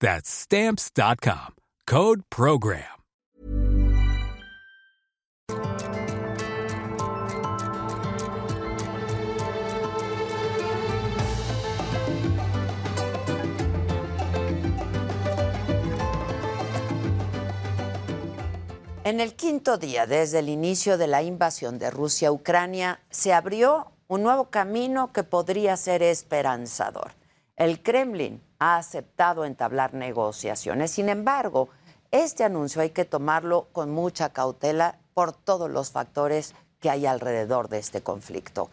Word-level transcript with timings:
That's 0.00 0.28
stamps.com. 0.28 1.54
Code 1.86 2.22
program. 2.28 2.96
En 19.06 19.20
el 19.20 19.34
quinto 19.34 19.78
día 19.78 20.06
desde 20.08 20.40
el 20.40 20.48
inicio 20.48 20.98
de 20.98 21.06
la 21.06 21.22
invasión 21.22 21.78
de 21.78 21.92
Rusia 21.92 22.26
a 22.26 22.32
Ucrania, 22.32 22.98
se 23.08 23.32
abrió 23.32 23.92
un 24.08 24.24
nuevo 24.24 24.50
camino 24.50 25.12
que 25.12 25.22
podría 25.22 25.76
ser 25.76 26.02
esperanzador. 26.02 27.12
El 27.56 27.84
Kremlin 27.84 28.42
ha 28.58 28.76
aceptado 28.76 29.44
entablar 29.44 29.94
negociaciones. 29.94 30.90
Sin 30.90 31.08
embargo, 31.08 31.68
este 32.10 32.44
anuncio 32.44 32.82
hay 32.82 32.90
que 32.90 33.04
tomarlo 33.04 33.68
con 33.72 33.90
mucha 33.90 34.30
cautela 34.30 34.98
por 35.14 35.32
todos 35.32 35.70
los 35.70 35.90
factores 35.90 36.54
que 36.80 36.90
hay 36.90 37.06
alrededor 37.06 37.68
de 37.68 37.78
este 37.78 38.02
conflicto. 38.02 38.70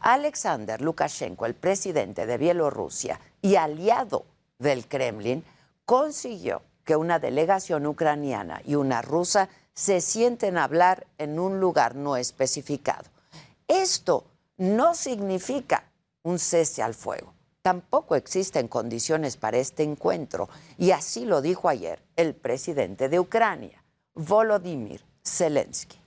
Alexander 0.00 0.80
Lukashenko, 0.80 1.46
el 1.46 1.54
presidente 1.54 2.26
de 2.26 2.38
Bielorrusia 2.38 3.20
y 3.42 3.56
aliado 3.56 4.24
del 4.58 4.86
Kremlin, 4.86 5.44
consiguió 5.84 6.62
que 6.84 6.96
una 6.96 7.18
delegación 7.18 7.86
ucraniana 7.86 8.60
y 8.64 8.76
una 8.76 9.02
rusa 9.02 9.48
se 9.74 10.00
sienten 10.00 10.56
a 10.56 10.64
hablar 10.64 11.06
en 11.18 11.38
un 11.38 11.60
lugar 11.60 11.94
no 11.96 12.16
especificado. 12.16 13.04
Esto 13.68 14.24
no 14.56 14.94
significa 14.94 15.84
un 16.22 16.38
cese 16.38 16.82
al 16.82 16.94
fuego 16.94 17.35
tampoco 17.66 18.14
existen 18.14 18.68
condiciones 18.68 19.36
para 19.36 19.58
este 19.58 19.82
encuentro. 19.82 20.48
Y 20.78 20.92
así 20.92 21.24
lo 21.24 21.42
dijo 21.42 21.68
ayer 21.68 21.98
el 22.14 22.32
presidente 22.32 23.08
de 23.08 23.18
Ucrania, 23.18 23.82
Volodymyr 24.14 25.00
Zelensky. 25.24 25.98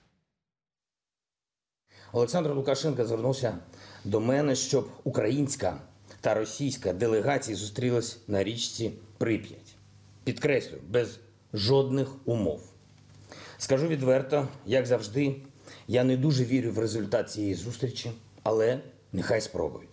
Олександр 2.14 2.52
Лукашенко 2.52 3.06
звернувся 3.06 3.58
до 4.04 4.20
мене, 4.20 4.56
щоб 4.56 4.90
українська 5.04 5.82
та 6.22 6.34
російська 6.34 6.94
делегації 6.94 7.56
зустрілись 7.56 8.18
на 8.28 8.44
річці 8.44 8.92
Прип'ять. 9.18 9.76
Підкреслю, 10.24 10.78
без 10.88 11.20
жодних 11.54 12.08
умов. 12.26 12.62
Скажу 13.58 13.88
відверто, 13.88 14.48
як 14.66 14.86
завжди, 14.86 15.36
я 15.88 16.04
не 16.04 16.18
дуже 16.18 16.46
вірю 16.46 16.72
в 16.72 16.80
результат 16.80 17.32
цієї 17.32 17.56
зустрічі, 17.56 18.12
але 18.44 18.80
нехай 19.14 19.42
спробують 19.42 19.89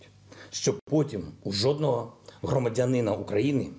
щоб 0.61 0.79
потім 0.85 1.31
у 1.43 1.51
жодного 1.51 2.13
громадянина 2.41 3.13
України 3.13 3.69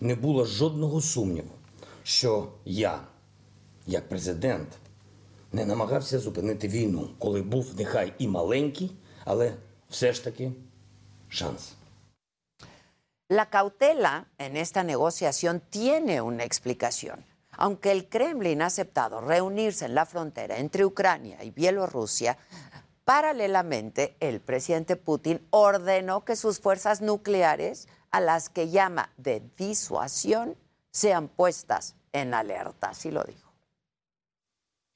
не 0.00 0.14
було 0.14 0.44
жодного 0.44 1.00
сумніву, 1.00 1.50
що 2.02 2.48
я, 2.64 3.00
як 3.86 4.08
президент, 4.08 4.68
не 5.52 5.66
намагався 5.66 6.18
зупинити 6.18 6.68
війну, 6.68 7.10
коли 7.18 7.42
був 7.42 7.66
нехай 7.78 8.12
і 8.18 8.28
маленький, 8.28 8.90
але 9.24 9.54
все 9.90 10.12
ж 10.12 10.24
таки 10.24 10.52
шанс. 11.28 11.74
La 13.30 13.46
cautela 13.46 14.24
en 14.38 14.56
esta 14.56 14.82
negociación 14.82 15.60
tiene 15.70 16.22
una 16.22 16.44
explicación. 16.44 17.18
Aunque 17.58 17.90
el 17.90 18.08
Kremlin 18.08 18.62
ha 18.62 18.66
aceptado 18.66 19.20
reunirse 19.20 19.84
en 19.84 19.94
la 19.94 20.06
frontera 20.06 20.56
entre 20.58 20.86
Ucrania 20.86 21.42
y 21.42 21.50
Bielorrusia, 21.50 22.38
Paralelamente, 23.08 24.18
el 24.20 24.38
presidente 24.38 24.94
Putin 24.96 25.40
ordenó 25.48 26.26
que 26.26 26.36
sus 26.36 26.58
fuerzas 26.60 27.00
nucleares, 27.00 27.88
a 28.10 28.20
las 28.20 28.50
que 28.50 28.68
llama 28.68 29.14
de 29.16 29.42
disuasión, 29.56 30.56
sean 30.90 31.28
puestas 31.28 31.94
en 32.12 32.34
alerta. 32.34 32.90
Así 32.90 33.10
lo 33.10 33.24
dijo. 33.24 33.50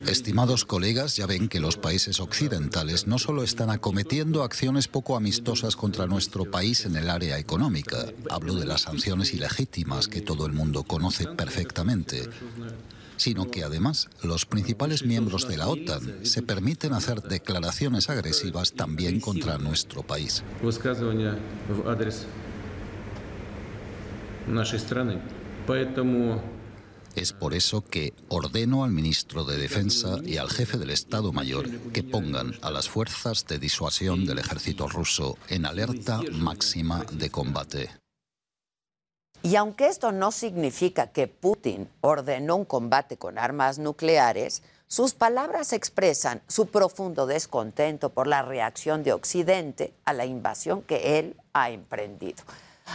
Estimados 0.00 0.67
colegas, 0.67 1.17
ya 1.17 1.25
ven 1.25 1.49
que 1.49 1.59
los 1.59 1.78
países 1.78 2.21
occidentales 2.21 3.06
no 3.06 3.19
solo 3.19 3.43
están 3.43 3.71
acometiendo 3.71 4.43
acciones 4.43 4.89
poco 4.89 5.17
amistosas 5.17 5.75
contra 5.75 6.06
nuestro 6.06 6.50
país 6.50 6.84
en 6.84 6.97
el 6.97 7.09
área 7.09 7.39
económica, 7.39 8.12
hablo 8.29 8.56
de 8.56 8.67
las 8.67 8.83
sanciones 8.83 9.33
ilegítimas 9.33 10.09
que 10.09 10.21
todo 10.21 10.44
el 10.44 10.53
mundo 10.53 10.83
conoce 10.83 11.29
perfectamente, 11.29 12.29
sino 13.22 13.49
que 13.53 13.62
además 13.62 14.09
los 14.25 14.47
principales 14.47 15.05
miembros 15.05 15.47
de 15.47 15.56
la 15.56 15.69
OTAN 15.69 16.27
se 16.27 16.43
permiten 16.43 16.93
hacer 16.93 17.22
declaraciones 17.22 18.10
agresivas 18.10 18.72
también 18.72 19.21
contra 19.21 19.59
nuestro 19.59 20.03
país. 20.03 20.43
Es 27.15 27.32
por 27.32 27.55
eso 27.55 27.84
que 27.84 28.12
ordeno 28.28 28.82
al 28.82 28.91
ministro 28.91 29.44
de 29.44 29.56
Defensa 29.56 30.19
y 30.25 30.38
al 30.38 30.50
jefe 30.50 30.77
del 30.78 30.91
Estado 30.91 31.32
Mayor 31.32 31.71
que 31.93 32.03
pongan 32.03 32.55
a 32.61 32.72
las 32.72 32.88
fuerzas 32.88 33.47
de 33.47 33.61
disuasión 33.61 34.27
del 34.27 34.41
ejército 34.41 34.88
ruso 34.88 35.38
en 35.49 35.65
alerta 35.65 36.21
máxima 36.32 37.05
de 37.12 37.31
combate. 37.31 38.02
Y 39.43 39.56
aunque 39.56 39.88
esto 39.88 40.12
no 40.12 40.31
significa 40.31 41.09
que 41.09 41.26
Putin 41.26 41.88
ordenó 42.00 42.56
un 42.56 42.65
combate 42.65 43.16
con 43.16 43.38
armas 43.38 43.78
nucleares, 43.78 44.62
sus 44.87 45.15
palabras 45.15 45.72
expresan 45.72 46.43
su 46.47 46.66
profundo 46.66 47.26
descontento 47.26 48.10
por 48.10 48.26
la 48.26 48.43
reacción 48.43 49.03
de 49.03 49.12
Occidente 49.12 49.94
a 50.04 50.12
la 50.12 50.26
invasión 50.26 50.82
que 50.82 51.19
él 51.19 51.37
ha 51.54 51.70
emprendido. 51.70 52.43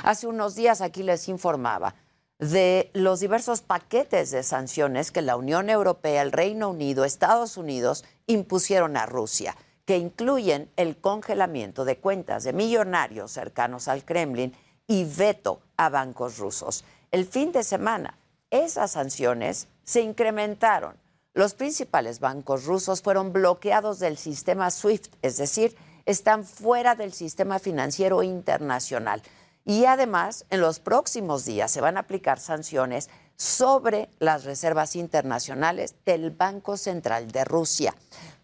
Hace 0.03 0.27
unos 0.27 0.55
días 0.55 0.81
aquí 0.81 1.03
les 1.03 1.27
informaba 1.27 1.95
de 2.39 2.91
los 2.93 3.19
diversos 3.19 3.61
paquetes 3.61 4.31
de 4.31 4.43
sanciones 4.43 5.11
que 5.11 5.21
la 5.21 5.35
Unión 5.35 5.69
Europea, 5.69 6.21
el 6.21 6.31
Reino 6.31 6.69
Unido, 6.69 7.03
Estados 7.03 7.57
Unidos 7.57 8.05
impusieron 8.27 8.95
a 8.95 9.05
Rusia, 9.05 9.57
que 9.85 9.97
incluyen 9.97 10.69
el 10.75 10.97
congelamiento 10.97 11.83
de 11.83 11.97
cuentas 11.97 12.43
de 12.43 12.53
millonarios 12.53 13.31
cercanos 13.31 13.87
al 13.87 14.05
Kremlin 14.05 14.55
y 14.85 15.05
veto 15.05 15.61
a 15.77 15.89
bancos 15.89 16.37
rusos. 16.37 16.83
El 17.11 17.25
fin 17.25 17.51
de 17.51 17.63
semana, 17.63 18.17
esas 18.49 18.91
sanciones 18.91 19.67
se 19.83 20.01
incrementaron. 20.01 20.97
Los 21.33 21.53
principales 21.53 22.19
bancos 22.19 22.65
rusos 22.65 23.01
fueron 23.01 23.31
bloqueados 23.31 23.99
del 23.99 24.17
sistema 24.17 24.71
SWIFT, 24.71 25.13
es 25.21 25.37
decir, 25.37 25.75
están 26.05 26.43
fuera 26.43 26.95
del 26.95 27.13
sistema 27.13 27.59
financiero 27.59 28.23
internacional. 28.23 29.21
Y 29.65 29.85
además, 29.85 30.45
en 30.49 30.61
los 30.61 30.79
próximos 30.79 31.45
días 31.45 31.69
se 31.69 31.81
van 31.81 31.97
a 31.97 32.01
aplicar 32.01 32.39
sanciones 32.39 33.09
sobre 33.35 34.09
las 34.17 34.45
reservas 34.45 34.95
internacionales 34.95 35.95
del 36.05 36.31
Banco 36.31 36.77
Central 36.77 37.31
de 37.31 37.43
Rusia. 37.43 37.93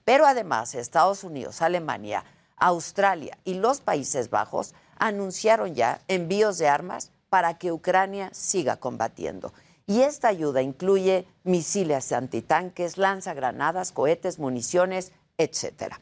Pero 0.05 0.25
además, 0.27 0.75
Estados 0.75 1.23
Unidos, 1.23 1.61
Alemania, 1.61 2.25
Australia 2.57 3.37
y 3.43 3.55
los 3.55 3.79
Países 3.79 4.29
Bajos 4.29 4.73
anunciaron 4.97 5.73
ya 5.73 6.01
envíos 6.07 6.57
de 6.57 6.67
armas 6.67 7.11
para 7.33 7.57
que 7.57 7.71
Ucrania 7.71 8.29
siga 8.31 8.77
combatiendo. 8.77 9.53
Y 9.87 10.01
esta 10.01 10.27
ayuda 10.27 10.61
incluye 10.61 11.25
misiles 11.43 12.11
antitanques, 12.11 12.99
lanzagranadas, 12.99 13.91
cohetes, 13.91 14.37
municiones, 14.37 15.13
etc. 15.39 15.95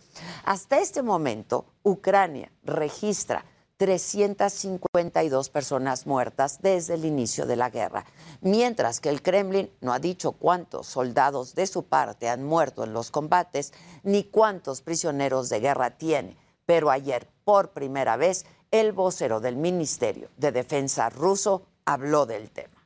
Hasta 0.44 0.80
este 0.80 1.01
momento, 1.01 1.68
Ucrania 1.83 2.51
registra 2.66 3.45
352 3.78 5.50
personas 5.50 6.06
muertas 6.06 6.62
desde 6.62 6.95
el 6.95 7.06
inicio 7.06 7.45
de 7.45 7.56
la 7.56 7.69
guerra, 7.69 8.04
mientras 8.42 9.00
que 9.00 9.07
el 9.07 9.22
Kremlin 9.22 9.72
no 9.80 9.94
ha 9.94 10.00
dicho 10.00 10.33
cuántos 10.33 10.88
soldados 10.88 11.56
de 11.56 11.66
su 11.66 11.83
parte 11.83 12.28
han 12.28 12.44
muerto 12.44 12.83
en 12.83 12.92
los 12.92 13.10
combates 13.10 13.72
ni 14.04 14.25
cuántos 14.25 14.81
prisioneros 14.81 15.48
de 15.48 15.62
guerra 15.62 15.92
tiene. 15.92 16.36
Pero 16.66 16.92
ayer, 16.92 17.25
por 17.45 17.69
primera 17.69 18.18
vez, 18.18 18.45
el 18.71 18.94
vocero 18.94 19.41
del 19.41 19.57
Ministerio 19.57 20.29
de 20.38 20.51
Defensa 20.53 21.09
ruso 21.09 21.68
habló 21.85 22.25
del 22.25 22.50
tema. 22.50 22.77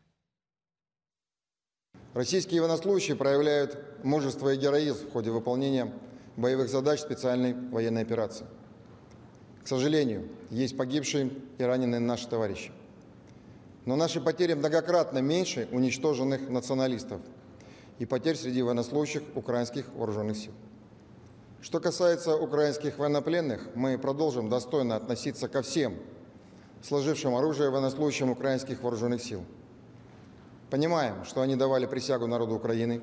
Российские 2.16 2.62
военнослужащие 2.62 3.16
проявляют 3.16 3.78
мужество 4.04 4.54
и 4.54 4.58
героизм 4.58 5.08
в 5.08 5.12
ходе 5.12 5.32
выполнения 5.32 5.94
боевых 6.38 6.70
задач 6.70 7.02
специальной 7.02 7.54
военной 7.54 8.02
операции. 8.02 8.48
К 9.64 9.68
сожалению, 9.68 10.30
есть 10.50 10.78
погибшие 10.78 11.30
и 11.58 11.64
раненые 11.64 12.00
наши 12.00 12.28
товарищи. 12.28 12.72
Но 13.86 13.96
наши 13.96 14.22
потери 14.22 14.54
многократно 14.54 15.20
меньше 15.20 15.68
уничтоженных 15.72 16.50
националистов 16.50 17.22
и 18.00 18.06
потерь 18.06 18.38
среди 18.38 18.64
военнослужащих 18.64 19.24
украинских 19.36 19.90
вооруженных 19.94 20.38
сил. 20.38 20.54
Что 21.66 21.80
касается 21.80 22.38
украинских 22.38 23.00
военнопленных, 23.00 23.70
мы 23.74 23.98
продолжим 23.98 24.50
достойно 24.50 24.98
относиться 24.98 25.48
ко 25.48 25.64
всем 25.64 25.98
сложившим 26.84 27.34
оружие 27.34 27.72
военнослужащим 27.72 28.30
украинских 28.30 28.84
вооруженных 28.84 29.24
сил. 29.24 29.44
Понимаем, 30.70 31.26
что 31.26 31.42
они 31.42 31.56
давали 31.56 31.88
присягу 31.88 32.28
народу 32.28 32.54
Украины. 32.54 33.02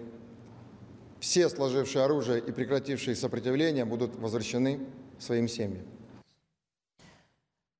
Все 1.19 1.49
сложившие 1.49 2.05
оружие 2.05 2.39
и 2.39 2.53
прекратившие 2.53 3.17
сопротивление 3.17 3.85
будут 3.85 4.15
возвращены 4.15 4.79
своим 5.19 5.49
семьям. 5.49 5.85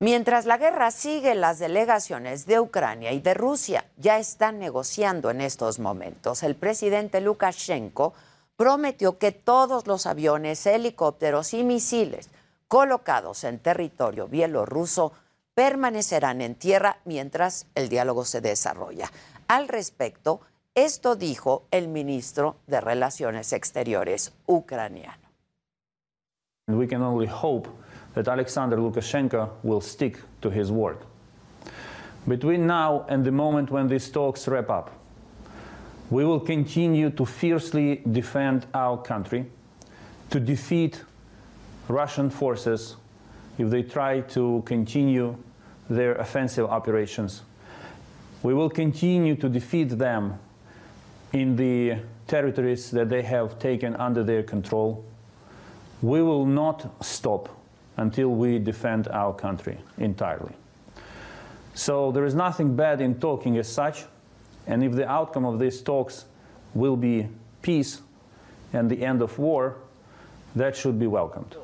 Mientras 0.01 0.47
la 0.47 0.59
guerra 0.59 0.91
sigue, 0.91 1.37
las 1.37 1.61
delegaciones 1.61 2.45
de 2.45 2.59
Ucrania 2.59 3.13
y 3.13 3.21
de 3.21 3.35
Rusia 3.35 3.85
ya 3.99 4.19
están 4.19 4.59
negociando 4.59 5.31
en 5.31 5.43
estos 5.43 5.79
momentos. 5.79 6.43
El 6.43 6.57
presidente 6.57 7.21
Lukashenko 7.21 8.15
prometió 8.63 9.19
que 9.19 9.33
todos 9.33 9.89
los 9.89 10.07
aviones, 10.07 10.65
helicópteros 10.67 11.53
y 11.53 11.65
misiles 11.65 12.31
colocados 12.69 13.43
en 13.43 13.59
territorio 13.59 14.29
bielorruso 14.29 15.11
permanecerán 15.53 16.41
en 16.41 16.55
tierra 16.55 16.99
mientras 17.05 17.67
el 17.75 17.89
diálogo 17.89 18.25
se 18.25 18.41
desarrolla. 18.41 19.11
Al 19.49 19.67
respecto, 19.67 20.43
esto 20.77 21.17
dijo 21.17 21.65
el 21.73 21.89
ministro 21.89 22.55
de 22.69 22.81
Relaciones 22.81 23.53
Exteriores 23.53 24.33
ucraniano. 24.47 25.29
We 26.69 26.87
can 26.87 27.03
only 27.03 27.27
hope 27.27 27.69
that 28.15 28.29
Alexander 28.29 28.79
Lukashenko 28.79 29.55
will 29.65 29.81
stick 29.81 30.19
to 30.41 30.51
his 30.51 30.71
word. 30.71 30.99
Between 32.29 32.69
now 32.69 33.07
and 33.09 33.25
the 33.25 33.33
moment 33.33 33.73
when 33.73 33.89
these 33.89 34.09
talks 34.13 34.47
wrap 34.47 34.71
up, 34.71 35.02
we 36.13 36.27
will 36.27 36.41
continue 36.41 37.09
to 37.09 37.25
fiercely 37.25 38.03
defend 38.13 38.67
our 38.75 38.99
country, 39.01 39.47
to 40.29 40.39
defeat 40.39 41.03
Russian 41.89 42.29
forces 42.29 42.97
if 43.57 43.71
they 43.71 43.83
try 43.83 44.21
to 44.21 44.63
continue 44.67 45.35
their 45.89 46.17
offensive 46.17 46.67
operations. 46.67 47.41
We 48.43 48.53
will 48.53 48.69
continue 48.69 49.37
to 49.37 49.49
defeat 49.49 49.89
them 49.97 50.39
in 51.33 51.57
the 51.57 51.97
territories 52.27 52.91
that 52.91 53.09
they 53.09 53.23
have 53.23 53.59
taken 53.59 53.97
under 53.97 54.23
their 54.23 54.43
control. 54.43 55.03
We 56.03 56.23
will 56.23 56.45
not 56.45 57.03
stop 57.03 57.49
until 57.97 58.29
we 58.29 58.59
defend 58.59 59.09
our 59.09 59.33
country 59.33 59.79
entirely. 59.97 60.53
So 61.73 62.13
there 62.13 62.27
is 62.27 62.35
nothing 62.35 62.77
bad 62.77 63.01
in 63.01 63.19
talking 63.19 63.57
as 63.57 63.67
such, 63.67 64.05
and 64.67 64.83
if 64.83 64.93
the 64.93 65.09
outcome 65.09 65.45
of 65.45 65.59
these 65.59 65.83
talks 65.83 66.27
will 66.75 66.97
be 66.97 67.29
peace 67.63 68.01
and 68.73 68.91
the 68.91 69.05
end 69.05 69.23
of 69.23 69.39
war, 69.39 69.77
that 70.57 70.77
should 70.77 70.99
be 70.99 71.07
welcomed. 71.07 71.57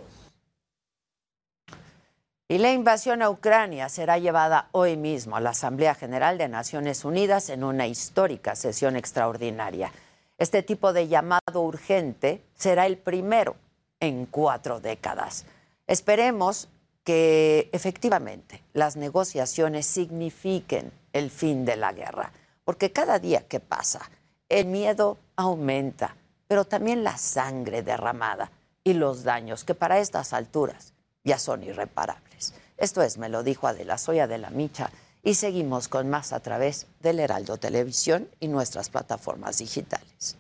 Y 2.51 2.57
la 2.57 2.73
invasión 2.73 3.21
a 3.21 3.29
Ucrania 3.29 3.91
será 3.91 4.19
llevada 4.19 4.71
hoy 4.73 4.97
mismo 4.97 5.37
a 5.37 5.41
la 5.41 5.51
Asamblea 5.51 5.95
General 5.95 6.39
de 6.39 6.49
Naciones 6.49 7.05
Unidas 7.05 7.51
en 7.51 7.63
una 7.63 7.87
histórica 7.87 8.57
sesión 8.57 8.97
extraordinaria. 8.97 9.93
Este 10.39 10.63
tipo 10.63 10.95
de 10.95 11.09
llamado 11.09 11.61
urgente 11.61 12.43
será 12.55 12.87
el 12.87 12.97
primero 12.97 13.57
en 14.01 14.25
cuatro 14.25 14.81
décadas. 14.81 15.45
Esperemos 15.87 16.69
que 17.05 17.69
efectivamente 17.73 18.63
las 18.73 18.97
negociaciones 18.97 19.85
signifiquen 19.87 20.91
el 21.13 21.31
fin 21.31 21.67
de 21.67 21.77
la 21.77 21.93
guerra, 21.93 22.33
porque 22.69 22.93
cada 22.93 23.19
día 23.19 23.49
que 23.49 23.61
pasa 23.61 24.11
el 24.51 24.67
miedo 24.67 25.17
aumenta, 25.37 26.15
pero 26.47 26.67
también 26.67 27.03
la 27.03 27.17
sangre 27.17 27.83
derramada 27.83 28.51
y 28.85 28.93
los 28.93 29.25
daños 29.25 29.65
que 29.65 29.75
para 29.75 30.01
estas 30.01 30.35
alturas 30.35 30.93
ya 31.25 31.39
son 31.39 31.63
irreparables. 31.63 32.53
Esto 32.77 33.01
es, 33.01 33.17
me 33.17 33.31
lo 33.31 33.43
dijo 33.43 33.69
Adela 33.69 33.97
Soya 33.97 34.27
de 34.27 34.37
la 34.37 34.51
Micha 34.51 34.91
y 35.23 35.33
seguimos 35.33 35.89
con 35.89 36.11
más 36.11 36.35
a 36.35 36.41
través 36.41 36.87
del 37.01 37.21
Heraldo 37.21 37.57
Televisión 37.57 38.29
y 38.39 38.49
nuestras 38.49 38.91
plataformas 38.91 39.57
digitales. 39.57 40.37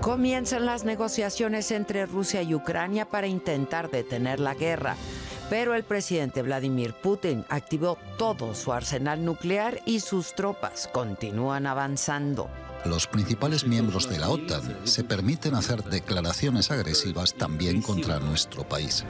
Comienzan 0.00 0.64
las 0.64 0.84
negociaciones 0.84 1.70
entre 1.70 2.06
Rusia 2.06 2.40
y 2.40 2.54
Ucrania 2.54 3.10
para 3.10 3.26
intentar 3.26 3.90
detener 3.90 4.40
la 4.40 4.54
guerra. 4.54 4.96
Pero 5.50 5.74
el 5.74 5.82
presidente 5.82 6.42
Vladimir 6.42 6.94
Putin 6.94 7.44
activó 7.48 7.96
todo 8.18 8.54
su 8.54 8.72
arsenal 8.72 9.24
nuclear 9.24 9.80
y 9.86 10.00
sus 10.00 10.34
tropas 10.34 10.88
continúan 10.92 11.66
avanzando. 11.66 12.50
Los 12.84 13.06
principales 13.06 13.66
miembros 13.66 14.08
de 14.08 14.18
la 14.18 14.28
OTAN 14.28 14.62
se 14.84 15.04
permiten 15.04 15.54
hacer 15.54 15.82
declaraciones 15.84 16.70
agresivas 16.70 17.34
también 17.34 17.82
contra 17.82 18.20
nuestro 18.20 18.62
país. 18.62 19.04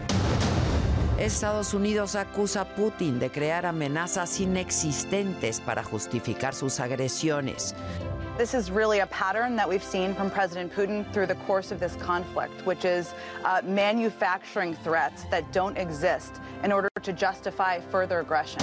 Estados 1.19 1.75
Unidos 1.75 2.15
acusa 2.15 2.61
a 2.61 2.75
Putin 2.77 3.19
de 3.19 3.31
crear 3.31 3.67
amenazas 3.67 4.39
inexistentes 4.39 5.61
para 5.61 5.83
justificar 5.83 6.55
sus 6.55 6.79
agresiones. 6.79 7.75
This 8.39 8.55
is 8.55 8.71
really 8.71 9.01
a 9.01 9.07
pattern 9.07 9.57
that 9.57 9.69
we've 9.69 9.83
seen 9.83 10.15
from 10.15 10.31
President 10.31 10.73
Putin 10.73 11.05
through 11.13 11.27
the 11.27 11.35
course 11.45 11.73
of 11.73 11.81
this 11.81 11.97
conflict, 11.97 12.65
which 12.65 12.85
is 12.85 13.13
uh, 13.45 13.63
manufacturing 13.65 14.75
threats 14.75 15.25
that 15.33 15.53
don't 15.53 15.77
exist 15.77 16.37
in 16.63 16.71
order 16.71 16.89
to 17.03 17.13
justify 17.13 17.81
further 17.91 18.21
aggression. 18.21 18.61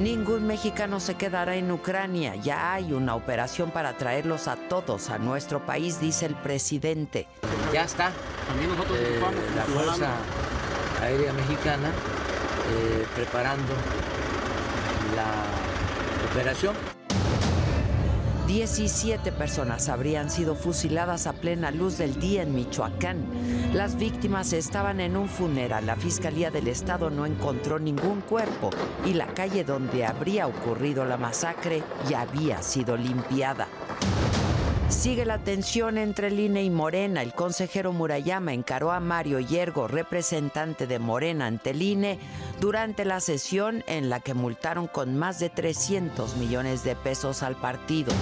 Ningún 0.00 0.48
mexicano 0.48 0.98
se 0.98 1.14
quedará 1.14 1.54
en 1.54 1.70
Ucrania. 1.70 2.34
Ya 2.42 2.74
hay 2.74 2.92
una 2.92 3.14
operación 3.14 3.70
para 3.70 3.92
traerlos 3.96 4.48
a 4.48 4.56
todos 4.68 5.10
a 5.10 5.18
nuestro 5.18 5.64
país, 5.64 6.00
dice 6.00 6.26
el 6.26 6.34
presidente. 6.34 7.28
Ya 7.72 7.84
está. 7.84 8.08
Eh, 8.08 9.20
la 9.54 9.62
Fuerza 9.62 10.10
Aérea 11.00 11.32
Mexicana 11.34 11.92
eh, 12.72 13.06
preparando 13.14 13.74
la 15.14 16.32
operación. 16.32 16.99
17 18.50 19.30
personas 19.30 19.88
habrían 19.88 20.28
sido 20.28 20.56
fusiladas 20.56 21.28
a 21.28 21.34
plena 21.34 21.70
luz 21.70 21.98
del 21.98 22.18
día 22.18 22.42
en 22.42 22.52
Michoacán. 22.52 23.24
Las 23.72 23.94
víctimas 23.94 24.52
estaban 24.52 24.98
en 24.98 25.16
un 25.16 25.28
funeral. 25.28 25.86
La 25.86 25.94
Fiscalía 25.94 26.50
del 26.50 26.66
Estado 26.66 27.10
no 27.10 27.26
encontró 27.26 27.78
ningún 27.78 28.22
cuerpo 28.22 28.70
y 29.06 29.14
la 29.14 29.28
calle 29.28 29.62
donde 29.62 30.04
habría 30.04 30.48
ocurrido 30.48 31.04
la 31.04 31.16
masacre 31.16 31.84
ya 32.08 32.22
había 32.22 32.60
sido 32.60 32.96
limpiada. 32.96 33.68
Sigue 34.90 35.24
la 35.24 35.38
tensión 35.38 35.96
entre 35.96 36.26
el 36.26 36.40
INE 36.40 36.64
y 36.64 36.70
Morena. 36.70 37.22
El 37.22 37.32
consejero 37.32 37.92
Murayama 37.92 38.52
encaró 38.52 38.90
a 38.90 38.98
Mario 38.98 39.38
Yergo, 39.38 39.86
representante 39.86 40.88
de 40.88 40.98
Morena 40.98 41.46
ante 41.46 41.70
el 41.70 41.80
INE, 41.80 42.18
durante 42.60 43.04
la 43.04 43.20
sesión 43.20 43.82
en 43.86 44.10
la 44.10 44.20
que 44.20 44.34
multaron 44.34 44.86
con 44.86 45.16
más 45.16 45.38
de 45.38 45.48
300 45.48 46.36
millones 46.36 46.84
de 46.84 46.94
pesos 46.94 47.42
al 47.42 47.56
partido. 47.56 48.12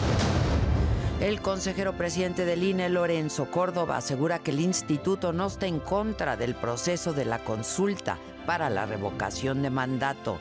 El 1.21 1.43
consejero 1.43 1.95
presidente 1.97 2.45
del 2.45 2.63
INE, 2.63 2.89
Lorenzo 2.89 3.51
Córdoba, 3.51 3.97
asegura 3.97 4.39
que 4.39 4.53
el 4.53 4.61
instituto 4.61 5.33
no 5.33 5.49
está 5.49 5.67
en 5.67 5.81
contra 5.81 6.37
del 6.37 6.55
proceso 6.55 7.13
de 7.13 7.25
la 7.25 7.41
consulta 7.41 8.19
para 8.47 8.71
la 8.71 8.87
revocación 8.87 9.63
de 9.63 9.71
mandato 9.71 10.39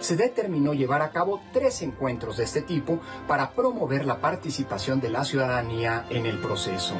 se 0.00 0.16
determinó 0.16 0.72
llevar 0.72 1.02
a 1.02 1.10
cabo 1.10 1.40
tres 1.52 1.82
encuentros 1.82 2.38
de 2.38 2.44
este 2.44 2.62
tipo 2.62 3.00
para 3.28 3.50
promover 3.52 4.06
la 4.06 4.18
participación 4.20 5.00
de 5.00 5.10
la 5.10 5.24
ciudadanía 5.24 6.06
en 6.08 6.26
el 6.26 6.38
proceso. 6.38 6.94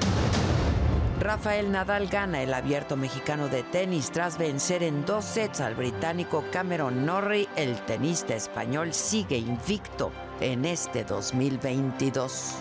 Rafael 1.21 1.71
Nadal 1.71 2.09
gana 2.09 2.43
el 2.43 2.55
abierto 2.55 2.97
mexicano 2.97 3.49
de 3.49 3.63
tenis 3.63 4.11
tras 4.11 4.39
vencer 4.39 4.83
en 4.83 5.05
dos 5.05 5.27
sets 5.27 5.61
al 5.61 5.75
británico 5.75 6.43
Cameron 6.51 7.05
Norrie. 7.05 7.47
El 7.57 7.77
tenista 7.85 8.35
español 8.35 8.95
sigue 8.95 9.37
invicto 9.37 10.13
en 10.41 10.65
este 10.65 11.05
2022. 11.05 12.55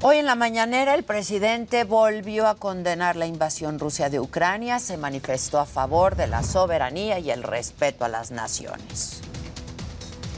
Hoy 0.00 0.16
en 0.16 0.24
la 0.24 0.34
mañanera 0.34 0.94
el 0.94 1.04
presidente 1.04 1.84
volvió 1.84 2.48
a 2.48 2.54
condenar 2.54 3.16
la 3.16 3.26
invasión 3.26 3.78
rusa 3.78 4.08
de 4.08 4.18
Ucrania, 4.18 4.78
se 4.78 4.96
manifestó 4.96 5.60
a 5.60 5.66
favor 5.66 6.16
de 6.16 6.26
la 6.26 6.42
soberanía 6.42 7.18
y 7.18 7.30
el 7.30 7.42
respeto 7.42 8.02
a 8.06 8.08
las 8.08 8.30
naciones. 8.30 9.20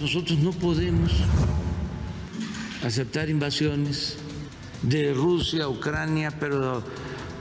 Nosotros 0.00 0.36
no 0.40 0.50
podemos 0.50 1.12
aceptar 2.82 3.28
invasiones 3.28 4.18
de 4.82 5.12
Rusia 5.14 5.64
a 5.64 5.68
Ucrania, 5.68 6.32
pero 6.38 6.82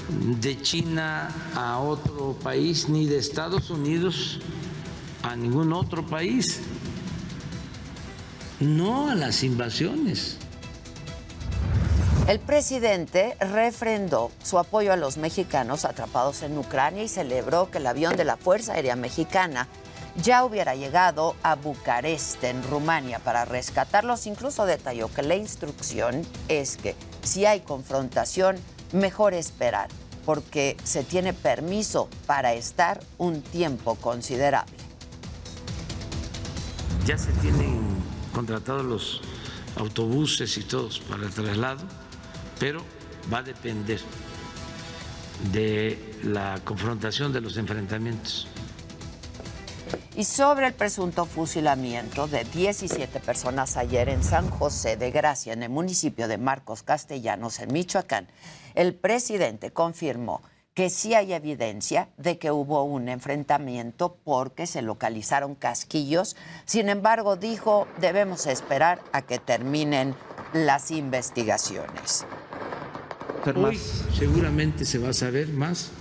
de 0.10 0.62
China 0.62 1.30
a 1.56 1.80
otro 1.80 2.34
país, 2.42 2.90
ni 2.90 3.08
de 3.08 3.18
Estados 3.18 3.70
Unidos 3.70 4.40
a 5.24 5.36
ningún 5.36 5.74
otro 5.74 6.06
país. 6.06 6.62
No 8.60 9.10
a 9.10 9.16
las 9.16 9.44
invasiones. 9.44 10.38
El 12.28 12.40
presidente 12.40 13.38
refrendó 13.40 14.32
su 14.42 14.58
apoyo 14.58 14.92
a 14.92 14.96
los 14.96 15.18
mexicanos 15.18 15.86
atrapados 15.86 16.42
en 16.42 16.58
Ucrania 16.58 17.04
y 17.04 17.08
celebró 17.08 17.70
que 17.70 17.78
el 17.78 17.86
avión 17.86 18.16
de 18.16 18.24
la 18.24 18.36
Fuerza 18.36 18.74
Aérea 18.74 18.96
Mexicana 18.96 19.68
ya 20.24 20.44
hubiera 20.44 20.76
llegado 20.76 21.36
a 21.44 21.56
Bucarest, 21.56 22.44
en 22.44 22.64
Rumania, 22.64 23.20
para 23.20 23.46
rescatarlos. 23.46 24.26
Incluso 24.26 24.66
detalló 24.66 25.14
que 25.14 25.22
la 25.22 25.36
instrucción 25.36 26.26
es 26.48 26.78
que 26.78 26.96
si 27.26 27.46
hay 27.46 27.60
confrontación, 27.60 28.56
mejor 28.94 29.34
esperar, 29.34 29.90
porque 30.26 30.78
se 30.84 31.04
tiene 31.04 31.34
permiso 31.34 32.10
para 32.26 32.54
estar 32.54 33.02
un 33.18 33.42
tiempo 33.42 33.96
considerable. 33.96 34.74
Ya 37.06 37.18
se 37.18 37.32
tienen 37.34 37.80
contratados 38.34 38.86
los 38.86 39.22
autobuses 39.78 40.58
y 40.58 40.64
todos 40.64 41.00
para 41.00 41.26
el 41.26 41.34
traslado 41.34 41.84
pero 42.60 42.82
va 43.32 43.40
a 43.40 43.44
depender 43.44 44.00
de 45.52 46.18
la 46.24 46.60
confrontación 46.64 47.34
de 47.34 47.42
los 47.42 47.58
enfrentamientos. 47.58 48.48
Y 50.16 50.24
sobre 50.24 50.68
el 50.68 50.74
presunto 50.74 51.26
fusilamiento 51.26 52.28
de 52.28 52.44
17 52.44 53.20
personas 53.20 53.78
ayer 53.78 54.10
en 54.10 54.24
San 54.24 54.50
José 54.50 54.98
de 54.98 55.12
Gracia, 55.12 55.54
en 55.54 55.64
el 55.64 55.70
municipio 55.70 56.28
de 56.28 56.38
Marcos 56.38 56.84
Castellanos, 56.84 57.60
en 57.60 57.74
Michoacán, 57.74 58.28
el 58.76 58.94
presidente 58.94 59.72
confirmó 59.72 60.42
que 60.76 60.90
sí 60.90 61.14
hay 61.14 61.32
evidencia 61.32 62.10
de 62.18 62.38
que 62.38 62.52
hubo 62.52 62.84
un 62.84 63.08
enfrentamiento 63.08 64.18
porque 64.26 64.68
se 64.68 64.82
localizaron 64.82 65.56
casquillos. 65.56 66.36
Sin 66.66 66.90
embargo, 66.90 67.38
dijo, 67.38 67.88
debemos 68.02 68.46
esperar 68.46 69.02
a 69.14 69.22
que 69.22 69.40
terminen 69.40 70.16
las 70.54 70.92
investigaciones. 70.92 72.26
Hoy 73.56 73.80
seguramente 74.18 74.86
se 74.86 74.98
va 74.98 75.10
a 75.10 75.14
saber 75.14 75.48
más, 75.50 75.92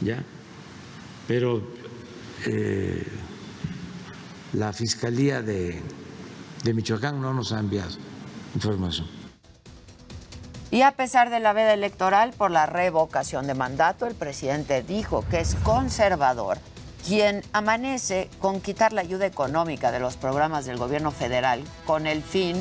ya, 0.00 0.22
pero 1.28 1.62
eh, 2.46 3.06
la 4.56 4.72
Fiscalía 4.72 5.42
de, 5.42 5.82
de 6.64 6.74
Michoacán 6.74 7.20
no 7.20 7.34
nos 7.34 7.52
ha 7.52 7.58
enviado 7.58 7.90
información. 8.54 9.06
Y 10.70 10.80
a 10.82 10.92
pesar 10.92 11.30
de 11.30 11.40
la 11.40 11.52
veda 11.52 11.74
electoral 11.74 12.32
por 12.32 12.50
la 12.50 12.64
revocación 12.64 13.46
de 13.46 13.54
mandato, 13.54 14.06
el 14.06 14.14
presidente 14.14 14.82
dijo 14.82 15.24
que 15.30 15.40
es 15.40 15.54
conservador 15.56 16.58
quien 17.06 17.42
amanece 17.52 18.28
con 18.40 18.60
quitar 18.60 18.92
la 18.92 19.02
ayuda 19.02 19.26
económica 19.26 19.92
de 19.92 20.00
los 20.00 20.16
programas 20.16 20.64
del 20.64 20.78
gobierno 20.78 21.12
federal 21.12 21.62
con 21.84 22.06
el 22.06 22.22
fin 22.22 22.56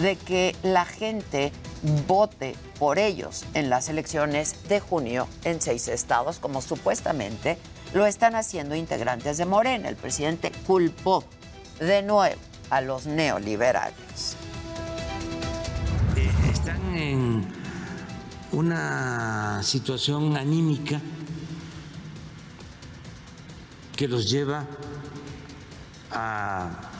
de 0.00 0.16
que 0.16 0.56
la 0.62 0.84
gente 0.84 1.52
vote 2.08 2.56
por 2.78 2.98
ellos 2.98 3.44
en 3.54 3.70
las 3.70 3.88
elecciones 3.88 4.66
de 4.68 4.80
junio 4.80 5.28
en 5.44 5.60
seis 5.60 5.86
estados, 5.88 6.38
como 6.38 6.60
supuestamente 6.60 7.58
lo 7.94 8.06
están 8.06 8.34
haciendo 8.34 8.74
integrantes 8.74 9.38
de 9.38 9.46
Morena. 9.46 9.88
El 9.88 9.96
presidente 9.96 10.52
culpó 10.66 11.24
de 11.78 12.02
nuevo 12.02 12.40
a 12.68 12.80
los 12.80 13.06
neoliberales. 13.06 14.36
Eh, 16.16 16.30
están 16.52 16.94
en 16.94 17.46
una 18.50 19.62
situación 19.62 20.36
anímica 20.36 21.00
que 23.96 24.08
los 24.08 24.28
lleva 24.28 24.66
a 26.10 26.90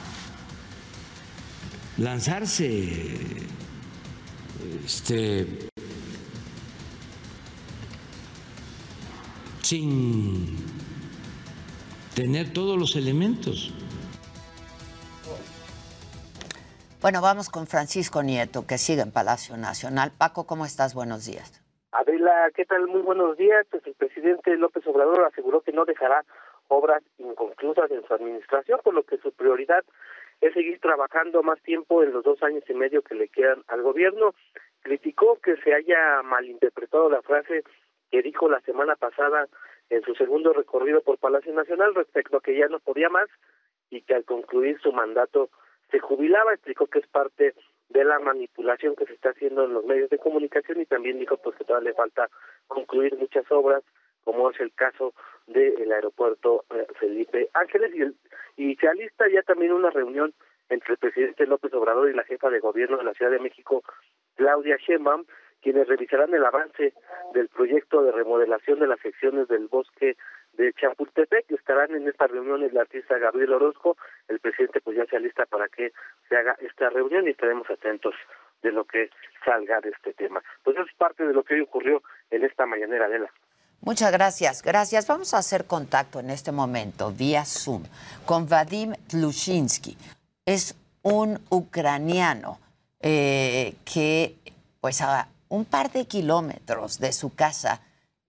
lanzarse 1.97 3.47
este, 4.85 5.69
sin 9.63 10.64
tener 12.15 12.53
todos 12.53 12.79
los 12.79 12.97
elementos. 12.97 13.73
Bueno, 17.03 17.21
vamos 17.21 17.51
con 17.51 17.67
Francisco 17.67 18.23
Nieto, 18.23 18.67
que 18.67 18.79
sigue 18.79 19.03
en 19.03 19.13
Palacio 19.13 19.57
Nacional. 19.57 20.13
Paco, 20.17 20.47
¿cómo 20.47 20.65
estás? 20.65 20.95
Buenos 20.95 21.27
días. 21.27 21.61
Adela, 21.93 22.51
¿qué 22.55 22.65
tal? 22.65 22.87
Muy 22.87 23.03
buenos 23.03 23.37
días. 23.37 23.67
Pues 23.71 23.87
el 23.87 23.95
presidente 23.95 24.57
López 24.57 24.87
Obrador 24.87 25.25
aseguró 25.25 25.61
que 25.61 25.73
no 25.73 25.85
dejará 25.85 26.25
obras 26.69 27.03
inconclusas 27.19 27.91
en 27.91 28.07
su 28.07 28.15
administración, 28.15 28.81
por 28.83 28.95
lo 28.95 29.03
que 29.03 29.19
su 29.19 29.33
prioridad 29.33 29.85
es 30.41 30.55
seguir 30.55 30.81
trabajando 30.81 31.43
más 31.43 31.61
tiempo 31.63 32.03
en 32.03 32.13
los 32.13 32.25
dos 32.25 32.43
años 32.43 32.65
y 32.69 32.75
medio 32.75 33.03
que 33.03 33.15
le 33.15 33.29
quedan 33.29 33.63
al 33.69 33.83
gobierno. 33.83 34.35
Criticó 34.81 35.39
que 35.43 35.57
se 35.57 35.75
haya 35.75 36.23
malinterpretado 36.23 37.11
la 37.11 37.23
frase 37.23 37.65
que 38.11 38.23
dijo 38.23 38.49
la 38.49 38.61
semana 38.61 38.97
pasada 38.97 39.47
en 39.91 40.03
su 40.03 40.15
segundo 40.15 40.53
recorrido 40.53 41.01
por 41.03 41.19
Palacio 41.19 41.53
Nacional 41.53 41.95
respecto 41.95 42.37
a 42.37 42.41
que 42.41 42.57
ya 42.57 42.69
no 42.69 42.81
podía 42.81 43.09
más 43.09 43.29
y 43.91 44.03
que 44.03 44.15
al 44.15 44.25
concluir 44.25 44.81
su 44.81 44.93
mandato 44.93 45.51
se 45.91 45.99
jubilaba. 46.01 46.55
Explicó 46.55 46.87
que 46.87 47.01
es 47.01 47.07
parte 47.07 47.55
de 47.89 48.05
la 48.05 48.19
manipulación 48.19 48.97
que 48.97 49.07
se 49.07 49.15
está 49.15 49.31
haciendo 49.31 49.65
en 49.65 49.75
los 49.75 49.85
medios 49.85 50.11
de 50.11 50.19
comunicación 50.19 50.81
y 50.81 50.87
también 50.87 51.19
dijo 51.19 51.37
pues 51.37 51.57
que 51.57 51.65
todavía 51.65 51.91
le 51.91 51.97
falta 51.97 52.29
concluir 52.67 53.17
muchas 53.17 53.45
obras 53.51 53.83
como 54.25 54.51
es 54.51 54.59
el 54.59 54.73
caso 54.73 55.15
del 55.47 55.93
aeropuerto 55.93 56.65
eh, 56.71 56.87
Felipe 56.99 57.51
Ángeles 57.53 57.95
y, 57.95 58.01
el, 58.01 58.17
y 58.57 58.75
se 58.77 58.89
alista 58.89 59.29
ya 59.29 59.43
también 59.43 59.73
una 59.73 59.91
reunión 59.91 60.33
entre 60.71 60.95
el 60.95 60.99
presidente 60.99 61.47
López 61.47 61.73
Obrador 61.75 62.09
y 62.09 62.15
la 62.15 62.25
jefa 62.25 62.49
de 62.49 62.61
gobierno 62.61 62.97
de 62.97 63.05
la 63.05 63.13
Ciudad 63.13 63.31
de 63.31 63.39
México, 63.39 63.83
Claudia 64.35 64.77
Sheinbaum, 64.79 65.25
quienes 65.65 65.89
revisarán 65.89 66.35
el 66.35 66.45
avance 66.45 66.93
del 67.33 67.49
proyecto 67.49 68.03
de 68.03 68.13
remodelación 68.13 68.81
de 68.81 68.87
las 68.87 69.01
secciones 69.01 69.49
del 69.49 69.67
bosque 69.67 70.17
de 70.53 70.75
Chapultepec. 70.75 71.51
Estarán 71.51 71.95
en 71.95 72.07
esta 72.07 72.27
reunión 72.27 72.63
el 72.63 72.77
artista 72.77 73.17
Gabriel 73.17 73.55
Orozco. 73.55 73.97
El 74.29 74.41
presidente 74.41 74.83
pues 74.83 74.99
ya 74.99 75.07
se 75.07 75.17
alista 75.17 75.47
para 75.47 75.69
que 75.69 75.93
se 76.29 76.37
haga 76.37 76.55
esta 76.61 76.91
reunión 76.91 77.27
y 77.27 77.31
estaremos 77.31 77.69
atentos 77.71 78.15
de 78.63 78.73
lo 78.73 78.85
que 78.85 79.09
salga 79.43 79.81
de 79.81 79.89
este 79.89 80.13
tema. 80.13 80.43
Pues 80.63 80.77
es 80.77 80.95
parte 80.99 81.27
de 81.27 81.33
lo 81.33 81.43
que 81.43 81.55
hoy 81.55 81.61
ocurrió 81.63 82.03
en 82.31 82.45
esta 82.45 82.67
mañanera, 82.67 83.09
de 83.09 83.21
la 83.21 83.31
Muchas 83.81 84.13
gracias, 84.13 84.63
gracias. 84.63 85.07
Vamos 85.07 85.33
a 85.33 85.39
hacer 85.39 85.65
contacto 85.65 86.21
en 86.21 86.29
este 86.29 86.53
momento 86.53 87.11
vía 87.11 87.45
Zoom 87.47 87.85
con 88.27 88.47
Vadim 88.47 88.93
Tlushinsky. 89.09 89.97
Es 90.45 90.75
un 91.03 91.39
ucraniano 91.49 92.59
eh, 93.01 93.75
que, 93.85 94.37
pues 94.81 95.01
a 95.01 95.29
un 95.49 95.65
par 95.65 95.93
de 95.93 96.07
kilómetros 96.07 96.99
de 96.99 97.13
su 97.13 97.35
casa, 97.35 97.81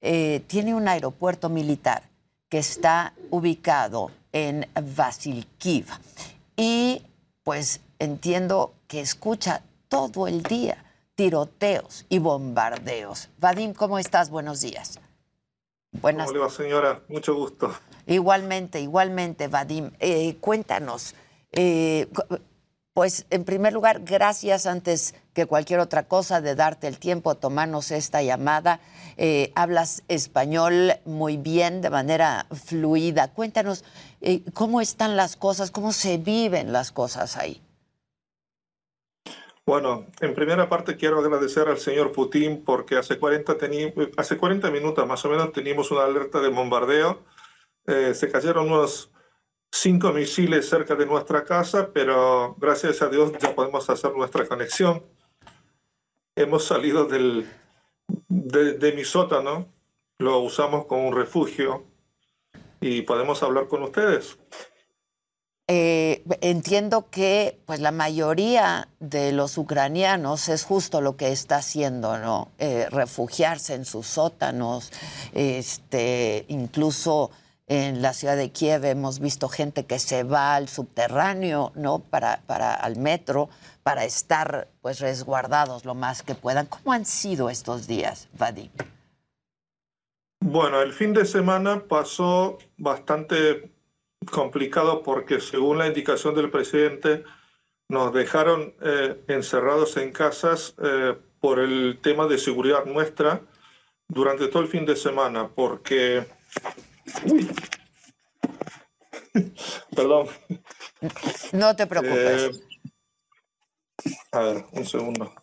eh, 0.01 0.43
tiene 0.47 0.75
un 0.75 0.87
aeropuerto 0.87 1.49
militar 1.49 2.03
que 2.49 2.59
está 2.59 3.13
ubicado 3.31 4.11
en 4.31 4.67
Vasilkiv. 4.95 5.87
Y 6.55 7.01
pues 7.43 7.81
entiendo 7.99 8.73
que 8.87 9.01
escucha 9.01 9.61
todo 9.87 10.27
el 10.27 10.43
día 10.43 10.83
tiroteos 11.15 12.05
y 12.09 12.19
bombardeos. 12.19 13.29
Vadim, 13.39 13.73
¿cómo 13.73 13.97
estás? 13.97 14.29
Buenos 14.29 14.61
días. 14.61 14.99
Buenas. 15.91 16.27
¿Cómo 16.27 16.37
le 16.37 16.43
va, 16.43 16.49
señora? 16.49 17.01
Mucho 17.07 17.33
gusto. 17.33 17.73
Igualmente, 18.05 18.81
igualmente, 18.81 19.47
Vadim. 19.47 19.91
Eh, 19.99 20.35
cuéntanos, 20.41 21.15
eh, 21.51 22.07
pues 22.93 23.25
en 23.29 23.45
primer 23.45 23.73
lugar, 23.73 24.01
gracias 24.03 24.65
antes 24.65 25.15
que 25.35 25.45
cualquier 25.45 25.79
otra 25.79 26.07
cosa 26.07 26.41
de 26.41 26.55
darte 26.55 26.87
el 26.87 26.97
tiempo 26.97 27.29
a 27.29 27.35
tomarnos 27.35 27.91
esta 27.91 28.23
llamada. 28.23 28.79
Eh, 29.17 29.51
hablas 29.53 30.01
español 30.07 30.93
muy 31.05 31.37
bien, 31.37 31.81
de 31.81 31.91
manera 31.91 32.47
fluida. 32.51 33.31
Cuéntanos 33.31 33.83
cómo 34.55 34.81
están 34.81 35.15
las 35.15 35.35
cosas, 35.35 35.69
cómo 35.69 35.93
se 35.93 36.17
viven 36.17 36.73
las 36.73 36.91
cosas 36.91 37.37
ahí. 37.37 37.61
Bueno, 39.67 40.05
en 40.21 40.35
primera 40.35 40.69
parte 40.69 40.95
quiero 40.95 41.19
agradecer 41.19 41.67
al 41.67 41.79
señor 41.79 42.11
Putin 42.11 42.63
porque 42.63 42.97
hace 42.97 43.17
40, 43.17 43.57
hace 44.15 44.37
40 44.37 44.69
minutos 44.69 45.07
más 45.07 45.25
o 45.25 45.29
menos 45.29 45.51
teníamos 45.53 45.89
una 45.89 46.03
alerta 46.03 46.39
de 46.39 46.49
bombardeo. 46.49 47.23
Eh, 47.87 48.13
se 48.13 48.31
cayeron 48.31 48.71
unos 48.71 49.11
cinco 49.71 50.13
misiles 50.13 50.69
cerca 50.69 50.93
de 50.93 51.07
nuestra 51.07 51.43
casa, 51.43 51.89
pero 51.91 52.55
gracias 52.59 53.01
a 53.01 53.09
Dios 53.09 53.31
ya 53.39 53.55
podemos 53.55 53.89
hacer 53.89 54.13
nuestra 54.13 54.47
conexión. 54.47 55.03
Hemos 56.35 56.65
salido 56.65 57.05
del, 57.05 57.47
de, 58.27 58.93
mi 58.93 59.03
sótano, 59.03 59.67
lo 60.17 60.39
usamos 60.39 60.85
como 60.85 61.07
un 61.07 61.15
refugio 61.15 61.85
y 62.81 63.01
podemos 63.01 63.41
hablar 63.43 63.67
con 63.67 63.83
ustedes. 63.83 64.37
Eh, 65.67 66.23
entiendo 66.41 67.09
que 67.09 67.59
pues 67.65 67.79
la 67.79 67.91
mayoría 67.91 68.87
de 68.99 69.31
los 69.31 69.57
ucranianos 69.57 70.47
es 70.47 70.63
justo 70.63 71.01
lo 71.01 71.17
que 71.17 71.31
está 71.31 71.57
haciendo, 71.57 72.19
¿no? 72.19 72.51
Eh, 72.59 72.87
refugiarse 72.91 73.73
en 73.73 73.85
sus 73.85 74.05
sótanos, 74.05 74.91
este, 75.33 76.45
incluso 76.49 77.31
en 77.65 78.03
la 78.03 78.13
ciudad 78.13 78.37
de 78.37 78.51
Kiev 78.51 78.85
hemos 78.85 79.19
visto 79.19 79.49
gente 79.49 79.85
que 79.85 79.97
se 79.97 80.21
va 80.21 80.55
al 80.55 80.69
subterráneo, 80.69 81.71
¿no? 81.73 81.97
Para, 81.97 82.41
para 82.45 82.75
al 82.75 82.97
metro, 82.97 83.49
para 83.85 84.03
estar 84.03 84.67
pues 84.81 84.99
resguardados 84.99 85.85
lo 85.85 85.93
más 85.93 86.23
que 86.23 86.33
puedan. 86.33 86.65
¿Cómo 86.65 86.91
han 86.91 87.05
sido 87.05 87.51
estos 87.51 87.85
días, 87.85 88.27
Vadim? 88.33 88.71
Bueno, 90.39 90.81
el 90.81 90.91
fin 90.91 91.13
de 91.13 91.23
semana 91.23 91.83
pasó 91.87 92.57
bastante 92.77 93.71
complicado 94.31 95.03
porque 95.03 95.39
según 95.39 95.77
la 95.77 95.85
indicación 95.85 96.33
del 96.33 96.49
presidente 96.49 97.25
nos 97.87 98.11
dejaron 98.11 98.73
eh, 98.81 99.23
encerrados 99.27 99.97
en 99.97 100.11
casas 100.11 100.73
eh, 100.83 101.15
por 101.39 101.59
el 101.59 101.99
tema 102.01 102.25
de 102.25 102.39
seguridad 102.39 102.85
nuestra 102.85 103.43
durante 104.07 104.47
todo 104.47 104.63
el 104.63 104.67
fin 104.67 104.87
de 104.87 104.95
semana 104.95 105.47
porque... 105.47 106.25
Uy. 107.23 107.47
Perdón. 109.95 110.27
No 111.51 111.75
te 111.75 111.85
preocupes. 111.85 112.43
Eh, 112.43 112.74
a 114.31 114.39
ver, 114.39 114.65
un 114.71 114.85
segundo. 114.85 115.33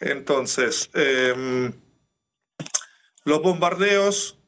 Entonces, 0.00 0.90
em, 0.94 1.72
los 3.24 3.42
bombardeos 3.42 4.38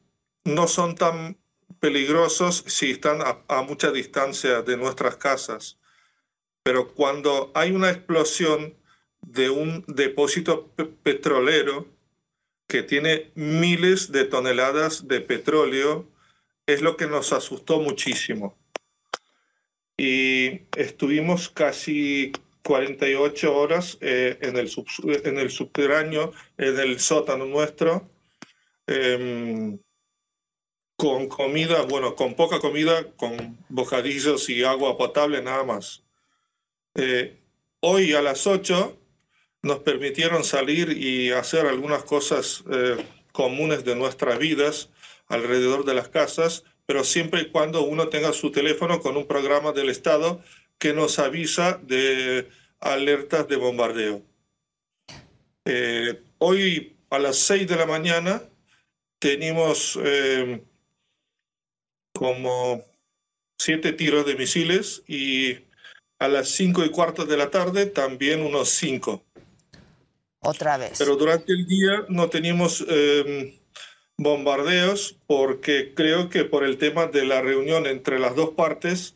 no 0.45 0.67
son 0.67 0.95
tan 0.95 1.37
peligrosos 1.79 2.63
si 2.67 2.91
están 2.91 3.19
a, 3.21 3.61
mucha 3.63 3.91
distancia 3.91 4.61
de 4.61 4.77
nuestras 4.77 5.17
casas. 5.17 5.79
Pero 6.63 6.93
cuando 6.93 7.51
hay 7.53 7.71
una 7.71 7.91
explosión 7.91 8.75
de 9.21 9.49
un 9.49 9.83
depósito 9.87 10.71
petrolero 11.03 11.87
que 12.67 12.83
tiene 12.83 13.31
miles 13.35 14.11
de 14.11 14.25
toneladas 14.25 15.07
de 15.07 15.21
petróleo, 15.21 16.07
es 16.65 16.81
lo 16.81 16.95
que 16.95 17.07
nos 17.07 17.33
asustó 17.33 17.79
muchísimo. 17.79 18.57
Y 19.97 20.61
estuvimos 20.77 21.49
casi 21.49 22.31
48 22.63 23.55
horas 23.55 23.97
eh, 24.01 24.37
en, 24.41 24.57
el 24.57 24.71
en 25.25 25.37
el 25.37 25.51
subterráneo, 25.51 26.31
en 26.57 26.79
el 26.79 26.99
sótano 26.99 27.45
nuestro, 27.45 28.09
em, 28.87 29.77
con 30.95 31.27
comida, 31.27 31.81
bueno, 31.83 32.15
con 32.15 32.35
poca 32.35 32.59
comida, 32.59 33.11
con 33.17 33.57
bocadillos 33.69 34.49
y 34.49 34.63
agua 34.63 34.97
potable 34.97 35.41
nada 35.41 35.63
más. 35.63 36.03
Eh, 36.95 37.37
hoy 37.81 38.13
a 38.13 38.21
las 38.21 38.47
8 38.47 38.97
nos 39.63 39.79
permitieron 39.79 40.43
salir 40.43 40.97
y 40.97 41.31
hacer 41.31 41.65
algunas 41.65 42.03
cosas 42.03 42.63
eh, 42.71 42.97
comunes 43.31 43.83
de 43.83 43.95
nuestras 43.95 44.39
vidas 44.39 44.89
alrededor 45.27 45.83
de 45.83 45.95
las 45.95 46.09
casas, 46.09 46.63
pero 46.85 47.03
siempre 47.03 47.41
y 47.41 47.49
cuando 47.49 47.83
uno 47.83 48.09
tenga 48.09 48.31
su 48.31 48.51
teléfono 48.51 49.01
con 49.01 49.17
un 49.17 49.25
programa 49.25 49.71
del 49.71 49.89
Estado 49.89 50.41
que 50.83 50.93
nos 50.93 51.17
avisa 51.17 51.79
de 51.81 52.49
alertas 52.81 53.47
de 53.47 53.55
bombardeo. 53.55 54.21
Eh, 55.63 56.21
hoy 56.39 56.97
a 57.09 57.19
las 57.19 57.37
6 57.37 57.69
de 57.69 57.77
la 57.77 57.85
mañana 57.85 58.43
tenemos 59.17 59.97
como 62.13 62.83
siete 63.57 63.93
tiros 63.93 64.25
de 64.25 64.35
misiles 64.35 65.03
y 65.07 65.57
a 66.19 66.27
las 66.27 66.49
cinco 66.49 66.83
y 66.83 66.89
cuarto 66.89 67.25
de 67.25 67.37
la 67.37 67.49
tarde 67.49 67.85
también 67.85 68.41
unos 68.41 68.67
cinco. 68.67 69.23
Otra 70.41 70.75
vez. 70.77 70.99
Pero 70.99 71.15
durante 71.15 71.53
el 71.53 71.65
día 71.65 72.05
no 72.09 72.29
teníamos 72.29 72.83
em, 72.89 73.57
bombardeos 74.17 75.15
porque 75.27 75.93
creo 75.93 76.27
que 76.27 76.43
por 76.43 76.65
el 76.65 76.77
tema 76.77 77.07
de 77.07 77.25
la 77.25 77.41
reunión 77.41 77.85
entre 77.85 78.19
las 78.19 78.35
dos 78.35 78.49
partes 78.49 79.15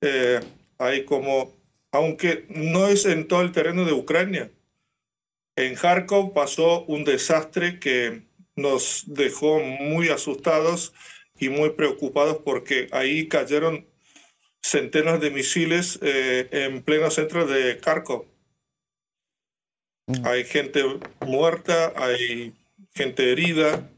eh, 0.00 0.40
hay 0.78 1.04
como, 1.04 1.56
aunque 1.92 2.46
no 2.48 2.88
es 2.88 3.04
en 3.06 3.28
todo 3.28 3.42
el 3.42 3.52
terreno 3.52 3.84
de 3.84 3.92
Ucrania, 3.92 4.50
en 5.56 5.74
Kharkov 5.74 6.32
pasó 6.32 6.84
un 6.86 7.04
desastre 7.04 7.78
que 7.78 8.22
nos 8.56 9.04
dejó 9.06 9.60
muy 9.60 10.08
asustados 10.08 10.92
y 11.38 11.48
muy 11.48 11.70
preocupados 11.70 12.38
porque 12.44 12.88
ahí 12.92 13.28
cayeron 13.28 13.86
centenas 14.62 15.20
de 15.20 15.30
misiles 15.30 15.98
eh, 16.02 16.48
en 16.50 16.82
pleno 16.82 17.10
centro 17.10 17.46
de 17.46 17.78
Kharkov. 17.78 18.26
Mm. 20.06 20.26
Hay 20.26 20.44
gente 20.44 20.82
muerta, 21.20 21.92
hay 21.96 22.54
gente 22.94 23.30
herida, 23.30 23.90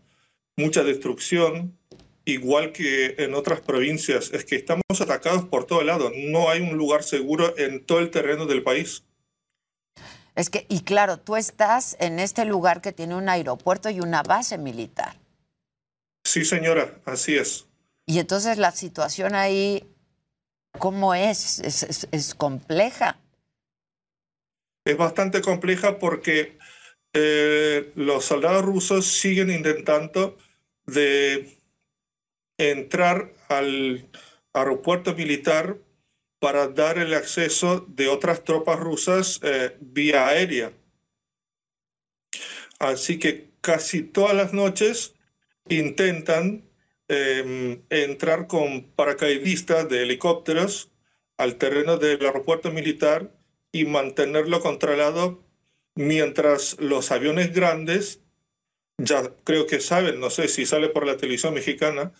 mucha 0.57 0.83
destrucción, 0.83 1.79
igual 2.27 2.73
que 2.73 3.15
en 3.19 3.35
otras 3.35 3.61
provincias. 3.61 4.31
Es 4.33 4.45
que 4.45 4.57
estamos 4.57 4.83
atacados 5.01 5.47
por 5.47 5.65
todo 5.65 5.83
lado. 5.83 6.13
No 6.15 6.51
hay 6.51 6.61
un 6.61 6.77
lugar 6.77 7.03
seguro 7.03 7.57
en 7.57 7.85
todo 7.87 8.01
el 8.01 8.11
terreno 8.11 8.45
del 8.45 8.63
país. 8.63 9.05
Es 10.35 10.51
que, 10.51 10.67
y 10.69 10.83
claro, 10.83 11.19
tú 11.19 11.37
estás 11.37 11.97
en 11.99 12.19
este 12.19 12.45
lugar 12.45 12.83
que 12.83 12.93
tiene 12.93 13.15
un 13.15 13.31
aeropuerto 13.31 13.89
y 13.89 14.01
una 14.01 14.23
base 14.23 14.59
militar. 14.59 15.17
Sí, 16.25 16.45
señora, 16.45 17.01
así 17.07 17.37
es. 17.37 17.67
Y 18.05 18.19
entonces 18.19 18.59
la 18.59 18.73
situación 18.73 19.35
ahí, 19.35 19.85
¿cómo 20.79 21.15
es? 21.15 21.61
Es, 21.61 22.35
compleja. 22.35 23.19
Es 24.85 24.97
bastante 24.97 25.41
compleja 25.41 25.99
porque 25.99 26.59
eh, 27.15 27.93
los 27.95 28.25
soldados 28.25 28.65
rusos 28.65 29.07
siguen 29.07 29.51
intentando 29.51 30.37
de 30.85 31.56
entrar 32.59 33.33
al 33.49 34.09
aeropuerto 34.53 35.15
militar 35.15 35.79
para 36.39 36.69
dar 36.69 36.99
el 36.99 37.15
acceso 37.15 37.85
de 37.89 38.09
otras 38.09 38.45
tropas 38.45 38.79
rusas 38.79 39.41
eh, 39.43 39.77
vía 39.81 40.29
aérea. 40.29 40.73
Así 42.79 43.19
que 43.19 43.51
casi 43.61 44.03
todas 44.03 44.35
las 44.35 44.53
noches 44.53 45.15
intentan 45.69 46.69
em, 47.09 47.83
entrar 47.91 48.47
con 48.47 48.85
paracaidistas 48.93 49.89
de 49.89 50.03
helicópteros 50.03 50.91
al 51.39 51.57
terreno 51.57 51.97
del 51.97 52.25
aeropuerto 52.25 52.71
militar 52.71 53.33
y 53.73 53.85
mantenerlo 53.85 54.61
controlado 54.61 55.45
mientras 55.95 56.79
los 56.79 57.11
aviones 57.11 57.53
grandes, 57.53 58.21
ya 58.99 59.35
creo 59.45 59.67
que 59.67 59.81
saben, 59.81 60.21
no 60.21 60.31
sé 60.31 60.49
si 60.49 60.67
sale 60.67 60.89
por 60.89 61.07
la 61.07 61.17
televisión 61.17 61.55
mexicana, 61.55 62.13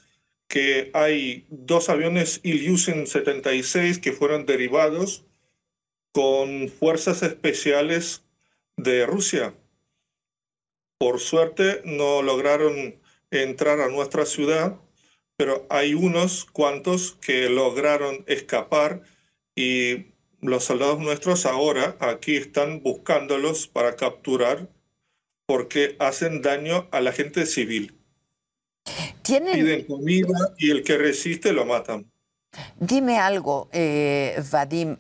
que 0.49 0.91
hay 0.95 1.47
dos 1.51 1.89
aviones 1.89 2.41
Ilyushin 2.43 3.07
76 3.07 3.99
que 3.99 4.13
fueron 4.13 4.47
derivados 4.47 5.25
con 6.13 6.69
fuerzas 6.69 7.23
especiales 7.23 8.25
de 8.77 9.07
Rusia. 9.07 9.55
Por 10.99 11.21
suerte 11.21 11.83
no 11.85 12.23
lograron 12.23 13.01
entrar 13.31 13.81
a 13.81 13.89
nuestra 13.89 14.25
ciudad, 14.25 14.81
pero 15.37 15.67
hay 15.69 15.95
unos 15.95 16.45
cuantos 16.47 17.19
que 17.21 17.51
lograron 17.51 18.25
escapar 18.27 19.03
y 19.55 20.07
los 20.41 20.65
soldados 20.65 21.01
nuestros 21.01 21.45
ahora 21.45 21.97
aquí 22.01 22.37
están 22.37 22.83
buscándolos 22.83 23.67
para 23.69 23.97
capturar 23.97 24.69
porque 25.47 25.97
hacen 25.99 26.43
daño 26.43 26.89
a 26.93 27.01
la 27.01 27.13
gente 27.13 27.47
civil. 27.47 27.96
¿Tienen... 29.23 29.55
Piden 29.55 29.85
comida 29.85 30.55
y 30.59 30.71
el 30.71 30.83
que 30.83 30.97
resiste 30.99 31.53
lo 31.53 31.65
matan. 31.65 32.11
Dime 32.79 33.19
algo, 33.19 33.69
eh, 33.73 34.43
Vadim. 34.51 34.97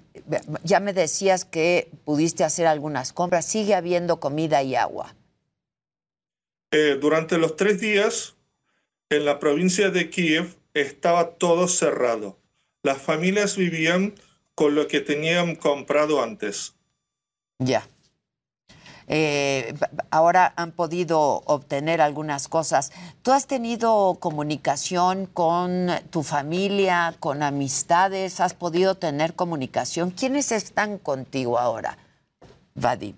Ya 0.62 0.81
me 0.81 0.92
decías 0.92 1.44
que 1.44 1.90
pudiste 2.05 2.44
hacer 2.44 2.66
algunas 2.66 3.12
compras. 3.12 3.46
¿Sigue 3.46 3.75
habiendo 3.75 4.20
comida 4.20 4.62
y 4.62 4.75
agua? 4.75 5.14
Eh, 6.70 6.99
durante 7.01 7.38
los 7.38 7.57
tres 7.57 7.81
días 7.81 8.37
en 9.09 9.25
la 9.25 9.38
provincia 9.38 9.90
de 9.90 10.11
Kiev 10.11 10.57
estaba 10.75 11.31
todo 11.37 11.68
cerrado. 11.68 12.38
Las 12.83 13.01
familias 13.01 13.57
vivían 13.57 14.14
con 14.55 14.75
lo 14.75 14.88
que 14.88 15.01
tenían 15.01 15.55
comprado 15.55 16.22
antes. 16.22 16.75
Ya. 17.59 17.87
Eh, 19.08 19.74
ahora 20.10 20.52
han 20.56 20.72
podido 20.72 21.42
obtener 21.46 22.00
algunas 22.00 22.48
cosas. 22.48 22.92
¿Tú 23.22 23.32
has 23.32 23.46
tenido 23.46 24.16
comunicación 24.20 25.26
con 25.26 25.90
tu 26.10 26.22
familia, 26.22 27.14
con 27.20 27.42
amistades? 27.42 28.40
¿Has 28.40 28.54
podido 28.54 28.96
tener 28.96 29.34
comunicación? 29.34 30.10
¿Quiénes 30.10 30.52
están 30.52 30.98
contigo 30.98 31.58
ahora, 31.58 31.98
Vadim? 32.74 33.16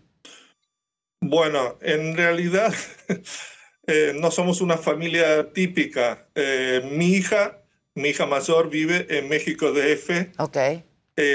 Bueno, 1.21 1.77
en 1.81 2.17
realidad 2.17 2.73
eh, 3.87 4.13
no 4.15 4.31
somos 4.31 4.61
una 4.61 4.77
familia 4.77 5.53
típica. 5.53 6.29
Eh, 6.35 6.89
mi 6.93 7.07
hija, 7.15 7.59
mi 7.95 8.11
hija 8.11 8.27
mayor 8.27 8.71
vive 8.71 9.07
en 9.09 9.29
México 9.29 9.73
DF. 9.73 10.39
Ok. 10.39 10.57
Eh, 11.17 11.35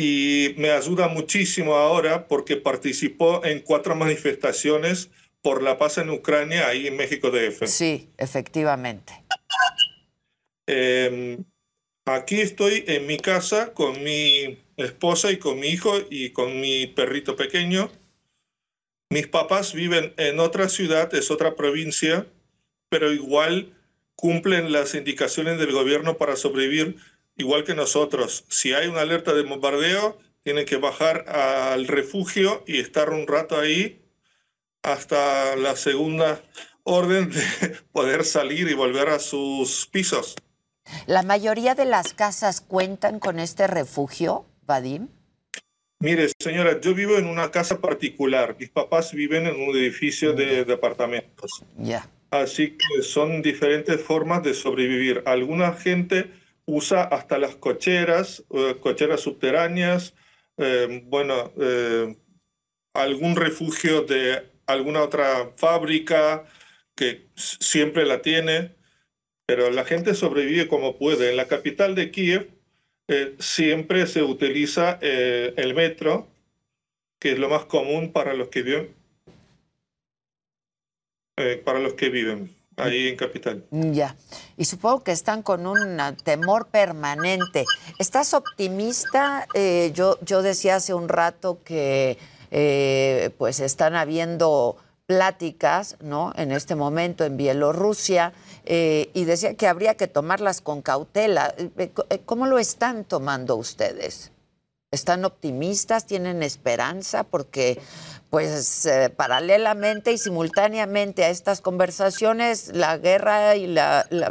y 0.00 0.54
me 0.56 0.70
ayuda 0.70 1.08
muchísimo 1.08 1.74
ahora 1.74 2.26
porque 2.26 2.56
participó 2.56 3.44
en 3.44 3.60
cuatro 3.60 3.94
manifestaciones 3.94 5.10
por 5.42 5.62
la 5.62 5.76
paz 5.76 5.98
en 5.98 6.08
Ucrania 6.08 6.68
ahí 6.68 6.86
en 6.86 6.96
México 6.96 7.30
DF. 7.30 7.66
Sí, 7.66 8.08
efectivamente. 8.16 9.12
Em, 10.66 11.44
aquí 12.06 12.40
estoy 12.40 12.82
en 12.86 13.06
mi 13.06 13.18
casa 13.18 13.74
con 13.74 14.02
mi 14.02 14.58
esposa 14.78 15.32
y 15.32 15.36
con 15.36 15.60
mi 15.60 15.68
hijo 15.68 15.92
y 16.08 16.30
con 16.30 16.62
mi 16.62 16.86
perrito 16.86 17.36
pequeño. 17.36 17.90
Mis 19.10 19.26
papás 19.26 19.74
viven 19.74 20.14
en 20.16 20.40
otra 20.40 20.70
ciudad, 20.70 21.14
es 21.14 21.30
otra 21.30 21.56
provincia, 21.56 22.26
pero 22.88 23.12
igual 23.12 23.74
cumplen 24.14 24.72
las 24.72 24.94
indicaciones 24.94 25.58
del 25.58 25.72
gobierno 25.72 26.16
para 26.16 26.36
sobrevivir 26.36 26.96
igual 27.40 27.64
que 27.64 27.74
nosotros. 27.74 28.44
Si 28.48 28.72
hay 28.72 28.88
una 28.88 29.00
alerta 29.00 29.34
de 29.34 29.42
bombardeo, 29.42 30.18
tienen 30.42 30.66
que 30.66 30.76
bajar 30.76 31.28
al 31.28 31.86
refugio 31.86 32.64
y 32.66 32.78
estar 32.78 33.10
un 33.10 33.26
rato 33.26 33.58
ahí 33.58 34.02
hasta 34.82 35.56
la 35.56 35.76
segunda 35.76 36.42
orden 36.84 37.30
de 37.30 37.40
poder 37.92 38.24
salir 38.24 38.68
y 38.68 38.74
volver 38.74 39.08
a 39.08 39.18
sus 39.18 39.86
pisos. 39.86 40.36
¿La 41.06 41.22
mayoría 41.22 41.74
de 41.74 41.84
las 41.84 42.14
casas 42.14 42.60
cuentan 42.60 43.20
con 43.20 43.38
este 43.38 43.66
refugio, 43.66 44.46
Vadim? 44.66 45.08
Mire, 46.00 46.30
señora, 46.38 46.80
yo 46.80 46.94
vivo 46.94 47.16
en 47.18 47.26
una 47.26 47.50
casa 47.50 47.78
particular. 47.78 48.56
Mis 48.58 48.70
papás 48.70 49.12
viven 49.12 49.46
en 49.46 49.60
un 49.60 49.76
edificio 49.76 50.32
de 50.32 50.64
departamentos. 50.64 51.62
Ya. 51.76 52.08
Así 52.30 52.78
que 52.78 53.02
son 53.02 53.42
diferentes 53.42 54.00
formas 54.00 54.42
de 54.42 54.54
sobrevivir. 54.54 55.22
Alguna 55.26 55.74
gente 55.74 56.30
usa 56.70 57.02
hasta 57.02 57.38
las 57.38 57.56
cocheras, 57.56 58.44
eh, 58.50 58.76
cocheras 58.80 59.20
subterráneas, 59.20 60.14
eh, 60.56 61.02
bueno, 61.06 61.52
eh, 61.60 62.16
algún 62.94 63.36
refugio 63.36 64.02
de 64.02 64.48
alguna 64.66 65.02
otra 65.02 65.52
fábrica 65.56 66.44
que 66.94 67.28
siempre 67.34 68.04
la 68.04 68.22
tiene, 68.22 68.74
pero 69.46 69.70
la 69.70 69.84
gente 69.84 70.14
sobrevive 70.14 70.68
como 70.68 70.96
puede. 70.96 71.30
En 71.30 71.36
la 71.36 71.48
capital 71.48 71.94
de 71.94 72.10
Kiev 72.10 72.50
siempre 73.40 74.06
se 74.06 74.22
utiliza 74.22 74.98
el 75.00 75.74
metro, 75.74 76.28
que 77.18 77.32
es 77.32 77.38
lo 77.38 77.48
más 77.48 77.64
común 77.64 78.12
para 78.12 78.34
los 78.34 78.48
que 78.48 78.62
viven. 78.62 78.94
para 81.64 81.80
los 81.80 81.94
que 81.94 82.10
viven 82.10 82.59
ahí 82.82 83.08
en 83.08 83.16
Capital. 83.16 83.64
Ya. 83.70 84.16
Y 84.56 84.64
supongo 84.64 85.04
que 85.04 85.12
están 85.12 85.42
con 85.42 85.66
un 85.66 85.98
temor 86.24 86.68
permanente. 86.68 87.64
¿Estás 87.98 88.34
optimista? 88.34 89.46
Eh, 89.54 89.92
yo, 89.94 90.18
yo 90.22 90.42
decía 90.42 90.76
hace 90.76 90.94
un 90.94 91.08
rato 91.08 91.60
que 91.64 92.18
eh, 92.50 93.30
pues 93.38 93.60
están 93.60 93.94
habiendo 93.94 94.76
pláticas, 95.06 95.96
¿no? 96.00 96.32
En 96.36 96.52
este 96.52 96.76
momento 96.76 97.24
en 97.24 97.36
Bielorrusia 97.36 98.32
eh, 98.64 99.10
y 99.12 99.24
decía 99.24 99.54
que 99.54 99.66
habría 99.66 99.96
que 99.96 100.06
tomarlas 100.06 100.60
con 100.60 100.82
cautela. 100.82 101.54
¿Cómo 102.26 102.46
lo 102.46 102.58
están 102.58 103.04
tomando 103.04 103.56
ustedes? 103.56 104.30
¿Están 104.92 105.24
optimistas? 105.24 106.04
¿Tienen 106.04 106.42
esperanza? 106.42 107.22
Porque 107.22 107.78
pues 108.28 108.86
eh, 108.86 109.08
paralelamente 109.08 110.12
y 110.12 110.18
simultáneamente 110.18 111.22
a 111.22 111.30
estas 111.30 111.60
conversaciones, 111.60 112.74
la 112.74 112.98
guerra 112.98 113.54
y 113.54 113.72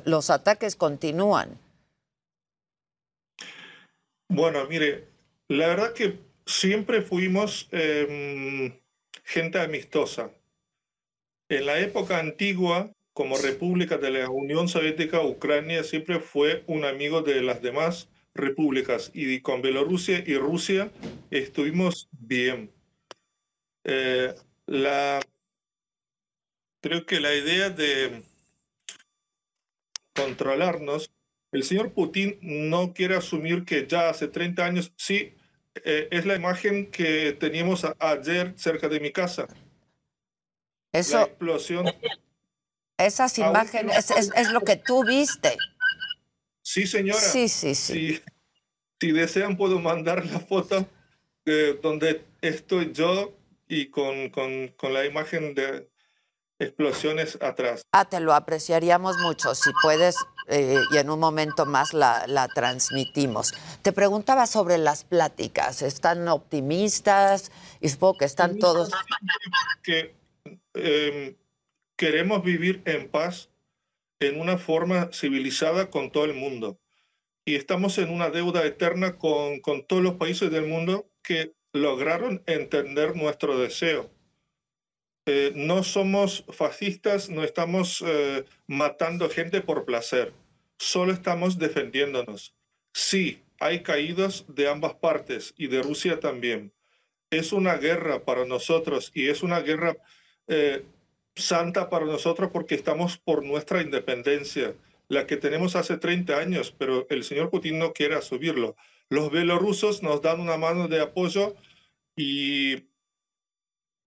los 0.06 0.30
ataques 0.30 0.76
continúan. 0.76 1.58
Bueno, 4.28 4.65
mire, 4.67 5.08
la 5.48 5.67
verdad 5.67 5.93
que 5.93 6.19
siempre 6.45 7.02
fuimos 7.04 7.69
em, 7.72 8.74
gente 9.24 9.60
amistosa. 9.60 10.30
En 11.48 11.65
la 11.65 11.80
época 11.80 12.19
antigua, 12.19 12.91
como 13.13 13.38
República 13.38 13.98
de 13.98 14.12
la 14.12 14.30
Unión 14.30 14.67
Soviética, 14.67 15.22
Ucrania 15.22 15.86
siempre 15.86 16.19
fue 16.19 16.63
un 16.67 16.84
amigo 16.84 17.22
de 17.22 17.41
las 17.41 17.62
demás 17.62 18.10
repúblicas 18.39 19.12
y 19.13 19.41
con 19.41 19.62
Bielorrusia 19.62 20.23
y 20.25 20.36
Rusia 20.36 20.91
estuvimos 21.30 22.10
bien 22.12 22.71
eh, 23.84 24.36
la, 24.65 25.19
creo 26.82 27.06
que 27.06 27.19
la 27.19 27.34
idea 27.34 27.69
de 27.69 28.23
controlarnos, 30.15 31.12
el 31.52 31.63
señor 31.63 31.93
Putin 31.93 32.38
no 32.41 32.93
quiere 32.93 33.15
asumir 33.15 33.65
que 33.65 33.88
ya 33.88 34.10
hace 34.10 34.28
30 34.28 34.65
años, 34.65 34.93
sí, 34.95 35.34
eh, 35.84 36.08
es 36.12 36.25
la 36.25 36.36
imagen 36.36 36.91
que 36.91 37.34
teníamos 37.34 37.86
ayer 37.99 38.54
cerca 38.58 38.88
de 38.88 38.99
mi 38.99 39.12
casa. 39.12 39.47
Eso, 40.91 41.17
la 41.17 41.23
explosión. 41.23 41.86
Esas 42.97 43.38
imágenes 43.39 44.12
es, 44.12 44.52
lo 44.52 44.62
que 44.62 44.75
tú 44.75 45.06
viste. 45.06 45.56
Sí, 46.69 46.86
señora. 46.86 47.19
Sí, 47.19 47.49
sí, 47.49 47.73
sí. 47.73 48.21
Si, 49.01 49.12
desean, 49.12 49.58
puedo 49.58 49.79
mandar 49.79 50.23
la 50.27 50.39
foto 50.39 50.88
de 51.43 51.73
donde 51.73 52.23
estoy 52.41 52.91
yo 52.93 53.34
y 53.67 53.88
con, 53.88 54.29
con, 54.29 54.67
con 54.77 54.93
la 54.93 55.03
imagen 55.03 55.55
de 55.55 55.89
explosiones 56.60 57.39
atrás. 57.41 57.82
Ah, 57.91 58.05
te 58.05 58.19
lo 58.19 58.36
apreciaríamos 58.36 59.17
mucho. 59.17 59.55
Si 59.55 59.71
puedes, 59.82 60.15
eh, 60.47 60.77
y 60.91 60.97
en 60.97 61.10
un 61.10 61.19
momento 61.19 61.65
más 61.65 61.91
la, 61.93 62.27
la, 62.27 62.47
transmitimos. 62.47 63.51
Te 63.82 63.91
preguntaba 63.91 64.45
sobre 64.45 64.77
las 64.77 65.03
pláticas. 65.03 65.82
¿Están 65.82 66.27
optimistas? 66.27 67.51
Y 67.82 67.89
supongo 67.89 68.19
que 68.19 68.25
están 68.25 68.60
todos. 68.60 68.91
Que 69.82 70.13
em, 70.75 71.36
queremos 71.95 72.43
vivir 72.43 72.84
en 72.86 73.10
paz 73.10 73.49
en 74.19 74.39
una 74.39 74.58
forma 74.58 75.10
civilizada 75.13 75.89
con 75.89 76.12
todo 76.12 76.25
el 76.25 76.34
mundo. 76.34 76.79
Y 77.45 77.55
estamos 77.55 77.97
en 77.97 78.10
una 78.10 78.29
deuda 78.29 78.65
eterna 78.65 79.17
con, 79.17 79.60
con 79.60 79.86
todos 79.86 80.03
los 80.03 80.15
países 80.15 80.51
del 80.51 80.67
mundo 80.67 81.10
que 81.23 81.53
lograron 81.73 82.43
entender 82.45 83.15
nuestro 83.15 83.58
deseo. 83.58 84.12
Eh, 85.25 85.51
no 85.55 85.84
somos 85.84 86.43
fascistas, 86.49 87.29
no 87.29 87.43
estamos 87.43 88.03
eh, 88.05 88.45
matando 88.67 89.29
gente 89.29 89.62
por 89.62 89.86
placer, 89.86 90.34
solo 90.77 91.13
estamos 91.13 91.60
defendiéndonos. 91.60 92.55
Sí, 92.93 93.43
hay 93.60 93.84
caídos 93.84 94.45
de 94.47 94.67
ambas 94.67 94.95
partes 94.95 95.53
y 95.55 95.67
de 95.67 95.84
Rusia 95.84 96.19
también. 96.19 96.73
Es 97.29 97.53
una 97.53 97.75
guerra 97.77 98.25
para 98.25 98.45
nosotros 98.45 99.12
y 99.13 99.29
es 99.29 99.43
una 99.43 99.60
guerra 99.60 99.97
eh, 100.47 100.84
santa 101.39 101.89
para 101.89 102.06
nosotros 102.06 102.49
porque 102.52 102.75
estamos 102.75 103.17
por 103.17 103.43
nuestra 103.43 103.82
independencia, 103.82 104.75
la 105.08 105.25
que 105.25 105.38
tenemos 105.38 105.75
hace 105.75 105.97
30 105.97 106.38
años, 106.38 106.73
pero 106.78 107.08
el 107.10 107.23
señor 107.23 107.49
Putin 107.49 107.80
no 107.80 107.93
quiere 107.93 108.15
asumirlo. 108.15 108.75
Los 109.10 109.32
bielorrusos 109.32 110.04
nos 110.04 110.21
dan 110.21 110.39
una 110.39 110.58
mano 110.58 110.88
de 110.88 111.02
apoyo 111.02 111.56
y 112.15 112.89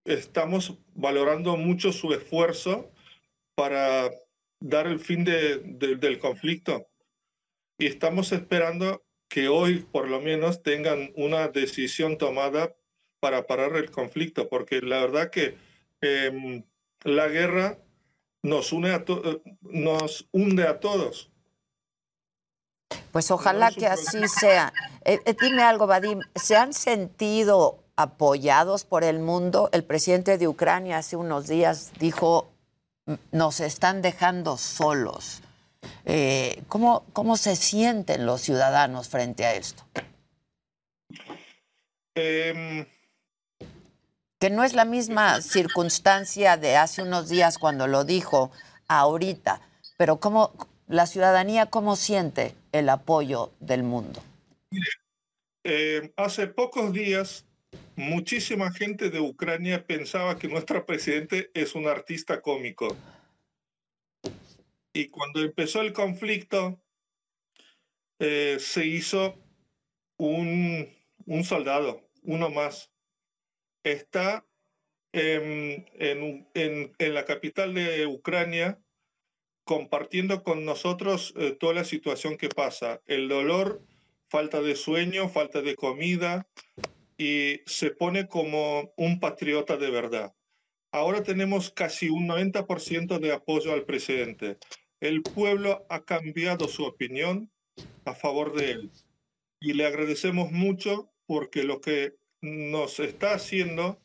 estamos 0.05 0.77
valorando 0.93 1.57
mucho 1.57 1.91
su 1.91 2.13
esfuerzo 2.13 2.91
para 3.55 4.11
dar 4.59 4.87
el 4.87 4.99
fin 4.99 5.23
del 5.25 6.19
conflicto. 6.19 6.87
Y 7.77 7.87
estamos 7.87 8.31
esperando 8.31 9.03
que 9.27 9.47
hoy 9.47 9.79
por 9.79 10.07
lo 10.07 10.21
menos 10.21 10.63
tengan 10.63 11.11
una 11.15 11.47
decisión 11.47 12.17
tomada 12.17 12.75
para 13.19 13.47
parar 13.47 13.75
el 13.75 13.89
conflicto, 13.89 14.47
porque 14.47 14.81
la 14.81 15.01
verdad 15.01 15.31
que 15.31 15.55
em, 16.01 16.63
la 17.03 17.27
guerra 17.27 17.77
nos 18.41 18.73
une 18.73 18.91
a 18.91 19.03
nos 19.61 20.27
hunde 20.31 20.67
a 20.67 20.79
todos. 20.79 21.29
Pues 23.11 23.31
ojalá 23.31 23.71
que 23.71 23.87
así 23.87 24.27
sea. 24.27 24.73
Eh, 25.05 25.19
eh, 25.25 25.35
dime 25.39 25.63
algo, 25.63 25.87
Vadim, 25.87 26.19
¿se 26.35 26.55
han 26.55 26.73
sentido 26.73 27.83
apoyados 27.95 28.85
por 28.85 29.03
el 29.03 29.19
mundo? 29.19 29.69
El 29.71 29.83
presidente 29.83 30.37
de 30.37 30.47
Ucrania 30.47 30.97
hace 30.97 31.15
unos 31.15 31.47
días 31.47 31.91
dijo, 31.99 32.49
nos 33.31 33.59
están 33.59 34.01
dejando 34.01 34.57
solos. 34.57 35.41
Eh, 36.05 36.63
¿cómo, 36.67 37.05
¿Cómo 37.13 37.37
se 37.37 37.55
sienten 37.55 38.25
los 38.25 38.41
ciudadanos 38.41 39.09
frente 39.09 39.45
a 39.45 39.53
esto? 39.53 39.83
Em, 42.15 42.85
que 44.43 44.49
no 44.49 44.65
es 44.65 44.73
la 44.73 44.83
misma 44.83 45.39
circunstancia 45.39 46.57
de 46.57 46.75
hace 46.75 47.01
unos 47.01 47.29
días 47.29 47.57
cuando 47.57 47.87
lo 47.87 48.03
dijo 48.03 48.51
ahorita, 48.89 49.61
pero 49.95 50.19
¿cómo, 50.19 50.51
la 50.89 51.05
ciudadanía 51.05 51.67
cómo 51.67 51.95
siente 51.95 52.53
el 52.73 52.89
apoyo 52.89 53.53
del 53.61 53.83
mundo? 53.83 54.21
Eh, 55.63 56.11
hace 56.17 56.47
pocos 56.47 56.91
días 56.91 57.45
muchísima 57.95 58.69
gente 58.73 59.09
de 59.09 59.21
Ucrania 59.21 59.87
pensaba 59.87 60.37
que 60.37 60.49
nuestro 60.49 60.85
presidente 60.85 61.49
es 61.53 61.73
un 61.73 61.87
artista 61.87 62.41
cómico. 62.41 62.97
Y 64.91 65.07
cuando 65.07 65.39
empezó 65.39 65.79
el 65.79 65.93
conflicto, 65.93 66.81
eh, 68.19 68.57
se 68.59 68.85
hizo 68.85 69.35
un, 70.17 70.89
un, 71.27 71.45
soldado, 71.45 72.01
uno 72.23 72.49
más. 72.49 72.92
Está 73.83 74.45
en, 75.11 75.85
en, 75.93 76.49
en, 76.53 77.13
la 77.13 77.25
capital 77.25 77.73
de 77.73 78.07
Ucrania 78.07 78.79
compartiendo 79.63 80.43
con 80.43 80.65
nosotros 80.65 81.33
eh, 81.37 81.55
toda 81.57 81.73
la 81.73 81.83
situación 81.85 82.37
que 82.37 82.49
pasa, 82.49 83.01
el 83.05 83.29
dolor, 83.29 83.81
falta 84.27 84.61
de 84.61 84.75
sueño, 84.75 85.29
falta 85.29 85.61
de 85.61 85.75
comida, 85.75 86.47
y 87.17 87.61
se 87.65 87.91
pone 87.91 88.27
como 88.27 88.93
un 88.97 89.19
patriota 89.19 89.77
de 89.77 89.91
verdad. 89.91 90.33
Ahora 90.91 91.23
tenemos 91.23 91.71
casi 91.71 92.09
un 92.09 92.27
90% 92.27 93.19
de 93.19 93.31
apoyo 93.31 93.73
al 93.73 93.85
presidente. 93.85 94.57
El 94.99 95.21
pueblo 95.21 95.85
ha 95.89 96.03
cambiado 96.03 96.67
su 96.67 96.83
opinión 96.83 97.51
a 98.05 98.13
favor 98.13 98.53
de 98.55 98.71
él. 98.71 98.91
Y 99.59 99.73
le 99.73 99.85
agradecemos 99.85 100.51
mucho 100.51 101.11
porque 101.25 101.63
lo 101.63 101.81
que 101.81 102.15
nos 102.43 102.99
está 102.99 103.33
haciendo 103.33 103.97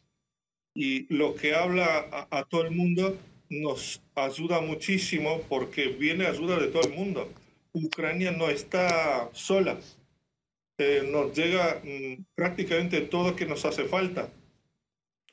y 0.74 1.12
lo 1.12 1.34
que 1.34 1.54
habla 1.54 2.06
a, 2.10 2.38
a 2.38 2.44
todo 2.44 2.62
el 2.62 2.70
mundo 2.70 3.18
nos 3.50 4.00
ayuda 4.14 4.60
muchísimo 4.60 5.42
porque 5.48 5.88
viene 5.88 6.26
ayuda 6.26 6.58
de 6.58 6.68
todo 6.68 6.82
el 6.82 6.94
mundo. 6.94 7.28
Ucrania 7.72 8.32
no 8.32 8.48
está 8.48 9.28
sola. 9.32 9.76
Eh, 10.78 11.08
nos 11.10 11.36
llega 11.36 11.80
mm, 11.82 12.24
prácticamente 12.34 13.00
todo 13.00 13.34
que 13.34 13.46
nos 13.46 13.64
hace 13.64 13.84
falta. 13.84 14.28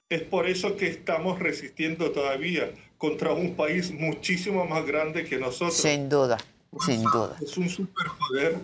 Es 0.09 0.23
por 0.23 0.47
eso 0.47 0.75
que 0.75 0.87
estamos 0.87 1.39
resistiendo 1.39 2.11
todavía 2.11 2.71
contra 2.97 3.31
un 3.31 3.55
país 3.55 3.91
muchísimo 3.91 4.65
más 4.65 4.85
grande 4.85 5.25
que 5.25 5.37
nosotros. 5.37 5.75
Sin 5.75 6.09
duda, 6.09 6.37
sin 6.85 7.03
duda. 7.03 7.37
Es 7.41 7.57
un 7.57 7.69
superpoder. 7.69 8.57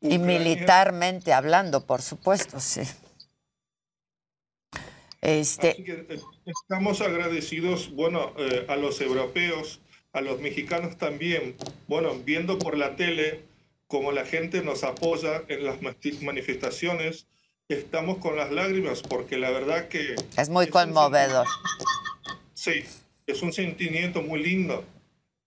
Y 0.00 0.18
militarmente 0.18 1.32
hablando, 1.32 1.84
por 1.86 2.02
supuesto, 2.02 2.60
sí. 2.60 2.82
Este... 5.24 5.70
Eh, 5.70 6.20
estamos 6.44 7.00
agradecidos, 7.00 7.90
bueno, 7.94 8.34
eh, 8.36 8.66
a 8.68 8.76
los 8.76 9.00
europeos, 9.00 9.80
a 10.12 10.20
los 10.20 10.38
mexicanos 10.40 10.98
también, 10.98 11.56
bueno, 11.88 12.14
viendo 12.24 12.58
por 12.58 12.76
la 12.76 12.94
tele 12.94 13.40
cómo 13.86 14.12
la 14.12 14.26
gente 14.26 14.62
nos 14.62 14.84
apoya 14.84 15.42
en 15.48 15.64
las 15.64 15.78
manifestaciones, 16.20 17.26
estamos 17.68 18.18
con 18.18 18.36
las 18.36 18.52
lágrimas 18.52 19.00
porque 19.00 19.38
la 19.38 19.50
verdad 19.50 19.88
que... 19.88 20.14
Es 20.36 20.50
muy 20.50 20.66
conmovedor. 20.68 21.46
Sí, 22.52 22.84
es 23.26 23.40
un 23.42 23.54
sentimiento 23.54 24.20
muy 24.20 24.42
lindo. 24.42 24.84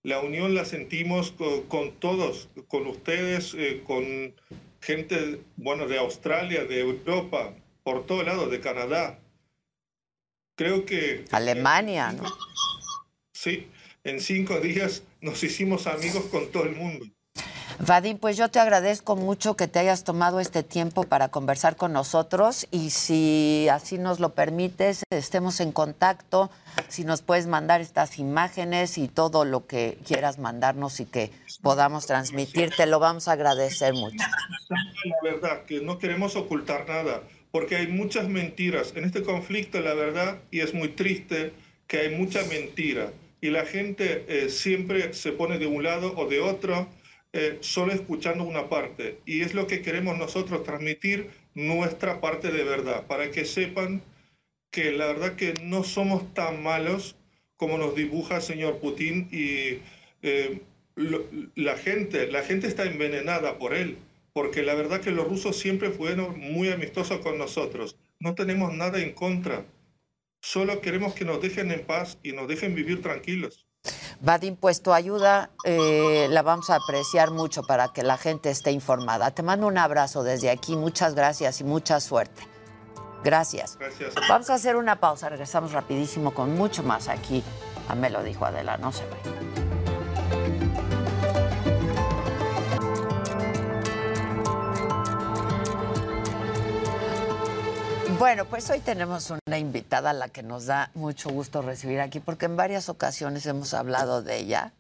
La 0.02 0.22
unión 0.22 0.56
la 0.56 0.66
sentimos 0.66 1.36
con, 1.68 1.92
todos, 2.00 2.50
con 2.68 2.88
ustedes, 2.88 3.54
eh, 3.54 3.84
con 3.86 4.34
gente, 4.82 5.40
bueno, 5.56 5.88
de 5.88 6.00
Australia, 6.00 6.66
de 6.66 6.80
Europa, 6.80 7.54
por 7.84 8.08
todo 8.08 8.24
lado, 8.24 8.50
de 8.50 8.60
Canadá. 8.60 9.20
Creo 10.58 10.86
que... 10.86 11.26
Alemania, 11.32 12.12
¿no? 12.12 12.24
Sí, 13.32 13.70
en 14.04 14.20
cinco 14.20 14.60
días 14.60 15.04
nos 15.22 15.44
hicimos 15.44 15.86
amigos 15.86 16.26
con 16.32 16.52
todo 16.52 16.64
el 16.64 16.76
mundo. 16.76 17.06
Vadim, 17.86 18.18
pues 18.18 18.38
yo 18.38 18.50
te 18.50 18.60
agradezco 18.60 19.16
mucho 19.16 19.56
que 19.56 19.68
te 19.68 19.78
hayas 19.78 20.04
tomado 20.04 20.40
este 20.40 20.64
tiempo 20.64 21.04
para 21.04 21.28
conversar 21.28 21.76
con 21.76 21.94
nosotros 21.94 22.66
y 22.72 22.90
si 22.90 23.68
así 23.72 24.00
nos 24.00 24.20
lo 24.20 24.34
permites, 24.34 25.04
estemos 25.12 25.60
en 25.60 25.72
contacto, 25.72 26.50
si 26.88 27.04
nos 27.04 27.22
puedes 27.22 27.46
mandar 27.46 27.80
estas 27.80 28.18
imágenes 28.18 28.98
y 28.98 29.08
todo 29.08 29.46
lo 29.46 29.68
que 29.68 30.00
quieras 30.08 30.40
mandarnos 30.40 31.00
y 31.00 31.06
que 31.06 31.32
podamos 31.62 32.08
transmitir, 32.08 32.74
te 32.76 32.88
lo 32.88 32.98
vamos 32.98 33.28
a 33.28 33.34
agradecer 33.34 33.94
mucho. 33.94 34.26
La 34.70 35.32
verdad, 35.32 35.66
que 35.66 35.80
no 35.80 36.00
queremos 36.00 36.36
ocultar 36.36 36.88
nada 36.88 37.22
porque 37.58 37.76
hay 37.76 37.88
muchas 37.88 38.30
mentiras. 38.30 38.94
En 38.96 39.04
este 39.04 39.24
conflicto, 39.24 39.82
la 39.82 39.96
verdad, 39.96 40.38
y 40.52 40.60
es 40.60 40.76
muy 40.76 40.90
triste 40.90 41.54
que 41.88 41.98
hay 41.98 42.16
mucha 42.16 42.44
mentira. 42.44 43.12
Y 43.42 43.50
la 43.50 43.66
gente 43.66 44.26
eh, 44.28 44.50
siempre 44.50 45.12
se 45.16 45.32
pone 45.32 45.58
de 45.58 45.66
un 45.66 45.82
lado 45.82 46.14
o 46.16 46.28
de 46.28 46.40
otro, 46.40 46.88
eh, 47.34 47.58
solo 47.62 47.94
escuchando 47.94 48.44
una 48.44 48.70
parte. 48.70 49.18
Y 49.26 49.42
es 49.42 49.56
lo 49.56 49.66
que 49.66 49.82
queremos 49.82 50.20
nosotros 50.20 50.64
transmitir 50.64 51.32
nuestra 51.56 52.22
parte 52.22 52.52
de 52.52 52.64
verdad, 52.64 53.08
para 53.08 53.32
que 53.32 53.44
sepan 53.44 54.04
que 54.70 54.92
la 54.92 55.08
verdad 55.08 55.36
que 55.36 55.56
no 55.64 55.84
somos 55.84 56.32
tan 56.36 56.62
malos 56.62 57.16
como 57.56 57.80
nos 57.80 57.96
dibuja 57.96 58.36
el 58.36 58.44
señor 58.44 58.78
Putin 58.78 59.30
y 59.32 59.80
eh, 60.22 60.62
la 61.56 61.76
gente, 61.76 62.32
la 62.32 62.44
gente 62.44 62.68
está 62.68 62.84
envenenada 62.84 63.58
por 63.58 63.74
él 63.74 63.98
porque 64.38 64.62
la 64.62 64.76
verdad 64.76 65.02
que 65.02 65.10
los 65.10 65.28
rusos 65.28 65.58
siempre 65.58 65.90
fueron 65.90 66.40
muy 66.40 66.70
amistosos 66.70 67.22
con 67.22 67.40
nosotros. 67.40 67.98
No 68.20 68.36
tenemos 68.36 68.72
nada 68.72 69.00
en 69.00 69.16
contra. 69.16 69.66
Solo 70.44 70.80
queremos 70.80 71.16
que 71.16 71.26
nos 71.26 71.42
dejen 71.42 71.72
en 71.72 71.84
paz 71.84 72.20
y 72.22 72.34
nos 72.34 72.48
dejen 72.48 72.76
vivir 72.76 73.02
tranquilos. 73.02 73.66
Vadim, 74.22 74.56
pues 74.56 74.84
tu 74.84 74.94
ayuda 74.94 75.50
eh, 75.64 76.28
la 76.30 76.44
vamos 76.44 76.70
a 76.70 76.76
apreciar 76.76 77.32
mucho 77.32 77.64
para 77.64 77.92
que 77.92 78.04
la 78.04 78.16
gente 78.16 78.52
esté 78.52 78.70
informada. 78.70 79.32
Te 79.32 79.42
mando 79.42 79.66
un 79.66 79.80
abrazo 79.80 80.22
desde 80.22 80.52
aquí, 80.52 80.76
muchas 80.76 81.16
gracias 81.16 81.60
y 81.62 81.64
mucha 81.64 82.00
suerte. 82.00 82.44
Gracias. 83.24 83.76
Gracias. 83.80 84.14
Vamos 84.30 84.52
a 84.52 84.54
hacer 84.54 84.76
una 84.76 85.00
pausa, 85.00 85.30
regresamos 85.30 85.72
rapidísimo 85.72 86.36
con 86.36 86.54
mucho 86.54 86.84
más 86.84 87.08
aquí. 87.08 87.44
A 87.90 87.96
me 87.96 88.12
lo 88.12 88.22
dijo 88.22 88.46
Adela, 88.46 88.78
no 88.78 88.92
se 88.92 89.04
vayan. 89.08 89.67
Bueno, 98.20 98.46
pues 98.46 98.68
hoy 98.72 98.80
tenemos 98.80 99.30
una 99.30 99.60
invitada 99.60 100.10
a 100.10 100.14
la 100.14 100.28
que 100.28 100.42
nos 100.42 100.66
da 100.66 100.90
mucho 100.96 101.30
gusto 101.30 101.62
recibir 101.62 102.02
aquí, 102.02 102.20
porque 102.20 102.48
en 102.48 102.56
varias 102.56 102.90
ocasiones 102.90 103.46
hemos 103.46 103.76
hablado 103.76 104.24
de 104.24 104.38
ella, 104.38 104.74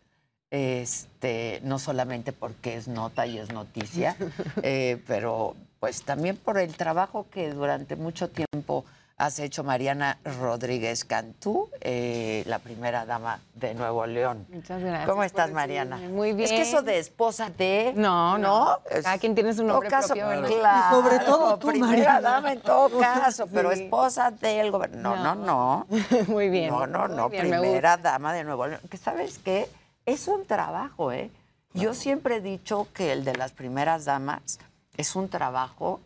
este, 0.50 1.60
no 1.64 1.78
solamente 1.78 2.34
porque 2.34 2.78
es 2.78 2.88
nota 2.88 3.28
y 3.28 3.38
es 3.38 3.54
noticia, 3.54 4.18
eh, 4.64 5.04
pero 5.06 5.56
pues 5.80 6.02
también 6.02 6.36
por 6.36 6.58
el 6.58 6.76
trabajo 6.76 7.28
que 7.30 7.52
durante 7.52 7.96
mucho 7.96 8.28
tiempo 8.28 8.86
has 9.18 9.40
hecho 9.40 9.64
Mariana 9.64 10.20
Rodríguez 10.40 11.04
Cantú, 11.04 11.70
eh, 11.82 12.44
la 12.46 12.60
primera 12.60 13.06
dama 13.06 13.40
de 13.56 13.74
Nuevo 13.74 14.06
León. 14.06 14.46
Muchas 14.50 14.80
gracias. 14.80 15.10
¿Cómo 15.10 15.24
estás, 15.24 15.52
Mariana? 15.52 15.98
Muy 15.98 16.34
bien. 16.34 16.46
Es 16.46 16.52
que 16.52 16.62
eso 16.62 16.84
de 16.84 17.00
esposa 17.00 17.50
de... 17.50 17.94
No, 17.96 18.38
no. 18.38 18.80
Cada 19.04 19.18
quien 19.18 19.34
tiene 19.34 19.54
su 19.56 19.64
nombre 19.64 19.90
caso, 19.90 20.14
propio. 20.14 20.60
Claro, 20.60 21.02
sobre 21.02 21.20
todo 21.20 21.58
tú, 21.58 21.68
primera 21.68 21.88
Mariana. 21.90 22.22
dama 22.22 22.52
en 22.54 22.62
todo 22.62 23.00
caso, 23.00 23.48
pero 23.48 23.72
esposa 23.72 24.30
del 24.32 24.72
gobernador. 24.72 24.98
No, 25.08 25.16
no, 25.16 25.36
no. 25.36 25.88
Muy 26.28 26.50
bien. 26.50 26.70
No, 26.70 26.86
no, 26.86 27.08
no. 27.08 27.30
Bien, 27.30 27.48
Primera 27.48 27.98
dama 27.98 28.34
de 28.34 28.44
Nuevo 28.44 28.68
León. 28.68 28.82
Que 28.90 28.98
sabes 28.98 29.40
qué? 29.40 29.70
Es 30.06 30.28
un 30.28 30.46
trabajo, 30.46 31.12
¿eh? 31.12 31.32
Yo 31.74 31.94
siempre 31.94 32.38
he 32.38 32.42
dicho 32.42 32.88
que 32.94 33.14
el 33.14 33.24
de 33.24 33.36
las 33.36 33.52
primeras 33.52 34.06
damas 34.06 34.60
es 34.98 35.16
un 35.16 35.30
trabajo 35.30 36.02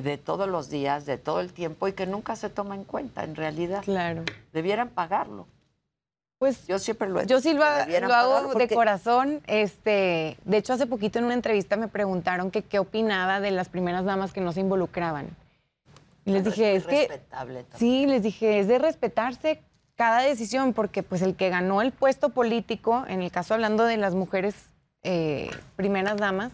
de 0.00 0.16
todos 0.18 0.48
los 0.48 0.70
días, 0.70 1.04
de 1.04 1.18
todo 1.18 1.40
el 1.40 1.52
tiempo 1.52 1.86
y 1.86 1.92
que 1.92 2.06
nunca 2.06 2.34
se 2.36 2.48
toma 2.48 2.74
en 2.74 2.84
cuenta, 2.84 3.24
en 3.24 3.36
realidad. 3.36 3.82
Claro. 3.84 4.24
Debieran 4.52 4.88
pagarlo. 4.88 5.46
Pues 6.38 6.66
Yo 6.66 6.80
siempre 6.80 7.08
lo 7.08 7.20
he 7.20 7.26
Yo 7.26 7.40
sí 7.40 7.54
lo, 7.54 7.62
hago 7.62 8.54
de 8.54 8.68
corazón. 8.68 9.42
Este, 9.46 10.36
de 10.44 10.56
hecho, 10.56 10.72
hace 10.72 10.86
poquito 10.86 11.20
en 11.20 11.26
una 11.26 11.34
entrevista 11.34 11.76
me 11.76 11.86
preguntaron 11.86 12.50
que 12.50 12.62
qué 12.62 12.80
opinaba 12.80 13.38
de 13.40 13.52
las 13.52 13.68
primeras 13.68 14.04
damas 14.04 14.32
que 14.32 14.40
no 14.40 14.50
se 14.50 14.58
involucraban. 14.58 15.28
Y 16.24 16.32
les 16.32 16.44
dije, 16.44 16.70
muy 16.70 16.76
es 16.78 16.86
que 16.86 16.98
respetable 17.08 17.62
también. 17.64 17.78
sí, 17.78 18.06
les 18.06 18.22
dije, 18.22 18.58
es 18.58 18.66
de 18.66 18.78
respetarse 18.78 19.62
cada 19.94 20.22
decisión, 20.22 20.72
porque 20.72 21.04
pues 21.04 21.22
el 21.22 21.36
que 21.36 21.48
ganó 21.48 21.80
el 21.80 21.92
puesto 21.92 22.30
político, 22.30 23.04
en 23.06 23.22
el 23.22 23.30
caso 23.30 23.54
hablando 23.54 23.84
de 23.84 23.96
las 23.96 24.14
mujeres 24.14 24.54
eh, 25.04 25.50
primeras 25.76 26.16
damas, 26.16 26.50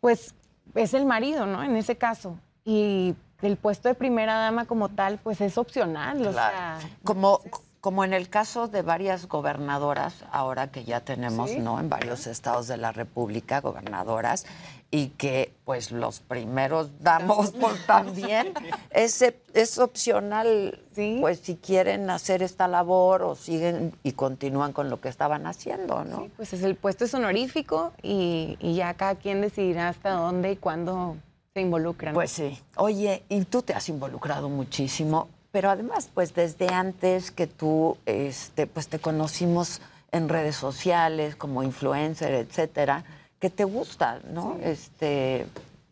pues 0.00 0.34
es 0.74 0.94
el 0.94 1.04
marido, 1.06 1.46
¿no? 1.46 1.62
En 1.62 1.76
ese 1.76 1.96
caso. 1.96 2.36
Y 2.64 3.14
el 3.42 3.56
puesto 3.56 3.88
de 3.88 3.94
primera 3.94 4.34
dama 4.36 4.64
como 4.64 4.88
tal, 4.88 5.18
pues 5.18 5.40
es 5.40 5.58
opcional. 5.58 6.26
O 6.26 6.30
Claro. 6.32 6.56
sea, 6.56 6.78
Como, 7.04 7.40
como 7.80 8.04
en 8.04 8.12
el 8.12 8.28
caso 8.28 8.66
de 8.68 8.82
varias 8.82 9.28
gobernadoras, 9.28 10.24
ahora 10.32 10.70
que 10.70 10.84
ya 10.84 11.00
tenemos, 11.00 11.50
Sí. 11.50 11.58
¿no? 11.60 11.78
En 11.80 11.88
varios 11.88 12.26
estados 12.26 12.66
de 12.68 12.76
la 12.76 12.92
República, 12.92 13.60
gobernadoras, 13.60 14.44
y 14.90 15.08
que 15.08 15.52
pues 15.64 15.90
los 15.92 16.20
primeros 16.20 16.88
damos 17.00 17.50
pues, 17.52 17.84
también 17.86 18.54
es, 18.90 19.22
es 19.52 19.78
opcional, 19.78 20.80
Sí. 20.94 21.18
pues 21.20 21.38
si 21.40 21.56
quieren 21.56 22.08
hacer 22.10 22.42
esta 22.42 22.66
labor 22.66 23.22
o 23.22 23.34
siguen 23.36 23.92
y 24.02 24.12
continúan 24.12 24.72
con 24.72 24.90
lo 24.90 25.00
que 25.00 25.08
estaban 25.08 25.46
haciendo, 25.46 26.04
¿no? 26.04 26.22
Sí, 26.22 26.30
pues 26.36 26.52
es 26.54 26.62
el 26.62 26.74
puesto 26.74 27.04
es 27.04 27.14
honorífico 27.14 27.92
y, 28.02 28.56
y 28.60 28.74
ya 28.76 28.94
cada 28.94 29.14
quien 29.14 29.40
decidirá 29.42 29.88
hasta 29.88 30.10
dónde 30.12 30.52
y 30.52 30.56
cuándo 30.56 31.16
se 31.54 31.60
involucran. 31.60 32.14
Pues 32.14 32.30
sí. 32.32 32.58
Oye, 32.76 33.22
y 33.28 33.44
tú 33.44 33.62
te 33.62 33.74
has 33.74 33.88
involucrado 33.88 34.48
muchísimo, 34.48 35.28
pero 35.52 35.70
además, 35.70 36.10
pues 36.12 36.34
desde 36.34 36.68
antes 36.68 37.30
que 37.30 37.46
tú, 37.46 37.96
este, 38.06 38.66
pues 38.66 38.88
te 38.88 38.98
conocimos 38.98 39.80
en 40.10 40.28
redes 40.28 40.56
sociales 40.56 41.36
como 41.36 41.62
influencer, 41.62 42.32
etcétera, 42.32 43.04
que 43.38 43.50
te 43.50 43.64
gusta, 43.64 44.20
¿no? 44.32 44.56
Este, 44.62 45.46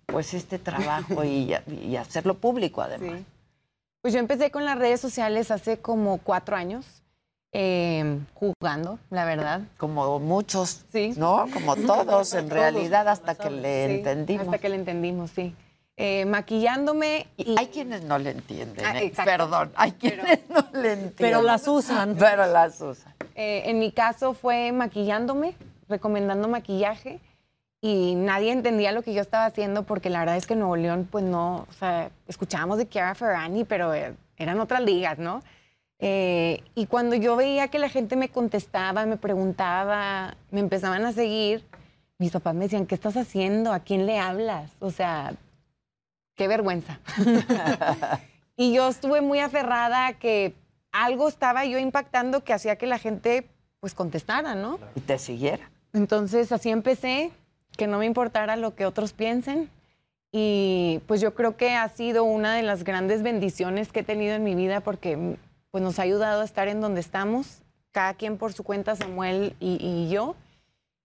pues 0.07 0.35
este 0.35 0.59
trabajo 0.59 1.25
y, 1.25 1.55
y 1.83 1.97
hacerlo 1.97 2.35
público 2.35 2.83
además. 2.83 3.19
Sí. 3.21 3.25
Pues 4.03 4.15
yo 4.15 4.21
empecé 4.21 4.51
con 4.51 4.65
las 4.65 4.79
redes 4.79 5.01
sociales 5.01 5.51
hace 5.51 5.79
como 5.79 6.19
cuatro 6.19 6.57
años. 6.57 6.85
eh, 7.53 8.19
jugando, 8.35 8.99
la 9.11 9.25
verdad. 9.25 9.63
Como 9.79 10.19
muchos, 10.21 10.85
Sí. 10.93 11.15
¿no? 11.17 11.47
Como 11.53 11.75
todos, 11.87 12.35
en 12.35 12.51
realidad, 12.51 13.09
hasta 13.09 13.35
que 13.35 13.49
le 13.51 13.87
Sí, 13.87 13.95
entendimos. 13.95 14.45
Hasta 14.47 14.59
que 14.59 14.69
le 14.69 14.75
entendimos, 14.77 15.31
sí. 15.31 15.55
Eh, 15.97 16.27
maquillándome 16.27 17.27
y... 17.39 17.55
Hay 17.59 17.69
quienes 17.69 18.03
no 18.03 18.19
le 18.19 18.31
entienden, 18.33 18.85
Ah, 18.85 18.99
¿eh? 19.01 19.07
exacto. 19.07 19.31
perdón, 19.31 19.73
hay 19.77 19.93
quienes 19.93 20.41
no 20.51 20.61
le 20.75 20.93
entienden. 20.93 21.15
Pero 21.17 21.41
las 21.41 21.67
usan. 21.67 22.17
Pero 22.19 22.47
las 22.47 22.79
usan. 22.83 23.15
Eh, 23.35 23.63
en 23.65 23.79
mi 23.79 23.91
caso 23.91 24.35
fue 24.35 24.73
maquillándome, 24.73 25.55
recomendando 25.89 26.49
maquillaje 26.49 27.21
y 27.81 28.15
nadie 28.15 28.53
entendía 28.53 28.93
lo 28.93 29.03
que 29.03 29.15
yo 29.15 29.21
estaba 29.21 29.47
haciendo 29.47 29.85
porque 29.85 30.11
la 30.11 30.21
verdad 30.21 30.37
es 30.37 30.47
que 30.47 30.55
en 30.55 30.61
Nuevo 30.61 30.77
León, 30.77 31.09
pues 31.11 31.25
no, 31.25 31.67
o 31.69 31.73
sea, 31.79 32.11
escuchábamos 32.27 32.79
de 32.79 32.89
Chiara 32.89 33.15
Ferrani, 33.15 33.65
pero 33.65 33.95
eh, 33.95 34.15
eran 34.37 34.61
otras 34.61 34.81
ligas, 34.81 35.19
¿no? 35.19 35.43
Eh, 35.99 36.63
y 36.75 36.87
cuando 36.87 37.15
yo 37.17 37.37
veía 37.37 37.69
que 37.69 37.79
la 37.79 37.89
gente 37.89 38.17
me 38.17 38.29
contestaba, 38.29 39.07
me 39.07 39.17
preguntaba, 39.17 40.37
me 40.51 40.61
empezaban 40.61 41.05
a 41.05 41.13
seguir, 41.13 41.65
mis 42.19 42.33
papás 42.33 42.55
me 42.55 42.65
decían, 42.65 42.87
¿qué 42.87 42.95
estás 42.95 43.17
haciendo? 43.17 43.73
¿A 43.73 43.81
quién 43.81 44.07
le 44.07 44.19
hablas? 44.19 44.71
O 44.81 44.91
sea, 44.91 45.35
qué 46.35 46.49
vergüenza. 46.49 47.01
y 48.57 48.73
yo 48.73 48.89
estuve 48.89 49.21
muy 49.21 49.39
aferrada 49.39 50.07
a 50.07 50.13
que 50.15 50.55
algo 50.93 51.29
estaba 51.29 51.65
yo 51.65 51.79
impactando 51.79 52.43
que 52.43 52.53
hacía 52.53 52.77
que 52.77 52.87
la 52.87 52.99
gente 52.99 53.47
pues 53.81 53.95
contestara, 53.95 54.55
¿no? 54.55 54.79
Y 54.95 55.01
te 55.01 55.19
siguiera. 55.19 55.71
Entonces 55.93 56.53
así 56.53 56.71
empecé, 56.71 57.31
que 57.77 57.87
no 57.87 57.99
me 57.99 58.07
importara 58.07 58.57
lo 58.57 58.75
que 58.75 58.87
otros 58.87 59.13
piensen. 59.13 59.71
Y 60.33 61.01
pues 61.07 61.21
yo 61.21 61.35
creo 61.35 61.57
que 61.57 61.75
ha 61.75 61.89
sido 61.89 62.25
una 62.25 62.55
de 62.55 62.63
las 62.63 62.85
grandes 62.85 63.23
bendiciones 63.23 63.93
que 63.93 64.01
he 64.01 64.05
tenido 64.05 64.35
en 64.35 64.43
mi 64.45 64.55
vida 64.55 64.81
porque 64.81 65.37
pues 65.71 65.83
nos 65.83 65.99
ha 65.99 66.03
ayudado 66.03 66.43
a 66.43 66.45
estar 66.45 66.69
en 66.69 66.81
donde 66.81 67.01
estamos, 67.01 67.63
cada 67.93 68.15
quien 68.15 68.37
por 68.39 68.53
su 68.53 68.63
cuenta, 68.65 68.97
Samuel 68.97 69.55
y, 69.61 69.79
y 69.81 70.11
yo. 70.11 70.35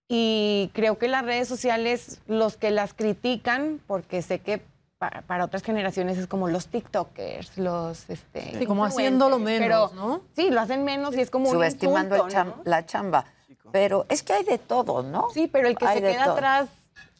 Y 0.08 0.70
creo 0.74 0.98
que 0.98 1.08
las 1.08 1.24
redes 1.24 1.48
sociales, 1.48 2.20
los 2.26 2.56
que 2.56 2.70
las 2.70 2.92
critican, 2.92 3.80
porque 3.86 4.20
sé 4.20 4.40
que 4.40 4.60
pa- 4.98 5.22
para, 5.26 5.44
otras 5.44 5.62
generaciones 5.62 6.18
es 6.18 6.26
como 6.26 6.48
los 6.48 6.66
TikTokers, 6.66 7.56
los... 7.56 8.10
Este, 8.10 8.58
Sí, 8.58 8.66
como 8.66 8.84
haciéndolo 8.84 9.38
menos, 9.38 9.66
pero, 9.66 9.90
¿no? 9.94 10.20
Sí, 10.36 10.50
lo 10.50 10.60
hacen 10.60 10.84
menos 10.84 11.16
y 11.16 11.20
es 11.20 11.30
como 11.30 11.46
un 11.48 11.52
Subestimando 11.54 12.14
el 12.16 12.22
insulto, 12.22 12.36
cham- 12.38 12.56
¿no? 12.56 12.62
la 12.64 12.84
chamba. 12.84 13.24
Pero 13.72 14.06
es 14.08 14.22
que 14.22 14.34
hay 14.34 14.44
de 14.44 14.58
todo, 14.58 15.02
¿no? 15.02 15.28
Sí, 15.32 15.48
pero 15.50 15.66
el 15.66 15.76
que 15.76 15.86
Hay 15.86 15.98
se 15.98 16.04
queda 16.04 16.24
todo. 16.24 16.34
atrás 16.34 16.68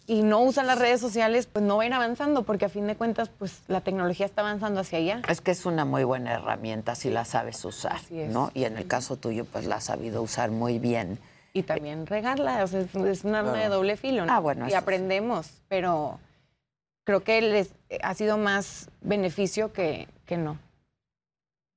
y 0.07 0.23
no 0.23 0.43
usa 0.43 0.63
las 0.63 0.79
redes 0.79 1.01
sociales, 1.01 1.47
pues 1.51 1.65
no 1.65 1.77
va 1.79 1.85
a 1.85 1.87
ir 1.87 1.95
avanzando, 1.95 2.43
porque 2.43 2.67
a 2.67 2.69
fin 2.69 2.87
de 2.87 2.97
cuentas, 2.97 3.31
pues 3.39 3.63
la 3.69 3.81
tecnología 3.81 4.27
está 4.27 4.43
avanzando 4.43 4.81
hacia 4.81 4.99
allá. 4.99 5.23
Es 5.29 5.41
que 5.41 5.53
es 5.53 5.65
una 5.65 5.85
muy 5.85 6.05
buena 6.05 6.35
herramienta 6.35 6.95
si 6.95 7.09
la 7.09 7.25
sabes 7.25 7.65
usar, 7.65 7.97
Así 7.97 8.21
es. 8.21 8.31
¿no? 8.31 8.51
Y 8.53 8.65
en 8.65 8.77
el 8.77 8.87
caso 8.87 9.17
tuyo, 9.17 9.45
pues 9.45 9.65
la 9.65 9.77
has 9.77 9.85
sabido 9.85 10.21
usar 10.21 10.51
muy 10.51 10.79
bien. 10.79 11.19
Y 11.55 11.63
también 11.63 12.07
regarla, 12.07 12.65
o 12.65 12.67
sea, 12.67 12.81
es, 12.81 13.25
un 13.25 13.35
arma 13.35 13.59
de 13.59 13.69
doble 13.69 13.97
filo, 13.97 14.27
¿no? 14.27 14.33
Ah, 14.33 14.41
bueno, 14.41 14.67
Y 14.67 14.71
sí. 14.71 14.77
aprendemos, 14.77 15.51
pero 15.69 16.19
creo 17.05 17.23
que 17.23 17.41
les 17.41 17.71
ha 18.03 18.15
sido 18.15 18.39
más 18.39 18.89
beneficio 19.03 19.73
que, 19.73 20.09
que 20.27 20.37
no. 20.37 20.59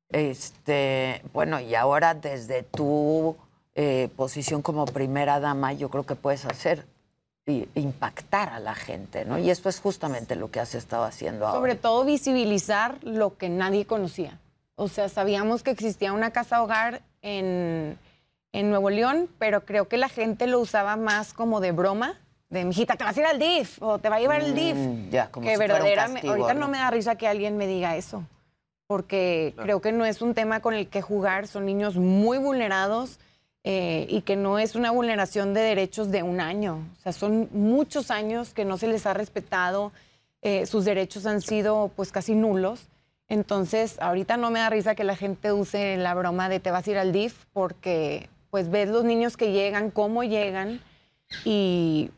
Este, 0.10 1.22
bueno, 1.34 1.60
y 1.60 1.76
ahora 1.76 2.14
desde 2.14 2.64
tu 2.64 3.36
eh, 3.76 4.10
posición 4.16 4.62
como 4.62 4.86
primera 4.86 5.40
dama, 5.42 5.74
yo 5.74 5.90
creo 5.90 6.06
que 6.06 6.16
puedes 6.16 6.46
hacer 6.46 6.86
y 7.48 7.68
impactar 7.76 8.50
a 8.50 8.60
la 8.60 8.74
gente, 8.74 9.26
¿no? 9.26 9.38
Y 9.38 9.50
esto 9.50 9.70
es 9.70 9.80
justamente 9.80 10.36
lo 10.36 10.50
que 10.50 10.60
has 10.60 10.74
estado 10.74 11.04
haciendo 11.04 11.46
ahora. 11.46 11.60
Sobre 11.60 11.76
todo 11.76 12.04
visibilizar 12.06 12.98
lo 13.04 13.38
que 13.38 13.50
nadie 13.50 13.86
conocía. 13.86 14.40
O 14.76 14.88
sea, 14.88 15.10
sabíamos 15.10 15.62
que 15.62 15.72
existía 15.72 16.14
una 16.14 16.32
casa 16.32 16.64
hogar 16.64 17.02
en, 17.22 18.00
en 18.52 18.70
Nuevo 18.70 18.90
León, 18.90 19.30
pero 19.38 19.66
creo 19.66 19.88
que 19.88 19.98
la 19.98 20.10
gente 20.10 20.48
lo 20.48 20.60
usaba 20.60 20.96
más 20.96 21.34
como 21.34 21.60
de 21.60 21.72
broma, 21.72 22.18
de 22.50 22.66
mijita, 22.66 22.96
te 22.96 23.04
vas 23.04 23.16
a 23.16 23.20
ir 23.20 23.26
al 23.26 23.40
DIF 23.40 23.82
o 23.82 24.00
te 24.00 24.10
va 24.10 24.16
a 24.16 24.20
llevar 24.20 24.42
el 24.42 24.56
DIF. 24.56 24.76
Mm, 24.76 25.10
ya, 25.10 25.30
como 25.30 25.46
que 25.46 25.52
si 25.52 25.58
fuera 25.58 25.76
un 25.76 25.80
verdaderamente, 25.82 26.22
castigo, 26.22 26.34
ahorita 26.34 26.54
¿no? 26.56 26.62
no 26.62 26.68
me 26.70 26.78
da 26.78 26.90
risa 26.90 27.16
que 27.16 27.28
alguien 27.28 27.58
me 27.58 27.68
diga 27.68 27.96
eso, 27.96 28.24
porque 28.88 29.54
creo 29.58 29.82
que 29.82 29.92
no 29.92 30.06
es 30.06 30.22
un 30.22 30.34
tema 30.34 30.62
con 30.62 30.74
el 30.74 30.88
que 30.88 31.02
jugar, 31.02 31.48
son 31.48 31.66
niños 31.66 31.98
muy 31.98 32.38
vulnerados 32.38 33.20
eh, 33.68 34.06
y 34.12 34.22
que 34.22 34.36
no 34.36 34.60
es 34.60 34.76
una 34.76 34.92
vulneración 34.92 35.56
de 35.56 35.62
derechos 35.62 36.12
de 36.12 36.22
un 36.22 36.40
año, 36.40 36.88
o 37.00 37.02
sea, 37.02 37.12
son 37.14 37.50
muchos 37.52 38.12
años 38.12 38.54
que 38.54 38.64
no 38.64 38.78
se 38.78 38.88
les 38.88 39.08
ha 39.08 39.16
respetado, 39.16 39.92
eh, 40.44 40.68
sus 40.68 40.86
derechos 40.86 41.26
han 41.26 41.42
sido 41.42 41.90
pues 41.96 42.12
casi 42.12 42.36
nulos. 42.36 42.88
Entonces, 43.28 44.00
ahorita 44.00 44.38
no 44.38 44.52
me 44.52 44.60
da 44.60 44.70
risa 44.70 44.94
que 44.94 45.04
la 45.04 45.16
gente 45.16 45.52
use 45.52 45.98
la 45.98 46.14
broma 46.14 46.48
de 46.48 46.60
te 46.60 46.70
vas 46.70 46.88
a 46.88 46.92
ir 46.92 47.00
al 47.00 47.12
DIF 47.12 47.46
porque 47.54 48.30
pues 48.52 48.70
ves 48.70 48.90
los 48.90 49.04
niños 49.04 49.36
que 49.36 49.52
llegan, 49.52 49.90
cómo 49.90 50.24
llegan 50.24 50.80
y, 51.44 52.12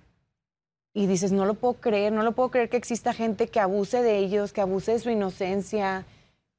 y 0.94 1.08
dices, 1.08 1.32
no 1.32 1.46
lo 1.46 1.54
puedo 1.54 1.76
creer, 1.76 2.12
no 2.12 2.24
lo 2.24 2.34
puedo 2.34 2.52
creer 2.52 2.68
que 2.68 2.76
exista 2.76 3.14
gente 3.14 3.48
que 3.48 3.62
abuse 3.62 4.02
de 4.02 4.18
ellos, 4.18 4.52
que 4.52 4.60
abuse 4.60 4.92
de 4.92 5.00
su 5.00 5.10
inocencia, 5.10 6.04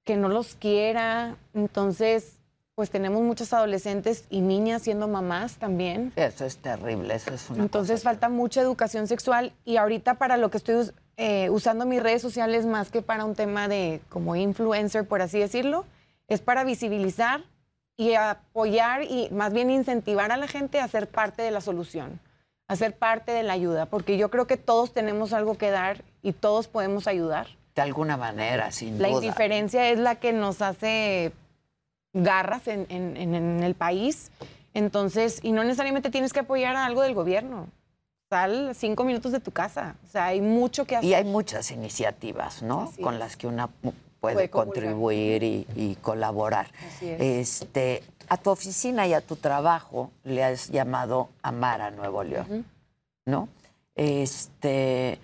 que 0.04 0.16
no 0.16 0.30
los 0.30 0.54
quiera. 0.54 1.36
Entonces, 1.52 2.37
pues 2.78 2.90
tenemos 2.90 3.22
muchos 3.22 3.52
adolescentes 3.52 4.24
y 4.30 4.40
niñas 4.40 4.82
siendo 4.82 5.08
mamás 5.08 5.56
también. 5.56 6.12
Eso 6.14 6.44
es 6.44 6.58
terrible, 6.58 7.12
eso 7.12 7.34
es 7.34 7.50
una 7.50 7.64
Entonces 7.64 8.04
falta 8.04 8.28
mucha 8.28 8.60
educación 8.60 9.08
sexual 9.08 9.52
y 9.64 9.78
ahorita 9.78 10.14
para 10.14 10.36
lo 10.36 10.48
que 10.48 10.58
estoy 10.58 10.88
eh, 11.16 11.50
usando 11.50 11.86
mis 11.86 12.00
redes 12.00 12.22
sociales 12.22 12.66
más 12.66 12.92
que 12.92 13.02
para 13.02 13.24
un 13.24 13.34
tema 13.34 13.66
de 13.66 14.00
como 14.08 14.36
influencer, 14.36 15.08
por 15.08 15.22
así 15.22 15.40
decirlo, 15.40 15.86
es 16.28 16.40
para 16.40 16.62
visibilizar 16.62 17.42
y 17.96 18.14
apoyar 18.14 19.02
y 19.02 19.28
más 19.32 19.52
bien 19.52 19.70
incentivar 19.70 20.30
a 20.30 20.36
la 20.36 20.46
gente 20.46 20.78
a 20.78 20.86
ser 20.86 21.08
parte 21.08 21.42
de 21.42 21.50
la 21.50 21.60
solución, 21.60 22.20
a 22.68 22.76
ser 22.76 22.96
parte 22.96 23.32
de 23.32 23.42
la 23.42 23.54
ayuda, 23.54 23.86
porque 23.86 24.16
yo 24.18 24.30
creo 24.30 24.46
que 24.46 24.56
todos 24.56 24.92
tenemos 24.92 25.32
algo 25.32 25.58
que 25.58 25.72
dar 25.72 26.04
y 26.22 26.32
todos 26.32 26.68
podemos 26.68 27.08
ayudar. 27.08 27.48
De 27.74 27.82
alguna 27.82 28.16
manera, 28.16 28.70
sin 28.70 29.02
La 29.02 29.08
duda. 29.08 29.24
indiferencia 29.24 29.90
es 29.90 29.98
la 29.98 30.14
que 30.14 30.32
nos 30.32 30.62
hace 30.62 31.32
garras 32.12 32.66
en, 32.68 32.86
en- 32.88 33.16
en- 33.16 33.62
el 33.62 33.74
país. 33.74 34.30
Entonces, 34.74 35.40
y 35.42 35.52
no 35.52 35.64
necesariamente 35.64 36.10
tienes 36.10 36.32
que 36.32 36.40
apoyar 36.40 36.76
a 36.76 36.84
algo 36.86 37.02
del 37.02 37.14
gobierno. 37.14 37.66
Sal 38.30 38.72
cinco 38.74 39.04
minutos 39.04 39.32
de 39.32 39.40
tu 39.40 39.50
casa. 39.50 39.96
O 40.06 40.10
sea, 40.10 40.26
hay 40.26 40.40
mucho 40.40 40.84
que 40.86 40.96
hacer. 40.96 41.08
Y 41.08 41.14
hay 41.14 41.24
muchas 41.24 41.70
iniciativas, 41.70 42.62
¿no? 42.62 42.82
Así 42.92 43.00
Con 43.02 43.14
es. 43.14 43.20
las 43.20 43.36
que 43.36 43.46
una 43.46 43.68
pu- 43.68 43.92
puede, 44.20 44.50
contribuir 44.50 45.42
y, 45.42 45.66
y 45.74 45.94
colaborar. 45.96 46.68
Así 46.94 47.08
es. 47.08 47.20
Este, 47.62 48.02
a 48.28 48.36
tu 48.36 48.50
oficina 48.50 49.06
y 49.06 49.14
a 49.14 49.22
tu 49.22 49.36
trabajo 49.36 50.10
le 50.24 50.44
has 50.44 50.68
llamado 50.68 51.30
Amar 51.42 51.80
a 51.80 51.90
Nuevo 51.90 52.22
León, 52.22 52.66
¿no? 53.24 53.48
Este, 53.94 55.18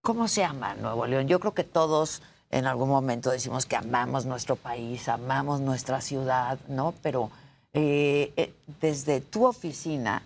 ¿cómo 0.00 0.26
se 0.28 0.44
ama 0.44 0.74
Nuevo 0.74 1.06
León? 1.06 1.28
Yo 1.28 1.38
creo 1.40 1.52
que 1.54 1.64
todos 1.64 2.22
en 2.58 2.66
algún 2.66 2.88
momento 2.88 3.30
decimos 3.30 3.66
que 3.66 3.76
amamos 3.76 4.26
nuestro 4.26 4.56
país, 4.56 5.08
amamos 5.08 5.60
nuestra 5.60 6.00
ciudad, 6.00 6.58
¿no? 6.68 6.94
Pero 7.02 7.30
eh, 7.72 8.32
eh, 8.36 8.52
desde 8.80 9.20
tu 9.20 9.44
oficina, 9.46 10.22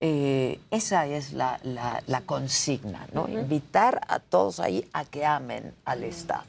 eh, 0.00 0.58
esa 0.70 1.06
es 1.06 1.32
la, 1.34 1.60
la- 1.62 2.02
la 2.06 2.22
consigna, 2.22 3.06
¿no? 3.12 3.28
Invitar 3.28 4.00
a 4.08 4.18
todos 4.18 4.58
ahí 4.60 4.88
a 4.94 5.04
que 5.04 5.26
amen 5.26 5.74
al 5.84 6.04
Estado. 6.04 6.44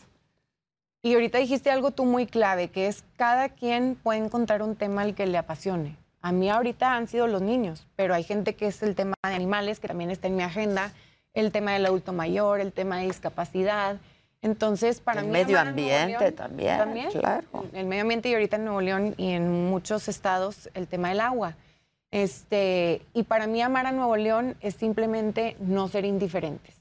Y 1.04 1.14
ahorita 1.16 1.40
dijiste 1.40 1.72
algo 1.72 1.92
tú 1.92 2.06
muy 2.06 2.28
clave, 2.28 2.70
que 2.70 2.88
es 2.88 3.04
cada 3.18 3.50
quien 3.50 3.96
puede 4.02 4.20
encontrar 4.20 4.62
un 4.62 4.76
tema 4.76 5.02
al 5.02 5.16
que 5.16 5.26
le 5.26 5.38
apasione. 5.38 5.98
A 6.22 6.32
mí 6.32 6.50
ahorita 6.50 6.96
han 6.96 7.08
sido 7.08 7.28
los 7.28 7.42
niños, 7.42 7.86
pero 7.96 8.14
hay 8.14 8.24
gente 8.24 8.56
que 8.56 8.68
es 8.68 8.84
el 8.84 8.96
tema 8.96 9.16
de 9.28 9.34
animales, 9.34 9.80
que 9.80 9.88
también 9.88 10.12
está 10.12 10.28
en 10.28 10.36
mi 10.36 10.44
agenda, 10.44 10.94
el 11.34 11.52
tema 11.52 11.74
del 11.74 11.88
adulto 11.88 12.14
mayor, 12.14 12.60
el 12.62 12.72
tema 12.72 12.98
de 13.00 13.06
discapacidad. 13.08 13.98
Entonces, 14.42 15.02
para 15.02 15.22
El 15.22 15.28
mí... 15.28 15.34
medio 15.34 15.60
a 15.60 15.64
Nuevo 15.66 15.70
ambiente 15.80 16.20
León- 16.24 16.34
también, 16.36 17.12
claro. 17.12 17.48
El 17.74 17.86
medio 17.86 18.02
ambiente 18.02 18.30
y 18.30 18.34
ahorita 18.34 18.56
en 18.56 18.66
Nuevo 18.66 18.82
León 18.82 19.14
y 19.18 19.32
en 19.32 19.70
muchos 19.70 20.08
estados 20.08 20.70
el 20.74 20.88
tema 20.88 21.10
del 21.10 21.20
agua. 21.22 21.56
Este, 22.10 23.02
y 23.14 23.24
para 23.24 23.48
mí 23.48 23.62
amar 23.62 23.86
a 23.86 23.92
Nuevo 23.92 24.18
León 24.18 24.56
es 24.62 24.76
simplemente 24.76 25.56
no 25.60 25.88
ser 25.88 26.06
indiferentes. 26.06 26.76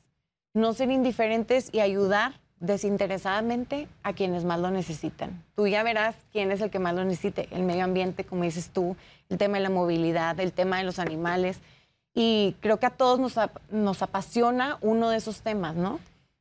No 0.54 0.72
ser 0.72 0.90
indiferentes 0.90 1.68
y 1.72 1.80
ayudar 1.80 2.32
desinteresadamente 2.58 3.88
a 4.02 4.12
quienes 4.12 4.44
más 4.44 4.58
lo 4.58 4.70
necesitan. 4.70 5.42
Tú 5.54 5.66
ya 5.66 5.82
verás 5.82 6.14
quién 6.32 6.50
es 6.50 6.60
el 6.60 6.70
que 6.70 6.78
más 6.78 6.94
lo 6.94 7.04
necesite. 7.04 7.48
El 7.52 7.62
medio 7.62 7.84
ambiente, 7.84 8.24
como 8.24 8.42
dices 8.42 8.70
tú, 8.70 8.96
el 9.28 9.38
tema 9.38 9.58
de 9.58 9.62
la 9.62 9.70
movilidad, 9.70 10.38
el 10.40 10.52
tema 10.52 10.78
de 10.78 10.84
los 10.84 10.98
animales. 10.98 11.60
Y 12.12 12.56
creo 12.60 12.78
que 12.80 12.86
a 12.86 12.90
todos 12.90 13.20
nos, 13.20 13.38
ap- 13.38 13.60
nos 13.70 14.02
apasiona 14.02 14.78
uno 14.80 15.10
de 15.10 15.18
esos 15.18 15.42
temas, 15.42 15.76
¿no? 15.76 16.00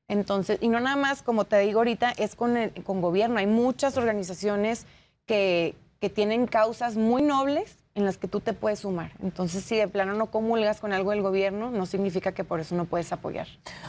Entonces, 0.09 0.57
y 0.59 0.67
no 0.67 0.79
nada 0.79 0.97
más, 0.97 1.21
como 1.21 1.45
te 1.45 1.57
digo 1.59 1.79
ahorita, 1.79 2.11
es 2.17 2.35
con, 2.35 2.57
el, 2.57 2.71
con 2.83 2.99
gobierno. 2.99 3.39
Hay 3.39 3.47
muchas 3.47 3.95
organizaciones 3.95 4.85
que, 5.25 5.75
que 6.01 6.09
tienen 6.09 6.47
causas 6.47 6.95
muy 6.95 7.21
nobles 7.21 7.77
en 7.95 8.05
las 8.05 8.17
que 8.17 8.27
tú 8.27 8.39
te 8.39 8.53
puedes 8.53 8.79
sumar. 8.79 9.11
Entonces, 9.21 9.63
si 9.63 9.75
de 9.75 9.87
plano 9.87 10.13
no 10.13 10.27
comulgas 10.27 10.79
con 10.79 10.93
algo 10.93 11.11
del 11.11 11.21
gobierno, 11.21 11.69
no 11.69 11.85
significa 11.85 12.31
que 12.31 12.43
por 12.43 12.59
eso 12.59 12.75
no 12.75 12.85
puedes 12.85 13.11
apoyar. 13.11 13.47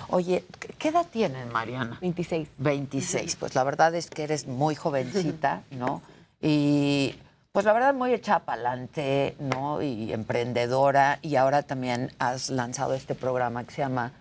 Oye, 0.09 0.45
¿qué 0.79 0.89
edad 0.89 1.07
tienen, 1.11 1.51
Mariana? 1.51 1.99
26. 2.01 2.49
26. 2.59 3.37
Pues 3.37 3.55
la 3.55 3.65
verdad 3.65 3.95
es 3.95 4.11
que 4.11 4.25
eres 4.25 4.47
muy 4.47 4.75
jovencita, 4.75 5.63
¿no? 5.71 6.03
Y 6.41 7.15
pues 7.53 7.65
la 7.65 7.73
verdad 7.73 7.95
muy 7.95 8.13
hecha 8.13 8.41
para 8.41 8.71
adelante, 8.71 9.37
¿no? 9.39 9.81
Y 9.81 10.13
emprendedora. 10.13 11.19
Y 11.23 11.37
ahora 11.37 11.63
también 11.63 12.13
has 12.19 12.51
lanzado 12.51 12.95
este 12.95 13.15
programa 13.15 13.65
que 13.65 13.73
se 13.73 13.83
llama 13.83 14.13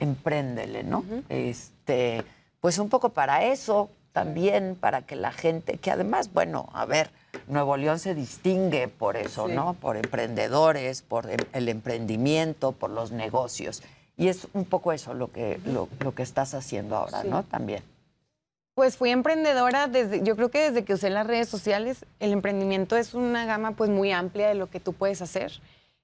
Empréndele, 0.00 0.82
¿no? 0.82 1.04
Este, 1.28 2.24
pues 2.60 2.78
un 2.78 2.88
poco 2.88 3.10
para 3.10 3.44
eso, 3.44 3.90
también 4.12 4.76
para 4.78 5.02
que 5.02 5.16
la 5.16 5.32
gente, 5.32 5.78
que 5.78 5.90
además, 5.90 6.32
bueno, 6.32 6.68
a 6.72 6.84
ver, 6.84 7.10
Nuevo 7.46 7.76
León 7.76 7.98
se 7.98 8.14
distingue 8.14 8.88
por 8.88 9.16
eso, 9.16 9.46
¿no? 9.46 9.74
Por 9.74 9.96
emprendedores, 9.96 11.02
por 11.02 11.30
em, 11.30 11.38
el 11.52 11.68
emprendimiento, 11.68 12.72
por 12.72 12.90
los 12.90 13.12
negocios. 13.12 13.82
Y 14.16 14.28
es 14.28 14.48
un 14.52 14.64
poco 14.64 14.92
eso 14.92 15.14
lo 15.14 15.30
que, 15.30 15.60
lo, 15.64 15.88
lo 16.00 16.14
que 16.14 16.22
estás 16.22 16.54
haciendo 16.54 16.96
ahora, 16.96 17.24
¿no? 17.24 17.42
También. 17.44 17.82
Pues 18.74 18.96
fui 18.96 19.10
emprendedora 19.10 19.88
desde, 19.88 20.22
yo 20.22 20.36
creo 20.36 20.50
que 20.50 20.70
desde 20.70 20.84
que 20.84 20.94
usé 20.94 21.10
las 21.10 21.26
redes 21.26 21.48
sociales, 21.48 22.06
el 22.18 22.32
emprendimiento 22.32 22.96
es 22.96 23.14
una 23.14 23.44
gama 23.44 23.72
pues 23.72 23.90
muy 23.90 24.12
amplia 24.12 24.48
de 24.48 24.54
lo 24.54 24.70
que 24.70 24.80
tú 24.80 24.92
puedes 24.92 25.22
hacer. 25.22 25.52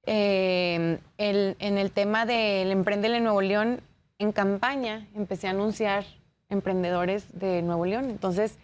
El- 0.06 1.56
en 1.58 1.78
el 1.78 1.90
tema 1.90 2.26
del 2.26 2.70
Emprendele 2.70 3.20
Nuevo 3.20 3.40
León, 3.40 3.80
en 4.18 4.32
campaña 4.32 5.06
empecé 5.14 5.48
a 5.48 5.50
anunciar 5.50 6.04
emprendedores 6.48 7.26
de 7.38 7.62
Nuevo 7.62 7.84
León. 7.86 8.08
Entonces, 8.10 8.56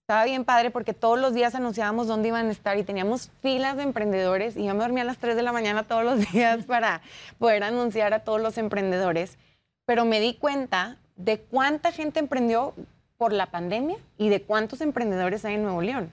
estaba 0.00 0.24
bien 0.24 0.44
padre 0.44 0.70
porque 0.70 0.94
todos 0.94 1.18
los 1.18 1.34
días 1.34 1.54
anunciábamos 1.54 2.06
dónde 2.06 2.28
iban 2.28 2.48
a 2.48 2.52
estar 2.52 2.78
y 2.78 2.84
teníamos 2.84 3.30
filas 3.42 3.76
de 3.76 3.82
emprendedores 3.82 4.56
y 4.56 4.64
yo 4.64 4.74
me 4.74 4.80
dormía 4.80 5.02
a 5.02 5.06
las 5.06 5.18
3 5.18 5.36
de 5.36 5.42
la 5.42 5.52
mañana 5.52 5.82
todos 5.82 6.04
los 6.04 6.20
días 6.32 6.64
para 6.64 7.02
poder 7.38 7.62
anunciar 7.64 8.14
a 8.14 8.20
todos 8.20 8.40
los 8.40 8.56
emprendedores. 8.56 9.36
Pero 9.84 10.04
me 10.04 10.20
di 10.20 10.34
cuenta 10.34 10.96
de 11.16 11.38
cuánta 11.40 11.92
gente 11.92 12.20
emprendió 12.20 12.72
por 13.16 13.32
la 13.32 13.46
pandemia 13.46 13.96
y 14.18 14.28
de 14.28 14.42
cuántos 14.42 14.80
emprendedores 14.80 15.44
hay 15.44 15.54
en 15.54 15.62
Nuevo 15.62 15.82
León. 15.82 16.10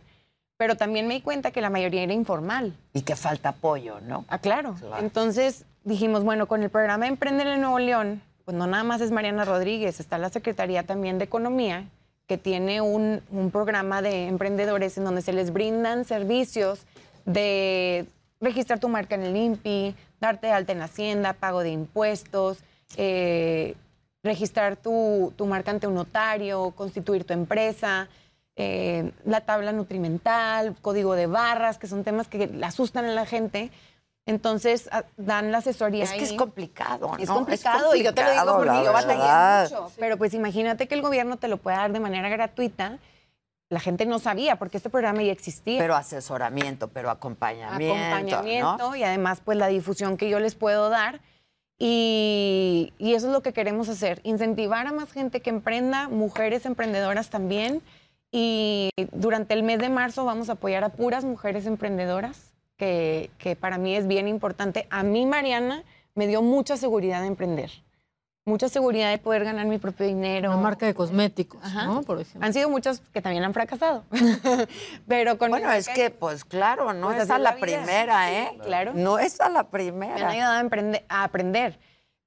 Pero 0.64 0.78
también 0.78 1.10
me 1.10 1.16
di 1.16 1.20
cuenta 1.20 1.52
que 1.52 1.60
la 1.60 1.70
mayoría 1.70 2.04
era 2.04 2.14
informal. 2.14 2.74
Y 2.94 3.02
que 3.02 3.18
falta 3.18 3.50
apoyo, 3.50 4.00
¿no? 4.00 4.24
Ah, 4.30 4.38
claro. 4.38 4.76
Claro. 4.80 4.96
Entonces 5.04 5.66
dijimos, 5.84 6.24
bueno, 6.24 6.48
con 6.48 6.64
el 6.64 6.70
programa 6.70 7.06
Emprender 7.06 7.48
en 7.48 7.60
Nuevo 7.60 7.80
León, 7.80 8.22
pues 8.46 8.56
no 8.56 8.66
nada 8.66 8.86
más 8.86 9.02
es 9.02 9.12
Mariana 9.12 9.44
Rodríguez, 9.44 10.00
está 10.00 10.18
la 10.18 10.30
Secretaría 10.30 10.84
también 10.84 11.18
de 11.18 11.26
Economía, 11.26 11.84
que 12.28 12.38
tiene 12.38 12.80
un, 12.80 13.20
un 13.30 13.52
programa 13.52 14.02
de 14.02 14.30
emprendedores 14.30 14.98
en 14.98 15.04
donde 15.04 15.22
se 15.22 15.34
les 15.34 15.52
brindan 15.52 16.06
servicios 16.06 16.86
de 17.26 18.06
registrar 18.40 18.80
tu 18.80 18.88
marca 18.88 19.16
en 19.16 19.24
el 19.24 19.36
INPI, 19.36 19.98
darte 20.22 20.48
de 20.48 20.54
alta 20.54 20.72
en 20.72 20.82
Hacienda, 20.82 21.34
pago 21.34 21.60
de 21.60 21.72
impuestos, 21.72 22.60
eh, 22.96 23.76
registrar 24.24 24.78
tu, 24.78 25.34
tu 25.36 25.46
marca 25.46 25.72
ante 25.72 25.88
un 25.88 25.96
notario, 25.96 26.72
constituir 26.72 27.26
tu 27.26 27.34
empresa, 27.34 28.08
eh, 28.56 29.12
la 29.26 29.42
tabla 29.42 29.72
nutrimental, 29.72 30.76
código 30.82 31.16
de 31.16 31.28
barras, 31.28 31.78
que 31.78 31.88
son 31.88 32.04
temas 32.04 32.28
que 32.28 32.50
asustan 32.64 33.06
a 33.06 33.12
la 33.14 33.26
gente. 33.26 33.72
Entonces 34.26 34.88
a- 34.92 35.04
dan 35.18 35.52
la 35.52 35.58
asesoría. 35.58 36.04
Es 36.06 36.12
que 36.14 36.24
es 36.24 36.34
complicado, 36.34 37.08
¿no? 37.10 37.18
Es 37.18 37.24
Es 37.24 37.30
complicado, 37.30 37.96
y 37.96 38.04
yo 38.04 38.14
te 38.14 38.24
lo 38.24 38.32
digo 38.32 38.56
porque 38.56 38.66
la 38.70 38.84
yo 38.84 38.94
batallé 38.94 39.64
mucho. 39.70 39.92
Pero 40.00 40.18
pues 40.18 40.34
imagínate 40.34 40.88
que 40.88 40.96
el 40.96 41.02
gobierno 41.02 41.38
te 41.38 41.48
lo 41.48 41.58
pueda 41.58 41.78
dar 41.78 41.92
de 41.92 42.00
manera 42.00 42.30
gratuita. 42.30 43.00
La 43.70 43.80
gente 43.80 44.06
no 44.06 44.20
sabía 44.20 44.56
porque 44.58 44.78
este 44.78 44.90
programa 44.90 45.24
ya 45.24 45.32
existía. 45.32 45.80
Pero 45.80 45.96
asesoramiento, 45.96 46.90
pero 46.90 47.10
acompañamiento. 47.10 47.96
acompañamiento 47.96 48.78
¿no? 48.78 48.96
y 48.96 49.04
además 49.04 49.42
pues 49.44 49.58
la 49.58 49.68
difusión 49.68 50.16
que 50.16 50.30
yo 50.30 50.40
les 50.40 50.54
puedo 50.56 50.90
dar. 50.90 51.20
Y, 51.80 52.94
y 53.00 53.16
eso 53.16 53.28
es 53.28 53.34
lo 53.34 53.42
que 53.42 53.52
queremos 53.52 53.90
hacer, 53.90 54.22
incentivar 54.24 54.88
a 54.88 54.92
más 54.94 55.12
gente 55.12 55.42
que 55.42 55.50
emprenda, 55.50 56.08
mujeres 56.08 56.66
emprendedoras 56.66 57.30
también. 57.30 57.82
Y 58.36 58.90
durante 59.12 59.54
el 59.54 59.62
mes 59.62 59.78
de 59.78 59.90
marzo 59.90 60.26
vamos 60.26 60.50
a 60.50 60.54
apoyar 60.54 60.84
a 60.84 60.90
puras 60.90 61.24
mujeres 61.24 61.68
emprendedoras, 61.68 62.52
que, 62.78 63.30
que 63.38 63.56
para 63.56 63.78
mí 63.78 63.96
es 63.96 64.08
bien 64.08 64.28
importante. 64.28 64.88
A 64.90 65.04
mí, 65.04 65.28
Mariana, 65.28 65.84
me 66.16 66.26
dio 66.26 66.42
mucha 66.42 66.76
seguridad 66.76 67.22
de 67.22 67.28
emprender, 67.28 67.70
mucha 68.44 68.70
seguridad 68.70 69.12
de 69.12 69.20
poder 69.20 69.44
ganar 69.44 69.68
mi 69.68 69.78
propio 69.78 70.08
dinero. 70.08 70.50
Una 70.52 70.60
marca 70.60 70.88
de 70.88 70.96
cosméticos, 70.96 71.64
Ajá. 71.64 71.86
¿no? 71.86 72.02
Por 72.02 72.20
ejemplo. 72.22 72.44
Han 72.44 72.54
sido 72.54 72.70
muchos 72.70 73.02
que 73.14 73.22
también 73.22 73.44
han 73.44 73.54
fracasado. 73.54 74.04
Pero 75.08 75.38
con 75.38 75.52
Bueno, 75.52 75.72
es 75.72 75.88
que, 75.88 76.10
pues 76.10 76.44
claro, 76.44 76.92
no 76.92 77.10
Pues 77.10 77.22
es 77.22 77.30
a 77.30 77.38
la, 77.38 77.52
la 77.54 77.60
primera, 77.60 78.28
Sí, 78.30 78.34
¿eh? 78.34 78.58
claro. 78.66 78.94
No 78.96 79.20
es 79.20 79.40
a 79.42 79.50
la 79.50 79.54
me 79.54 79.60
han 79.60 79.68
primera. 79.70 80.30
ayudado 80.30 80.70
a, 80.70 81.00
a 81.10 81.24
aprender. 81.24 81.78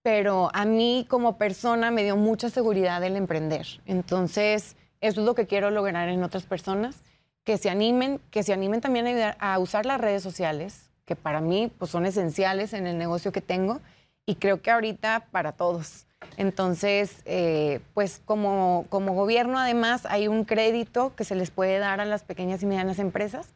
Pero 0.02 0.50
a 0.54 0.64
mí 0.64 1.04
como 1.10 1.36
persona 1.36 1.90
me 1.90 2.04
dio 2.04 2.16
mucha 2.16 2.48
seguridad 2.48 3.02
el 3.02 3.16
emprender. 3.16 3.66
Entonces, 3.86 4.76
eso 5.00 5.20
es 5.20 5.26
lo 5.26 5.34
que 5.34 5.46
quiero 5.46 5.70
lograr 5.70 6.08
en 6.08 6.22
otras 6.22 6.44
personas, 6.44 7.02
que 7.44 7.58
se 7.58 7.70
animen, 7.70 8.20
que 8.30 8.42
se 8.42 8.52
animen 8.52 8.80
también 8.80 9.06
a, 9.38 9.58
usar 9.58 9.86
las 9.86 10.00
redes 10.00 10.22
sociales, 10.22 10.90
que 11.04 11.14
para 11.14 11.40
mí 11.40 11.70
pues, 11.78 11.90
son 11.90 12.04
esenciales 12.04 12.72
en 12.72 12.86
el 12.86 12.98
negocio 12.98 13.30
que 13.30 13.40
tengo 13.40 13.80
y 14.26 14.34
creo 14.34 14.60
que 14.60 14.72
ahorita 14.72 15.28
para 15.30 15.52
todos. 15.52 16.06
Entonces, 16.36 17.22
eh, 17.24 17.80
pues 17.94 18.20
como, 18.24 18.86
como 18.88 19.14
gobierno 19.14 19.58
además 19.58 20.06
hay 20.06 20.26
un 20.26 20.44
crédito 20.44 21.14
que 21.14 21.22
se 21.24 21.36
les 21.36 21.50
puede 21.50 21.78
dar 21.78 22.00
a 22.00 22.04
las 22.04 22.24
pequeñas 22.24 22.62
y 22.62 22.66
medianas 22.66 22.98
empresas 22.98 23.48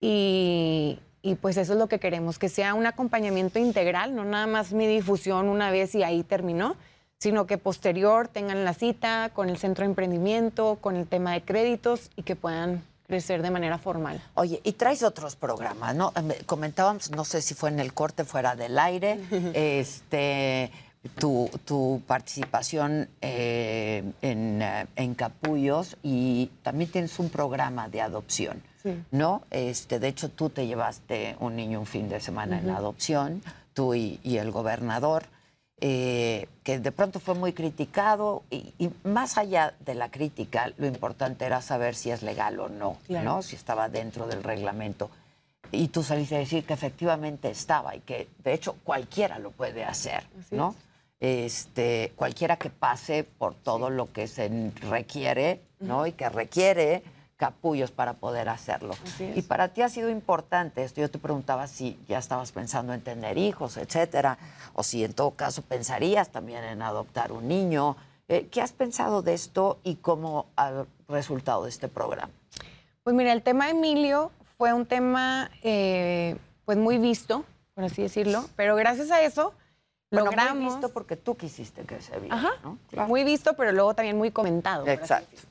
y, 0.00 0.98
y, 1.20 1.34
pues 1.34 1.58
eso 1.58 1.74
es 1.74 1.78
lo 1.78 1.88
que 1.88 1.98
queremos, 1.98 2.38
que 2.38 2.48
sea 2.48 2.74
un 2.74 2.86
acompañamiento 2.86 3.58
integral, 3.58 4.14
no 4.14 4.24
nada 4.24 4.46
más 4.46 4.72
mi 4.72 4.86
difusión 4.86 5.48
una 5.48 5.70
vez 5.70 5.94
y 5.94 6.02
ahí 6.02 6.22
terminó, 6.22 6.76
sino 7.18 7.46
que 7.46 7.58
posterior 7.58 8.28
tengan 8.28 8.64
la 8.64 8.74
cita 8.74 9.30
con 9.34 9.48
el 9.48 9.56
centro 9.58 9.82
de 9.84 9.90
emprendimiento, 9.90 10.78
con 10.80 10.96
el 10.96 11.06
tema 11.06 11.32
de 11.32 11.42
créditos 11.42 12.10
y 12.16 12.22
que 12.22 12.36
puedan 12.36 12.82
crecer 13.06 13.40
de 13.42 13.50
manera 13.50 13.78
formal. 13.78 14.20
Oye, 14.34 14.60
y 14.64 14.72
traes 14.72 15.02
otros 15.02 15.36
programas, 15.36 15.94
¿no? 15.94 16.12
Eh, 16.16 16.22
me- 16.22 16.34
Comentábamos, 16.44 17.10
no 17.12 17.24
sé 17.24 17.40
si 17.40 17.54
fue 17.54 17.70
en 17.70 17.80
el 17.80 17.94
corte 17.94 18.24
fuera 18.24 18.56
del 18.56 18.78
aire, 18.78 19.18
este, 19.54 20.70
tu, 21.18 21.48
tu 21.64 22.02
participación 22.06 23.08
eh, 23.22 24.02
en, 24.22 24.60
eh, 24.60 24.86
en 24.96 25.14
Capullos 25.14 25.96
y 26.02 26.50
también 26.62 26.90
tienes 26.90 27.18
un 27.18 27.30
programa 27.30 27.88
de 27.88 28.02
adopción, 28.02 28.62
Sí. 28.82 29.02
¿no? 29.10 29.42
Este, 29.50 29.98
de 29.98 30.08
hecho, 30.08 30.28
tú 30.28 30.48
te 30.50 30.66
llevaste 30.66 31.36
un 31.40 31.56
niño 31.56 31.80
un 31.80 31.86
fin 31.86 32.08
de 32.08 32.20
semana 32.20 32.58
en 32.60 32.66
Ujú. 32.70 32.76
adopción, 32.76 33.42
tú 33.72 33.94
y, 33.94 34.20
y 34.22 34.36
el 34.38 34.50
gobernador. 34.52 35.24
Eh, 35.80 36.48
que 36.62 36.78
de 36.78 36.90
pronto 36.92 37.20
fue 37.20 37.34
muy 37.34 37.52
criticado 37.52 38.42
y, 38.50 38.72
y 38.78 38.90
más 39.04 39.36
allá 39.36 39.74
de 39.80 39.94
la 39.94 40.10
crítica, 40.10 40.72
lo 40.78 40.86
importante 40.86 41.44
era 41.44 41.60
saber 41.60 41.94
si 41.94 42.10
es 42.10 42.22
legal 42.22 42.58
o 42.60 42.68
no, 42.68 42.96
Claro. 43.06 43.24
¿no? 43.24 43.42
Si 43.42 43.56
estaba 43.56 43.88
dentro 43.88 44.26
del 44.26 44.42
reglamento. 44.42 45.10
Y 45.72 45.88
tú 45.88 46.02
saliste 46.02 46.36
a 46.36 46.38
decir 46.38 46.64
que 46.64 46.72
efectivamente 46.74 47.50
estaba 47.50 47.94
y 47.96 48.00
que 48.00 48.28
de 48.44 48.54
hecho 48.54 48.76
cualquiera 48.84 49.38
lo 49.38 49.50
puede 49.50 49.84
hacer, 49.84 50.24
Así 50.40 50.54
¿no? 50.54 50.74
Este, 51.18 52.12
cualquiera 52.14 52.56
que 52.56 52.70
pase 52.70 53.24
por 53.24 53.54
todo 53.54 53.90
lo 53.90 54.12
que 54.12 54.28
se 54.28 54.48
requiere, 54.82 55.60
¿no? 55.80 56.06
Y 56.06 56.12
que 56.12 56.28
requiere 56.28 57.02
capullos 57.36 57.90
para 57.90 58.14
poder 58.14 58.48
hacerlo. 58.48 58.94
Y 59.34 59.42
para 59.42 59.68
ti 59.68 59.82
ha 59.82 59.88
sido 59.88 60.08
importante 60.08 60.82
esto. 60.82 61.00
Yo 61.00 61.10
te 61.10 61.18
preguntaba 61.18 61.66
si 61.66 61.98
ya 62.08 62.18
estabas 62.18 62.52
pensando 62.52 62.94
en 62.94 63.02
tener 63.02 63.36
hijos, 63.36 63.76
etcétera, 63.76 64.38
o 64.72 64.82
si 64.82 65.04
en 65.04 65.12
todo 65.12 65.32
caso 65.32 65.62
pensarías 65.62 66.30
también 66.30 66.64
en 66.64 66.82
adoptar 66.82 67.32
un 67.32 67.46
niño. 67.48 67.96
Eh, 68.28 68.48
¿Qué 68.50 68.60
has 68.62 68.72
pensado 68.72 69.22
de 69.22 69.34
esto 69.34 69.78
y 69.84 69.96
cómo 69.96 70.46
ha 70.56 70.84
resultado 71.08 71.64
de 71.64 71.70
este 71.70 71.88
programa? 71.88 72.32
Pues 73.04 73.14
mira, 73.14 73.32
el 73.32 73.42
tema 73.42 73.66
de 73.66 73.72
Emilio 73.72 74.32
fue 74.58 74.72
un 74.72 74.86
tema 74.86 75.50
eh, 75.62 76.36
pues 76.64 76.78
muy 76.78 76.98
visto, 76.98 77.44
por 77.74 77.84
así 77.84 78.02
decirlo, 78.02 78.46
pero 78.56 78.74
gracias 78.74 79.10
a 79.10 79.20
eso 79.20 79.52
Bueno, 80.10 80.26
muy 80.26 80.36
logramos... 80.36 80.72
visto 80.74 80.88
porque 80.88 81.16
tú 81.16 81.36
quisiste 81.36 81.82
que 81.82 82.00
se 82.00 82.18
viera, 82.18 82.34
Ajá, 82.34 82.50
¿no? 82.64 82.78
muy 83.06 83.22
visto, 83.22 83.52
pero 83.54 83.70
luego 83.72 83.94
también 83.94 84.16
muy 84.16 84.30
comentado. 84.30 84.86
Exacto. 84.88 85.42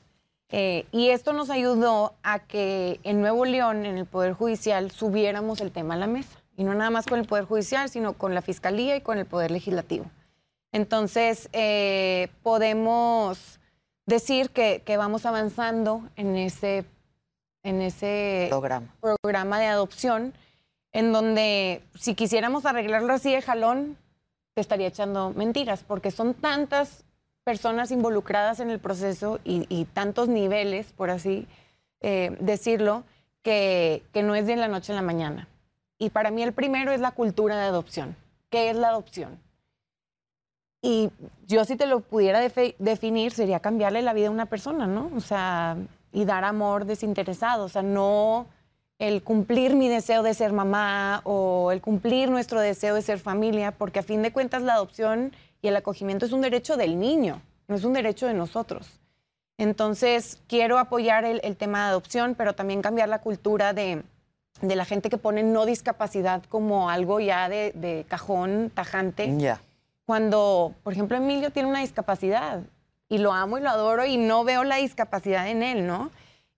Eh, 0.50 0.86
y 0.92 1.08
esto 1.08 1.32
nos 1.32 1.50
ayudó 1.50 2.14
a 2.22 2.38
que 2.40 3.00
en 3.02 3.20
Nuevo 3.20 3.44
León, 3.44 3.84
en 3.84 3.98
el 3.98 4.06
Poder 4.06 4.32
Judicial, 4.32 4.90
subiéramos 4.90 5.60
el 5.60 5.72
tema 5.72 5.94
a 5.94 5.98
la 5.98 6.06
mesa. 6.06 6.38
Y 6.56 6.64
no 6.64 6.74
nada 6.74 6.90
más 6.90 7.06
con 7.06 7.18
el 7.18 7.26
Poder 7.26 7.44
Judicial, 7.44 7.88
sino 7.90 8.14
con 8.14 8.34
la 8.34 8.42
Fiscalía 8.42 8.96
y 8.96 9.00
con 9.00 9.18
el 9.18 9.26
Poder 9.26 9.50
Legislativo. 9.50 10.06
Entonces, 10.72 11.48
eh, 11.52 12.28
podemos 12.42 13.60
decir 14.06 14.50
que, 14.50 14.82
que 14.84 14.96
vamos 14.96 15.26
avanzando 15.26 16.02
en 16.16 16.36
ese, 16.36 16.84
en 17.62 17.82
ese 17.82 18.46
Programa. 18.48 18.94
programa 19.00 19.58
de 19.58 19.66
adopción, 19.66 20.32
en 20.92 21.12
donde 21.12 21.82
si 21.98 22.14
quisiéramos 22.14 22.64
arreglarlo 22.66 23.12
así 23.12 23.32
de 23.32 23.42
jalón, 23.42 23.96
te 24.54 24.60
estaría 24.60 24.86
echando 24.86 25.30
mentiras, 25.30 25.82
porque 25.86 26.10
son 26.10 26.32
tantas 26.32 27.04
personas 27.46 27.92
involucradas 27.92 28.58
en 28.58 28.70
el 28.70 28.80
proceso 28.80 29.38
y, 29.44 29.84
tantos 29.94 30.26
niveles, 30.28 30.90
por 30.90 31.10
así 31.10 31.46
eh, 32.00 32.36
decirlo, 32.40 33.04
que, 33.44 34.02
que 34.12 34.24
no 34.24 34.34
es 34.34 34.48
de 34.48 34.56
la 34.56 34.66
noche 34.66 34.92
a 34.92 34.96
la 34.96 35.02
mañana. 35.02 35.46
Y 35.96 36.10
para 36.10 36.32
mí 36.32 36.42
el 36.42 36.52
primero 36.52 36.90
es 36.90 36.98
la 36.98 37.12
cultura 37.12 37.56
de 37.56 37.66
adopción. 37.66 38.16
¿Qué 38.50 38.68
es 38.68 38.74
la 38.74 38.88
adopción? 38.88 39.38
Y 40.82 41.10
yo 41.46 41.64
si 41.64 41.76
te 41.76 41.86
lo 41.86 42.00
pudiera 42.00 42.40
definir 42.40 43.30
sería 43.30 43.60
cambiarle 43.60 44.02
la 44.02 44.12
vida 44.12 44.26
a 44.26 44.32
una 44.32 44.46
persona, 44.46 44.88
¿no? 44.88 45.12
O 45.14 45.20
sea, 45.20 45.76
y 46.12 46.24
dar 46.24 46.42
amor 46.42 46.84
desinteresado, 46.84 47.66
o 47.66 47.68
sea, 47.68 47.82
no 47.82 48.46
el 48.98 49.22
cumplir 49.22 49.76
mi 49.76 49.88
deseo 49.88 50.24
de 50.24 50.34
ser 50.34 50.52
mamá 50.52 51.20
o 51.22 51.70
el 51.70 51.80
cumplir 51.80 52.28
nuestro 52.28 52.60
deseo 52.60 52.96
de 52.96 53.02
ser 53.02 53.20
familia, 53.20 53.70
porque 53.70 54.00
a 54.00 54.02
fin 54.02 54.22
de 54.22 54.32
cuentas 54.32 54.62
la 54.62 54.74
adopción 54.74 55.32
y 55.66 55.68
el 55.68 55.74
acogimiento 55.76 56.24
es 56.26 56.30
un 56.32 56.42
derecho 56.42 56.76
del 56.76 56.96
niño, 56.96 57.42
no 57.66 57.74
es 57.74 57.82
un 57.82 57.92
derecho 57.92 58.28
de 58.28 58.34
nosotros. 58.34 59.00
Entonces, 59.58 60.38
quiero 60.46 60.78
apoyar 60.78 61.24
el, 61.24 61.40
el 61.42 61.56
tema 61.56 61.80
de 61.86 61.90
adopción, 61.90 62.36
pero 62.36 62.54
también 62.54 62.82
cambiar 62.82 63.08
la 63.08 63.20
cultura 63.20 63.72
de, 63.72 64.04
de 64.60 64.76
la 64.76 64.84
gente 64.84 65.10
que 65.10 65.18
pone 65.18 65.42
no 65.42 65.66
discapacidad 65.66 66.44
como 66.48 66.88
algo 66.88 67.18
ya 67.18 67.48
de, 67.48 67.72
de 67.74 68.04
cajón 68.08 68.70
tajante. 68.72 69.34
Ya. 69.38 69.60
Cuando, 70.04 70.72
por 70.84 70.92
ejemplo, 70.92 71.16
Emilio 71.16 71.50
tiene 71.50 71.68
una 71.68 71.80
discapacidad 71.80 72.60
y 73.08 73.18
lo 73.18 73.32
amo 73.32 73.58
y 73.58 73.62
lo 73.62 73.70
adoro 73.70 74.04
y 74.06 74.18
no 74.18 74.44
veo 74.44 74.62
la 74.62 74.76
discapacidad 74.76 75.48
en 75.48 75.64
él, 75.64 75.84
¿no? 75.84 76.10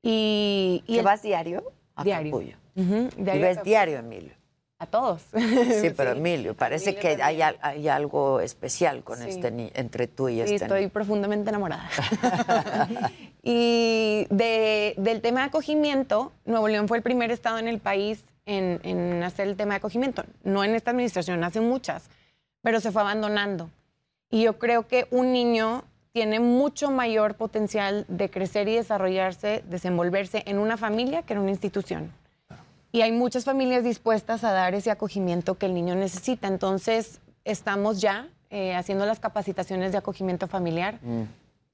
Y, 0.03 0.83
y 0.87 0.95
¿Que 0.95 0.99
el- 0.99 1.05
vas 1.07 1.23
diario? 1.23 1.63
a 1.97 2.05
Diario. 2.05 2.37
Ujú, 2.77 3.09
Y 3.17 3.23
ves 3.23 3.63
diario, 3.63 3.99
Emilio. 4.01 4.33
A 4.81 4.87
todos. 4.87 5.23
Sí, 5.33 5.91
pero 5.97 6.13
Sí. 6.13 6.19
Emilio, 6.19 6.55
parece 6.55 6.91
Emilio 6.91 7.17
que 7.17 7.23
hay, 7.23 7.43
al- 7.43 7.59
hay 7.63 7.89
algo 7.89 8.41
especial 8.41 9.03
con 9.03 9.19
Sí. 9.19 9.29
este 9.31 9.51
ni- 9.51 9.73
entre 9.75 10.07
tú 10.07 10.29
y 10.29 10.35
Sí, 10.37 10.41
este 10.43 10.55
estoy 10.67 10.81
niño. 10.83 10.93
profundamente 10.93 11.51
enamorada. 11.51 11.89
y 13.43 14.27
de- 14.31 14.95
del 14.97 15.21
tema 15.21 15.41
de 15.41 15.47
acogimiento, 15.47 16.33
Nuevo 16.45 16.69
León 16.69 16.87
fue 16.89 16.97
el 16.99 17.03
primer 17.03 17.31
estado 17.31 17.59
en 17.59 17.67
el 17.69 17.81
país 17.81 18.25
en, 18.47 18.81
en 18.85 19.23
hacer 19.23 19.49
el 19.49 19.57
tema 19.57 19.75
de 19.75 19.79
acogimiento. 19.79 20.25
No 20.45 20.63
en 20.65 20.75
esta 20.75 20.93
administración, 20.93 21.43
hace 21.45 21.61
muchas, 21.61 22.09
pero 22.63 22.81
se 22.81 22.93
fue 22.93 23.03
abandonando. 23.03 23.71
Y 24.31 24.43
yo 24.45 24.59
creo 24.59 24.87
que 24.87 25.07
un 25.11 25.33
niño 25.33 25.85
tiene 26.13 26.41
mucho 26.41 26.91
mayor 26.91 27.35
potencial 27.35 28.05
de 28.09 28.31
crecer 28.31 28.69
y 28.69 28.77
desarrollarse, 28.77 29.63
desenvolverse 29.69 30.43
en 30.47 30.59
una 30.59 30.77
familia 30.77 31.23
que 31.23 31.33
en 31.35 31.41
una 31.41 31.51
institución. 31.51 32.13
Y 32.93 33.03
hay 33.03 33.13
muchas 33.13 33.45
familias 33.45 33.85
dispuestas 33.85 34.45
a 34.45 34.53
dar 34.53 34.75
ese 34.75 34.91
acogimiento 34.91 35.57
que 35.57 35.67
el 35.67 35.75
niño 35.75 35.95
necesita. 35.95 36.49
Entonces, 36.49 37.21
estamos 37.45 38.01
ya 38.01 38.29
eh, 38.51 38.75
haciendo 38.75 39.05
las 39.07 39.21
capacitaciones 39.21 39.93
de 39.93 39.99
acogimiento 39.99 40.47
familiar. 40.47 40.99
Mm. 41.03 41.25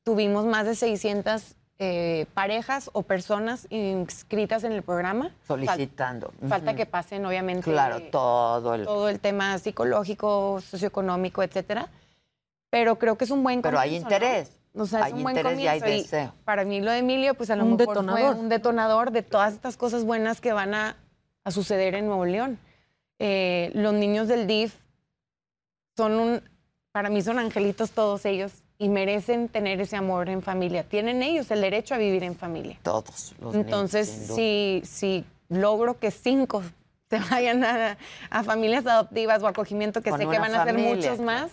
Tuvimos 0.03 0.45
más 0.45 0.67
de 0.67 0.75
600 0.75 1.55
eh, 1.79 2.27
parejas 2.35 2.91
o 2.93 3.03
personas 3.03 3.67
inscritas 3.71 4.65
en 4.65 4.73
el 4.73 4.83
programa. 4.83 5.27
Fal- 5.47 5.65
Solicitando. 5.65 6.33
Falta 6.49 6.71
Ujú. 6.73 6.77
que 6.79 6.87
pasen, 6.87 7.25
obviamente. 7.27 7.71
Claro, 7.71 8.01
todo 8.11 8.75
el... 8.75 8.85
todo 8.85 9.09
el 9.09 9.21
tema 9.21 9.57
psicológico, 9.59 10.61
socioeconómico, 10.61 11.43
etcétera. 11.43 11.89
Pero 12.71 12.99
creo 12.99 13.17
que 13.17 13.25
es 13.25 13.31
un 13.31 13.43
buen 13.45 13.63
Pero 13.63 13.79
hay 13.79 13.91
comienzo, 14.01 14.09
¿no? 14.11 14.15
interés. 14.17 14.51
O 14.77 14.87
sea, 14.87 15.01
es 15.01 15.05
Hay 15.07 15.13
un 15.13 15.23
buen 15.23 15.37
interés 15.37 15.59
y 15.61 15.69
hay 15.69 15.81
comienzo. 15.81 16.03
deseo. 16.17 16.33
para 16.45 16.65
mí 16.65 16.81
lo 16.81 16.91
de 16.91 16.99
Emilio, 16.99 17.35
pues 17.35 17.51
a 17.51 17.57
lo 17.57 17.65
Un 17.65 17.77
mejor 17.77 17.87
detonador. 17.95 18.21
fue 18.35 18.41
un 18.41 18.49
detonador 18.49 19.11
de 19.13 19.23
todas 19.23 19.53
estas 19.55 19.77
cosas 19.77 20.05
buenas 20.05 20.41
que 20.41 20.53
van 20.53 20.75
a, 20.75 20.97
a 21.45 21.51
suceder 21.51 21.95
en 21.95 22.07
Nuevo 22.07 22.25
León. 22.25 22.59
Eh, 23.19 23.71
los 23.75 23.95
niños 23.95 24.29
del 24.29 24.47
DIF 24.47 24.75
son 25.97 26.15
un, 26.15 26.43
para 26.93 27.11
mí 27.11 27.23
son 27.23 27.39
angelitos 27.39 27.93
todos 27.93 28.25
ellos 28.25 28.53
y 28.79 28.89
merecen 28.89 29.49
tener 29.49 29.81
ese 29.81 29.97
amor 29.97 30.29
en 30.29 30.43
familia. 30.43 30.83
Tienen 30.83 31.23
ellos 31.23 31.51
el 31.51 31.61
derecho 31.61 31.95
a 31.95 31.99
vivir 31.99 32.25
en 32.25 32.35
familia. 32.35 32.79
Todos 32.83 33.35
los 33.41 33.55
Entonces, 33.55 34.09
niños, 34.09 34.37
si, 34.37 34.83
si 34.85 35.25
logro 35.49 35.99
que 35.99 36.11
cinco 36.11 36.63
se 37.11 37.21
vayan 37.21 37.63
a, 37.65 37.99
a 38.31 38.43
familias 38.43 38.87
adoptivas 38.87 39.43
o 39.43 39.47
acogimiento, 39.47 40.03
que 40.03 40.11
Con 40.11 40.19
sé 40.19 40.27
que 40.27 40.39
van 40.39 40.55
a 40.55 40.65
ser 40.65 40.77
muchos 40.77 41.21
más, 41.21 41.53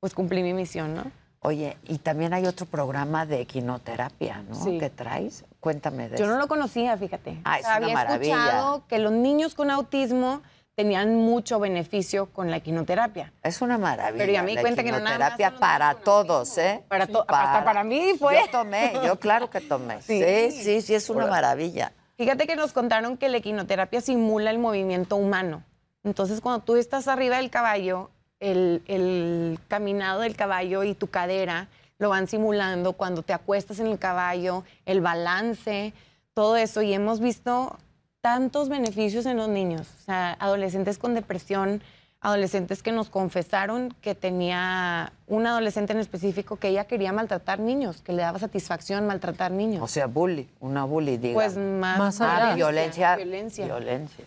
pues 0.00 0.14
cumplí 0.14 0.42
mi 0.42 0.52
misión, 0.52 0.94
¿no? 0.94 1.10
Oye, 1.40 1.76
y 1.86 1.98
también 1.98 2.34
hay 2.34 2.46
otro 2.46 2.66
programa 2.66 3.24
de 3.24 3.40
equinoterapia, 3.42 4.42
¿no? 4.48 4.54
Sí. 4.56 4.78
¿Qué 4.78 4.90
traes? 4.90 5.44
Cuéntame 5.60 6.08
de 6.08 6.18
Yo 6.18 6.24
eso. 6.24 6.32
no 6.34 6.38
lo 6.40 6.48
conocía, 6.48 6.96
fíjate. 6.96 7.40
Ah, 7.44 7.58
es 7.60 7.64
una 7.66 7.74
había 7.76 7.94
maravilla. 7.94 8.34
escuchado 8.36 8.86
que 8.88 8.98
los 8.98 9.12
niños 9.12 9.54
con 9.54 9.70
autismo 9.70 10.42
tenían 10.74 11.14
mucho 11.16 11.58
beneficio 11.60 12.26
con 12.26 12.50
la 12.50 12.56
equinoterapia. 12.58 13.32
Es 13.42 13.62
una 13.62 13.78
maravilla. 13.78 14.18
Pero 14.18 14.32
ya 14.32 14.42
me 14.42 14.50
di 14.50 14.54
la 14.56 14.60
cuenta 14.62 14.82
que 14.82 14.92
no 14.92 15.00
nada 15.00 15.36
los 15.38 15.52
para 15.58 15.94
todos, 15.94 16.56
¿eh? 16.58 16.84
Para 16.88 17.06
to- 17.06 17.24
hasta 17.28 17.64
para 17.64 17.84
mí 17.84 18.14
fue. 18.18 18.34
Yo 18.44 18.50
tomé, 18.50 18.92
yo 19.04 19.18
claro 19.18 19.48
que 19.50 19.60
tomé. 19.60 20.02
Sí, 20.02 20.22
Sí. 20.22 20.50
sí, 20.62 20.82
sí, 20.82 20.94
es 20.94 21.08
una 21.10 21.26
maravilla. 21.26 21.92
Fíjate 22.16 22.46
que 22.48 22.56
nos 22.56 22.72
contaron 22.72 23.16
que 23.16 23.28
la 23.28 23.36
equinoterapia 23.38 24.00
simula 24.00 24.50
el 24.50 24.58
movimiento 24.58 25.14
humano. 25.16 25.62
Entonces, 26.04 26.40
cuando 26.40 26.64
tú 26.64 26.76
estás 26.76 27.06
arriba 27.08 27.36
del 27.36 27.50
caballo, 27.50 28.10
el, 28.40 28.82
el 28.86 29.58
caminado 29.68 30.20
del 30.20 30.36
caballo 30.36 30.84
y 30.84 30.94
tu 30.94 31.08
cadera 31.08 31.68
lo 31.98 32.10
van 32.10 32.28
simulando 32.28 32.92
cuando 32.92 33.22
te 33.22 33.32
acuestas 33.32 33.80
en 33.80 33.88
el 33.88 33.98
caballo, 33.98 34.64
el 34.86 35.00
balance, 35.00 35.92
todo 36.34 36.56
eso. 36.56 36.80
Y 36.82 36.92
hemos 36.92 37.18
visto 37.20 37.76
tantos 38.20 38.68
beneficios 38.68 39.26
en 39.26 39.36
los 39.36 39.48
niños. 39.48 39.88
O 40.00 40.04
sea, 40.04 40.32
adolescentes 40.38 40.98
con 40.98 41.14
depresión, 41.14 41.82
adolescentes 42.20 42.82
que 42.84 42.92
nos 42.92 43.10
confesaron 43.10 43.94
que 44.00 44.14
tenía 44.14 45.12
una 45.26 45.50
adolescente 45.50 45.92
en 45.92 45.98
específico 45.98 46.56
que 46.56 46.68
ella 46.68 46.84
quería 46.84 47.12
maltratar 47.12 47.58
niños, 47.58 48.00
que 48.02 48.12
le 48.12 48.22
daba 48.22 48.38
satisfacción 48.38 49.06
maltratar 49.06 49.50
niños. 49.50 49.82
O 49.82 49.88
sea, 49.88 50.06
bully, 50.06 50.48
una 50.60 50.84
bully, 50.84 51.16
digamos. 51.16 51.54
Pues 51.54 51.56
más, 51.56 51.98
Más 51.98 52.20
Ah, 52.20 52.52
violencia. 52.54 53.16
Violencia. 53.16 53.64
Violencia. 53.66 54.24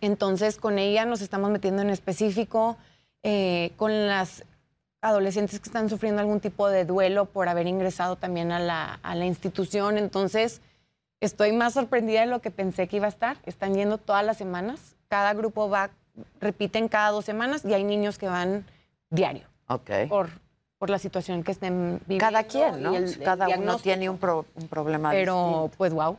Entonces, 0.00 0.56
con 0.56 0.78
ella 0.78 1.04
nos 1.04 1.20
estamos 1.20 1.50
metiendo 1.50 1.82
en 1.82 1.90
específico 1.90 2.78
eh, 3.22 3.72
con 3.76 4.06
las 4.06 4.44
adolescentes 5.02 5.58
que 5.60 5.68
están 5.68 5.88
sufriendo 5.88 6.20
algún 6.20 6.40
tipo 6.40 6.68
de 6.68 6.84
duelo 6.84 7.24
por 7.26 7.48
haber 7.48 7.66
ingresado 7.66 8.16
también 8.16 8.52
a 8.52 8.58
la, 8.58 8.98
a 9.02 9.14
la 9.14 9.24
institución. 9.26 9.96
Entonces, 9.98 10.60
estoy 11.20 11.52
más 11.52 11.74
sorprendida 11.74 12.20
de 12.20 12.26
lo 12.26 12.40
que 12.40 12.50
pensé 12.50 12.86
que 12.88 12.96
iba 12.96 13.06
a 13.06 13.10
estar. 13.10 13.36
Están 13.46 13.74
yendo 13.74 13.98
todas 13.98 14.24
las 14.24 14.36
semanas. 14.36 14.96
Cada 15.08 15.32
grupo 15.34 15.68
va, 15.70 15.90
repiten 16.40 16.88
cada 16.88 17.10
dos 17.10 17.24
semanas 17.24 17.64
y 17.64 17.72
hay 17.74 17.84
niños 17.84 18.18
que 18.18 18.28
van 18.28 18.64
diario 19.08 19.46
Ok. 19.68 19.90
por, 20.08 20.28
por 20.78 20.90
la 20.90 20.98
situación 20.98 21.42
que 21.42 21.52
estén 21.52 22.00
viviendo. 22.06 22.26
Cada 22.26 22.44
quien, 22.44 22.82
¿no? 22.82 22.94
el 22.94 23.18
Cada 23.22 23.48
uno 23.48 23.78
tiene 23.78 24.08
un, 24.10 24.18
pro- 24.18 24.44
un 24.54 24.68
problema 24.68 25.10
Pero, 25.10 25.34
distinto. 25.34 25.70
pues, 25.78 25.92
wow. 25.94 26.16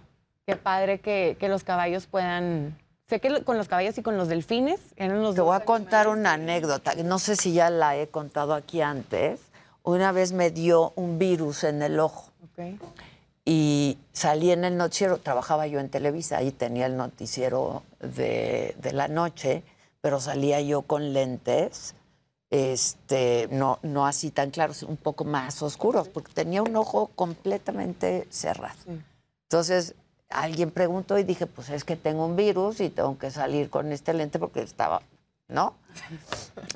Qué 0.48 0.56
padre 0.56 1.00
que, 1.00 1.38
que 1.40 1.48
los 1.50 1.64
caballos 1.64 2.08
puedan. 2.08 2.76
Sé 3.12 3.20
que 3.20 3.44
con 3.44 3.58
los 3.58 3.68
caballos 3.68 3.98
y 3.98 4.04
con 4.04 4.16
los 4.16 4.30
delfines 4.30 4.80
eran 4.96 5.22
los 5.22 5.36
Te 5.36 5.42
voy 5.42 5.54
a 5.54 5.66
contar 5.66 6.08
animales 6.08 6.22
una 6.22 6.34
anécdota. 6.36 6.96
No 7.04 7.20
sé 7.20 7.36
si 7.36 7.52
ya 7.52 7.70
la 7.70 7.98
he 7.98 8.08
contado 8.08 8.54
aquí 8.54 8.80
antes. 8.80 9.42
Una 9.84 10.14
vez 10.14 10.32
me 10.32 10.50
dio 10.50 10.94
un 10.96 11.20
virus 11.20 11.66
en 11.66 11.82
el 11.82 12.00
ojo. 12.00 12.32
Ok. 12.54 12.80
y 13.44 13.98
salí 14.14 14.52
en 14.52 14.64
el 14.64 14.78
noticiero, 14.78 15.18
trabajaba 15.18 15.68
yo 15.68 15.82
en 15.82 15.90
Televisa, 15.90 16.38
ahí 16.38 16.52
tenía 16.52 16.86
el 16.86 16.96
noticiero 16.96 17.84
de, 18.00 18.78
de 18.82 18.94
la 18.94 19.10
noche, 19.10 19.64
pero 20.00 20.22
salía 20.22 20.62
yo 20.62 20.84
con 20.84 21.12
lentes, 21.12 21.96
este, 22.50 23.50
no, 23.52 23.80
no 23.82 24.08
así 24.08 24.32
tan 24.32 24.52
claros, 24.52 24.84
un 24.84 24.96
poco 24.96 25.26
más 25.26 25.62
oscuros, 25.62 26.08
porque 26.08 26.32
tenía 26.32 26.62
un 26.62 26.78
ojo 26.78 27.12
completamente 27.16 28.26
cerrado. 28.30 28.80
Entonces, 29.50 29.96
alguien 30.32 30.72
preguntó 30.72 31.18
y 31.18 31.24
dije, 31.24 31.46
pues 31.46 31.70
es 31.70 31.84
que 31.84 31.96
tengo 31.96 32.26
un 32.26 32.36
virus 32.36 32.80
y 32.82 32.90
tengo 32.90 33.18
que 33.18 33.32
salir 33.32 33.70
con 33.70 33.92
este 33.92 34.14
lente 34.14 34.40
porque 34.40 34.62
estaba, 34.62 35.02
¿no? 35.48 35.76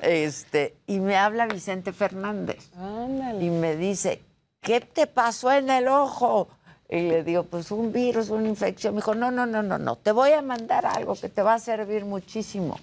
Este, 0.02 0.74
y 0.86 1.00
me 1.00 1.16
habla 1.16 1.46
Vicente 1.46 1.92
Fernández 1.92 2.70
Ándale. 2.76 3.44
y 3.44 3.50
me 3.50 3.76
dice, 3.76 4.20
¿qué 4.60 4.80
te 4.80 5.06
pasó 5.06 5.52
en 5.52 5.70
el 5.70 5.88
ojo? 5.88 6.48
Y 6.88 7.00
le 7.00 7.24
digo, 7.24 7.42
pues 7.44 7.70
un 7.70 7.92
virus, 7.92 8.30
una 8.30 8.48
infección. 8.48 8.94
Me 8.94 8.98
dijo, 8.98 9.14
no, 9.14 9.30
no, 9.30 9.44
no, 9.46 9.62
no, 9.62 9.78
no, 9.78 9.96
te 9.96 10.12
voy 10.12 10.32
a 10.32 10.42
mandar 10.42 10.86
algo 10.86 11.14
que 11.16 11.28
te 11.28 11.42
va 11.42 11.54
a 11.54 11.58
servir 11.58 12.04
muchísimo. 12.04 12.78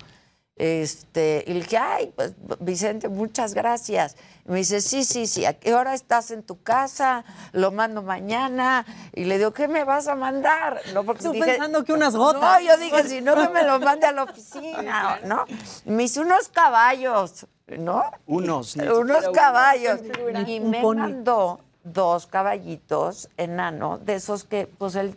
Este, 0.55 1.43
y 1.47 1.53
le 1.53 1.61
dije, 1.61 1.77
ay, 1.77 2.13
pues 2.15 2.33
Vicente, 2.59 3.09
muchas 3.09 3.53
gracias. 3.55 4.15
Y 4.45 4.51
me 4.51 4.57
dice, 4.59 4.81
sí, 4.81 5.03
sí, 5.03 5.25
sí, 5.25 5.45
¿a 5.45 5.53
qué 5.53 5.73
hora 5.73 5.93
estás 5.95 6.29
en 6.29 6.43
tu 6.43 6.61
casa? 6.61 7.23
Lo 7.53 7.71
mando 7.71 8.03
mañana. 8.03 8.85
Y 9.13 9.25
le 9.25 9.37
digo, 9.39 9.51
¿qué 9.51 9.67
me 9.67 9.83
vas 9.83 10.07
a 10.07 10.15
mandar? 10.15 10.79
No, 10.93 11.03
porque 11.03 11.23
Estoy 11.23 11.37
dije, 11.37 11.51
pensando 11.51 11.83
que 11.83 11.93
unas 11.93 12.13
no, 12.13 12.19
gotas. 12.19 12.61
yo 12.63 12.77
dije, 12.77 13.03
si 13.05 13.21
no, 13.21 13.35
que 13.35 13.49
me 13.49 13.63
lo 13.63 13.79
mande 13.79 14.05
a 14.05 14.11
la 14.11 14.23
oficina, 14.23 15.19
¿no? 15.25 15.45
Me 15.85 16.03
hice 16.03 16.19
unos 16.19 16.49
caballos, 16.49 17.47
¿no? 17.67 18.03
Unos. 18.27 18.75
unos 18.75 19.29
caballos. 19.29 20.01
Y 20.45 20.59
me 20.59 20.81
pony. 20.81 20.97
mandó 20.97 21.59
dos 21.83 22.27
caballitos 22.27 23.27
enanos, 23.37 24.05
de 24.05 24.15
esos 24.15 24.43
que 24.43 24.67
pues 24.67 24.95
él, 24.95 25.15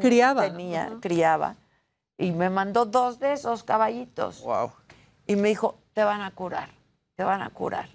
criaba. 0.00 0.42
tenía, 0.42 0.92
criaba. 1.00 1.56
Y 2.18 2.32
me 2.32 2.48
mandó 2.50 2.84
dos 2.84 3.18
de 3.18 3.32
esos 3.32 3.64
caballitos. 3.64 4.42
Wow. 4.42 4.72
Y 5.26 5.36
me 5.36 5.48
dijo, 5.48 5.76
te 5.92 6.04
van 6.04 6.20
a 6.20 6.30
curar, 6.30 6.68
te 7.16 7.24
van 7.24 7.42
a 7.42 7.50
curar. 7.50 7.88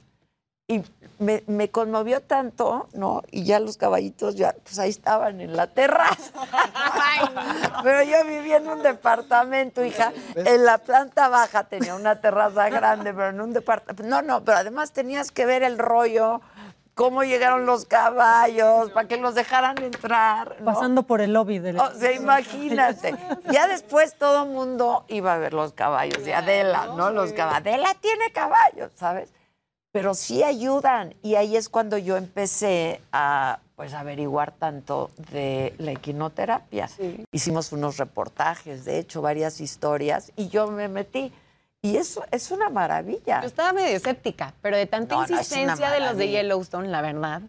y 0.67 0.83
me, 1.17 1.43
me 1.47 1.71
conmovió 1.71 2.21
tanto, 2.21 2.87
¿no? 2.93 3.23
Y 3.31 3.43
ya 3.43 3.59
los 3.59 3.75
caballitos 3.75 4.35
ya, 4.35 4.55
pues 4.63 4.77
ahí 4.77 4.91
estaban 4.91 5.41
en 5.41 5.55
la 5.55 5.65
terraza. 5.65 6.31
Pero 7.83 8.03
yo 8.03 8.23
vivía 8.25 8.57
en 8.57 8.67
un 8.67 8.83
departamento, 8.83 9.83
hija. 9.83 10.13
En 10.35 10.63
la 10.65 10.77
planta 10.77 11.27
baja 11.27 11.63
tenía 11.63 11.95
una 11.95 12.21
terraza 12.21 12.69
grande, 12.69 13.13
pero 13.13 13.29
en 13.29 13.41
un 13.41 13.51
departamento. 13.51 14.03
No, 14.03 14.21
no, 14.21 14.43
pero 14.43 14.57
además 14.59 14.91
tenías 14.91 15.31
que 15.31 15.45
ver 15.45 15.63
el 15.63 15.77
rollo, 15.77 16.41
cómo 16.99 17.23
llegaron 17.23 17.65
los 17.65 17.85
caballos, 17.85 18.91
para 18.91 19.07
que 19.07 19.15
los 19.15 19.33
dejaran 19.33 19.81
entrar. 19.81 20.57
¿no? 20.59 20.65
Pasando 20.65 21.03
por 21.03 21.21
el 21.21 21.31
lobby 21.31 21.57
del. 21.57 21.79
O 21.79 21.91
sea, 21.91 22.11
imagínate. 22.11 23.15
Ya 23.49 23.69
después 23.69 24.15
todo 24.15 24.43
el 24.43 24.49
mundo 24.49 25.05
iba 25.07 25.33
a 25.33 25.37
ver 25.37 25.53
los 25.53 25.71
caballos 25.71 26.25
de 26.25 26.33
Adela, 26.33 26.87
¿no? 26.97 27.09
Los 27.09 27.31
caballos. 27.31 27.61
Adela 27.61 27.95
tiene 28.01 28.33
caballos, 28.33 28.91
¿sabes? 28.95 29.31
Pero 29.93 30.13
sí 30.13 30.43
ayudan. 30.43 31.15
Y 31.21 31.35
ahí 31.35 31.55
es 31.55 31.69
cuando 31.69 31.97
yo 31.97 32.17
empecé 32.17 32.99
a 33.13 33.59
pues 33.77 33.93
averiguar 33.93 34.51
tanto 34.51 35.09
de 35.31 35.73
la 35.77 35.91
equinoterapia. 35.91 36.89
Hicimos 37.31 37.71
unos 37.71 37.95
reportajes, 37.95 38.83
de 38.83 38.99
hecho, 38.99 39.21
varias 39.21 39.61
historias, 39.61 40.33
y 40.35 40.49
yo 40.49 40.67
me 40.67 40.89
metí. 40.89 41.31
Y 41.81 41.95
eso 41.97 42.23
es 42.31 42.51
una 42.51 42.69
maravilla. 42.69 43.41
Yo 43.41 43.47
estaba 43.47 43.71
medio 43.73 43.95
escéptica, 43.95 44.53
pero 44.61 44.75
de 44.77 44.85
tanta 44.85 45.15
No, 45.15 45.21
no, 45.21 45.25
es 45.25 45.31
insistencia 45.31 45.89
de 45.91 45.99
los 46.01 46.17
de. 46.17 46.27
Yellowstone, 46.29 46.89
la 46.89 47.01
verdad, 47.01 47.41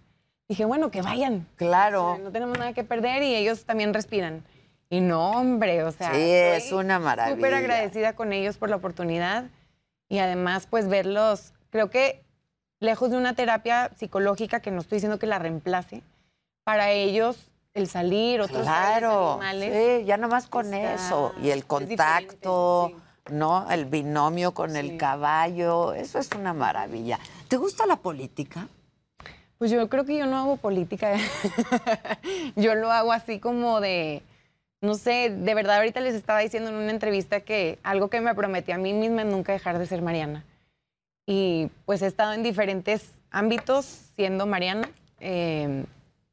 dije, 0.48 0.64
bueno, 0.64 0.90
que 0.90 1.02
vayan. 1.02 1.46
Claro. 1.56 2.12
O 2.12 2.14
sea, 2.16 2.24
no 2.24 2.30
tenemos 2.30 2.56
nada 2.58 2.72
que 2.72 2.84
perder 2.84 3.22
y 3.24 3.34
ellos 3.34 3.64
también 3.64 3.92
respiran. 3.92 4.44
Y 4.88 5.00
no, 5.00 5.30
hombre, 5.32 5.82
o 5.84 5.92
sea, 5.92 6.12
Sí, 6.14 6.20
es 6.20 6.72
una 6.72 6.98
maravilla. 6.98 7.36
Súper 7.36 7.54
agradecida 7.54 8.14
con 8.14 8.32
ellos 8.32 8.56
por 8.56 8.70
la 8.70 8.76
oportunidad 8.76 9.44
y 10.08 10.18
además, 10.18 10.66
pues 10.68 10.88
verlos, 10.88 11.52
creo 11.70 11.90
que 11.90 12.22
lejos 12.80 13.10
de 13.10 13.16
una 13.16 13.34
terapia 13.34 13.90
psicológica, 13.96 14.60
que 14.60 14.70
no 14.72 14.80
estoy 14.80 14.96
diciendo 14.96 15.18
que 15.18 15.26
la 15.26 15.38
reemplace, 15.38 16.02
para 16.64 16.90
ellos 16.90 17.50
el 17.74 17.86
salir, 17.88 18.40
otros 18.40 18.62
Claro, 18.62 19.32
animales. 19.34 20.00
sí, 20.00 20.04
ya 20.06 20.16
nomás 20.16 20.48
con 20.48 20.72
está- 20.74 20.94
eso. 20.94 21.34
Y 21.40 21.50
el 21.50 21.64
contacto, 21.66 22.92
¿no? 23.30 23.70
El 23.70 23.84
binomio 23.84 24.52
con 24.52 24.76
el 24.76 24.96
caballo, 24.96 25.92
eso 25.92 26.18
es 26.18 26.30
una 26.32 26.52
maravilla. 26.54 27.18
¿Te 27.48 27.56
gusta 27.56 27.86
la 27.86 27.96
política? 27.96 28.68
Pues 29.58 29.70
yo 29.70 29.88
creo 29.88 30.04
que 30.04 30.16
yo 30.16 30.26
no 30.26 30.38
hago 30.38 30.56
política. 30.56 31.16
yo 32.56 32.74
lo 32.74 32.90
hago 32.90 33.12
así 33.12 33.38
como 33.38 33.80
de, 33.80 34.22
no 34.80 34.94
sé, 34.94 35.30
de 35.30 35.54
verdad 35.54 35.76
ahorita 35.76 36.00
les 36.00 36.14
estaba 36.14 36.40
diciendo 36.40 36.70
en 36.70 36.76
una 36.76 36.90
entrevista 36.90 37.40
que 37.40 37.78
algo 37.82 38.08
que 38.08 38.20
me 38.20 38.34
prometí 38.34 38.72
a 38.72 38.78
mí 38.78 38.94
misma 38.94 39.22
es 39.22 39.28
nunca 39.28 39.52
dejar 39.52 39.78
de 39.78 39.86
ser 39.86 40.00
Mariana. 40.00 40.44
Y 41.26 41.70
pues 41.84 42.02
he 42.02 42.06
estado 42.06 42.32
en 42.32 42.42
diferentes 42.42 43.12
ámbitos 43.30 43.84
siendo 44.16 44.46
Mariana. 44.46 44.90
Eh, 45.20 45.84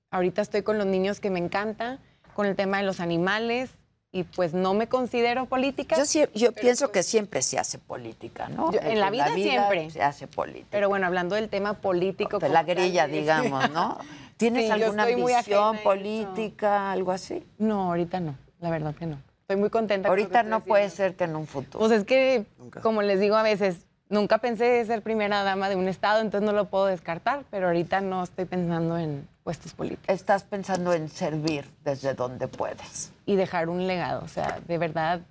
ahorita 0.09 0.41
estoy 0.41 0.63
con 0.63 0.77
los 0.77 0.88
niños 0.88 1.19
que 1.19 1.29
me 1.29 1.39
encanta, 1.39 1.99
con 2.33 2.45
el 2.45 2.55
tema 2.55 2.77
de 2.77 2.83
los 2.83 2.99
animales 2.99 3.71
y 4.12 4.24
pues 4.24 4.53
no 4.53 4.74
me 4.74 4.88
considero 4.88 5.45
política. 5.45 5.95
Yo, 5.97 6.03
sie- 6.05 6.30
yo 6.34 6.51
pienso 6.53 6.91
que 6.91 7.03
siempre 7.03 7.41
se 7.41 7.60
hace 7.60 7.78
política, 7.78 8.47
¿no? 8.49 8.72
Yo- 8.72 8.80
en 8.82 8.99
la 8.99 9.10
vida 9.10 9.28
siempre. 9.34 9.89
se 9.91 10.01
hace 10.01 10.28
política. 10.28 10.68
Pero 10.72 10.89
bueno, 10.89 11.05
hablando 11.08 11.36
del 11.36 11.49
tema 11.49 11.74
político. 11.76 12.39
De 12.39 12.49
la 12.49 12.64
grilla, 12.64 13.05
es- 13.05 13.12
digamos, 13.12 13.70
¿no? 13.72 13.97
¿Tienes 14.38 14.66
Sí, 14.66 14.72
alguna 14.72 15.08
eso. 15.10 15.74
política, 15.84 16.91
algo 16.91 17.12
así? 17.12 17.43
No, 17.58 17.84
ahorita 17.89 18.20
no, 18.20 18.36
la 18.60 18.70
verdad 18.70 18.95
que 18.95 19.08
no. 19.08 19.20
Estoy 19.41 19.55
muy 19.58 19.70
contenta. 19.70 20.10
Ahorita 20.10 20.43
no 20.43 20.62
puede 20.64 20.89
ser 20.89 21.16
que 21.16 21.24
en 21.24 21.36
un 21.36 21.47
futuro. 21.47 21.80
Pues 21.80 21.91
es 21.91 22.03
que, 22.03 22.45
como 22.84 23.01
les 23.01 23.20
digo 23.20 23.36
a 23.36 23.43
veces, 23.43 23.78
nunca 24.10 24.38
pensé 24.39 24.86
ser 24.86 25.01
primera 25.01 25.43
dama 25.43 25.70
de 25.70 25.76
un 25.76 25.88
estado, 25.88 26.22
entonces 26.22 26.45
no 26.45 26.53
lo 26.55 26.66
puedo 26.66 26.86
descartar, 26.86 27.43
pero 27.51 27.68
ahorita 27.68 28.01
no 28.01 28.24
estoy 28.24 28.45
pensando 28.45 28.97
en 28.97 29.28
puestos 29.43 29.74
políticos. 29.74 30.05
Estás 30.08 30.43
pensando 30.43 30.93
en 30.93 31.10
servir 31.10 31.66
desde 31.84 32.14
donde 32.14 32.47
puedes. 32.47 33.12
Y 33.26 33.36
dejar 33.36 33.70
un 33.70 33.88
legado, 33.88 34.24
o 34.24 34.28
sea, 34.28 34.60
de 34.68 34.78
verdad 34.78 35.22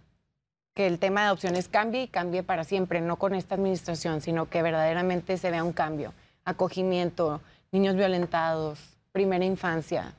que 0.75 0.87
el 0.87 0.99
tema 0.99 1.23
de 1.23 1.27
adopciones 1.29 1.69
cambie 1.69 2.03
y 2.03 2.09
cambie 2.09 2.43
para 2.43 2.65
siempre, 2.65 3.01
no 3.01 3.17
con 3.17 3.35
esta 3.35 3.55
administración, 3.55 4.21
sino 4.21 4.51
que 4.51 4.63
verdaderamente 4.63 5.39
se 5.39 5.51
vea 5.51 5.65
un 5.65 5.73
cambio. 5.73 6.13
Acogimiento, 6.45 7.41
niños 7.73 7.97
violentados, 7.97 8.79
primera 9.11 9.45
infancia, 9.45 10.13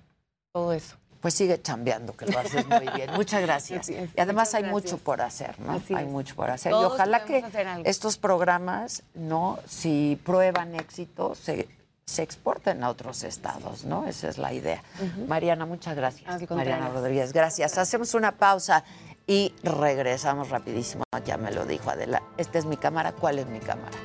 todo 0.52 0.74
eso. 0.74 0.98
Pues 1.22 1.34
sigue 1.34 1.62
chambeando, 1.62 2.16
que 2.16 2.26
lo 2.26 2.40
haces 2.40 2.68
muy 2.68 2.88
bien. 2.96 3.12
Muchas 3.14 3.42
gracias. 3.42 3.90
Es, 3.90 4.10
y 4.16 4.20
además 4.20 4.54
hay 4.54 4.64
gracias. 4.64 4.84
mucho 4.84 4.98
por 5.04 5.22
hacer, 5.22 5.60
¿no? 5.60 5.74
Así 5.74 5.94
hay 5.94 6.06
es. 6.06 6.12
mucho 6.12 6.36
por 6.36 6.50
hacer. 6.50 6.72
Todos 6.72 6.92
y 6.92 6.96
ojalá 6.96 7.26
que 7.26 7.44
estos 7.86 8.18
programas, 8.18 9.04
¿no? 9.16 9.60
Si 9.68 10.20
prueban 10.24 10.76
éxito, 10.76 11.34
se, 11.36 11.68
se 12.06 12.24
exporten 12.24 12.84
a 12.84 12.90
otros 12.90 13.24
estados, 13.24 13.84
¿no? 13.84 14.08
Esa 14.08 14.30
es 14.30 14.38
la 14.38 14.54
idea. 14.54 14.84
Mariana, 15.28 15.66
muchas 15.66 15.96
gracias. 15.96 16.50
Mariana 16.50 16.90
Rodríguez, 16.90 17.34
gracias. 17.34 17.78
Hacemos 17.78 18.14
una 18.14 18.34
pausa 18.34 18.84
y 19.26 19.54
regresamos 19.64 20.50
rapidísimo. 20.50 21.04
Ya 21.26 21.38
me 21.38 21.52
lo 21.52 21.66
dijo 21.66 21.90
Adela. 21.90 22.22
Esta 22.38 22.60
es 22.60 22.66
mi 22.66 22.78
cámara. 22.78 23.12
¿Cuál 23.12 23.40
es 23.40 23.48
mi 23.48 23.60
cámara? 23.60 23.98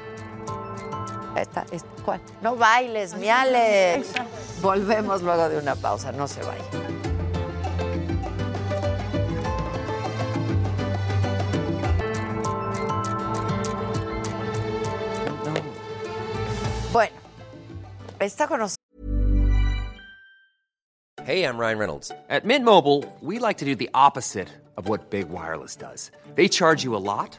Esta, 1.36 1.64
esta, 1.72 1.88
¿cuál? 2.04 2.20
No 2.42 2.56
bailes, 2.56 3.14
mi 3.14 3.28
Alex. 3.28 4.12
Volvemos 4.60 5.22
luego 5.22 5.48
de 5.48 5.58
una 5.58 5.74
pausa. 5.74 6.12
No 6.12 6.28
se 6.28 6.42
vayan. 6.42 6.66
Bueno, 16.92 17.16
está 18.20 18.46
con 18.46 18.60
nosotros. 18.60 18.76
Hey, 21.24 21.44
I'm 21.44 21.56
Ryan 21.56 21.78
Reynolds. 21.78 22.10
At 22.28 22.44
Mint 22.44 22.64
Mobile, 22.64 23.04
we 23.20 23.38
like 23.38 23.58
to 23.58 23.64
do 23.64 23.76
the 23.76 23.88
opposite 23.94 24.48
of 24.76 24.88
what 24.88 25.10
Big 25.10 25.28
Wireless 25.30 25.76
does. 25.76 26.10
They 26.34 26.48
charge 26.48 26.82
you 26.82 26.96
a 26.96 26.98
lot, 26.98 27.38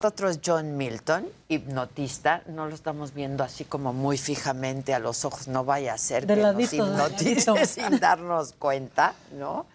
Nosotros 0.00 0.38
John 0.46 0.76
Milton, 0.76 1.26
hipnotista, 1.48 2.44
no 2.46 2.68
lo 2.68 2.74
estamos 2.76 3.14
viendo 3.14 3.42
así 3.42 3.64
como 3.64 3.92
muy 3.92 4.16
fijamente 4.16 4.94
a 4.94 5.00
los 5.00 5.24
ojos, 5.24 5.48
no 5.48 5.64
vaya 5.64 5.92
a 5.92 5.98
ser 5.98 6.24
De 6.24 6.36
que 6.36 6.40
ladito, 6.40 6.86
nos 6.86 7.10
hipnotice 7.20 7.66
sin 7.66 7.98
darnos 7.98 8.52
cuenta, 8.52 9.14
¿no? 9.36 9.66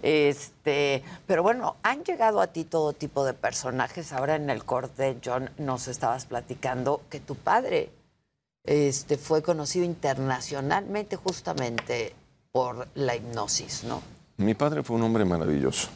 Este, 0.00 1.02
pero 1.26 1.42
bueno, 1.42 1.74
han 1.82 2.04
llegado 2.04 2.40
a 2.40 2.46
ti 2.46 2.62
todo 2.62 2.92
tipo 2.92 3.24
de 3.24 3.34
personajes. 3.34 4.12
Ahora 4.12 4.36
en 4.36 4.48
el 4.48 4.64
corte, 4.64 5.18
John, 5.24 5.50
nos 5.58 5.88
estabas 5.88 6.26
platicando 6.26 7.00
que 7.10 7.18
tu 7.18 7.34
padre 7.34 7.90
este, 8.62 9.18
fue 9.18 9.42
conocido 9.42 9.84
internacionalmente 9.84 11.16
justamente 11.16 12.14
por 12.52 12.86
la 12.94 13.16
hipnosis, 13.16 13.82
¿no? 13.82 14.02
Mi 14.36 14.54
padre 14.54 14.84
fue 14.84 14.94
un 14.94 15.02
hombre 15.02 15.24
maravilloso. 15.24 15.88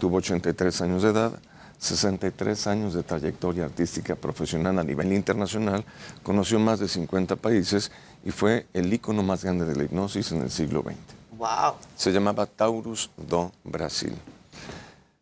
Tuvo 0.00 0.16
83 0.16 0.80
años 0.80 1.04
de 1.04 1.10
edad, 1.10 1.38
63 1.80 2.66
años 2.66 2.94
de 2.94 3.02
trayectoria 3.02 3.64
artística 3.64 4.14
profesional 4.14 4.78
a 4.78 4.84
nivel 4.84 5.12
internacional, 5.12 5.84
conoció 6.22 6.58
más 6.58 6.78
de 6.78 6.88
50 6.88 7.36
países 7.36 7.90
y 8.24 8.30
fue 8.30 8.66
el 8.74 8.92
ícono 8.92 9.22
más 9.22 9.42
grande 9.42 9.64
de 9.64 9.74
la 9.74 9.84
hipnosis 9.84 10.30
en 10.32 10.42
el 10.42 10.50
siglo 10.50 10.82
XX. 10.82 10.96
Wow. 11.38 11.74
Se 11.96 12.12
llamaba 12.12 12.44
Taurus 12.46 13.10
do 13.16 13.50
Brasil. 13.64 14.14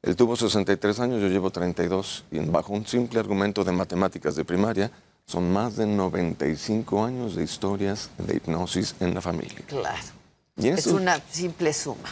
Él 0.03 0.17
tuvo 0.17 0.37
63 0.37 1.01
años, 1.01 1.21
yo 1.21 1.29
llevo 1.29 1.51
32, 1.51 2.25
y 2.33 2.39
bajo 2.41 2.73
un 2.73 2.87
simple 2.87 3.21
argumento 3.21 3.63
de 3.63 3.73
matemáticas 3.73 4.35
de 4.35 4.45
primaria, 4.45 4.91
son 5.27 5.53
más 5.53 5.77
de 5.77 5.87
95 5.87 7.05
años 7.05 7.37
de 7.37 7.45
historias 7.45 8.11
de 8.19 8.37
hipnosis 8.37 8.95
en 8.99 9.15
la 9.15 9.21
familia. 9.21 9.61
Claro. 9.67 10.03
Y 10.57 10.69
Es 10.69 10.87
una 10.87 11.21
simple 11.31 11.73
suma, 11.73 12.09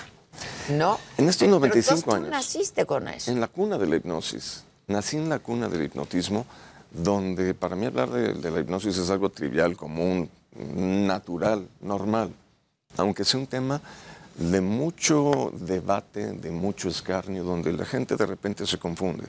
¿no? 0.71 0.99
En 1.19 1.29
estos 1.29 1.47
Pero 1.47 1.59
95 1.59 1.95
entonces 1.95 2.05
tú 2.05 2.15
años. 2.15 2.29
naciste 2.31 2.87
con 2.87 3.09
eso. 3.09 3.31
En 3.31 3.41
la 3.41 3.49
cuna 3.49 3.79
de 3.79 3.87
la 3.87 3.97
hipnosis. 3.97 4.65
Nací 4.89 5.17
en 5.17 5.29
la 5.29 5.39
cuna 5.39 5.69
del 5.69 5.83
hipnotismo, 5.85 6.47
donde 6.91 7.55
para 7.55 7.77
mí 7.77 7.87
hablar 7.87 8.11
de, 8.11 8.35
de 8.35 8.51
la 8.51 8.61
hipnosis 8.61 8.97
es 8.97 9.11
algo 9.11 9.31
trivial, 9.31 9.77
común, 9.77 10.31
natural, 10.55 11.69
normal. 11.81 12.33
Aunque 12.97 13.25
sea 13.25 13.41
un 13.41 13.47
tema 13.47 13.81
de 14.37 14.61
mucho 14.61 15.51
debate, 15.55 16.33
de 16.33 16.51
mucho 16.51 16.89
escarnio, 16.89 17.43
donde 17.45 17.73
la 17.73 17.85
gente 17.85 18.17
de 18.17 18.27
repente 18.27 18.67
se 18.67 18.79
confunde. 18.79 19.25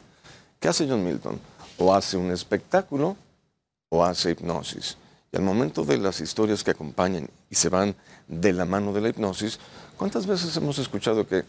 ¿Qué 0.59 0.67
hace 0.67 0.87
John 0.87 1.03
Milton? 1.03 1.39
O 1.77 1.93
hace 1.93 2.17
un 2.17 2.31
espectáculo 2.31 3.15
o 3.89 4.03
hace 4.03 4.31
hipnosis. 4.31 4.97
Y 5.31 5.37
al 5.37 5.43
momento 5.43 5.83
de 5.83 5.97
las 5.97 6.21
historias 6.21 6.63
que 6.63 6.71
acompañan 6.71 7.29
y 7.49 7.55
se 7.55 7.69
van 7.69 7.95
de 8.27 8.53
la 8.53 8.65
mano 8.65 8.93
de 8.93 9.01
la 9.01 9.09
hipnosis, 9.09 9.59
¿Cuántas 9.97 10.27
veces 10.27 10.55
hemos 10.55 10.77
escuchado 10.77 11.27
que 11.27 11.43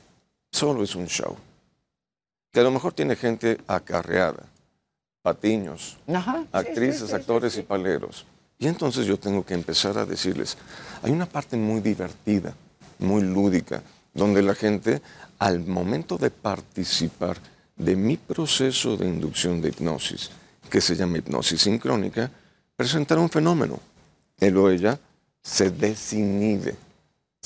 solo 0.51 0.83
es 0.83 0.95
un 0.95 1.07
show? 1.07 1.37
Que 2.51 2.61
a 2.61 2.63
lo 2.63 2.71
mejor 2.71 2.95
tiene 2.95 3.15
gente 3.15 3.59
acarreada, 3.67 4.45
patiños, 5.21 5.99
Ajá, 6.09 6.45
actrices, 6.51 7.03
sí, 7.03 7.07
sí, 7.09 7.15
actores 7.15 7.59
y 7.59 7.63
paleros. 7.63 8.25
Y 8.59 8.67
entonces 8.67 9.07
yo 9.07 9.19
tengo 9.19 9.45
que 9.45 9.55
empezar 9.55 9.99
a 9.99 10.07
decirles, 10.07 10.57
hay 11.03 11.13
una 11.13 11.27
parte 11.27 11.57
muy 11.57 11.81
divertida, 11.81 12.55
muy 12.99 13.23
lúdica, 13.23 13.83
donde 14.15 14.43
la 14.43 14.55
gente 14.55 15.03
al 15.39 15.61
momento 15.61 16.17
de 16.17 16.31
participar 16.31 17.37
de 17.77 17.95
mi 17.95 18.17
proceso 18.17 18.97
de 18.97 19.07
inducción 19.07 19.61
de 19.61 19.69
hipnosis, 19.69 20.31
que 20.69 20.81
se 20.81 20.97
llama 20.97 21.19
hipnosis 21.19 21.61
sincrónica, 21.61 22.31
presentará 22.75 23.21
un 23.21 23.31
fenómeno. 23.31 23.79
Él 24.39 24.57
o 24.57 24.71
ella 24.71 24.99
se 25.43 25.71
desinhibe, 25.71 26.77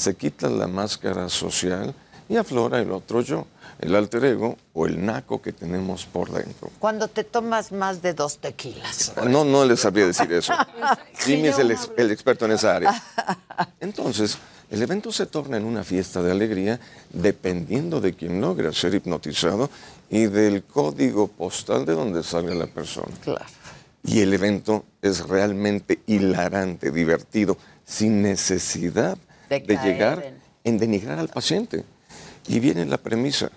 se 0.02 0.14
quita 0.16 0.48
la 0.48 0.66
máscara 0.66 1.28
social 1.28 1.94
y 2.28 2.36
aflora 2.36 2.80
el 2.80 2.90
otro 2.92 3.20
yo, 3.20 3.46
el 3.78 3.94
alter 3.94 4.24
ego 4.24 4.56
o 4.74 4.86
el 4.86 5.04
naco 5.04 5.40
que 5.42 5.52
tenemos 5.52 6.06
por 6.06 6.30
dentro. 6.32 6.70
Cuando 6.78 7.08
te 7.08 7.24
tomas 7.24 7.72
más 7.72 8.02
de 8.02 8.14
dos 8.14 8.38
tequilas. 8.38 9.12
No, 9.28 9.44
no 9.44 9.64
les 9.64 9.80
sabría 9.80 10.06
decir 10.06 10.32
eso. 10.32 10.52
Jimmy 11.24 11.48
es 11.48 11.58
el, 11.58 11.70
ex- 11.72 11.90
el 11.96 12.10
experto 12.10 12.44
en 12.46 12.52
esa 12.52 12.76
área. 12.76 13.02
Entonces, 13.80 14.38
el 14.70 14.82
evento 14.82 15.12
se 15.12 15.26
torna 15.26 15.56
en 15.56 15.64
una 15.64 15.84
fiesta 15.84 16.22
de 16.22 16.30
alegría 16.32 16.80
dependiendo 17.10 18.00
de 18.00 18.14
quién 18.14 18.40
logra 18.40 18.72
ser 18.72 18.94
hipnotizado 18.94 19.68
y 20.10 20.26
del 20.26 20.64
código 20.64 21.28
postal 21.28 21.84
de 21.84 21.94
donde 21.94 22.22
sale 22.22 22.54
la 22.54 22.66
persona. 22.66 23.14
Claro. 23.22 23.44
Y 24.04 24.20
el 24.20 24.32
evento 24.34 24.84
es 25.00 25.28
realmente 25.28 26.00
hilarante, 26.06 26.90
divertido, 26.90 27.56
sin 27.84 28.22
necesidad 28.22 29.16
De 29.60 29.76
llegar 29.84 30.24
en- 30.24 30.40
en 30.64 30.78
denigrar 30.78 31.18
al 31.18 31.28
paciente. 31.28 31.84
Y 32.48 32.58
viene 32.60 32.84
la 32.86 32.98
premisa. 32.98 33.50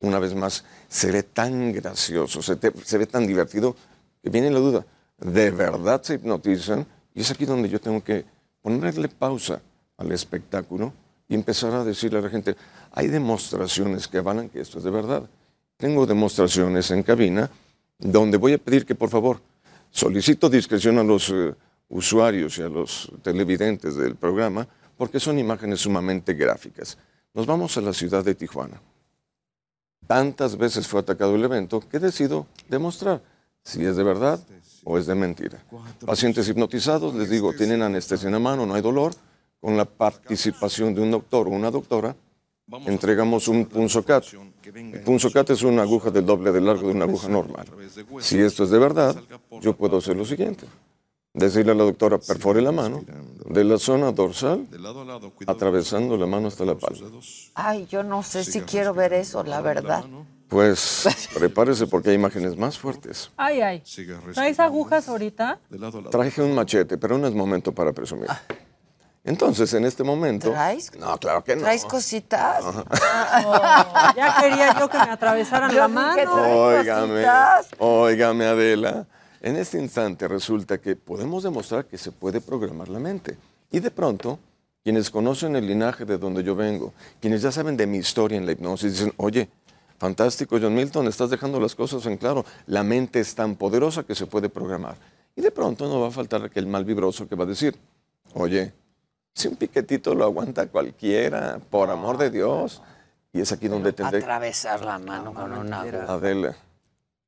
Una 0.00 0.18
vez 0.18 0.34
más, 0.34 0.64
se 0.88 1.10
ve 1.10 1.22
tan 1.22 1.72
gracioso, 1.72 2.42
se, 2.42 2.56
te- 2.56 2.72
se 2.84 2.98
ve 2.98 3.06
tan 3.06 3.26
divertido, 3.26 3.74
que 4.22 4.30
viene 4.30 4.50
la 4.50 4.58
duda. 4.58 4.84
¿De 5.18 5.50
verdad 5.50 6.02
se 6.02 6.14
hipnotizan? 6.14 6.86
Y 7.14 7.22
es 7.22 7.30
aquí 7.30 7.46
donde 7.46 7.68
yo 7.68 7.80
tengo 7.80 8.02
que 8.04 8.24
ponerle 8.60 9.08
pausa 9.08 9.60
al 9.96 10.12
espectáculo 10.12 10.92
y 11.28 11.34
empezar 11.34 11.72
a 11.74 11.82
decirle 11.84 12.18
a 12.18 12.22
la 12.22 12.28
gente, 12.28 12.54
hay 12.92 13.08
demostraciones 13.08 14.06
que 14.08 14.18
avalan 14.18 14.48
que 14.50 14.60
esto 14.60 14.78
es 14.78 14.84
de 14.84 14.90
verdad. 14.90 15.22
Tengo 15.78 16.06
demostraciones 16.06 16.90
en 16.90 17.02
cabina 17.02 17.50
donde 17.98 18.36
voy 18.36 18.52
a 18.52 18.58
pedir 18.58 18.84
que 18.84 18.94
por 18.94 19.08
favor 19.08 19.40
solicito 19.90 20.50
discreción 20.50 20.98
a 20.98 21.02
los 21.04 21.30
eh, 21.30 21.54
usuarios 21.88 22.58
y 22.58 22.62
a 22.62 22.68
los 22.68 23.10
televidentes 23.22 23.96
del 23.96 24.14
programa 24.16 24.68
porque 24.96 25.20
son 25.20 25.38
imágenes 25.38 25.80
sumamente 25.80 26.34
gráficas. 26.34 26.98
Nos 27.34 27.46
vamos 27.46 27.76
a 27.76 27.80
la 27.80 27.92
ciudad 27.92 28.24
de 28.24 28.34
Tijuana. 28.34 28.80
Tantas 30.06 30.56
veces 30.56 30.86
fue 30.86 31.00
atacado 31.00 31.34
el 31.34 31.44
evento 31.44 31.80
que 31.80 31.98
decido 31.98 32.46
demostrar 32.68 33.22
si 33.62 33.84
es 33.84 33.96
de 33.96 34.04
verdad 34.04 34.40
o 34.84 34.96
es 34.96 35.06
de 35.06 35.14
mentira. 35.14 35.62
Pacientes 36.06 36.48
hipnotizados, 36.48 37.14
les 37.14 37.28
digo, 37.28 37.52
tienen 37.52 37.82
anestesia 37.82 38.28
en 38.28 38.34
la 38.34 38.38
mano, 38.38 38.64
no 38.64 38.74
hay 38.74 38.82
dolor. 38.82 39.12
Con 39.60 39.76
la 39.76 39.84
participación 39.84 40.94
de 40.94 41.00
un 41.00 41.10
doctor 41.10 41.48
o 41.48 41.50
una 41.50 41.70
doctora, 41.70 42.14
entregamos 42.86 43.48
un 43.48 43.66
punzocat. 43.66 44.24
El 44.62 45.00
punzocat 45.00 45.50
es 45.50 45.62
una 45.62 45.82
aguja 45.82 46.10
del 46.10 46.24
doble 46.24 46.52
de 46.52 46.60
largo 46.60 46.86
de 46.86 46.94
una 46.94 47.04
aguja 47.04 47.28
normal. 47.28 47.66
Si 48.20 48.38
esto 48.38 48.64
es 48.64 48.70
de 48.70 48.78
verdad, 48.78 49.16
yo 49.60 49.74
puedo 49.76 49.96
hacer 49.96 50.16
lo 50.16 50.24
siguiente. 50.24 50.66
Decirle 51.36 51.72
a 51.72 51.74
la 51.74 51.84
doctora, 51.84 52.16
perfore 52.16 52.62
la 52.62 52.72
mano 52.72 53.04
de 53.44 53.62
la 53.62 53.76
zona 53.76 54.10
dorsal, 54.10 54.66
atravesando 55.46 56.16
la 56.16 56.26
mano 56.26 56.48
hasta 56.48 56.64
la 56.64 56.76
palma. 56.76 57.10
Ay, 57.54 57.86
yo 57.90 58.02
no 58.02 58.22
sé 58.22 58.42
si 58.42 58.62
quiero 58.62 58.94
ver 58.94 59.12
eso, 59.12 59.44
la 59.44 59.60
verdad. 59.60 60.02
Pues 60.48 61.04
prepárese 61.34 61.86
porque 61.88 62.08
hay 62.08 62.14
imágenes 62.14 62.56
más 62.56 62.78
fuertes. 62.78 63.30
Ay, 63.36 63.60
ay. 63.60 63.82
¿Traes 64.32 64.58
agujas 64.58 65.10
ahorita? 65.10 65.58
Traje 66.10 66.40
un 66.40 66.54
machete, 66.54 66.96
pero 66.96 67.18
no 67.18 67.26
es 67.26 67.34
momento 67.34 67.70
para 67.70 67.92
presumir. 67.92 68.30
Entonces, 69.22 69.74
en 69.74 69.84
este 69.84 70.04
momento... 70.04 70.50
¿Traes? 70.52 70.90
No, 70.98 71.18
claro 71.18 71.44
que 71.44 71.54
no. 71.54 71.62
¿Traes 71.62 71.84
cositas? 71.84 72.64
Oh, 73.44 73.60
ya 74.16 74.36
quería 74.40 74.78
yo 74.78 74.88
que 74.88 74.96
me 74.96 75.10
atravesaran 75.10 75.74
la 75.74 75.88
mano. 75.88 76.32
Óigame, 76.68 77.26
óigame 77.78 78.46
Adela. 78.46 79.06
En 79.40 79.56
este 79.56 79.78
instante 79.78 80.28
resulta 80.28 80.78
que 80.78 80.96
podemos 80.96 81.42
demostrar 81.42 81.86
que 81.86 81.98
se 81.98 82.12
puede 82.12 82.40
programar 82.40 82.88
la 82.88 82.98
mente. 82.98 83.36
Y 83.70 83.80
de 83.80 83.90
pronto, 83.90 84.38
quienes 84.82 85.10
conocen 85.10 85.56
el 85.56 85.66
linaje 85.66 86.04
de 86.04 86.18
donde 86.18 86.42
yo 86.42 86.54
vengo, 86.54 86.92
quienes 87.20 87.42
ya 87.42 87.52
saben 87.52 87.76
de 87.76 87.86
mi 87.86 87.98
historia 87.98 88.38
en 88.38 88.46
la 88.46 88.52
hipnosis, 88.52 88.92
dicen, 88.92 89.12
oye, 89.16 89.48
fantástico, 89.98 90.58
John 90.60 90.74
Milton, 90.74 91.06
estás 91.08 91.30
dejando 91.30 91.60
las 91.60 91.74
cosas 91.74 92.06
en 92.06 92.16
claro. 92.16 92.44
La 92.66 92.82
mente 92.82 93.20
es 93.20 93.34
tan 93.34 93.56
poderosa 93.56 94.04
que 94.04 94.14
se 94.14 94.26
puede 94.26 94.48
programar. 94.48 94.96
Y 95.34 95.42
de 95.42 95.50
pronto 95.50 95.86
no 95.88 96.00
va 96.00 96.08
a 96.08 96.12
faltar 96.12 96.42
aquel 96.44 96.66
mal 96.66 96.84
vibroso 96.84 97.28
que 97.28 97.34
va 97.34 97.44
a 97.44 97.48
decir, 97.48 97.76
oye, 98.34 98.72
si 99.34 99.48
un 99.48 99.56
piquetito 99.56 100.14
lo 100.14 100.24
aguanta 100.24 100.66
cualquiera, 100.68 101.60
por 101.68 101.90
amor 101.90 102.16
de 102.16 102.30
Dios. 102.30 102.82
Y 103.32 103.40
es 103.40 103.52
aquí 103.52 103.68
donde 103.68 103.92
tendré... 103.92 104.20
Atravesar 104.20 104.82
la 104.82 104.98
mano 104.98 105.34
con 105.34 105.52
una 105.52 105.82
aguja. 105.82 106.10
Adela, 106.10 106.56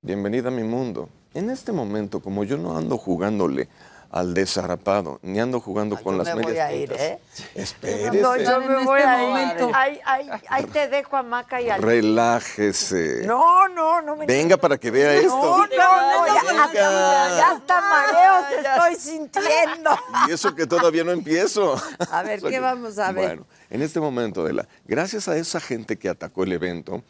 bienvenida 0.01 0.49
a 0.49 0.51
mi 0.51 0.63
mundo. 0.63 1.11
En 1.35 1.51
este 1.51 1.73
momento, 1.73 2.21
como 2.21 2.45
yo 2.45 2.57
no 2.57 2.77
ando 2.77 2.97
jugándole 2.99 3.69
al 4.11 4.33
desarapado, 4.33 5.19
ni 5.23 5.39
ando 5.39 5.61
jugando 5.61 5.95
con 6.03 6.15
Yo 6.17 6.25
las 6.25 6.35
me 6.35 6.43
voy 6.43 6.53
medias 6.53 6.69
a 6.69 6.73
ir. 6.73 6.93
¿eh? 6.93 7.19
Espérese. 7.55 8.23
No, 8.23 8.37
yo 8.39 8.61
me 8.61 8.79
En 8.79 8.85
voy 8.87 9.01
este 9.01 9.11
a 9.11 9.23
ir. 9.23 9.29
momento. 9.29 9.71
Ahí, 9.75 10.01
ahí, 10.07 10.31
ahí 10.49 10.65
te 10.65 10.89
dejo 10.89 11.17
a 11.19 11.23
Maca 11.23 11.61
y 11.61 11.69
al... 11.69 11.83
Relájese. 11.83 13.27
No, 13.27 13.69
no, 13.69 14.01
no 14.01 14.17
me... 14.17 14.25
Venga 14.25 14.57
para 14.57 14.79
que 14.79 14.91
vea 14.91 15.13
esto. 15.15 15.29
No, 15.37 15.59
no, 15.59 15.67
no, 15.67 16.27
ya, 16.27 16.65
hasta, 16.65 16.73
ya 16.73 17.51
hasta 17.51 17.81
mareos 17.83 18.45
estoy 18.65 18.95
sintiendo. 18.97 19.91
Y 20.27 20.33
eso 20.33 20.55
que 20.55 20.67
todavía 20.67 21.05
no 21.05 21.13
empiezo. 21.13 21.77
A 22.11 22.23
ver, 22.23 22.41
¿qué 22.41 22.61
vamos 22.61 22.99
a 22.99 23.13
ver? 23.13 23.27
Bueno, 23.27 23.47
en 23.69 23.83
este 23.83 24.01
momento, 24.01 24.41
Adela, 24.41 24.67
gracias 24.87 25.29
a 25.29 25.37
esa 25.37 25.61
gente 25.61 25.99
que 25.99 26.09
atacó 26.09 26.45
el 26.45 26.53
evento, 26.55 27.03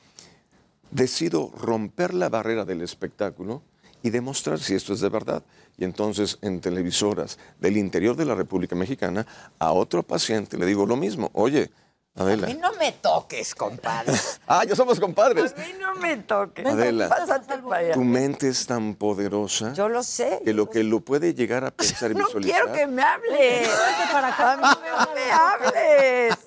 decido 0.90 1.52
romper 1.56 2.12
la 2.12 2.28
barrera 2.28 2.64
del 2.64 2.82
espectáculo 2.82 3.62
y 4.02 4.10
demostrar 4.10 4.58
si 4.60 4.74
esto 4.74 4.92
es 4.92 5.00
de 5.00 5.08
verdad. 5.08 5.42
Y 5.76 5.84
entonces 5.84 6.38
en 6.42 6.60
televisoras 6.60 7.38
del 7.60 7.76
interior 7.76 8.16
de 8.16 8.24
la 8.24 8.34
República 8.34 8.74
Mexicana, 8.76 9.26
a 9.58 9.72
otro 9.72 10.02
paciente 10.02 10.56
le 10.58 10.66
digo 10.66 10.86
lo 10.86 10.96
mismo. 10.96 11.30
Oye, 11.34 11.70
A 12.16 12.22
Adela. 12.22 12.46
mí 12.48 12.54
no 12.54 12.72
me 12.74 12.90
toques, 12.92 13.54
compadre. 13.54 14.12
Ah, 14.50 14.64
ya 14.64 14.74
somos 14.74 14.98
compadres. 14.98 15.52
A 15.52 15.60
mí 15.60 15.72
no 15.78 15.94
me 15.96 16.16
toques. 16.16 16.64
Adela, 16.66 17.08
Pásate. 17.08 17.58
Tu 17.92 18.00
mente 18.02 18.48
es 18.48 18.66
tan 18.66 18.94
poderosa 18.94 19.72
Yo 19.74 19.88
lo 19.88 20.02
sé. 20.02 20.40
que 20.44 20.52
lo 20.54 20.68
que 20.70 20.82
lo 20.82 21.00
puede 21.00 21.34
llegar 21.34 21.64
a 21.64 21.70
pensar 21.70 22.10
y 22.10 22.14
No 22.16 22.24
visualizar. 22.26 22.62
quiero 22.62 22.72
que 22.76 22.86
me 22.86 23.02
hables. 23.02 23.68
A 23.68 24.56
mí 24.56 24.78
no 24.90 25.14
me 25.14 25.30
hables. 25.30 26.38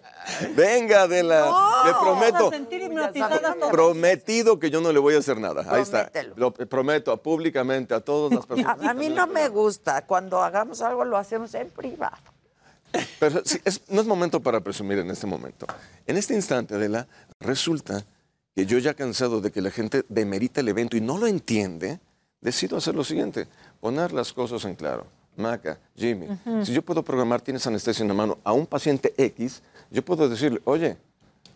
Venga, 0.55 1.03
Adela, 1.03 1.83
le 1.85 1.93
prometo. 1.93 2.47
a 2.47 2.51
sentir 2.51 2.81
hipnotizadas 2.83 3.41
todas. 3.55 3.71
Prometido 3.71 4.59
que 4.59 4.69
yo 4.69 4.81
no 4.81 4.91
le 4.91 4.99
voy 4.99 5.15
a 5.15 5.19
hacer 5.19 5.39
nada. 5.39 5.65
Ahí 5.69 5.81
está. 5.81 6.11
Lo 6.35 6.53
prometo 6.53 7.15
públicamente 7.21 7.93
a 7.93 7.99
todas 8.01 8.31
las 8.33 8.45
personas. 8.45 8.79
A, 8.85 8.91
a 8.91 8.93
mí 8.93 9.09
no 9.09 9.25
me 9.27 9.47
gusta. 9.49 10.05
Cuando 10.05 10.41
hagamos 10.43 10.81
algo 10.81 11.05
lo 11.05 11.17
hacemos 11.17 11.53
en 11.55 11.69
privado. 11.69 12.17
Pero 13.19 13.41
sí, 13.45 13.59
es- 13.63 13.81
no 13.89 14.01
es 14.01 14.07
momento 14.07 14.41
para 14.41 14.59
presumir 14.59 14.99
en 14.99 15.09
este 15.11 15.25
momento. 15.25 15.65
En 16.05 16.17
este 16.17 16.33
instante, 16.33 16.75
Adela, 16.75 17.07
resulta 17.39 18.05
que 18.53 18.65
yo 18.65 18.77
ya 18.79 18.93
cansado 18.93 19.39
de 19.41 19.51
que 19.51 19.61
la 19.61 19.71
gente 19.71 20.03
demerita 20.09 20.59
el 20.59 20.67
evento 20.67 20.97
y 20.97 21.01
no 21.01 21.17
lo 21.17 21.25
entiende, 21.27 21.99
decido 22.41 22.75
hacer 22.77 22.93
lo 22.95 23.03
siguiente, 23.05 23.47
poner 23.79 24.11
las 24.11 24.33
cosas 24.33 24.65
en 24.65 24.75
claro. 24.75 25.05
Maca, 25.35 25.79
Jimmy, 25.95 26.27
si 26.63 26.73
yo 26.73 26.81
puedo 26.81 27.03
programar, 27.03 27.41
tienes 27.41 27.65
anestesia 27.65 28.03
en 28.03 28.09
la 28.09 28.13
mano, 28.13 28.37
a 28.43 28.53
un 28.53 28.65
paciente 28.65 29.13
X, 29.17 29.61
yo 29.89 30.03
puedo 30.03 30.27
decirle, 30.27 30.61
oye, 30.65 30.97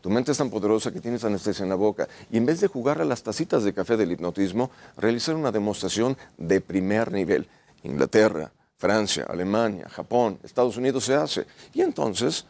tu 0.01 0.09
mente 0.09 0.31
es 0.31 0.37
tan 0.37 0.49
poderosa 0.49 0.91
que 0.91 1.01
tienes 1.01 1.23
anestesia 1.23 1.63
en 1.63 1.69
la 1.69 1.75
boca. 1.75 2.07
Y 2.29 2.37
en 2.37 2.45
vez 2.45 2.61
de 2.61 2.67
jugar 2.67 3.01
a 3.01 3.05
las 3.05 3.23
tacitas 3.23 3.63
de 3.63 3.73
café 3.73 3.97
del 3.97 4.11
hipnotismo, 4.11 4.69
realizar 4.97 5.35
una 5.35 5.51
demostración 5.51 6.15
de 6.37 6.61
primer 6.61 7.11
nivel. 7.11 7.47
Inglaterra, 7.81 8.51
Francia, 8.77 9.25
Alemania, 9.27 9.89
Japón, 9.89 10.37
Estados 10.43 10.77
Unidos 10.77 11.05
se 11.05 11.15
hace. 11.15 11.47
Y 11.73 11.81
entonces 11.81 12.45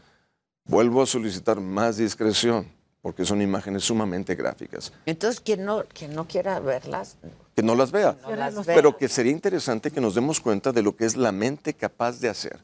vuelvo 0.65 1.01
a 1.01 1.05
solicitar 1.05 1.61
más 1.61 1.95
discreción, 1.95 2.67
porque 3.01 3.23
son 3.23 3.41
imágenes 3.41 3.85
sumamente 3.85 4.35
gráficas. 4.35 4.91
Entonces, 5.05 5.39
quien 5.39 5.63
no, 5.63 5.85
quien 5.93 6.13
no 6.13 6.27
quiera 6.27 6.59
verlas, 6.59 7.17
Que 7.55 7.63
no 7.63 7.73
las 7.75 7.91
vea, 7.91 8.17
no 8.21 8.35
las 8.35 8.53
pero 8.65 8.97
que 8.97 9.07
sería 9.07 9.31
interesante 9.31 9.89
que 9.89 10.01
nos 10.01 10.13
demos 10.13 10.41
cuenta 10.41 10.73
de 10.73 10.81
lo 10.81 10.95
que 10.95 11.05
es 11.05 11.15
la 11.15 11.31
mente 11.31 11.73
capaz 11.73 12.19
de 12.19 12.27
hacer. 12.29 12.59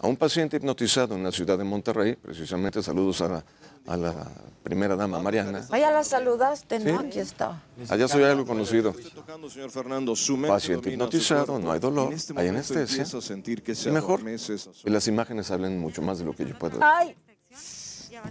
A 0.00 0.06
un 0.06 0.16
paciente 0.16 0.56
hipnotizado 0.58 1.16
en 1.16 1.24
la 1.24 1.32
ciudad 1.32 1.58
de 1.58 1.64
Monterrey, 1.64 2.14
precisamente 2.14 2.80
saludos 2.80 3.20
a 3.20 3.28
la, 3.28 3.44
a 3.88 3.96
la 3.96 4.14
primera 4.62 4.94
dama 4.94 5.18
Mariana. 5.18 5.66
Vaya, 5.68 5.90
la 5.90 6.04
saludaste, 6.04 6.78
¿no? 6.78 7.00
Sí. 7.00 7.06
Aquí 7.06 7.18
está. 7.18 7.60
Allá 7.88 8.06
soy 8.06 8.22
algo 8.22 8.46
conocido. 8.46 8.94
tocando, 9.12 9.50
señor 9.50 9.72
Fernando, 9.72 10.14
su 10.14 10.36
mente 10.36 10.48
Paciente 10.50 10.84
su 10.84 10.90
hipnotizado, 10.94 11.46
cuerpo. 11.46 11.66
no 11.66 11.72
hay 11.72 11.80
dolor, 11.80 12.06
En 12.08 12.12
este 12.12 12.32
hay 12.36 12.46
anestesia. 12.48 13.02
a 13.02 13.20
sentir 13.20 13.60
que 13.64 13.74
se 13.74 13.88
Y 13.88 13.92
mejor 13.92 14.22
que 14.24 14.90
las 14.90 15.08
imágenes 15.08 15.50
hablen 15.50 15.80
mucho 15.80 16.00
más 16.00 16.20
de 16.20 16.26
lo 16.26 16.32
que 16.32 16.46
yo 16.46 16.56
puedo. 16.56 16.78
Ay, 16.80 17.16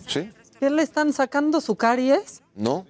¿Sí? 0.08 0.30
¿Qué 0.60 0.70
le 0.70 0.84
están 0.84 1.12
sacando 1.12 1.60
su 1.60 1.76
caries? 1.76 2.42
No. 2.56 2.86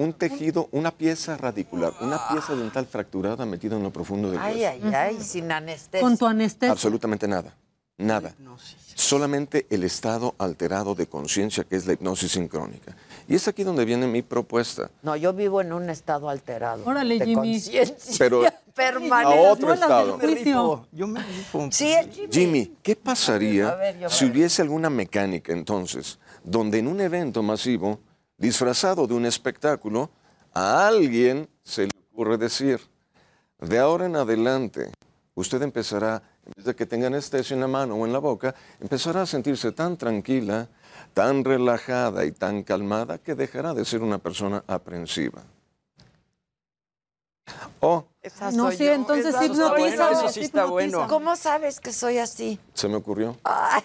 Un 0.00 0.14
tejido, 0.14 0.68
una 0.72 0.92
pieza 0.92 1.36
radicular, 1.36 1.92
una 2.00 2.28
pieza 2.28 2.54
dental 2.56 2.86
fracturada 2.86 3.44
metida 3.44 3.76
en 3.76 3.82
lo 3.82 3.90
profundo 3.92 4.30
del 4.30 4.40
Ay, 4.40 4.54
hueso. 4.62 4.86
ay, 4.86 4.94
ay, 4.94 5.20
sin 5.20 5.52
anestesia. 5.52 6.00
Con 6.00 6.16
tu 6.16 6.26
anestesia. 6.26 6.72
Absolutamente 6.72 7.28
nada. 7.28 7.54
Nada. 7.98 8.34
Solamente 8.94 9.66
el 9.68 9.84
estado 9.84 10.34
alterado 10.38 10.94
de 10.94 11.06
conciencia 11.06 11.64
que 11.64 11.76
es 11.76 11.86
la 11.86 11.92
hipnosis 11.92 12.32
sincrónica. 12.32 12.96
Y 13.28 13.34
es 13.34 13.46
aquí 13.46 13.62
donde 13.62 13.84
viene 13.84 14.06
mi 14.06 14.22
propuesta. 14.22 14.90
No, 15.02 15.16
yo 15.16 15.34
vivo 15.34 15.60
en 15.60 15.74
un 15.74 15.90
estado 15.90 16.30
alterado. 16.30 16.82
Órale, 16.86 17.18
de 17.18 17.26
Jimmy. 17.26 17.52
conciencia 17.60 18.16
Pero 18.18 18.42
permanente. 18.74 19.48
a 19.48 19.52
otro 19.52 19.74
estado. 19.74 20.18
Yo 20.92 21.06
me 21.06 21.22
rifo. 21.22 21.68
Sí, 21.70 21.94
Jimmy. 22.10 22.32
Jimmy, 22.32 22.76
¿qué 22.82 22.96
pasaría 22.96 23.68
A 23.68 23.74
ver, 23.74 23.98
yo 23.98 24.08
si 24.08 24.24
hubiese 24.24 24.62
alguna 24.62 24.88
mecánica 24.88 25.52
entonces 25.52 26.18
donde 26.42 26.78
en 26.78 26.88
un 26.88 27.02
evento 27.02 27.42
masivo, 27.42 28.00
disfrazado 28.40 29.06
de 29.06 29.14
un 29.14 29.26
espectáculo, 29.26 30.10
a 30.52 30.88
alguien 30.88 31.48
se 31.62 31.84
le 31.84 31.92
ocurre 32.12 32.38
decir, 32.38 32.80
de 33.60 33.78
ahora 33.78 34.06
en 34.06 34.16
adelante, 34.16 34.90
usted 35.34 35.62
empezará, 35.62 36.22
en 36.46 36.52
vez 36.56 36.64
de 36.64 36.74
que 36.74 36.86
tenga 36.86 37.06
anestesia 37.06 37.54
en 37.54 37.60
la 37.60 37.68
mano 37.68 37.94
o 37.96 38.06
en 38.06 38.12
la 38.12 38.18
boca, 38.18 38.54
empezará 38.80 39.22
a 39.22 39.26
sentirse 39.26 39.72
tan 39.72 39.96
tranquila, 39.98 40.68
tan 41.12 41.44
relajada 41.44 42.24
y 42.24 42.32
tan 42.32 42.62
calmada 42.62 43.18
que 43.18 43.34
dejará 43.34 43.74
de 43.74 43.84
ser 43.84 44.02
una 44.02 44.18
persona 44.18 44.64
aprensiva. 44.66 45.42
O 47.80 48.06
Esa 48.22 48.52
No, 48.52 48.70
sí, 48.70 48.84
yo, 48.84 48.92
entonces 48.92 49.34
hipnotiza, 49.34 49.54
yo. 49.54 49.70
bueno, 49.70 50.10
eso 50.10 50.28
sí 50.30 50.40
está 50.40 50.64
hipnotiza. 50.64 50.96
bueno. 50.96 51.08
¿Cómo 51.08 51.36
sabes 51.36 51.78
que 51.80 51.92
soy 51.92 52.18
así? 52.18 52.58
se 52.74 52.88
me 52.88 52.96
ocurrió. 52.96 53.36
Ay, 53.44 53.82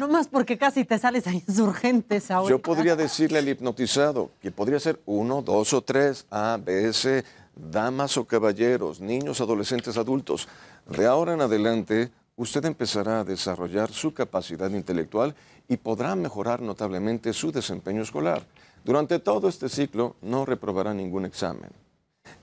No 0.00 0.08
más 0.08 0.28
porque 0.28 0.58
casi 0.58 0.84
te 0.84 0.98
sales 0.98 1.26
a 1.26 1.32
insurgentes 1.32 2.30
ahora. 2.30 2.50
Yo 2.50 2.60
podría 2.60 2.96
decirle 2.96 3.38
al 3.38 3.48
hipnotizado 3.48 4.30
que 4.40 4.50
podría 4.50 4.80
ser 4.80 5.00
uno, 5.06 5.42
dos 5.42 5.72
o 5.72 5.82
tres, 5.82 6.26
A, 6.30 6.58
B, 6.62 6.92
C, 6.92 7.24
damas 7.54 8.16
o 8.16 8.24
caballeros, 8.24 9.00
niños, 9.00 9.40
adolescentes, 9.40 9.96
adultos. 9.96 10.48
De 10.86 11.06
ahora 11.06 11.34
en 11.34 11.40
adelante, 11.40 12.10
usted 12.36 12.64
empezará 12.64 13.20
a 13.20 13.24
desarrollar 13.24 13.92
su 13.92 14.12
capacidad 14.14 14.70
intelectual 14.70 15.34
y 15.68 15.76
podrá 15.76 16.14
mejorar 16.14 16.60
notablemente 16.60 17.32
su 17.32 17.52
desempeño 17.52 18.02
escolar. 18.02 18.42
Durante 18.84 19.18
todo 19.18 19.48
este 19.48 19.68
ciclo 19.68 20.16
no 20.22 20.44
reprobará 20.44 20.92
ningún 20.92 21.24
examen. 21.24 21.70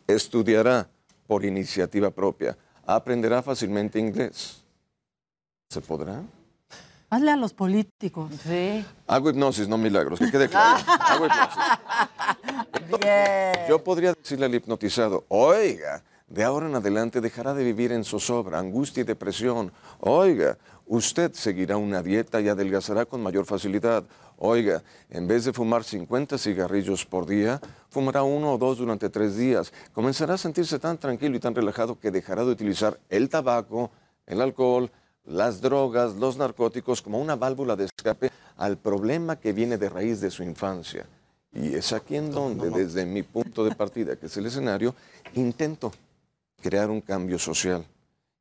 Estudiará 0.08 0.88
por 1.28 1.44
iniciativa 1.44 2.10
propia. 2.10 2.58
Aprenderá 2.86 3.44
fácilmente 3.44 4.00
inglés. 4.00 4.64
¿Se 5.70 5.82
podrá? 5.82 6.24
Hazle 7.10 7.32
a 7.32 7.36
los 7.36 7.54
políticos. 7.54 8.32
sí. 8.44 8.86
Hago 9.08 9.30
hipnosis, 9.32 9.68
no 9.68 9.78
milagros, 9.78 10.20
que 10.20 10.30
quede 10.30 10.48
claro. 10.48 10.84
Hago 11.00 11.26
hipnosis. 11.26 11.64
Bien. 13.02 13.54
Yo 13.68 13.84
podría 13.84 14.14
decirle 14.14 14.46
al 14.46 14.54
hipnotizado, 14.54 15.26
oiga, 15.28 16.04
de 16.28 16.44
ahora 16.44 16.68
en 16.68 16.76
adelante 16.76 17.22
dejará 17.22 17.56
de 17.56 17.64
vivir 17.64 17.92
en 17.92 18.04
zozobra, 18.04 18.60
angustia 18.60 19.02
y 19.02 19.04
depresión. 19.04 19.72
Oiga, 20.00 20.60
usted 20.86 21.34
seguirá 21.34 21.78
una 21.78 22.04
dieta 22.04 22.40
y 22.42 22.48
adelgazará 22.50 23.06
con 23.06 23.24
mayor 23.24 23.46
facilidad. 23.46 24.04
Oiga, 24.38 24.84
en 25.10 25.28
vez 25.28 25.46
de 25.46 25.54
fumar 25.54 25.84
50 25.84 26.38
cigarrillos 26.38 27.06
por 27.06 27.26
día, 27.26 27.60
fumará 27.90 28.22
uno 28.22 28.54
o 28.54 28.58
dos 28.60 28.78
durante 28.78 29.10
tres 29.10 29.36
días. 29.36 29.74
Comenzará 29.92 30.36
a 30.36 30.38
sentirse 30.38 30.78
tan 30.78 31.00
tranquilo 31.00 31.36
y 31.36 31.40
tan 31.40 31.56
relajado 31.56 32.00
que 32.00 32.12
dejará 32.12 32.46
de 32.46 32.52
utilizar 32.52 33.00
el 33.10 33.28
tabaco, 33.28 33.90
el 34.28 34.40
alcohol, 34.42 34.92
las 35.26 35.62
drogas, 35.62 36.16
los 36.16 36.38
narcóticos 36.38 37.02
como 37.02 37.20
una 37.20 37.36
válvula 37.36 37.76
de 37.76 37.86
escape 37.86 38.32
al 38.58 38.78
problema 38.78 39.38
que 39.38 39.54
viene 39.54 39.78
de 39.78 39.90
raíz 39.90 40.22
de 40.22 40.32
su 40.32 40.44
infancia. 40.44 41.06
Y 41.54 41.74
es 41.74 41.94
aquí 41.94 42.16
en 42.16 42.32
donde, 42.32 42.70
desde 42.70 43.06
mi 43.06 43.24
punto 43.24 43.64
de 43.64 43.76
partida, 43.76 44.16
que 44.16 44.28
es 44.28 44.38
el 44.38 44.46
escenario, 44.46 44.94
intento 45.34 45.92
crear 46.62 46.90
un 46.90 47.02
cambio 47.02 47.40
social. 47.40 47.86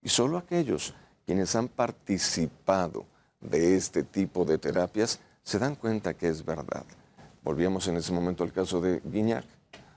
Y 0.02 0.08
solo 0.08 0.36
aquellos 0.36 0.94
quienes 1.24 1.54
han 1.56 1.68
participado 1.68 3.06
de 3.40 3.76
este 3.76 4.02
tipo 4.02 4.44
de 4.44 4.58
terapias 4.58 5.20
se 5.42 5.58
dan 5.58 5.76
cuenta 5.76 6.14
que 6.14 6.28
es 6.28 6.44
verdad. 6.44 6.84
Volvíamos 7.42 7.86
en 7.88 7.96
ese 7.96 8.12
momento 8.12 8.44
al 8.44 8.52
caso 8.52 8.80
de 8.80 9.00
Guiñac. 9.04 9.44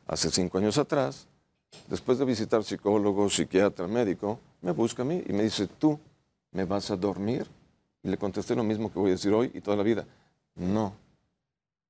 Hace 0.07 0.29
cinco 0.29 0.57
años 0.57 0.77
atrás, 0.77 1.27
después 1.88 2.17
de 2.17 2.25
visitar 2.25 2.63
psicólogo, 2.63 3.29
psiquiatra, 3.29 3.88
médico, 3.88 4.39
me 4.61 4.71
busca 4.71 5.01
a 5.01 5.05
mí 5.05 5.23
y 5.27 5.34
me 5.34 5.43
dice, 5.43 5.67
tú 5.67 5.99
me 6.52 6.66
vas 6.66 6.91
a 6.91 6.95
dormir. 6.95 7.47
Y 8.04 8.10
le 8.10 8.18
contesté 8.18 8.56
lo 8.56 8.64
mismo 8.64 8.91
que 8.91 8.99
voy 8.99 9.10
a 9.10 9.14
decir 9.14 9.32
hoy 9.34 9.52
y 9.54 9.62
toda 9.62 9.78
la 9.78 9.84
vida. 9.84 10.06
No, 10.56 10.93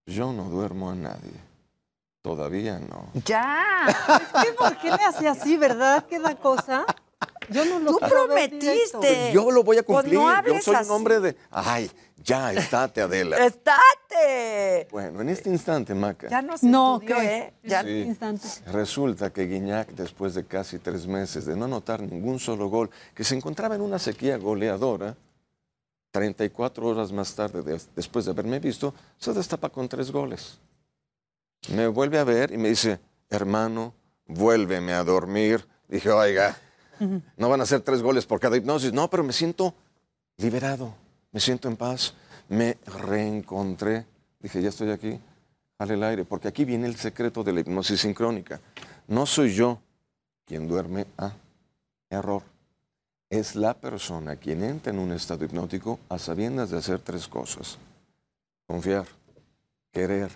yo 0.06 0.34
no 0.34 0.50
duermo 0.50 0.90
a 0.90 0.96
nadie. 0.96 1.52
Todavía 2.22 2.80
no. 2.80 3.10
Ya. 3.26 3.88
Es 3.88 4.46
que, 4.46 4.54
¿Por 4.54 4.78
qué 4.78 4.90
le 4.92 5.04
hace 5.04 5.28
así, 5.28 5.58
verdad? 5.58 6.06
¿Qué 6.08 6.20
cosa? 6.42 6.86
Yo 7.52 7.66
no 7.66 7.80
lo 7.80 7.92
Tú 7.92 8.00
prometiste. 8.00 9.32
Yo 9.34 9.52
lo 9.52 9.64
voy 9.64 9.78
a 9.78 9.84
Pues 9.84 9.98
cumplir. 10.02 10.16
no 10.20 10.22
yo 10.22 10.30
hables 10.30 10.64
soy 10.64 10.76
así. 10.76 10.90
un 10.90 10.96
hombre 10.96 11.20
de... 11.20 11.36
Ay, 11.50 11.92
ya, 12.24 12.54
estate, 12.54 13.02
Adela. 13.02 13.38
¡Estate! 13.46 14.88
Bueno, 14.92 15.22
en 15.22 15.30
este 15.30 15.50
instante, 15.50 15.94
Maca, 15.96 16.28
Ya 16.30 16.42
no 16.42 16.58
se 16.58 16.68
No, 16.68 16.96
estudió, 17.02 17.18
¿qué? 17.18 17.38
¿eh? 17.38 17.54
Ya- 17.64 17.84
Sí. 17.84 17.90
Instante. 18.02 18.48
resulta 18.68 19.32
que 19.34 19.48
Guiñac, 19.48 19.90
después 19.90 20.34
de 20.36 20.46
casi 20.46 20.80
tres 20.80 21.08
meses 21.08 21.46
de 21.46 21.56
no 21.56 21.66
anotar 21.66 22.02
ningún 22.02 22.40
solo 22.40 22.68
gol, 22.70 22.90
que 23.16 23.24
se 23.24 23.36
encontraba 23.36 23.76
en 23.76 23.82
una 23.82 23.98
sequía 24.00 24.38
goleadora, 24.38 25.16
34 26.12 26.86
horas 26.88 27.12
más 27.12 27.34
tarde, 27.36 27.62
de- 27.64 27.82
después 27.96 28.26
de 28.26 28.32
haberme 28.32 28.60
visto, 28.60 28.94
se 29.18 29.34
destapa 29.34 29.70
con 29.70 29.88
tres 29.88 30.12
goles. 30.12 30.60
Me 31.70 31.88
vuelve 31.88 32.20
a 32.20 32.24
ver 32.24 32.52
y 32.52 32.58
me 32.58 32.70
dice, 32.70 33.00
hermano, 33.30 33.94
vuélveme 34.28 34.94
a 34.94 35.04
dormir. 35.04 35.66
Dije, 35.88 36.10
oiga, 36.12 36.58
no 37.38 37.50
van 37.50 37.62
a 37.62 37.66
ser 37.66 37.82
tres 37.82 38.02
goles 38.02 38.26
por 38.26 38.40
cada 38.40 38.58
hipnosis. 38.58 38.94
No, 38.94 39.10
pero 39.10 39.24
me 39.24 39.34
siento 39.34 39.74
liberado, 40.38 40.94
me 41.32 41.40
siento 41.40 41.68
en 41.68 41.78
paz, 41.78 42.14
me 42.50 42.78
reencontré. 42.86 44.06
Dije, 44.40 44.62
ya 44.62 44.70
estoy 44.70 44.92
aquí, 44.92 45.20
jale 45.78 45.94
el 45.96 46.04
aire, 46.04 46.26
porque 46.26 46.48
aquí 46.48 46.66
viene 46.66 46.88
el 46.88 46.96
secreto 46.96 47.44
de 47.44 47.54
la 47.54 47.62
hipnosis 47.62 48.02
sincrónica. 48.02 48.60
No 49.08 49.26
soy 49.26 49.54
yo 49.54 49.80
quien 50.46 50.68
duerme 50.68 51.08
a 51.18 51.34
error. 52.10 52.44
Es 53.30 53.56
la 53.56 53.74
persona 53.74 54.36
quien 54.36 54.64
entra 54.64 54.92
en 54.92 55.00
un 55.00 55.12
estado 55.14 55.46
hipnótico 55.46 56.00
a 56.10 56.20
sabiendas 56.20 56.70
de 56.70 56.78
hacer 56.78 57.00
tres 57.00 57.28
cosas. 57.28 57.78
Confiar, 58.68 59.06
querer, 59.92 60.30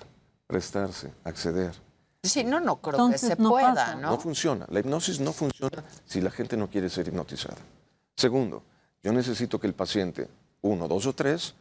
prestarse, 0.47 1.11
acceder. 1.24 1.85
Si 2.30 2.44
no, 2.44 2.60
no 2.60 2.78
creo 2.78 2.94
Entonces 2.96 3.30
que 3.30 3.36
se 3.36 3.42
no 3.42 3.50
pueda, 3.50 3.74
pasa. 3.74 3.96
¿no? 3.96 4.12
No 4.12 4.18
funciona. 4.20 4.66
La 4.70 4.80
hipnosis 4.80 5.20
no 5.20 5.34
funciona 5.34 5.84
si 6.06 6.22
la 6.22 6.32
gente 6.32 6.58
no 6.58 6.70
quiere 6.70 6.90
ser 6.90 7.08
hipnotizada. 7.08 7.58
Segundo, 8.16 8.64
yo 9.04 9.12
necesito 9.14 9.60
que 9.60 9.68
el 9.68 9.74
paciente, 9.74 10.28
uno, 10.62 10.88
dos 10.88 11.06
o 11.06 11.14
tres, 11.14 11.54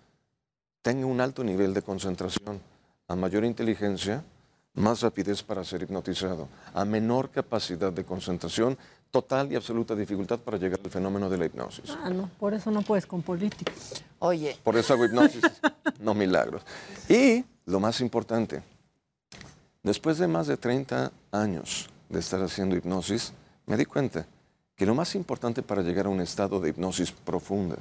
tenga 0.83 1.07
un 1.07 1.21
alto 1.21 1.43
nivel 1.45 1.75
de 1.75 1.83
concentración. 1.83 2.61
A 3.09 3.17
mayor 3.17 3.45
inteligencia, 3.45 4.25
más 4.75 5.03
rapidez 5.03 5.43
para 5.43 5.63
ser 5.65 5.83
hipnotizado. 5.83 6.49
A 6.73 6.85
menor 6.85 7.31
capacidad 7.31 7.93
de 7.93 8.05
concentración, 8.05 8.79
total 9.11 9.53
y 9.53 9.57
absoluta 9.57 9.95
dificultad 9.95 10.39
para 10.41 10.57
llegar 10.59 10.81
al 10.83 10.91
fenómeno 10.91 11.29
de 11.31 11.39
la 11.39 11.47
hipnosis. 11.47 11.97
Ah, 12.03 12.11
no, 12.11 12.29
por 12.39 12.55
eso 12.55 12.71
no 12.71 12.83
puedes 12.83 13.07
con 13.07 13.23
políticos. 13.23 14.03
Oye, 14.19 14.59
Por 14.65 14.77
eso 14.77 14.95
hago 14.95 15.05
hipnosis, 15.05 15.43
no 16.01 16.15
milagros. 16.15 16.63
Y 17.09 17.45
lo 17.67 17.79
más 17.79 18.01
importante, 18.01 18.63
después 19.85 20.19
de 20.19 20.27
más 20.27 20.49
de 20.49 20.57
30 20.57 21.13
años 21.31 21.89
de 22.09 22.19
estar 22.19 22.43
haciendo 22.43 22.75
hipnosis, 22.75 23.33
me 23.67 23.77
di 23.77 23.85
cuenta 23.85 24.27
que 24.75 24.87
lo 24.87 24.95
más 24.95 25.15
importante 25.15 25.63
para 25.63 25.83
llegar 25.83 26.07
a 26.07 26.09
un 26.09 26.21
estado 26.21 26.59
de 26.59 26.71
hipnosis 26.71 27.13
profunda, 27.13 27.77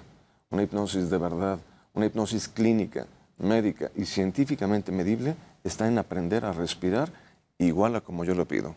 una 0.52 0.62
hipnosis 0.62 1.10
de 1.10 1.18
verdad, 1.18 1.58
una 1.94 2.06
hipnosis 2.06 2.48
clínica, 2.48 3.08
médica 3.40 3.90
y 3.96 4.06
científicamente 4.06 4.92
medible, 4.92 5.36
está 5.64 5.88
en 5.88 5.98
aprender 5.98 6.46
a 6.46 6.52
respirar 6.52 7.12
igual 7.58 7.96
a 7.96 8.02
como 8.02 8.24
yo 8.24 8.36
lo 8.36 8.48
pido. 8.48 8.76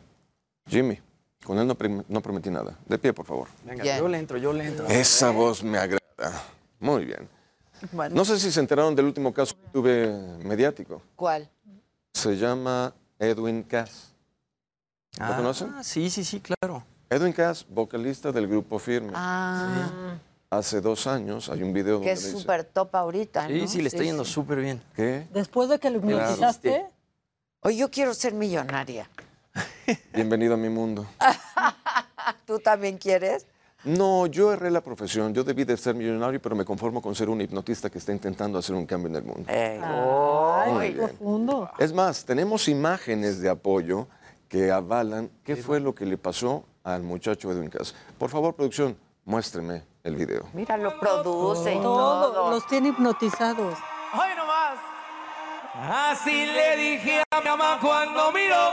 Jimmy, 0.67 0.99
con 1.45 1.59
él 1.59 1.67
no, 1.67 2.21
prometí 2.23 2.51
nada. 2.51 2.79
De 2.87 2.99
pie, 2.99 3.13
por 3.13 3.27
favor. 3.27 3.49
Venga, 3.65 3.83
Bien. 3.83 3.99
yo 3.99 4.09
le 4.09 4.19
entro, 4.19 4.39
yo 4.39 4.53
le 4.53 4.67
entro. 4.67 4.87
Esa 4.87 5.31
voz 5.31 5.63
me 5.63 5.79
agrada. 5.79 6.43
Muy 6.81 7.05
bien. 7.05 7.29
No 8.11 8.25
sé 8.25 8.39
si 8.41 8.51
se 8.51 8.61
enteraron 8.61 8.95
del 8.95 9.05
último 9.05 9.33
caso 9.35 9.55
que 9.55 9.69
tuve 9.71 10.09
mediático. 10.45 11.03
¿cuál? 11.15 11.49
Se 12.13 12.37
llama 12.37 12.95
Edwin 13.19 13.63
Cass. 13.63 14.13
¿Lo 15.19 15.25
Ah, 15.27 15.37
conocen? 15.37 15.73
Sí, 15.83 16.11
sí, 16.11 16.25
sí, 16.25 16.41
claro. 16.41 16.85
Edwin 17.09 17.33
Cass, 17.33 17.65
vocalista 17.69 18.33
del 18.33 18.47
grupo 18.49 18.79
Firme. 18.79 19.13
Ah, 19.15 20.19
Hace 20.49 20.81
dos 20.81 21.07
años 21.09 21.49
hay 21.49 21.63
un 21.63 21.73
video 21.73 22.01
que 22.01 22.15
donde 22.15 22.21
es 22.29 22.31
súper 22.31 22.63
top 22.65 22.95
ahorita, 22.95 23.49
Sí, 23.49 23.61
¿no? 23.63 23.69
sí, 23.69 23.83
le 23.83 23.89
está 23.89 24.03
yendo 24.05 24.25
súper 24.25 24.61
bien. 24.61 24.81
que 24.95 25.27
Después 25.33 25.69
de 25.69 25.79
que 25.81 25.91
lo 25.91 25.99
hipnotizaste, 25.99 26.87
Oye, 27.61 27.77
yo 27.79 27.91
quiero 27.91 28.15
ser 28.15 28.33
millonaria. 28.33 29.09
bienvenido 30.13 30.55
a 30.55 30.57
mi 30.57 30.69
mundo. 30.69 31.05
¿Tú 32.47 32.59
también 32.61 32.97
quieres? 32.97 33.45
No, 33.87 34.27
yo 34.27 34.53
erré 34.53 34.71
la 34.71 34.81
profesión. 34.81 35.33
Yo 35.33 35.45
debí 35.45 35.65
de 35.65 35.77
ser 35.77 35.95
millonario, 35.95 36.41
pero 36.43 36.57
me 36.57 36.65
conformo 36.65 37.01
con 37.01 37.15
ser 37.15 37.29
un 37.31 37.41
hipnotista 37.41 37.89
que 37.89 37.99
está 37.99 38.13
intentando 38.13 38.59
hacer 38.59 38.75
un 38.75 38.85
cambio 38.85 39.09
en 39.09 39.17
el 39.17 39.23
mundo. 39.23 39.45
Ay, 39.49 40.93
profundo. 40.93 41.71
Es 41.79 41.93
más, 41.93 42.25
tenemos 42.25 42.67
imágenes 42.69 43.41
de 43.41 43.49
apoyo 43.49 44.09
que 44.49 44.71
avalan 44.73 45.31
qué 45.45 45.57
fue 45.57 45.79
lo 45.81 45.95
que 45.95 46.05
le 46.05 46.19
pasó 46.19 46.65
al 46.85 47.03
muchacho 47.03 47.51
Edwin 47.53 47.71
Cass. 47.71 47.95
Por 48.19 48.29
favor, 48.31 48.55
producción, 48.55 48.97
muéstreme 49.25 49.85
el 50.03 50.17
video. 50.17 50.47
Mira, 50.53 50.77
lo 50.77 50.99
produce 50.99 51.75
y 51.75 51.79
Todo, 51.81 52.33
todo. 52.33 52.51
los 52.51 52.67
tiene 52.67 52.89
hipnotizados. 52.89 53.79
¡Hoy 54.15 54.37
nomás! 54.37 54.79
Así 55.75 56.47
le 56.47 56.77
dije 56.77 57.23
a 57.31 57.41
mi 57.41 57.47
mamá 57.47 57.79
cuando 57.81 58.33
miró. 58.33 58.71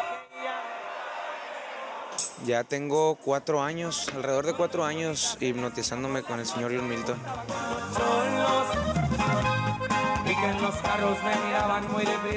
Ya 2.45 2.63
tengo 2.63 3.15
cuatro 3.15 3.61
años, 3.61 4.09
alrededor 4.13 4.45
de 4.45 4.53
cuatro 4.53 4.83
años, 4.83 5.37
hipnotizándome 5.39 6.23
con 6.23 6.39
el 6.39 6.45
señor 6.45 6.73
John 6.75 6.89
Milton. 6.89 7.17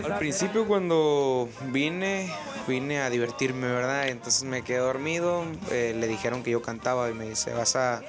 Al 0.04 0.18
principio 0.18 0.66
cuando 0.66 1.48
vine, 1.72 2.32
vine 2.68 3.00
a 3.00 3.10
divertirme, 3.10 3.66
¿verdad? 3.66 4.08
Entonces 4.08 4.44
me 4.44 4.62
quedé 4.62 4.78
dormido, 4.78 5.44
eh, 5.70 5.94
le 5.98 6.06
dijeron 6.06 6.44
que 6.44 6.52
yo 6.52 6.62
cantaba 6.62 7.10
y 7.10 7.14
me 7.14 7.28
dice, 7.28 7.52
vas 7.52 7.74
a, 7.74 8.02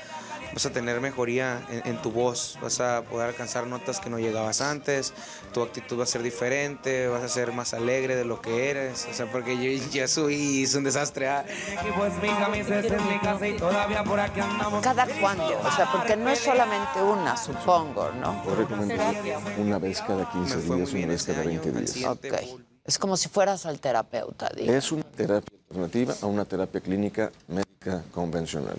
vas 0.53 0.65
a 0.65 0.71
tener 0.71 1.01
mejoría 1.01 1.65
en, 1.69 1.87
en 1.87 2.01
tu 2.01 2.11
voz, 2.11 2.57
vas 2.61 2.79
a 2.79 3.03
poder 3.03 3.29
alcanzar 3.29 3.67
notas 3.67 3.99
que 3.99 4.09
no 4.09 4.19
llegabas 4.19 4.61
antes, 4.61 5.13
tu 5.53 5.61
actitud 5.61 5.99
va 5.99 6.03
a 6.03 6.07
ser 6.07 6.23
diferente, 6.23 7.07
vas 7.07 7.23
a 7.23 7.29
ser 7.29 7.51
más 7.51 7.73
alegre 7.73 8.15
de 8.15 8.25
lo 8.25 8.41
que 8.41 8.69
eres, 8.69 9.07
o 9.09 9.13
sea, 9.13 9.31
porque 9.31 9.55
yo 9.57 9.85
ya 9.91 10.07
soy 10.07 10.63
es 10.63 10.75
un 10.75 10.83
desastre. 10.83 11.27
¿ah? 11.27 11.45
Mi 11.67 11.73
equipo 11.73 12.05
es 12.05 12.13
mi 12.21 12.29
camisa, 12.29 12.79
esta 12.79 12.95
es 12.95 13.05
mi 13.05 13.19
casa 13.19 13.47
y 13.47 13.57
todavía 13.57 14.03
por 14.03 14.19
aquí 14.19 14.39
andamos. 14.39 14.83
¿Cada 14.83 15.05
cuándo? 15.19 15.45
O 15.45 15.71
sea, 15.71 15.91
porque 15.91 16.15
no 16.15 16.29
es 16.29 16.39
solamente 16.39 17.01
una, 17.01 17.37
supongo, 17.37 18.11
¿no? 18.11 18.43
Por 18.43 18.57
recomendación, 18.57 19.43
una 19.57 19.79
vez 19.79 20.01
cada 20.01 20.29
15 20.29 20.61
días, 20.61 20.93
una 20.93 21.07
vez 21.07 21.23
cada 21.23 21.43
20 21.43 21.71
días. 21.71 22.05
Ok. 22.05 22.25
Es 22.85 22.97
como 22.97 23.17
si 23.17 23.27
fueras 23.27 23.65
al 23.65 23.79
terapeuta, 23.79 24.49
digo. 24.55 24.71
Es 24.71 24.91
una 24.91 25.03
terapia 25.03 25.57
alternativa 25.69 26.15
a 26.21 26.25
una 26.25 26.45
terapia 26.45 26.79
clínica 26.79 27.31
médica 27.47 28.03
convencional. 28.13 28.77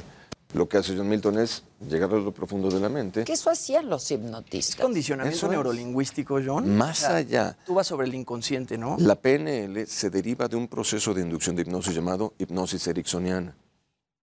Lo 0.54 0.66
que 0.66 0.78
hace 0.78 0.96
John 0.96 1.08
Milton 1.08 1.38
es 1.38 1.62
llegar 1.90 2.10
a 2.10 2.16
lo 2.16 2.32
profundo 2.32 2.70
de 2.70 2.80
la 2.80 2.88
mente. 2.88 3.24
Que 3.24 3.34
eso 3.34 3.50
hacían 3.50 3.90
los 3.90 4.10
hipnotistas. 4.10 4.80
Condicionamiento 4.80 5.36
Eso 5.36 5.46
es. 5.46 5.52
neurolingüístico, 5.52 6.40
John. 6.44 6.74
Más 6.74 7.04
allá. 7.04 7.56
Tú 7.66 7.74
vas 7.74 7.86
sobre 7.86 8.06
el 8.06 8.14
inconsciente, 8.14 8.78
¿no? 8.78 8.96
La 8.98 9.14
PNL 9.14 9.86
se 9.86 10.08
deriva 10.08 10.48
de 10.48 10.56
un 10.56 10.66
proceso 10.66 11.12
de 11.12 11.20
inducción 11.20 11.54
de 11.54 11.62
hipnosis 11.62 11.94
llamado 11.94 12.32
hipnosis 12.38 12.86
ericksoniana. 12.86 13.54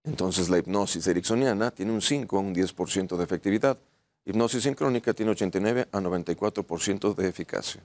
Entonces 0.02 0.48
la 0.48 0.58
hipnosis 0.58 1.06
ericksoniana 1.06 1.70
tiene 1.70 1.92
un 1.92 2.02
5 2.02 2.36
a 2.36 2.40
un 2.40 2.54
10% 2.54 3.16
de 3.16 3.24
efectividad. 3.24 3.78
Hipnosis 4.24 4.64
sincrónica 4.64 5.14
tiene 5.14 5.30
89 5.32 5.88
a 5.92 6.00
94% 6.00 7.14
de 7.14 7.28
eficacia. 7.28 7.80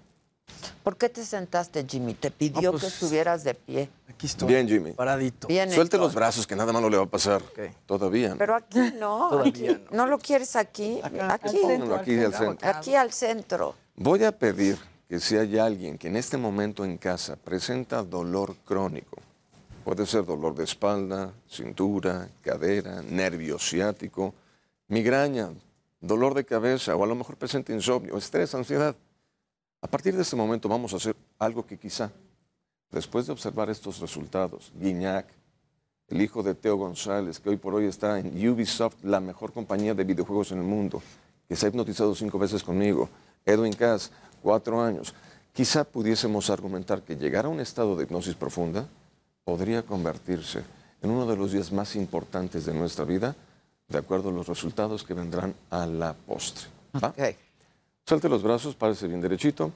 ¿Por 0.84 0.98
qué 0.98 1.10
te 1.10 1.24
sentaste, 1.24 1.86
Jimmy? 1.88 2.14
Te 2.16 2.32
pidió 2.32 2.72
pues, 2.72 2.82
que 2.84 2.88
estuvieras 2.90 3.44
de 3.44 3.54
pie. 3.54 3.90
Aquí 4.10 4.26
estoy. 4.26 4.48
Bien, 4.48 4.68
Jimmy. 4.68 4.92
Paradito. 4.94 5.48
Bien 5.48 5.70
Suelte 5.72 5.98
hecho. 5.98 6.06
los 6.06 6.16
brazos, 6.16 6.48
que 6.48 6.56
nada 6.56 6.74
malo 6.74 6.90
le 6.90 6.98
va 6.98 7.04
a 7.04 7.10
pasar. 7.10 7.42
Todavía. 7.86 8.36
Pero 8.38 8.56
aquí 8.56 8.80
no. 9.00 9.30
Todavía 9.30 9.52
aquí- 9.74 9.86
no. 9.92 10.08
lo 10.08 10.18
quieres 10.18 10.56
aquí? 10.56 11.00
Aquí. 11.04 11.18
Aquí 11.20 11.58
al 11.58 12.34
centro. 12.34 12.68
Aquí 12.70 12.96
al 12.96 13.12
centro. 13.12 13.76
Voy 13.96 14.24
a 14.24 14.32
pedir 14.32 14.78
que 15.08 15.20
si 15.20 15.38
hay 15.38 15.58
alguien 15.60 15.98
que 15.98 16.08
en 16.08 16.16
este 16.16 16.38
momento 16.38 16.84
en 16.86 16.98
casa 16.98 17.36
presenta 17.36 18.02
dolor 18.02 18.56
crónico, 18.66 19.18
puede 19.84 20.06
ser 20.06 20.26
dolor 20.26 20.56
de 20.56 20.64
espalda, 20.64 21.34
cintura, 21.50 22.30
cadera, 22.42 23.02
nervio 23.04 23.60
ciático, 23.60 24.34
migraña, 24.88 25.50
dolor 26.00 26.34
de 26.34 26.46
cabeza 26.46 26.96
o 26.96 27.04
a 27.04 27.08
lo 27.08 27.14
mejor 27.16 27.36
presenta 27.38 27.74
insomnio, 27.74 28.18
estrés, 28.18 28.56
ansiedad. 28.56 28.96
A 29.82 29.88
partir 29.88 30.16
de 30.16 30.22
este 30.22 30.36
momento 30.36 30.70
vamos 30.70 30.94
a 30.94 30.98
hacer 30.98 31.16
algo 31.40 31.66
que 31.66 31.78
quizá, 31.78 32.12
después 32.92 33.26
de 33.26 33.34
observar 33.34 33.68
estos 33.72 34.00
resultados, 34.00 34.72
Guiñac, 34.76 35.26
el 36.10 36.22
hijo 36.22 36.44
de 36.44 36.54
Teo 36.54 36.76
González, 36.76 37.40
que 37.40 37.50
hoy 37.50 37.58
por 37.58 37.74
hoy 37.74 37.86
está 37.86 38.20
en 38.20 38.28
Ubisoft, 38.48 39.04
la 39.04 39.20
mejor 39.20 39.52
compañía 39.54 39.96
de 39.96 40.04
videojuegos 40.04 40.52
en 40.52 40.60
el 40.60 40.66
mundo, 40.66 41.02
que 41.48 41.56
se 41.56 41.66
ha 41.66 41.70
hipnotizado 41.70 42.14
cinco 42.14 42.38
veces 42.38 42.64
conmigo, 42.64 43.10
Edwin 43.44 43.74
Cass, 43.74 44.12
cuatro 44.44 44.82
años, 44.82 45.16
quizá 45.52 45.84
pudiésemos 45.84 46.52
argumentar 46.52 47.02
que 47.02 47.16
llegar 47.16 47.46
a 47.46 47.50
un 47.50 47.60
estado 47.60 47.96
de 47.96 48.04
hipnosis 48.04 48.36
profunda 48.36 48.88
podría 49.44 49.82
convertirse 49.82 50.64
en 51.02 51.10
uno 51.10 51.26
de 51.26 51.36
los 51.36 51.54
días 51.54 51.72
más 51.72 51.96
importantes 51.96 52.66
de 52.66 52.74
nuestra 52.76 53.04
vida, 53.04 53.36
de 53.88 53.98
acuerdo 53.98 54.30
a 54.30 54.34
los 54.34 54.48
resultados 54.48 55.04
que 55.04 55.16
vendrán 55.16 55.56
a 55.72 55.88
la 55.88 56.14
postre. 56.14 56.68
¿va? 57.04 57.16
Salte 58.12 58.28
los 58.28 58.44
brazos, 58.44 58.76
párese 58.76 59.08
bien 59.08 59.22
derechito. 59.22 59.72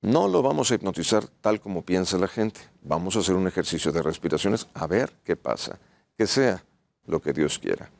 No 0.00 0.28
lo 0.28 0.40
vamos 0.40 0.70
a 0.70 0.76
hipnotizar 0.76 1.26
tal 1.40 1.58
como 1.60 1.82
piensa 1.82 2.16
la 2.16 2.28
gente. 2.28 2.60
Vamos 2.82 3.16
a 3.16 3.18
hacer 3.18 3.34
un 3.34 3.48
ejercicio 3.48 3.90
de 3.90 4.02
respiraciones 4.02 4.68
a 4.72 4.86
ver 4.86 5.12
qué 5.24 5.34
pasa. 5.34 5.76
Que 6.16 6.28
sea 6.28 6.62
lo 7.06 7.20
que 7.20 7.32
Dios 7.32 7.58
quiera. 7.58 7.90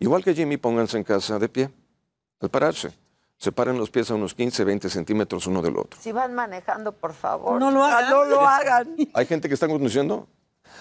Igual 0.00 0.22
que 0.22 0.34
Jimmy, 0.34 0.58
pónganse 0.58 0.98
en 0.98 1.04
casa 1.04 1.38
de 1.38 1.48
pie. 1.48 1.70
Al 2.40 2.50
pararse, 2.50 2.92
separen 3.38 3.78
los 3.78 3.88
pies 3.88 4.10
a 4.10 4.16
unos 4.16 4.34
15, 4.34 4.64
20 4.64 4.90
centímetros 4.90 5.46
uno 5.46 5.62
del 5.62 5.78
otro. 5.78 5.98
Si 5.98 6.12
van 6.12 6.34
manejando, 6.34 6.92
por 6.92 7.14
favor. 7.14 7.58
No 7.58 7.70
lo 7.70 7.82
Ah, 7.82 8.00
hagan. 8.00 8.10
No 8.10 8.24
lo 8.26 8.40
hagan. 8.46 8.96
¿Hay 9.14 9.24
gente 9.24 9.48
que 9.48 9.54
está 9.54 9.66
conduciendo? 9.66 10.28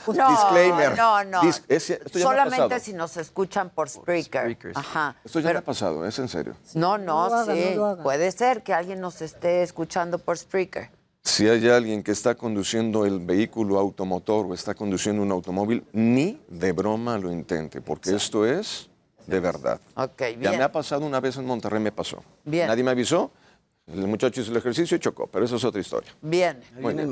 No, 0.07 0.29
Disclaimer. 0.31 0.97
No, 0.97 1.23
no. 1.23 1.41
Dis- 1.41 1.63
es- 1.67 1.89
esto 1.89 2.19
ya 2.19 2.25
me 2.29 2.35
ha 2.35 2.45
Solamente 2.45 2.79
si 2.79 2.93
nos 2.93 3.17
escuchan 3.17 3.69
por 3.69 3.89
Spreaker. 3.89 4.57
Ajá. 4.75 5.15
Esto 5.23 5.39
ya 5.39 5.51
me 5.51 5.59
ha 5.59 5.63
pasado, 5.63 6.05
es 6.05 6.17
en 6.19 6.27
serio. 6.29 6.55
No, 6.73 6.97
no, 6.97 7.45
sí. 7.45 7.73
no. 7.75 7.97
Puede 8.01 8.31
ser 8.31 8.63
que 8.63 8.73
alguien 8.73 8.99
nos 9.01 9.21
esté 9.21 9.61
escuchando 9.63 10.17
por 10.19 10.37
Spreaker. 10.37 10.89
Si 11.21 11.47
hay 11.47 11.67
alguien 11.69 12.01
que 12.01 12.11
está 12.11 12.33
conduciendo 12.35 13.05
el 13.05 13.19
vehículo 13.19 13.77
automotor 13.77 14.45
o 14.47 14.53
está 14.53 14.73
conduciendo 14.73 15.21
un 15.21 15.31
automóvil, 15.31 15.85
ni 15.91 16.41
de 16.47 16.71
broma 16.71 17.17
lo 17.17 17.31
intente, 17.31 17.81
porque 17.81 18.15
esto 18.15 18.45
es 18.45 18.89
de 19.27 19.39
verdad. 19.39 19.79
Ok, 19.95 20.19
Ya 20.21 20.27
bien. 20.37 20.57
me 20.57 20.63
ha 20.63 20.71
pasado 20.71 21.05
una 21.05 21.19
vez 21.19 21.35
en 21.37 21.45
Monterrey, 21.45 21.79
me 21.81 21.91
pasó. 21.91 22.23
Bien. 22.45 22.67
Nadie 22.67 22.83
me 22.83 22.91
avisó, 22.91 23.31
el 23.85 24.07
muchacho 24.07 24.41
hizo 24.41 24.49
el 24.51 24.57
ejercicio 24.57 24.95
y 24.97 24.99
chocó, 24.99 25.27
pero 25.27 25.45
eso 25.45 25.57
es 25.57 25.63
otra 25.63 25.81
historia. 25.81 26.09
Bien. 26.21 26.57
Ahí 26.75 26.81
viene 26.81 27.01
el 27.03 27.07
bien. 27.09 27.11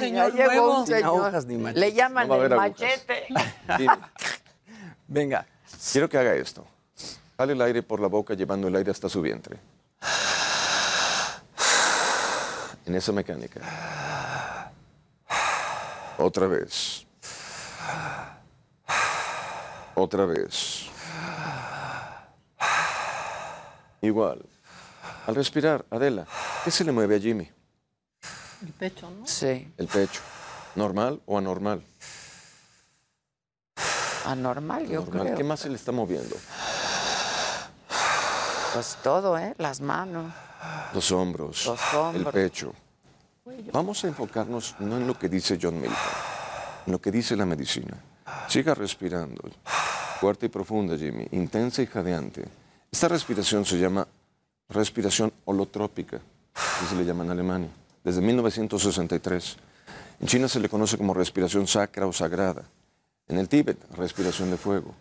Señor 0.00 0.34
ya 0.34 0.48
llegó 0.48 0.80
un 0.80 0.86
señor. 0.86 1.46
ni. 1.46 1.56
Le 1.72 1.92
llaman 1.92 2.28
No 2.28 2.42
el 2.42 2.54
machete. 2.54 3.26
Venga. 5.08 5.46
quiero 5.92 6.08
que 6.08 6.18
haga 6.18 6.34
esto. 6.34 6.66
Sale 7.36 7.52
el 7.52 7.60
aire 7.62 7.82
por 7.82 8.00
la 8.00 8.08
boca 8.08 8.34
llevando 8.34 8.68
el 8.68 8.76
aire 8.76 8.90
hasta 8.90 9.08
su 9.08 9.20
vientre. 9.20 9.58
En 12.86 12.94
esa 12.94 13.12
mecánica. 13.12 13.60
Otra 16.18 16.46
vez. 16.46 17.06
Otra 19.94 20.24
vez. 20.24 20.86
Igual. 24.00 24.44
Al 25.26 25.34
respirar, 25.34 25.84
Adela, 25.90 26.26
¿qué 26.64 26.70
se 26.70 26.84
le 26.84 26.92
mueve 26.92 27.16
a 27.16 27.18
Jimmy? 27.20 27.50
El 28.66 28.72
pecho, 28.72 29.08
¿no? 29.10 29.26
Sí. 29.26 29.72
El 29.78 29.86
pecho. 29.86 30.20
¿Normal 30.74 31.20
o 31.26 31.38
anormal? 31.38 31.82
Anormal, 34.24 34.86
yo 34.88 35.00
Normal. 35.02 35.22
creo. 35.22 35.36
¿Qué 35.36 35.44
más 35.44 35.60
se 35.60 35.68
le 35.68 35.76
está 35.76 35.92
moviendo? 35.92 36.36
Pues 38.74 38.98
todo, 39.02 39.38
¿eh? 39.38 39.54
Las 39.58 39.80
manos. 39.80 40.32
Los 40.92 41.12
hombros, 41.12 41.64
Los 41.66 41.80
el 41.92 41.98
hombros. 41.98 42.34
pecho. 42.34 42.74
Vamos 43.72 44.02
a 44.04 44.08
enfocarnos 44.08 44.74
no 44.80 44.96
en 44.96 45.06
lo 45.06 45.16
que 45.16 45.28
dice 45.28 45.58
John 45.62 45.76
Milton, 45.80 45.96
en 46.86 46.92
lo 46.92 47.00
que 47.00 47.12
dice 47.12 47.36
la 47.36 47.46
medicina. 47.46 47.96
Siga 48.48 48.74
respirando, 48.74 49.42
fuerte 50.20 50.46
y 50.46 50.48
profunda, 50.48 50.96
Jimmy, 50.98 51.28
intensa 51.30 51.82
y 51.82 51.86
jadeante. 51.86 52.44
Esta 52.90 53.06
respiración 53.08 53.64
se 53.64 53.78
llama 53.78 54.06
respiración 54.68 55.32
holotrópica, 55.44 56.20
así 56.54 56.86
se 56.88 56.96
le 56.96 57.04
llama 57.04 57.22
en 57.24 57.30
Alemania, 57.30 57.70
desde 58.06 58.20
1963. 58.20 59.56
En 60.20 60.28
China 60.28 60.48
se 60.48 60.60
le 60.60 60.68
conoce 60.68 60.96
como 60.96 61.12
respiración 61.12 61.66
sacra 61.66 62.06
o 62.06 62.12
sagrada. 62.12 62.62
En 63.26 63.36
el 63.36 63.48
Tíbet, 63.48 63.78
respiración 63.96 64.48
de 64.52 64.56
fuego. 64.56 64.94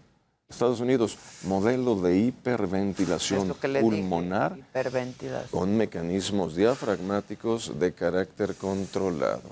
Estados 0.50 0.80
Unidos, 0.80 1.16
modelo 1.44 1.96
de 2.02 2.18
hiperventilación 2.18 3.50
dije. 3.50 3.80
pulmonar 3.80 4.58
Hiperventilación. 4.58 5.50
con 5.52 5.78
mecanismos 5.78 6.56
diafragmáticos 6.56 7.80
de 7.80 7.94
carácter 7.94 8.56
controlado. 8.56 9.52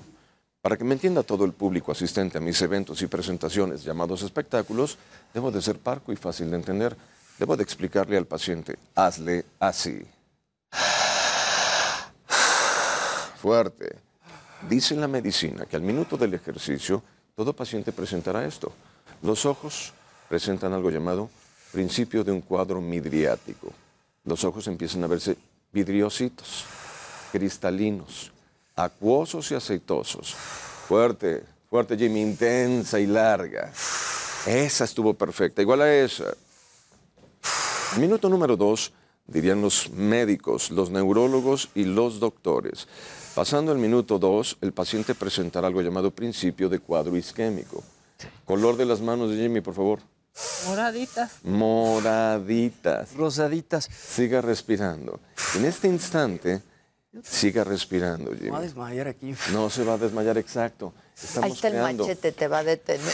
Para 0.61 0.75
que 0.75 0.83
me 0.83 0.95
entienda 0.95 1.21
todo 1.21 1.45
el 1.45 1.53
público 1.53 1.91
asistente 1.91 2.39
a 2.39 2.41
mis 2.41 2.59
eventos 2.63 3.03
y 3.03 3.07
presentaciones 3.07 3.83
llamados 3.83 4.23
espectáculos, 4.23 4.97
debo 5.31 5.51
de 5.51 5.61
ser 5.61 5.77
parco 5.77 6.11
y 6.11 6.15
fácil 6.15 6.49
de 6.49 6.55
entender. 6.55 6.97
Debo 7.37 7.55
de 7.55 7.61
explicarle 7.63 8.17
al 8.17 8.25
paciente, 8.25 8.77
hazle 8.95 9.45
así. 9.59 10.01
Fuerte. 13.43 13.97
Dice 14.69 14.95
la 14.95 15.09
medicina 15.09 15.65
que 15.65 15.75
al 15.75 15.81
minuto 15.81 16.15
del 16.15 16.33
ejercicio, 16.33 17.03
todo 17.35 17.51
paciente 17.51 17.91
presentará 17.91 18.45
esto. 18.45 18.71
Los 19.21 19.45
ojos 19.45 19.91
presentan 20.29 20.71
algo 20.71 20.89
llamado 20.89 21.29
principio 21.73 22.23
de 22.23 22.31
un 22.31 22.39
cuadro 22.39 22.79
midriático. 22.79 23.73
Los 24.23 24.45
ojos 24.45 24.65
empiezan 24.67 25.03
a 25.03 25.07
verse 25.07 25.35
vidriositos, 25.73 26.63
cristalinos, 27.33 28.31
acuosos 28.77 29.51
y 29.51 29.55
aceitosos. 29.55 30.33
Fuerte, 30.87 31.43
fuerte 31.69 31.97
Jimmy, 31.97 32.21
intensa 32.21 32.97
y 32.97 33.07
larga. 33.07 33.73
Esa 34.47 34.85
estuvo 34.85 35.15
perfecta, 35.15 35.61
igual 35.61 35.81
a 35.81 35.93
esa. 35.93 36.33
Minuto 37.99 38.29
número 38.29 38.55
dos, 38.55 38.93
dirían 39.27 39.61
los 39.61 39.89
médicos, 39.89 40.71
los 40.71 40.89
neurólogos 40.89 41.67
y 41.75 41.83
los 41.83 42.21
doctores. 42.21 42.87
Pasando 43.36 43.71
el 43.71 43.79
minuto 43.79 44.19
dos, 44.19 44.57
el 44.61 44.73
paciente 44.73 45.15
presentará 45.15 45.67
algo 45.67 45.81
llamado 45.81 46.11
principio 46.11 46.69
de 46.69 46.79
cuadro 46.79 47.17
isquémico. 47.17 47.84
Color 48.45 48.77
de 48.77 48.86
las 48.86 49.01
manos 49.01 49.31
de 49.31 49.38
Jimmy, 49.38 49.61
por 49.61 49.73
favor. 49.73 49.99
Moraditas. 50.67 51.31
Moraditas. 51.43 53.13
Rosaditas. 53.15 53.86
Siga 53.86 54.41
respirando. 54.41 55.19
En 55.55 55.65
este 55.65 55.88
instante, 55.88 56.61
siga 57.23 57.63
respirando, 57.63 58.31
Jimmy. 58.31 58.43
Me 58.45 58.49
voy 58.51 58.59
a 58.59 58.61
desmayar 58.61 59.07
aquí. 59.07 59.36
No 59.51 59.69
se 59.71 59.84
va 59.84 59.93
a 59.93 59.97
desmayar, 59.97 60.38
exacto. 60.38 60.93
Estamos 61.15 61.45
Ahí 61.47 61.51
está 61.53 61.67
el 61.69 61.73
creando. 61.73 62.03
machete, 62.03 62.31
te 62.31 62.47
va 62.47 62.59
a 62.59 62.63
detener. 62.63 63.13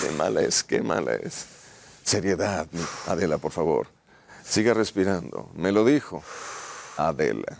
Qué 0.00 0.10
mala 0.10 0.40
es, 0.42 0.62
qué 0.62 0.82
mala 0.82 1.14
es. 1.14 1.46
Seriedad, 2.02 2.66
Adela, 3.06 3.38
por 3.38 3.52
favor. 3.52 3.86
Siga 4.44 4.74
respirando. 4.74 5.50
Me 5.54 5.72
lo 5.72 5.84
dijo. 5.84 6.22
Adela. 6.96 7.58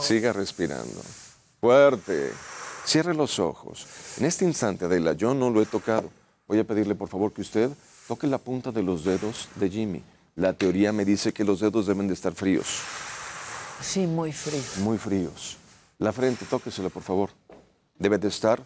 Siga 0.00 0.32
respirando. 0.32 1.00
Fuerte. 1.60 2.32
Cierre 2.84 3.14
los 3.14 3.38
ojos. 3.38 3.86
En 4.18 4.26
este 4.26 4.44
instante, 4.44 4.84
Adela, 4.84 5.12
yo 5.12 5.34
no 5.34 5.50
lo 5.50 5.60
he 5.60 5.66
tocado. 5.66 6.10
Voy 6.46 6.58
a 6.58 6.64
pedirle, 6.64 6.94
por 6.94 7.08
favor, 7.08 7.32
que 7.32 7.40
usted 7.40 7.70
toque 8.06 8.26
la 8.26 8.38
punta 8.38 8.70
de 8.70 8.82
los 8.82 9.04
dedos 9.04 9.48
de 9.56 9.68
Jimmy. 9.68 10.02
La 10.36 10.52
teoría 10.52 10.92
me 10.92 11.04
dice 11.04 11.32
que 11.32 11.44
los 11.44 11.60
dedos 11.60 11.86
deben 11.86 12.06
de 12.06 12.14
estar 12.14 12.34
fríos. 12.34 12.66
Sí, 13.80 14.06
muy 14.06 14.32
frío. 14.32 14.62
Muy 14.78 14.98
fríos. 14.98 15.56
La 15.98 16.12
frente, 16.12 16.44
tóquesela, 16.44 16.90
por 16.90 17.02
favor. 17.02 17.30
Debe 17.98 18.18
de 18.18 18.28
estar 18.28 18.62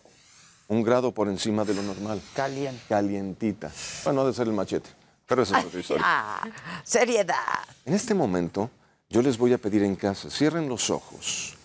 un 0.69 0.83
grado 0.83 1.13
por 1.13 1.29
encima 1.29 1.65
de 1.65 1.75
lo 1.75 1.83
normal. 1.83 2.21
Caliente. 2.35 2.83
Calientita. 2.89 3.71
Bueno, 4.05 4.23
ha 4.23 4.27
de 4.27 4.33
ser 4.33 4.47
el 4.49 4.53
machete. 4.53 4.91
Pero 5.27 5.43
esa 5.43 5.61
es 5.61 5.67
otra 5.67 5.81
historia. 5.81 6.05
Ah, 6.05 6.49
seriedad. 6.85 7.37
En 7.85 7.95
este 7.95 8.15
momento, 8.15 8.69
yo 9.11 9.23
les 9.23 9.37
voy 9.37 9.53
a 9.53 9.59
pedir 9.59 9.83
en 9.83 9.97
casa, 9.97 10.31
cierren 10.31 10.69
los 10.69 10.89
ojos. 10.89 11.57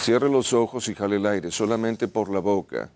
Cierre 0.00 0.30
los 0.30 0.54
ojos 0.54 0.88
y 0.88 0.94
jale 0.94 1.16
el 1.16 1.26
aire, 1.26 1.50
solamente 1.50 2.08
por 2.08 2.30
la 2.30 2.40
boca. 2.40 2.88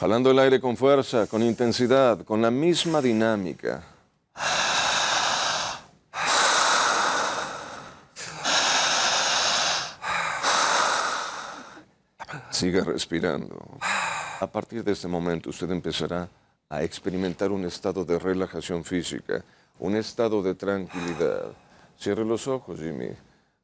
Jalando 0.00 0.32
el 0.32 0.38
aire 0.40 0.60
con 0.60 0.76
fuerza, 0.76 1.28
con 1.28 1.42
intensidad, 1.42 2.24
con 2.24 2.42
la 2.42 2.50
misma 2.50 3.00
dinámica. 3.00 3.84
Siga 12.50 12.82
respirando. 12.84 13.78
A 14.40 14.46
partir 14.48 14.82
de 14.82 14.92
este 14.92 15.06
momento 15.06 15.50
usted 15.50 15.70
empezará 15.70 16.28
a 16.68 16.82
experimentar 16.82 17.52
un 17.52 17.64
estado 17.64 18.04
de 18.04 18.18
relajación 18.18 18.84
física, 18.84 19.44
un 19.78 19.96
estado 19.96 20.42
de 20.42 20.54
tranquilidad. 20.56 21.52
Cierre 22.00 22.24
los 22.24 22.48
ojos, 22.48 22.80
Jimmy. 22.80 23.10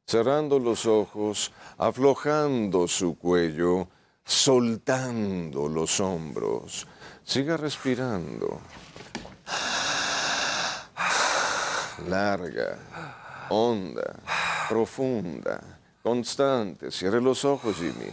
Cerrando 0.05 0.59
los 0.59 0.85
ojos, 0.85 1.51
aflojando 1.75 2.87
su 2.87 3.17
cuello, 3.17 3.87
soltando 4.23 5.67
los 5.67 5.99
hombros. 5.99 6.85
Siga 7.23 7.57
respirando. 7.57 8.61
Larga, 12.07 12.77
honda, 13.49 14.19
profunda, 14.69 15.59
constante. 16.03 16.91
Cierre 16.91 17.19
los 17.19 17.43
ojos, 17.43 17.77
Jimmy. 17.77 18.11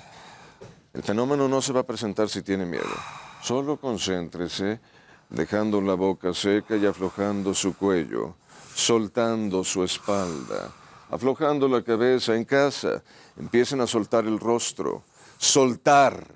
El 0.95 1.03
fenómeno 1.03 1.47
no 1.49 1.61
se 1.61 1.75
va 1.75 1.81
a 1.81 1.87
presentar 1.87 2.31
si 2.31 2.41
tiene 2.41 2.64
miedo. 2.64 2.97
Solo 3.43 3.77
concéntrese, 3.77 4.81
dejando 5.29 5.83
la 5.83 5.93
boca 5.93 6.33
seca 6.33 6.77
y 6.77 6.87
aflojando 6.87 7.53
su 7.53 7.77
cuello, 7.77 8.37
soltando 8.75 9.62
su 9.64 9.85
espalda, 9.85 10.70
aflojando 11.11 11.68
la 11.68 11.83
cabeza 11.83 12.35
en 12.35 12.45
casa. 12.45 13.03
Empiecen 13.39 13.81
a 13.81 13.87
soltar 13.87 14.25
el 14.27 14.39
rostro, 14.39 15.03
soltar 15.39 16.27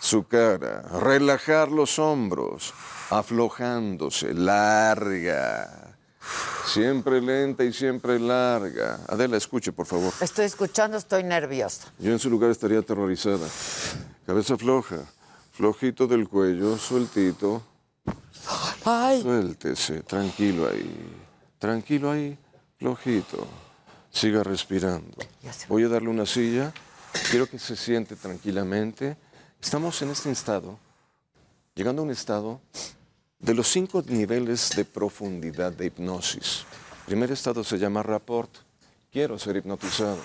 su 0.00 0.26
cara, 0.26 0.82
relajar 1.00 1.70
los 1.70 1.98
hombros, 1.98 2.72
aflojándose, 3.10 4.32
larga. 4.34 5.96
Siempre 6.66 7.20
lenta 7.20 7.64
y 7.64 7.72
siempre 7.72 8.18
larga. 8.18 9.00
Adela, 9.08 9.36
escuche, 9.36 9.72
por 9.72 9.86
favor. 9.86 10.12
Estoy 10.20 10.44
escuchando, 10.44 10.96
estoy 10.96 11.24
nerviosa. 11.24 11.92
Yo 11.98 12.12
en 12.12 12.18
su 12.18 12.30
lugar 12.30 12.50
estaría 12.50 12.78
aterrorizada. 12.78 13.48
Cabeza 14.26 14.56
floja, 14.56 14.98
flojito 15.52 16.06
del 16.06 16.28
cuello, 16.28 16.76
sueltito. 16.76 17.62
Suéltese, 19.22 20.02
tranquilo 20.02 20.68
ahí. 20.68 21.19
Tranquilo 21.60 22.10
ahí, 22.10 22.38
flojito. 22.78 23.46
Siga 24.10 24.42
respirando. 24.42 25.18
Voy 25.68 25.84
a 25.84 25.88
darle 25.88 26.08
una 26.08 26.24
silla. 26.24 26.72
Quiero 27.30 27.46
que 27.46 27.58
se 27.58 27.76
siente 27.76 28.16
tranquilamente. 28.16 29.18
Estamos 29.60 30.00
en 30.00 30.08
este 30.08 30.30
estado, 30.30 30.78
llegando 31.74 32.00
a 32.00 32.06
un 32.06 32.12
estado 32.12 32.62
de 33.38 33.52
los 33.52 33.68
cinco 33.68 34.02
niveles 34.08 34.70
de 34.74 34.86
profundidad 34.86 35.70
de 35.70 35.84
hipnosis. 35.84 36.64
Primer 37.04 37.30
estado 37.30 37.62
se 37.62 37.78
llama 37.78 38.02
rapport. 38.02 38.50
Quiero 39.12 39.38
ser 39.38 39.56
hipnotizado. 39.56 40.18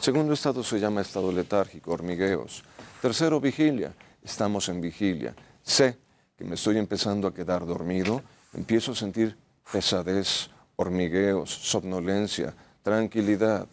Segundo 0.00 0.32
estado 0.32 0.64
se 0.64 0.80
llama 0.80 1.02
estado 1.02 1.30
letárgico, 1.30 1.92
hormigueos. 1.92 2.64
Tercero, 3.00 3.40
vigilia. 3.40 3.94
Estamos 4.24 4.68
en 4.68 4.80
vigilia. 4.80 5.36
Sé 5.62 5.96
que 6.36 6.44
me 6.44 6.56
estoy 6.56 6.78
empezando 6.78 7.28
a 7.28 7.34
quedar 7.34 7.64
dormido. 7.64 8.22
Empiezo 8.54 8.90
a 8.90 8.96
sentir 8.96 9.36
pesadez, 9.70 10.50
hormigueos, 10.80 11.50
somnolencia, 11.50 12.54
tranquilidad. 12.82 13.68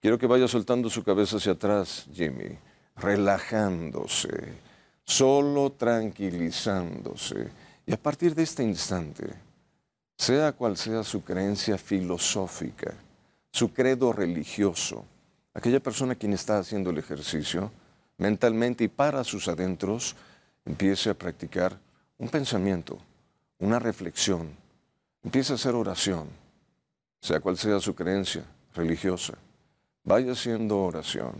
Quiero 0.00 0.18
que 0.18 0.28
vaya 0.28 0.46
soltando 0.46 0.88
su 0.88 1.02
cabeza 1.02 1.38
hacia 1.38 1.52
atrás, 1.52 2.06
Jimmy, 2.12 2.56
relajándose, 2.96 4.52
solo 5.04 5.72
tranquilizándose. 5.72 7.48
Y 7.84 7.92
a 7.92 7.96
partir 7.96 8.36
de 8.36 8.44
este 8.44 8.62
instante, 8.62 9.26
sea 10.16 10.52
cual 10.52 10.76
sea 10.76 11.02
su 11.02 11.24
creencia 11.24 11.76
filosófica, 11.76 12.94
su 13.50 13.72
credo 13.72 14.12
religioso, 14.12 15.04
aquella 15.54 15.80
persona 15.80 16.14
quien 16.14 16.34
está 16.34 16.58
haciendo 16.58 16.90
el 16.90 16.98
ejercicio, 16.98 17.72
mentalmente 18.16 18.84
y 18.84 18.88
para 18.88 19.24
sus 19.24 19.48
adentros, 19.48 20.14
empiece 20.64 21.10
a 21.10 21.14
practicar 21.14 21.76
un 22.16 22.28
pensamiento, 22.28 22.98
una 23.58 23.80
reflexión, 23.80 24.50
empiece 25.24 25.52
a 25.52 25.56
hacer 25.56 25.74
oración, 25.74 26.43
sea 27.24 27.40
cual 27.40 27.56
sea 27.56 27.80
su 27.80 27.94
creencia 27.94 28.44
religiosa, 28.74 29.32
vaya 30.04 30.32
haciendo 30.32 30.78
oración. 30.82 31.32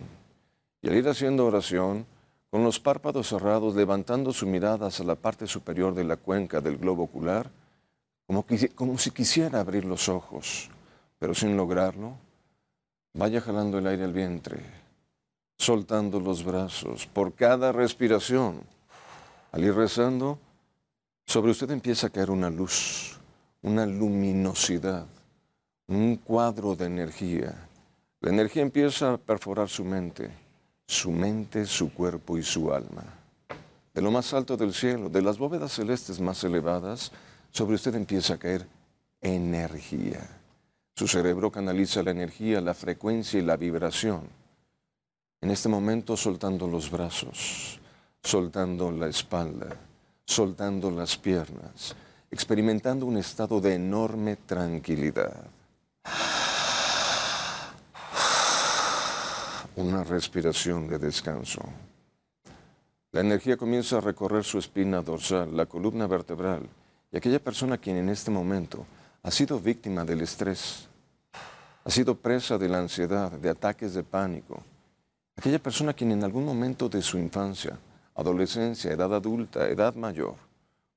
Y 0.80 0.88
al 0.88 0.96
ir 0.96 1.06
haciendo 1.06 1.44
oración, 1.44 2.06
con 2.48 2.64
los 2.64 2.80
párpados 2.80 3.28
cerrados, 3.28 3.74
levantando 3.74 4.32
su 4.32 4.46
mirada 4.46 4.86
hacia 4.86 5.04
la 5.04 5.14
parte 5.14 5.46
superior 5.46 5.94
de 5.94 6.04
la 6.04 6.16
cuenca 6.16 6.62
del 6.62 6.78
globo 6.78 7.02
ocular, 7.02 7.50
como, 8.26 8.46
como 8.74 8.96
si 8.96 9.10
quisiera 9.10 9.60
abrir 9.60 9.84
los 9.84 10.08
ojos, 10.08 10.70
pero 11.18 11.34
sin 11.34 11.54
lograrlo, 11.54 12.16
vaya 13.12 13.42
jalando 13.42 13.76
el 13.76 13.86
aire 13.86 14.04
al 14.04 14.14
vientre, 14.14 14.64
soltando 15.58 16.18
los 16.18 16.44
brazos 16.44 17.06
por 17.06 17.34
cada 17.34 17.72
respiración. 17.72 18.62
Al 19.52 19.62
ir 19.62 19.74
rezando, 19.74 20.38
sobre 21.26 21.50
usted 21.50 21.70
empieza 21.72 22.06
a 22.06 22.10
caer 22.10 22.30
una 22.30 22.48
luz, 22.48 23.18
una 23.60 23.84
luminosidad, 23.84 25.08
un 25.86 26.16
cuadro 26.16 26.74
de 26.74 26.86
energía. 26.86 27.54
La 28.20 28.30
energía 28.30 28.62
empieza 28.62 29.12
a 29.12 29.18
perforar 29.18 29.68
su 29.68 29.84
mente, 29.84 30.30
su 30.86 31.10
mente, 31.10 31.66
su 31.66 31.92
cuerpo 31.92 32.38
y 32.38 32.42
su 32.42 32.72
alma. 32.72 33.04
De 33.92 34.00
lo 34.00 34.10
más 34.10 34.32
alto 34.32 34.56
del 34.56 34.72
cielo, 34.72 35.08
de 35.08 35.22
las 35.22 35.36
bóvedas 35.38 35.72
celestes 35.72 36.20
más 36.20 36.42
elevadas, 36.42 37.12
sobre 37.50 37.74
usted 37.74 37.94
empieza 37.94 38.34
a 38.34 38.38
caer 38.38 38.66
energía. 39.20 40.20
Su 40.96 41.06
cerebro 41.06 41.52
canaliza 41.52 42.02
la 42.02 42.12
energía, 42.12 42.60
la 42.60 42.74
frecuencia 42.74 43.38
y 43.38 43.42
la 43.42 43.56
vibración. 43.56 44.22
En 45.40 45.50
este 45.50 45.68
momento 45.68 46.16
soltando 46.16 46.66
los 46.66 46.90
brazos, 46.90 47.78
soltando 48.22 48.90
la 48.90 49.08
espalda, 49.08 49.76
soltando 50.24 50.90
las 50.90 51.18
piernas, 51.18 51.94
experimentando 52.30 53.04
un 53.04 53.18
estado 53.18 53.60
de 53.60 53.74
enorme 53.74 54.36
tranquilidad. 54.36 55.44
Una 59.76 60.04
respiración 60.04 60.86
de 60.86 60.98
descanso. 60.98 61.60
La 63.10 63.20
energía 63.20 63.56
comienza 63.56 63.98
a 63.98 64.00
recorrer 64.00 64.44
su 64.44 64.58
espina 64.58 65.02
dorsal, 65.02 65.56
la 65.56 65.66
columna 65.66 66.06
vertebral, 66.06 66.68
y 67.10 67.16
aquella 67.16 67.40
persona 67.40 67.78
quien 67.78 67.96
en 67.96 68.08
este 68.08 68.30
momento 68.30 68.86
ha 69.22 69.30
sido 69.32 69.58
víctima 69.58 70.04
del 70.04 70.20
estrés, 70.20 70.86
ha 71.84 71.90
sido 71.90 72.14
presa 72.14 72.56
de 72.56 72.68
la 72.68 72.78
ansiedad, 72.78 73.32
de 73.32 73.50
ataques 73.50 73.94
de 73.94 74.04
pánico, 74.04 74.62
aquella 75.36 75.58
persona 75.58 75.92
quien 75.92 76.12
en 76.12 76.22
algún 76.22 76.44
momento 76.44 76.88
de 76.88 77.02
su 77.02 77.18
infancia, 77.18 77.76
adolescencia, 78.14 78.92
edad 78.92 79.12
adulta, 79.12 79.68
edad 79.68 79.96
mayor, 79.96 80.36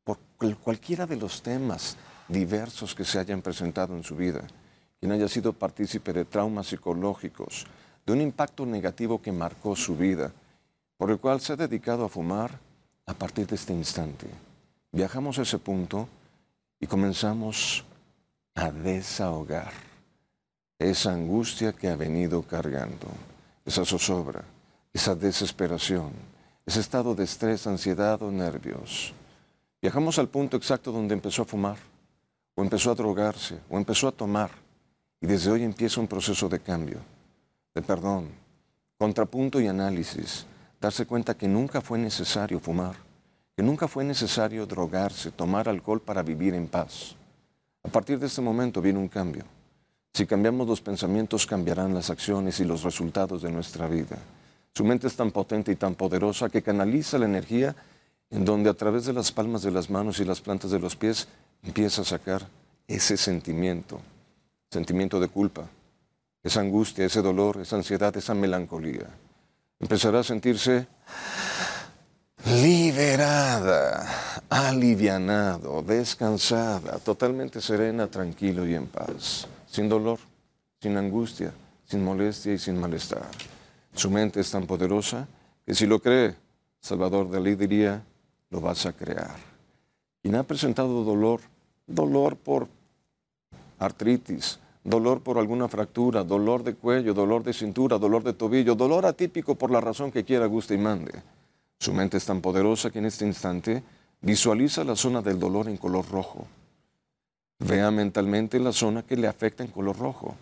por 0.04 0.20
cual- 0.38 0.58
cualquiera 0.58 1.08
de 1.08 1.18
los 1.18 1.42
temas 1.42 1.98
diversos 2.28 2.94
que 2.94 3.06
se 3.06 3.18
hayan 3.18 3.42
presentado 3.42 3.96
en 3.96 4.04
su 4.04 4.16
vida, 4.16 4.42
quien 5.00 5.12
haya 5.12 5.28
sido 5.28 5.54
partícipe 5.54 6.14
de 6.14 6.26
traumas 6.26 6.68
psicológicos, 6.68 7.66
de 8.06 8.14
un 8.14 8.22
impacto 8.22 8.66
negativo 8.66 9.22
que 9.22 9.32
marcó 9.32 9.76
su 9.76 9.96
vida, 9.96 10.32
por 10.98 11.12
el 11.12 11.20
cual 11.20 11.42
se 11.42 11.54
ha 11.54 11.56
dedicado 11.56 12.06
a 12.06 12.10
fumar 12.10 12.60
a 13.06 13.14
partir 13.14 13.48
de 13.48 13.56
este 13.56 13.74
instante. 13.74 14.28
Viajamos 14.92 15.38
a 15.38 15.44
ese 15.44 15.60
punto 15.60 16.08
y 16.80 16.88
comenzamos 16.88 17.84
a 18.56 18.72
desahogar 18.72 19.72
esa 20.80 21.12
angustia 21.12 21.74
que 21.74 21.90
ha 21.90 21.96
venido 21.96 22.42
cargando, 22.44 23.08
esa 23.66 23.86
zozobra, 23.86 24.44
esa 24.94 25.16
desesperación, 25.16 26.12
ese 26.66 26.80
estado 26.80 27.16
de 27.16 27.24
estrés, 27.24 27.68
ansiedad 27.68 28.22
o 28.22 28.32
nervios. 28.32 29.14
Viajamos 29.82 30.18
al 30.20 30.28
punto 30.28 30.58
exacto 30.58 30.92
donde 30.92 31.14
empezó 31.14 31.44
a 31.44 31.46
fumar, 31.46 31.78
o 32.56 32.62
empezó 32.64 32.92
a 32.92 32.96
drogarse, 32.96 33.60
o 33.70 33.78
empezó 33.78 34.08
a 34.08 34.12
tomar, 34.12 34.50
y 35.22 35.28
desde 35.28 35.52
hoy 35.52 35.64
empieza 35.64 36.00
un 36.00 36.08
proceso 36.08 36.48
de 36.50 36.60
cambio, 36.60 37.00
de 37.74 37.82
perdón, 37.82 38.30
contrapunto 38.98 39.60
y 39.60 39.68
análisis, 39.68 40.46
darse 40.80 41.06
cuenta 41.06 41.36
que 41.36 41.48
nunca 41.48 41.82
fue 41.82 41.98
necesario 41.98 42.60
fumar, 42.60 42.96
que 43.56 43.64
nunca 43.64 43.88
fue 43.88 44.04
necesario 44.04 44.66
drogarse, 44.66 45.32
tomar 45.32 45.68
alcohol 45.68 46.02
para 46.02 46.22
vivir 46.22 46.54
en 46.54 46.68
paz. 46.68 47.16
A 47.84 47.90
partir 47.90 48.20
de 48.20 48.28
este 48.28 48.42
momento 48.42 48.82
viene 48.82 49.00
un 49.00 49.08
cambio. 49.08 49.44
Si 50.14 50.26
cambiamos 50.26 50.68
los 50.68 50.82
pensamientos, 50.82 51.46
cambiarán 51.46 51.94
las 51.94 52.10
acciones 52.10 52.60
y 52.60 52.66
los 52.66 52.84
resultados 52.84 53.42
de 53.42 53.52
nuestra 53.52 53.88
vida. 53.88 54.18
Su 54.74 54.84
mente 54.84 55.08
es 55.08 55.16
tan 55.16 55.32
potente 55.32 55.72
y 55.72 55.76
tan 55.76 55.96
poderosa 55.96 56.50
que 56.50 56.62
canaliza 56.62 57.18
la 57.18 57.26
energía 57.26 57.76
en 58.30 58.46
donde 58.46 58.70
a 58.70 58.74
través 58.74 59.06
de 59.06 59.14
las 59.14 59.32
palmas 59.32 59.62
de 59.62 59.72
las 59.72 59.90
manos 59.90 60.20
y 60.20 60.26
las 60.26 60.42
plantas 60.42 60.72
de 60.72 60.80
los 60.80 60.96
pies 60.96 61.28
empieza 61.64 62.02
a 62.02 62.06
sacar 62.06 62.48
ese 62.88 63.18
sentimiento, 63.18 64.00
sentimiento 64.70 65.20
de 65.20 65.28
culpa, 65.28 65.68
esa 66.44 66.62
angustia, 66.62 67.06
ese 67.06 67.22
dolor, 67.22 67.60
esa 67.62 67.76
ansiedad, 67.76 68.16
esa 68.16 68.34
melancolía. 68.34 69.08
Empezará 69.80 70.20
a 70.20 70.24
sentirse 70.24 70.88
liberada, 72.46 74.08
alivianado, 74.50 75.82
descansada, 75.84 77.00
totalmente 77.00 77.62
serena, 77.62 78.08
tranquilo 78.08 78.68
y 78.68 78.76
en 78.76 78.88
paz, 78.88 79.48
sin 79.68 79.90
dolor, 79.90 80.20
sin 80.82 80.98
angustia, 80.98 81.52
sin 81.86 82.04
molestia 82.04 82.54
y 82.54 82.58
sin 82.58 82.80
malestar. 82.80 83.28
Su 83.94 84.10
mente 84.10 84.40
es 84.40 84.52
tan 84.52 84.66
poderosa 84.66 85.28
que 85.66 85.74
si 85.74 85.86
lo 85.86 86.00
cree, 86.00 86.36
Salvador 86.80 87.30
Dalí 87.30 87.56
diría, 87.56 88.04
lo 88.50 88.62
vas 88.62 88.86
a 88.86 88.94
crear. 88.94 89.36
Quien 90.22 90.36
ha 90.36 90.44
presentado 90.44 91.04
dolor, 91.04 91.42
dolor 91.86 92.38
por 92.38 92.68
artritis, 93.80 94.60
dolor 94.84 95.22
por 95.22 95.38
alguna 95.38 95.68
fractura, 95.68 96.24
dolor 96.24 96.64
de 96.64 96.76
cuello, 96.76 97.14
dolor 97.14 97.44
de 97.44 97.54
cintura, 97.54 97.98
dolor 97.98 98.24
de 98.24 98.34
tobillo, 98.34 98.76
dolor 98.76 99.06
atípico 99.06 99.56
por 99.56 99.70
la 99.72 99.82
razón 99.82 100.12
que 100.12 100.24
quiera, 100.24 100.46
guste 100.46 100.76
y 100.76 100.78
mande. 100.78 101.12
Su 101.80 101.94
mente 101.94 102.18
es 102.18 102.26
tan 102.26 102.42
poderosa 102.42 102.90
que 102.90 103.00
en 103.00 103.06
este 103.06 103.26
instante 103.26 103.84
visualiza 104.22 104.84
la 104.84 104.96
zona 104.96 105.22
del 105.22 105.40
dolor 105.40 105.68
en 105.68 105.78
color 105.78 106.10
rojo. 106.10 106.48
Vea 107.60 107.92
mentalmente 107.92 108.60
la 108.60 108.72
zona 108.72 109.04
que 109.04 109.18
le 109.18 109.28
afecta 109.28 109.64
en 109.64 109.72
color 109.72 109.98
rojo. 109.98 110.36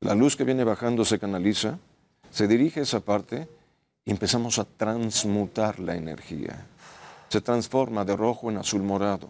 La 0.00 0.14
luz 0.14 0.36
que 0.36 0.44
viene 0.44 0.64
bajando 0.64 1.04
se 1.04 1.18
canaliza, 1.18 1.78
se 2.30 2.48
dirige 2.48 2.80
a 2.80 2.82
esa 2.82 3.00
parte 3.00 3.48
y 4.04 4.10
empezamos 4.10 4.58
a 4.58 4.64
transmutar 4.64 5.78
la 5.80 5.96
energía. 5.96 6.66
Se 7.28 7.40
transforma 7.40 8.04
de 8.04 8.16
rojo 8.16 8.50
en 8.50 8.58
azul 8.58 8.82
morado. 8.82 9.28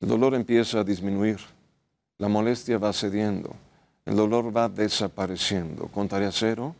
El 0.00 0.08
dolor 0.08 0.34
empieza 0.34 0.80
a 0.80 0.84
disminuir. 0.84 1.38
La 2.24 2.30
molestia 2.30 2.78
va 2.78 2.90
cediendo. 2.94 3.54
El 4.06 4.16
dolor 4.16 4.48
va 4.48 4.70
desapareciendo. 4.70 5.88
Contaré 5.88 6.24
a 6.24 6.32
cero. 6.32 6.74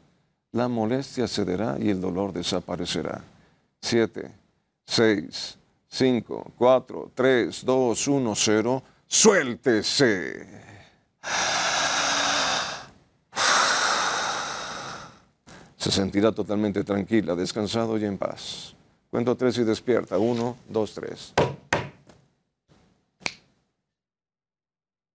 La 0.53 0.69
molestia 0.69 1.29
cederá 1.29 1.77
y 1.79 1.91
el 1.91 2.01
dolor 2.01 2.33
desaparecerá. 2.33 3.23
Siete, 3.79 4.31
seis, 4.87 5.59
cinco, 5.87 6.51
cuatro, 6.57 7.11
tres, 7.15 7.63
dos, 7.63 8.09
uno, 8.09 8.35
cero. 8.35 8.83
Suéltese. 9.07 10.47
Se 15.77 15.91
sentirá 15.91 16.33
totalmente 16.33 16.83
tranquila, 16.85 17.35
descansado 17.35 17.99
y 17.99 18.07
en 18.07 18.17
paz. 18.17 18.75
Cuento 19.11 19.37
tres 19.37 19.59
y 19.59 19.65
despierta. 19.65 20.17
Uno, 20.17 20.57
dos, 20.71 20.95
tres. 20.95 21.35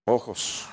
Ojos. 0.10 0.66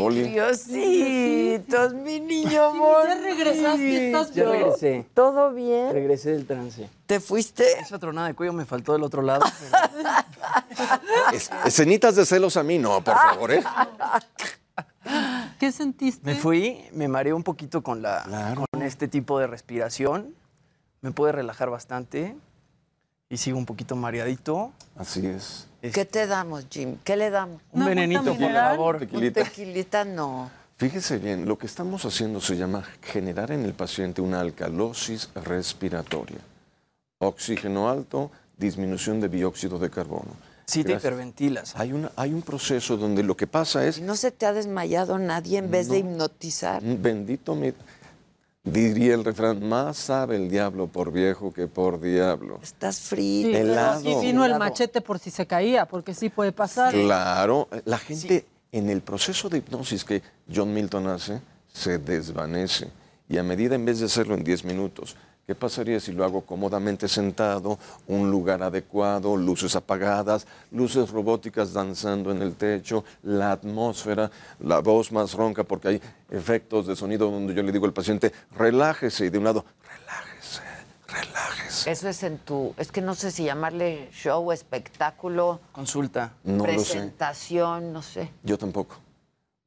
Oli. 0.00 0.22
Diositos, 0.24 1.94
mi 1.94 2.18
niño 2.18 2.50
Ya 2.50 2.66
bonito. 2.68 3.20
regresaste, 3.22 4.06
estás 4.06 4.32
Ya 4.34 4.44
regresé. 4.50 5.06
¿Todo 5.14 5.52
bien? 5.52 5.92
Regresé 5.92 6.32
del 6.32 6.46
trance. 6.46 6.90
¿Te 7.06 7.20
fuiste? 7.20 7.78
Esa 7.78 7.96
tronada 7.98 8.26
de 8.28 8.34
cuello 8.34 8.52
me 8.52 8.64
faltó 8.64 8.92
del 8.94 9.04
otro 9.04 9.22
lado. 9.22 9.44
Es- 11.32 11.50
escenitas 11.64 12.16
de 12.16 12.26
celos 12.26 12.56
a 12.56 12.62
mí, 12.62 12.78
no, 12.78 13.02
por 13.02 13.14
favor, 13.14 13.52
¿eh? 13.52 13.62
¿Qué 15.60 15.70
sentiste? 15.72 16.20
Me 16.24 16.34
fui, 16.34 16.84
me 16.92 17.06
mareé 17.08 17.32
un 17.32 17.42
poquito 17.44 17.82
con, 17.82 18.02
la, 18.02 18.54
con 18.72 18.82
este 18.82 19.06
tipo 19.08 19.38
de 19.38 19.46
respiración. 19.46 20.34
Me 21.00 21.12
pude 21.12 21.30
relajar 21.32 21.70
bastante 21.70 22.36
y 23.28 23.36
sigo 23.36 23.58
un 23.58 23.66
poquito 23.66 23.96
mareadito. 23.96 24.72
Así 24.96 25.26
es. 25.26 25.66
¿Qué 25.80 26.04
te 26.04 26.26
damos, 26.26 26.66
Jim? 26.70 26.96
¿Qué 27.04 27.16
le 27.16 27.30
damos? 27.30 27.60
Un 27.72 27.84
venenito, 27.84 28.34
por 28.36 28.52
favor. 28.52 28.98
Tequilita. 28.98 29.40
Un 29.40 29.46
tequilita 29.46 30.04
no. 30.04 30.50
Fíjese 30.78 31.18
bien, 31.18 31.46
lo 31.46 31.56
que 31.58 31.66
estamos 31.66 32.04
haciendo 32.04 32.40
se 32.40 32.56
llama 32.56 32.84
generar 33.02 33.50
en 33.50 33.64
el 33.64 33.72
paciente 33.72 34.20
una 34.20 34.40
alcalosis 34.40 35.30
respiratoria. 35.34 36.38
Oxígeno 37.18 37.88
alto, 37.88 38.30
disminución 38.58 39.20
de 39.20 39.28
dióxido 39.28 39.78
de 39.78 39.88
carbono. 39.90 40.32
Sí, 40.66 40.82
te 40.82 40.90
Gracias. 40.90 41.04
hiperventilas. 41.12 41.76
Hay, 41.76 41.92
una, 41.92 42.10
hay 42.16 42.34
un 42.34 42.42
proceso 42.42 42.96
donde 42.96 43.22
lo 43.22 43.36
que 43.36 43.46
pasa 43.46 43.86
es, 43.86 44.00
¿No 44.00 44.16
se 44.16 44.32
te 44.32 44.44
ha 44.46 44.52
desmayado 44.52 45.16
nadie 45.18 45.58
en 45.58 45.70
vez 45.70 45.88
de 45.88 45.98
hipnotizar? 45.98 46.82
bendito 46.82 47.54
mi... 47.54 47.72
Diría 48.66 49.14
el 49.14 49.24
refrán, 49.24 49.66
más 49.68 49.96
sabe 49.96 50.34
el 50.34 50.50
diablo 50.50 50.88
por 50.88 51.12
viejo 51.12 51.52
que 51.52 51.68
por 51.68 52.00
diablo. 52.00 52.58
Estás 52.62 52.96
Sí, 52.96 53.08
frío. 53.14 53.48
pero 53.52 53.72
helado. 53.72 54.00
sí 54.00 54.26
vino 54.26 54.44
el 54.44 54.58
machete 54.58 55.00
por 55.00 55.20
si 55.20 55.30
se 55.30 55.46
caía, 55.46 55.86
porque 55.86 56.12
sí 56.14 56.30
puede 56.30 56.50
pasar. 56.50 56.92
Claro, 56.92 57.68
la 57.84 57.96
gente 57.96 58.44
en 58.72 58.90
el 58.90 59.02
proceso 59.02 59.48
de 59.48 59.58
hipnosis 59.58 60.04
que 60.04 60.20
John 60.52 60.74
Milton 60.74 61.06
hace, 61.06 61.40
se 61.72 61.98
desvanece. 61.98 62.90
Y 63.28 63.38
a 63.38 63.44
medida, 63.44 63.76
en 63.76 63.84
vez 63.84 64.00
de 64.00 64.06
hacerlo 64.06 64.34
en 64.34 64.42
10 64.42 64.64
minutos, 64.64 65.16
¿qué 65.46 65.54
pasaría 65.54 66.00
si 66.00 66.10
lo 66.12 66.24
hago 66.24 66.44
cómodamente 66.44 67.06
sentado, 67.06 67.78
un 68.08 68.30
lugar 68.30 68.64
adecuado, 68.64 69.36
luces 69.36 69.76
apagadas, 69.76 70.44
luces 70.72 71.08
robóticas 71.10 71.72
danzando 71.72 72.32
en 72.32 72.42
el 72.42 72.56
techo, 72.56 73.04
la 73.22 73.52
atmósfera, 73.52 74.28
la 74.60 74.80
voz 74.80 75.12
más 75.12 75.34
ronca, 75.34 75.62
porque 75.62 75.88
hay 75.88 76.02
efectos 76.30 76.88
de 76.88 76.96
sonido 76.96 77.30
donde 77.30 77.54
yo 77.54 77.62
le 77.62 77.70
digo 77.70 77.86
al 77.86 77.92
paciente, 77.92 78.32
relájese, 78.56 79.26
y 79.26 79.30
de 79.30 79.38
un 79.38 79.44
lado, 79.44 79.64
relájese, 79.84 80.62
relájese. 81.06 81.90
Eso 81.92 82.08
es 82.08 82.22
en 82.24 82.38
tu, 82.38 82.74
es 82.76 82.90
que 82.90 83.00
no 83.00 83.14
sé 83.14 83.30
si 83.30 83.44
llamarle 83.44 84.08
show, 84.12 84.50
espectáculo, 84.50 85.60
Consulta. 85.70 86.32
No 86.42 86.66
lo 86.66 86.72
sé. 86.72 86.74
presentación, 86.74 87.92
no 87.92 88.02
sé. 88.02 88.32
Yo 88.42 88.58
tampoco. 88.58 89.05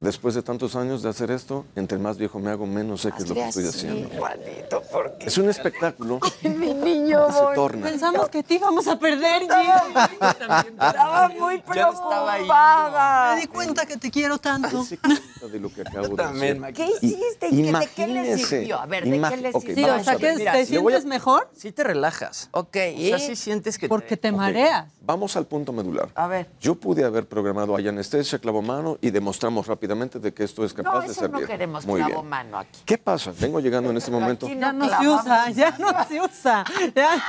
Después 0.02 0.34
de 0.34 0.42
tantos 0.42 0.76
años 0.76 1.02
de 1.02 1.10
hacer 1.10 1.30
esto, 1.30 1.66
entre 1.76 1.98
más 1.98 2.16
viejo 2.16 2.38
me 2.38 2.50
hago, 2.50 2.64
menos 2.66 3.02
sé 3.02 3.12
qué 3.14 3.22
es 3.22 3.28
lo 3.28 3.34
que 3.34 3.48
estoy 3.48 3.66
haciendo. 3.66 4.08
Juanito, 4.18 4.82
porque 4.90 5.26
Es 5.26 5.36
un 5.36 5.50
espectáculo 5.50 6.18
mi 6.42 6.72
niño 6.72 7.26
que 7.26 7.32
se 7.34 7.40
torna. 7.54 7.86
Pensamos 7.86 8.30
que 8.30 8.42
te 8.42 8.54
íbamos 8.54 8.88
a 8.88 8.98
perder, 8.98 9.42
Jim. 9.42 10.30
Estaba 10.72 11.28
muy 11.28 11.62
Ya 11.74 11.88
estaba 11.90 12.32
ahí, 12.32 12.38
preocupada. 12.40 13.34
Me 13.34 13.40
di 13.42 13.46
cuenta 13.48 13.84
que 13.84 13.98
te 13.98 14.10
quiero 14.10 14.38
tanto. 14.38 14.82
Se 14.84 14.96
cuenta 14.96 15.22
de 15.52 15.60
lo 15.60 15.68
que 15.70 15.82
acabo 15.82 16.08
de 16.08 16.16
también, 16.16 16.64
hacer. 16.64 16.74
¿Qué 16.76 16.86
hiciste? 16.86 17.48
¿Y 17.50 17.62
qué- 17.64 17.72
¿De 17.78 17.86
qué 17.94 18.06
le 18.06 18.38
sirvió? 18.38 18.80
A 18.80 18.86
ver, 18.86 19.04
¿de 19.04 19.10
qué 19.20 19.36
le 19.36 19.52
sirvió? 19.52 19.74
Sí, 19.74 19.84
o 20.00 20.02
sea, 20.02 20.16
que 20.16 20.32
te 20.38 20.64
sientes 20.64 21.04
mejor 21.04 21.50
Sí 21.54 21.72
te 21.72 21.84
relajas. 21.84 22.48
Ok, 22.52 22.74
O 22.74 22.98
¿y? 22.98 23.08
sea, 23.10 23.18
sí 23.18 23.36
sientes 23.36 23.76
que 23.76 23.86
porque 23.86 24.16
te 24.16 24.32
mareas. 24.32 24.86
Vamos 25.02 25.36
al 25.36 25.46
punto 25.46 25.74
medular. 25.74 26.08
A 26.14 26.26
ver. 26.26 26.48
Yo 26.58 26.74
pude 26.76 27.04
haber 27.04 27.26
programado 27.28 27.76
hay 27.76 27.86
anestesia, 27.88 28.38
clavo 28.38 28.62
mano 28.62 28.96
y 29.02 29.10
demostramos 29.10 29.66
rápidamente 29.66 29.89
rápidamente 29.90 30.18
de 30.20 30.32
que 30.32 30.44
esto 30.44 30.64
es 30.64 30.72
capaz 30.72 30.92
No, 30.94 31.00
de 31.00 31.06
eso 31.06 31.14
servir. 31.20 31.40
no 31.42 31.46
queremos 31.46 31.84
Muy 31.86 31.98
clavo 32.00 32.14
bien. 32.20 32.28
mano 32.28 32.58
aquí. 32.58 32.80
¿Qué 32.84 32.96
pasa? 32.98 33.32
Vengo 33.38 33.58
llegando 33.60 33.90
en 33.90 33.96
este 33.96 34.10
momento. 34.10 34.46
Aquí 34.46 34.56
Ya 34.58 34.72
no 34.72 34.88
se 34.88 35.08
usa, 35.08 35.50
ya 35.50 35.76
no 35.78 36.04
se 36.06 36.20
usa. 36.20 36.64
ya. 36.94 37.22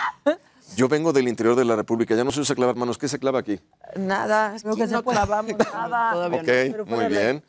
Yo 0.75 0.87
vengo 0.87 1.11
del 1.11 1.27
interior 1.27 1.55
de 1.55 1.65
la 1.65 1.75
República, 1.75 2.15
ya 2.15 2.23
no 2.23 2.31
se 2.31 2.39
usa 2.39 2.55
clavar 2.55 2.75
manos. 2.75 2.97
¿Qué 2.97 3.07
se 3.07 3.17
clava 3.19 3.39
aquí? 3.39 3.59
Nada, 3.97 4.55
Creo 4.61 4.75
que 4.75 4.87
se 4.87 4.93
no 4.93 5.03
clavamos 5.03 5.53
nada. 5.57 6.11
Todavía 6.13 6.39
ok, 6.41 6.47
no. 6.47 6.71
pero 6.71 6.85
muy 6.85 6.99
de- 7.05 7.09
bien. 7.09 7.43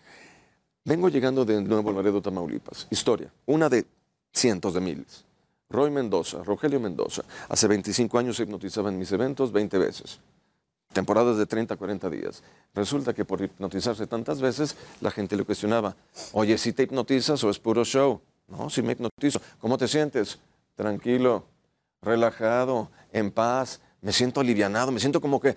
Vengo 0.84 1.08
llegando 1.08 1.44
de 1.44 1.60
Nuevo 1.62 1.92
Laredo, 1.92 2.20
Tamaulipas. 2.20 2.88
Historia, 2.90 3.30
una 3.46 3.68
de 3.68 3.86
cientos 4.32 4.74
de 4.74 4.80
miles. 4.80 5.24
Roy 5.70 5.90
Mendoza, 5.90 6.42
Rogelio 6.42 6.80
Mendoza. 6.80 7.22
Hace 7.48 7.66
25 7.68 8.18
años 8.18 8.36
se 8.36 8.42
hipnotizaba 8.42 8.88
en 8.88 8.98
mis 8.98 9.12
eventos 9.12 9.52
20 9.52 9.78
veces. 9.78 10.18
Temporadas 10.92 11.38
de 11.38 11.46
30 11.46 11.74
a 11.74 11.76
40 11.76 12.10
días. 12.10 12.42
Resulta 12.74 13.14
que 13.14 13.24
por 13.24 13.40
hipnotizarse 13.40 14.06
tantas 14.06 14.40
veces, 14.40 14.76
la 15.00 15.10
gente 15.10 15.36
le 15.36 15.44
cuestionaba, 15.44 15.96
oye, 16.32 16.58
¿si 16.58 16.72
te 16.72 16.82
hipnotizas 16.82 17.42
o 17.44 17.50
es 17.50 17.58
puro 17.58 17.84
show? 17.84 18.20
No, 18.48 18.68
si 18.68 18.82
me 18.82 18.92
hipnotizo. 18.92 19.40
¿Cómo 19.58 19.78
te 19.78 19.88
sientes? 19.88 20.38
Tranquilo, 20.76 21.46
relajado, 22.02 22.90
en 23.12 23.30
paz. 23.30 23.80
Me 24.02 24.12
siento 24.12 24.40
alivianado, 24.40 24.90
me 24.92 25.00
siento 25.00 25.20
como 25.20 25.40
que 25.40 25.56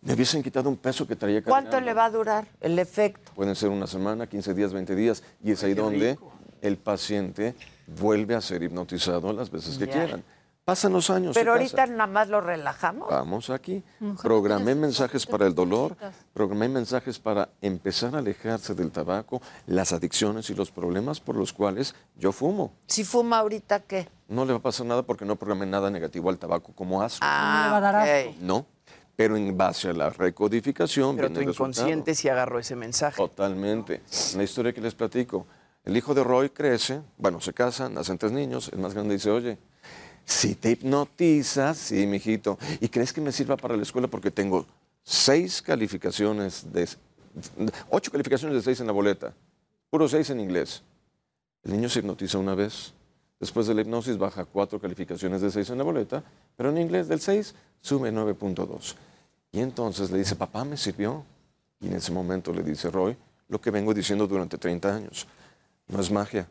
me 0.00 0.14
hubiesen 0.14 0.42
quitado 0.42 0.68
un 0.68 0.76
peso 0.76 1.06
que 1.06 1.14
traía 1.14 1.42
¿Cuánto 1.44 1.72
cargando. 1.72 1.86
le 1.86 1.94
va 1.94 2.04
a 2.06 2.10
durar 2.10 2.48
el 2.60 2.78
efecto? 2.78 3.32
Pueden 3.34 3.54
ser 3.54 3.68
una 3.68 3.86
semana, 3.86 4.26
15 4.26 4.54
días, 4.54 4.72
20 4.72 4.96
días. 4.96 5.22
Y 5.44 5.52
es 5.52 5.62
ahí 5.62 5.74
donde 5.74 6.18
el 6.60 6.76
paciente 6.76 7.54
vuelve 7.86 8.34
a 8.34 8.40
ser 8.40 8.62
hipnotizado 8.62 9.32
las 9.32 9.50
veces 9.50 9.78
que 9.78 9.86
quieran. 9.86 10.24
Pasan 10.64 10.92
los 10.92 11.10
años. 11.10 11.34
Pero 11.34 11.52
ahorita 11.52 11.86
nada 11.88 12.06
más 12.06 12.28
lo 12.28 12.40
relajamos. 12.40 13.08
Vamos 13.10 13.50
aquí. 13.50 13.82
Programé 14.22 14.76
mensajes 14.76 15.26
para 15.26 15.44
el 15.44 15.56
dolor, 15.56 15.96
programé 16.32 16.68
mensajes 16.68 17.18
para 17.18 17.48
empezar 17.60 18.14
a 18.14 18.18
alejarse 18.18 18.72
del 18.74 18.92
tabaco, 18.92 19.42
las 19.66 19.92
adicciones 19.92 20.50
y 20.50 20.54
los 20.54 20.70
problemas 20.70 21.18
por 21.18 21.34
los 21.34 21.52
cuales 21.52 21.96
yo 22.16 22.30
fumo. 22.30 22.74
Si 22.86 23.02
fuma 23.02 23.38
ahorita, 23.38 23.80
¿qué? 23.80 24.08
No 24.28 24.44
le 24.44 24.52
va 24.52 24.60
a 24.60 24.62
pasar 24.62 24.86
nada 24.86 25.02
porque 25.02 25.24
no 25.24 25.34
programé 25.34 25.66
nada 25.66 25.90
negativo 25.90 26.30
al 26.30 26.38
tabaco 26.38 26.72
como 26.72 27.02
asco. 27.02 27.18
Ah, 27.22 27.64
le 27.64 27.70
va 27.72 27.76
a 27.78 27.80
dar 27.80 28.28
ok. 28.28 28.36
No. 28.40 28.66
Pero 29.16 29.36
en 29.36 29.56
base 29.56 29.90
a 29.90 29.92
la 29.92 30.10
recodificación 30.10 31.16
Pero 31.16 31.30
tu 31.30 31.40
inconsciente 31.40 32.14
sí 32.14 32.28
agarró 32.28 32.60
ese 32.60 32.76
mensaje. 32.76 33.16
Totalmente. 33.16 34.00
La 34.36 34.44
historia 34.44 34.72
que 34.72 34.80
les 34.80 34.94
platico. 34.94 35.44
El 35.84 35.96
hijo 35.96 36.14
de 36.14 36.22
Roy 36.22 36.50
crece, 36.50 37.02
bueno, 37.18 37.40
se 37.40 37.52
casan, 37.52 37.94
nacen 37.94 38.16
tres 38.16 38.30
niños. 38.30 38.70
El 38.72 38.78
más 38.78 38.94
grande 38.94 39.14
dice, 39.14 39.30
oye, 39.30 39.58
si 40.32 40.54
te 40.54 40.70
hipnotizas, 40.70 41.76
sí, 41.76 42.06
mijito, 42.06 42.58
¿y 42.80 42.88
crees 42.88 43.12
que 43.12 43.20
me 43.20 43.32
sirva 43.32 43.56
para 43.56 43.76
la 43.76 43.82
escuela? 43.82 44.08
Porque 44.08 44.30
tengo 44.30 44.66
seis 45.02 45.60
calificaciones 45.60 46.72
de... 46.72 46.88
Ocho 47.90 48.10
calificaciones 48.10 48.56
de 48.56 48.62
seis 48.62 48.80
en 48.80 48.86
la 48.86 48.92
boleta. 48.92 49.34
Puro 49.90 50.08
seis 50.08 50.30
en 50.30 50.40
inglés. 50.40 50.82
El 51.62 51.72
niño 51.72 51.88
se 51.88 52.00
hipnotiza 52.00 52.38
una 52.38 52.54
vez. 52.54 52.92
Después 53.38 53.66
de 53.66 53.74
la 53.74 53.82
hipnosis 53.82 54.16
baja 54.18 54.44
cuatro 54.44 54.80
calificaciones 54.80 55.40
de 55.40 55.50
seis 55.50 55.68
en 55.70 55.78
la 55.78 55.84
boleta, 55.84 56.22
pero 56.56 56.70
en 56.70 56.78
inglés 56.78 57.08
del 57.08 57.20
6 57.20 57.54
sube 57.80 58.12
9.2. 58.12 58.94
Y 59.50 59.60
entonces 59.60 60.10
le 60.10 60.18
dice, 60.18 60.36
papá, 60.36 60.64
¿me 60.64 60.76
sirvió? 60.76 61.24
Y 61.80 61.88
en 61.88 61.94
ese 61.94 62.12
momento 62.12 62.52
le 62.52 62.62
dice 62.62 62.90
Roy 62.90 63.16
lo 63.48 63.60
que 63.60 63.70
vengo 63.70 63.92
diciendo 63.92 64.26
durante 64.26 64.58
30 64.58 64.94
años. 64.94 65.26
No 65.88 66.00
es 66.00 66.10
magia. 66.10 66.48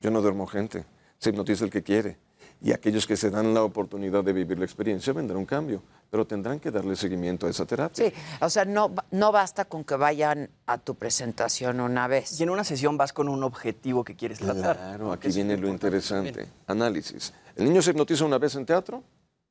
Yo 0.00 0.10
no 0.10 0.20
duermo 0.20 0.46
gente. 0.46 0.84
Se 1.18 1.30
hipnotiza 1.30 1.64
el 1.64 1.70
que 1.70 1.82
quiere. 1.82 2.18
Y 2.60 2.72
aquellos 2.72 3.06
que 3.06 3.16
se 3.16 3.30
dan 3.30 3.52
la 3.52 3.62
oportunidad 3.62 4.24
de 4.24 4.32
vivir 4.32 4.58
la 4.58 4.64
experiencia 4.64 5.12
vendrá 5.12 5.36
un 5.36 5.44
cambio. 5.44 5.82
Pero 6.10 6.26
tendrán 6.26 6.58
que 6.58 6.70
darle 6.70 6.96
seguimiento 6.96 7.46
a 7.46 7.50
esa 7.50 7.66
terapia. 7.66 8.08
Sí, 8.08 8.14
o 8.40 8.48
sea, 8.48 8.64
no, 8.64 8.94
no 9.10 9.32
basta 9.32 9.64
con 9.66 9.84
que 9.84 9.96
vayan 9.96 10.48
a 10.66 10.78
tu 10.78 10.94
presentación 10.94 11.80
una 11.80 12.06
vez. 12.08 12.40
Y 12.40 12.44
en 12.44 12.50
una 12.50 12.64
sesión 12.64 12.96
vas 12.96 13.12
con 13.12 13.28
un 13.28 13.42
objetivo 13.42 14.04
que 14.04 14.14
quieres 14.14 14.38
tratar. 14.38 14.76
Claro, 14.76 15.12
aquí 15.12 15.28
viene 15.28 15.56
lo 15.56 15.68
interesante. 15.68 16.48
Análisis. 16.66 17.32
El 17.56 17.64
niño 17.64 17.82
se 17.82 17.90
hipnotiza 17.90 18.24
una 18.24 18.38
vez 18.38 18.54
en 18.54 18.64
teatro, 18.64 19.02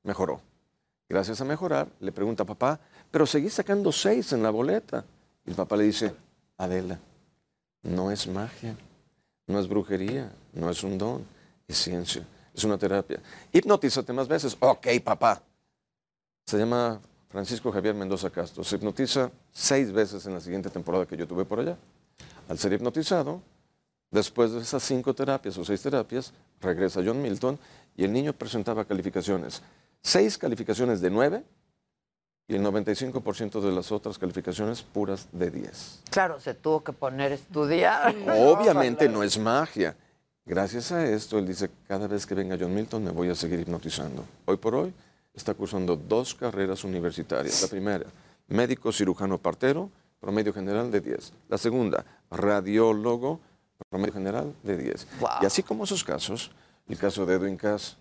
mejoró. 0.04 0.42
Gracias 1.08 1.40
a 1.42 1.46
mejorar, 1.46 1.88
le 2.00 2.12
pregunta 2.12 2.44
a 2.44 2.46
papá, 2.46 2.80
pero 3.12 3.28
seguí 3.28 3.50
sacando 3.50 3.92
seis 3.92 4.34
en 4.34 4.42
la 4.42 4.50
boleta. 4.50 5.06
Y 5.46 5.52
el 5.52 5.56
papá 5.56 5.78
le 5.78 5.84
dice, 5.84 6.16
Adela, 6.58 7.00
no 7.84 8.10
es 8.10 8.28
magia, 8.28 8.76
no 9.46 9.60
es 9.60 9.68
brujería, 9.68 10.32
no 10.54 10.70
es 10.70 10.84
un 10.84 10.98
don, 10.98 11.26
es 11.68 11.78
ciencia, 11.78 12.26
es 12.56 12.64
una 12.64 12.78
terapia. 12.78 13.20
Hipnotízate 13.52 14.14
más 14.14 14.28
veces. 14.28 14.56
Ok, 14.60 14.88
papá. 15.04 15.42
Se 16.46 16.58
llama 16.58 17.02
Francisco 17.30 17.72
Javier 17.72 17.96
Mendoza 17.96 18.30
Castro. 18.30 18.64
Se 18.64 18.76
hipnotiza 18.76 19.32
seis 19.52 19.92
veces 19.92 20.26
en 20.26 20.34
la 20.34 20.40
siguiente 20.40 20.70
temporada 20.70 21.06
que 21.06 21.18
yo 21.18 21.28
tuve 21.28 21.44
por 21.46 21.60
allá. 21.60 21.78
Al 22.48 22.58
ser 22.58 22.74
hipnotizado, 22.74 23.42
después 24.12 24.52
de 24.52 24.62
esas 24.62 24.84
cinco 24.84 25.14
terapias 25.14 25.58
o 25.58 25.66
seis 25.66 25.82
terapias, 25.82 26.32
regresa 26.62 27.02
John 27.06 27.22
Milton 27.22 27.60
y 27.98 28.04
el 28.06 28.14
niño 28.14 28.34
presentaba 28.34 28.86
calificaciones. 28.86 29.62
Seis 30.02 30.38
calificaciones 30.38 31.02
de 31.02 31.10
nueve 31.10 31.44
y 32.48 32.56
el 32.56 32.64
95% 32.64 33.60
de 33.60 33.72
las 33.72 33.92
otras 33.92 34.20
calificaciones 34.20 34.84
puras 34.84 35.28
de 35.32 35.50
10. 35.50 36.04
Claro, 36.12 36.40
se 36.40 36.54
tuvo 36.54 36.84
que 36.84 36.94
poner 36.94 37.32
a 37.32 37.36
estudiar. 37.36 38.16
Obviamente 38.38 39.10
no 39.10 39.24
es 39.24 39.38
magia. 39.40 39.96
Gracias 40.48 40.92
a 40.92 41.04
esto, 41.04 41.40
él 41.40 41.48
dice, 41.48 41.72
cada 41.88 42.06
vez 42.08 42.28
que 42.28 42.36
venga 42.36 42.56
John 42.60 42.72
Milton 42.72 43.04
me 43.04 43.10
voy 43.10 43.30
a 43.30 43.36
seguir 43.36 43.60
hipnotizando. 43.62 44.24
Hoy 44.46 44.58
por 44.58 44.76
hoy 44.76 44.94
está 45.34 45.56
cursando 45.56 45.96
dos 45.96 46.36
carreras 46.36 46.84
universitarias. 46.84 47.64
La 47.64 47.68
primera, 47.68 48.06
médico 48.48 48.92
cirujano 48.92 49.40
partero, 49.40 49.90
promedio 50.20 50.54
general 50.54 50.92
de 50.92 51.02
10. 51.02 51.34
La 51.50 51.58
segunda, 51.58 52.06
radiólogo, 52.30 53.40
promedio 53.90 54.14
general 54.14 54.54
de 54.62 54.78
10. 54.78 55.08
Y 55.42 55.46
así 55.48 55.64
como 55.64 55.86
esos 55.86 56.04
casos, 56.04 56.52
el 56.88 56.98
caso 57.00 57.26
de 57.26 57.34
Edwin 57.34 57.58
Cass, 57.58 57.98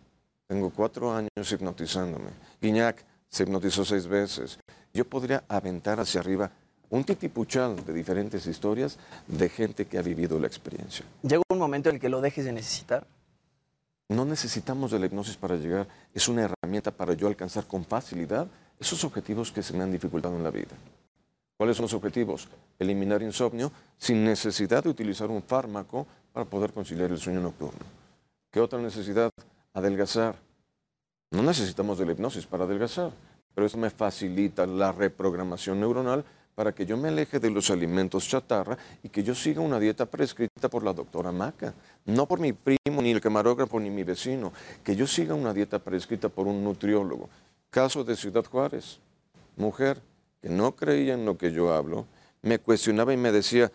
tengo 0.46 0.68
cuatro 0.68 1.14
años 1.14 1.50
hipnotizándome. 1.50 2.28
Guiñac 2.60 3.02
se 3.26 3.44
hipnotizó 3.44 3.86
seis 3.86 4.06
veces. 4.06 4.58
Yo 4.92 5.06
podría 5.06 5.44
aventar 5.48 5.98
hacia 5.98 6.20
arriba 6.20 6.50
un 6.90 7.04
titipuchal 7.04 7.84
de 7.84 7.92
diferentes 7.92 8.46
historias 8.46 8.98
de 9.26 9.48
gente 9.48 9.86
que 9.86 9.98
ha 9.98 10.02
vivido 10.02 10.38
la 10.38 10.46
experiencia. 10.46 11.04
Llega 11.22 11.42
un 11.48 11.58
momento 11.58 11.88
en 11.88 11.96
el 11.96 12.00
que 12.00 12.08
lo 12.08 12.20
dejes 12.20 12.44
de 12.44 12.52
necesitar. 12.52 13.06
No 14.08 14.24
necesitamos 14.24 14.90
de 14.90 14.98
la 14.98 15.06
hipnosis 15.06 15.36
para 15.36 15.56
llegar, 15.56 15.88
es 16.12 16.28
una 16.28 16.42
herramienta 16.42 16.90
para 16.90 17.14
yo 17.14 17.26
alcanzar 17.26 17.66
con 17.66 17.84
facilidad 17.84 18.46
esos 18.78 19.02
objetivos 19.04 19.50
que 19.50 19.62
se 19.62 19.72
me 19.72 19.82
han 19.82 19.92
dificultado 19.92 20.36
en 20.36 20.44
la 20.44 20.50
vida. 20.50 20.76
¿Cuáles 21.56 21.76
son 21.76 21.84
los 21.84 21.94
objetivos? 21.94 22.48
Eliminar 22.78 23.22
insomnio 23.22 23.72
sin 23.96 24.24
necesidad 24.24 24.82
de 24.82 24.90
utilizar 24.90 25.30
un 25.30 25.42
fármaco 25.42 26.06
para 26.32 26.44
poder 26.44 26.72
conciliar 26.72 27.10
el 27.10 27.18
sueño 27.18 27.40
nocturno. 27.40 27.80
¿Qué 28.50 28.60
otra 28.60 28.78
necesidad? 28.78 29.30
Adelgazar. 29.72 30.36
No 31.30 31.42
necesitamos 31.42 31.98
de 31.98 32.06
la 32.06 32.12
hipnosis 32.12 32.46
para 32.46 32.64
adelgazar, 32.64 33.12
pero 33.54 33.66
eso 33.66 33.78
me 33.78 33.90
facilita 33.90 34.66
la 34.66 34.92
reprogramación 34.92 35.80
neuronal 35.80 36.24
para 36.54 36.72
que 36.72 36.86
yo 36.86 36.96
me 36.96 37.08
aleje 37.08 37.40
de 37.40 37.50
los 37.50 37.70
alimentos 37.70 38.28
chatarra 38.28 38.78
y 39.02 39.08
que 39.08 39.22
yo 39.22 39.34
siga 39.34 39.60
una 39.60 39.78
dieta 39.78 40.06
prescrita 40.06 40.68
por 40.68 40.84
la 40.84 40.92
doctora 40.92 41.32
Maca. 41.32 41.74
No 42.04 42.26
por 42.26 42.38
mi 42.40 42.52
primo, 42.52 43.02
ni 43.02 43.10
el 43.10 43.20
camarógrafo, 43.20 43.80
ni 43.80 43.90
mi 43.90 44.02
vecino. 44.02 44.52
Que 44.82 44.94
yo 44.94 45.06
siga 45.06 45.34
una 45.34 45.52
dieta 45.52 45.78
prescrita 45.78 46.28
por 46.28 46.46
un 46.46 46.62
nutriólogo. 46.62 47.28
Caso 47.70 48.04
de 48.04 48.16
Ciudad 48.16 48.44
Juárez. 48.44 48.98
Mujer 49.56 50.00
que 50.44 50.50
no 50.50 50.76
creía 50.76 51.14
en 51.14 51.24
lo 51.24 51.38
que 51.38 51.52
yo 51.52 51.72
hablo, 51.72 52.06
me 52.42 52.58
cuestionaba 52.58 53.14
y 53.14 53.16
me 53.16 53.32
decía, 53.32 53.72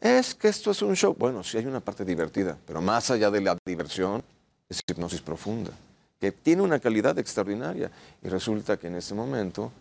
es 0.00 0.36
que 0.36 0.46
esto 0.46 0.70
es 0.70 0.80
un 0.82 0.94
show. 0.94 1.16
Bueno, 1.18 1.42
sí 1.42 1.58
hay 1.58 1.66
una 1.66 1.80
parte 1.80 2.04
divertida, 2.04 2.56
pero 2.64 2.80
más 2.80 3.10
allá 3.10 3.28
de 3.28 3.40
la 3.40 3.58
diversión, 3.66 4.22
es 4.68 4.80
hipnosis 4.88 5.20
profunda, 5.20 5.72
que 6.20 6.30
tiene 6.30 6.62
una 6.62 6.78
calidad 6.78 7.18
extraordinaria. 7.18 7.90
Y 8.22 8.28
resulta 8.28 8.76
que 8.76 8.86
en 8.86 8.94
este 8.94 9.14
momento 9.14 9.72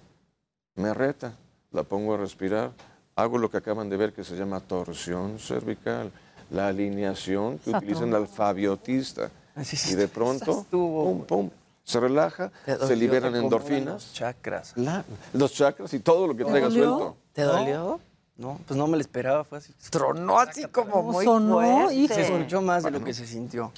me 0.76 0.96
reta, 0.96 1.38
la 1.76 1.84
pongo 1.84 2.14
a 2.16 2.18
respirar, 2.18 2.72
hago 3.16 3.38
lo 3.38 3.52
que 3.52 3.58
acaban 3.58 3.90
de 3.90 3.98
ver 3.98 4.14
que 4.14 4.24
se 4.24 4.36
llama 4.36 4.60
torsión 4.62 5.38
cervical, 5.38 6.12
la 6.50 6.70
alineación 6.70 7.60
que 7.60 7.72
utiliza 7.72 8.06
el 8.06 8.16
alfabiotista. 8.16 9.30
Y 9.90 9.96
de 9.96 10.08
pronto, 10.08 10.66
pum, 10.70 11.24
pum, 11.26 11.50
se 11.84 12.00
relaja, 12.00 12.52
se 12.66 12.96
liberan 12.96 13.36
endorfinas. 13.36 14.12
Chakras. 14.14 14.74
La- 14.76 15.04
los 15.34 15.54
chakras 15.54 15.94
y 15.94 16.00
todo 16.00 16.28
lo 16.28 16.36
que 16.36 16.44
traiga 16.46 16.70
suelto. 16.72 17.18
¿Te 17.34 17.44
dolió? 17.44 18.00
No, 18.38 18.60
pues 18.68 18.78
no 18.78 18.86
me 18.88 18.98
lo 18.98 19.02
esperaba, 19.02 19.46
fue 19.46 19.60
así. 19.60 19.74
Tronó 19.90 20.40
así 20.40 20.66
como 20.66 21.04
muy 21.04 21.24
sonó, 21.24 21.56
fuerte. 21.62 22.14
Se 22.16 22.22
escuchó 22.24 22.62
más 22.62 22.84
de 22.84 22.92
lo 22.92 23.02
que 23.04 23.14
se 23.14 23.26
sintió. 23.26 23.72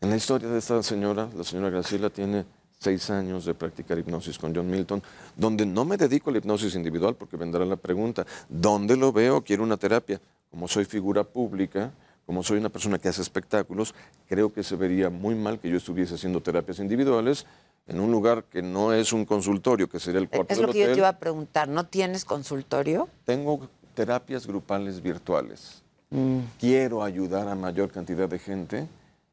En 0.00 0.10
la 0.10 0.16
historia 0.16 0.48
de 0.48 0.58
esta 0.58 0.82
señora, 0.82 1.28
la 1.36 1.44
señora 1.44 1.70
Graciela 1.70 2.10
tiene 2.10 2.44
seis 2.80 3.10
años 3.10 3.44
de 3.44 3.52
practicar 3.52 3.98
hipnosis 3.98 4.38
con 4.38 4.54
John 4.54 4.70
Milton, 4.70 5.02
donde 5.36 5.66
no 5.66 5.84
me 5.84 5.98
dedico 5.98 6.30
a 6.30 6.32
la 6.32 6.38
hipnosis 6.38 6.74
individual, 6.74 7.14
porque 7.14 7.36
vendrá 7.36 7.64
la 7.66 7.76
pregunta, 7.76 8.26
¿dónde 8.48 8.96
lo 8.96 9.12
veo? 9.12 9.42
Quiero 9.44 9.62
una 9.62 9.76
terapia. 9.76 10.18
Como 10.50 10.66
soy 10.66 10.86
figura 10.86 11.22
pública, 11.22 11.92
como 12.24 12.42
soy 12.42 12.56
una 12.56 12.70
persona 12.70 12.98
que 12.98 13.10
hace 13.10 13.20
espectáculos, 13.20 13.94
creo 14.26 14.50
que 14.50 14.62
se 14.62 14.76
vería 14.76 15.10
muy 15.10 15.34
mal 15.34 15.60
que 15.60 15.68
yo 15.68 15.76
estuviese 15.76 16.14
haciendo 16.14 16.40
terapias 16.40 16.78
individuales 16.78 17.44
en 17.86 18.00
un 18.00 18.10
lugar 18.10 18.44
que 18.44 18.62
no 18.62 18.94
es 18.94 19.12
un 19.12 19.26
consultorio, 19.26 19.86
que 19.86 20.00
sería 20.00 20.20
el 20.20 20.30
cuarto 20.30 20.50
Es 20.50 20.58
del 20.58 20.66
lo 20.66 20.72
que 20.72 20.80
yo 20.80 20.92
te 20.92 20.98
iba 20.98 21.08
a 21.08 21.18
preguntar. 21.18 21.68
¿No 21.68 21.84
tienes 21.84 22.24
consultorio? 22.24 23.08
Tengo 23.26 23.68
terapias 23.94 24.46
grupales 24.46 25.02
virtuales. 25.02 25.82
Mm. 26.08 26.38
Quiero 26.58 27.02
ayudar 27.02 27.46
a 27.46 27.54
mayor 27.54 27.90
cantidad 27.90 28.28
de 28.28 28.38
gente 28.38 28.88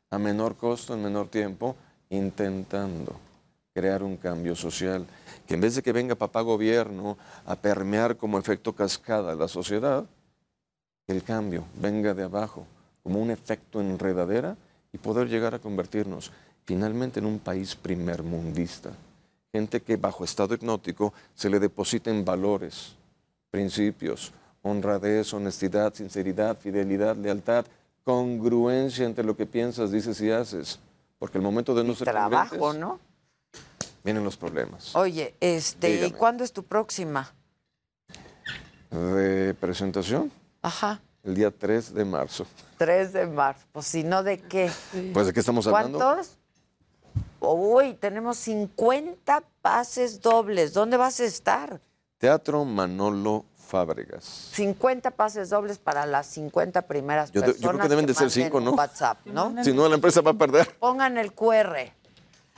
a 0.10 0.18
menor 0.18 0.56
costo, 0.56 0.94
en 0.94 1.03
menor 1.03 1.28
tiempo, 1.28 1.76
intentando 2.10 3.27
crear 3.78 4.02
un 4.02 4.18
cambio 4.18 4.56
social. 4.56 5.06
Que 5.45 5.54
en 5.54 5.62
vez 5.62 5.76
de 5.76 5.84
que 5.84 5.94
venga 5.94 6.16
papá 6.16 6.41
gobierno 6.41 7.16
a 7.45 7.56
permear 7.56 8.18
como 8.18 8.40
efecto 8.40 8.74
cascada 8.74 9.36
la 9.36 9.48
sociedad, 9.48 10.04
que 11.06 11.14
el 11.14 11.22
cambio 11.22 11.64
venga 11.80 12.16
de 12.16 12.24
abajo, 12.24 12.66
como 13.04 13.22
un 13.22 13.30
efecto 13.30 13.80
enredadera 13.80 14.58
y 14.91 14.98
poder 14.98 15.30
llegar 15.30 15.54
a 15.54 15.60
convertirnos 15.60 16.32
finalmente 16.66 17.20
en 17.20 17.28
un 17.28 17.38
país 17.38 17.76
primermundista. 17.76 18.90
Gente 19.54 19.80
que 19.82 19.95
bajo 19.95 20.24
estado 20.24 20.56
hipnótico 20.56 21.14
se 21.36 21.48
le 21.48 21.60
depositen 21.60 22.26
valores, 22.26 22.95
principios, 23.52 24.34
honradez, 24.64 25.32
honestidad, 25.36 25.94
sinceridad, 25.94 26.58
fidelidad, 26.58 27.16
lealtad, 27.16 27.64
congruencia 28.04 29.06
entre 29.06 29.24
lo 29.24 29.38
que 29.38 29.45
piensas, 29.45 29.91
dices 29.91 30.20
y 30.20 30.32
haces. 30.32 30.80
Porque 31.20 31.38
el 31.38 31.44
momento 31.44 31.76
de 31.76 31.84
no 31.84 31.94
ser 31.94 32.08
Trabajo, 32.08 32.74
¿no? 32.74 32.99
Vienen 34.08 34.24
los 34.24 34.38
problemas. 34.38 34.96
Oye, 34.96 35.36
este, 35.42 35.90
¿y 35.90 35.94
Dígame. 35.98 36.14
cuándo 36.14 36.44
es 36.46 36.54
tu 36.54 36.64
próxima? 36.64 37.34
De 38.90 39.54
presentación, 39.56 40.32
Ajá, 40.62 41.02
el 41.26 41.36
día 41.36 41.52
3 41.52 41.94
de 41.94 42.06
marzo. 42.06 42.48
3 42.78 43.12
de 43.12 43.28
marzo. 43.28 43.66
Pues 43.74 43.86
si 43.86 44.06
no, 44.06 44.24
¿de 44.24 44.40
qué? 44.40 44.72
Pues 45.14 45.28
de 45.28 45.34
qué 45.34 45.42
estamos 45.42 45.68
hablando. 45.68 45.98
¿Cuántos? 46.00 46.38
Uy, 47.42 47.96
tenemos 47.96 48.38
50 48.38 49.44
pases 49.62 50.22
dobles. 50.22 50.74
¿Dónde 50.74 50.96
vas 50.96 51.20
a 51.20 51.26
estar? 51.26 51.82
Teatro 52.18 52.64
Manolo 52.64 53.44
Fábregas. 53.58 54.24
50 54.54 55.12
pases 55.12 55.50
dobles 55.50 55.80
para 55.80 56.06
las 56.06 56.28
50 56.28 56.84
primeras 56.84 57.30
Yo, 57.34 57.42
personas. 57.42 57.62
yo 57.62 57.70
creo 57.70 57.82
que 57.82 57.90
deben 57.90 58.06
de 58.06 58.14
ser 58.14 58.28
manden 58.28 58.44
cinco, 58.46 58.58
un 58.60 58.64
¿no? 58.66 58.72
WhatsApp, 58.72 59.18
¿no? 59.26 59.54
Si 59.66 59.74
no, 59.74 59.90
la 59.90 59.96
empresa 59.96 60.22
va 60.22 60.32
a 60.32 60.34
perder. 60.36 60.78
Pongan 60.80 61.18
el 61.18 61.34
QR. 61.34 61.92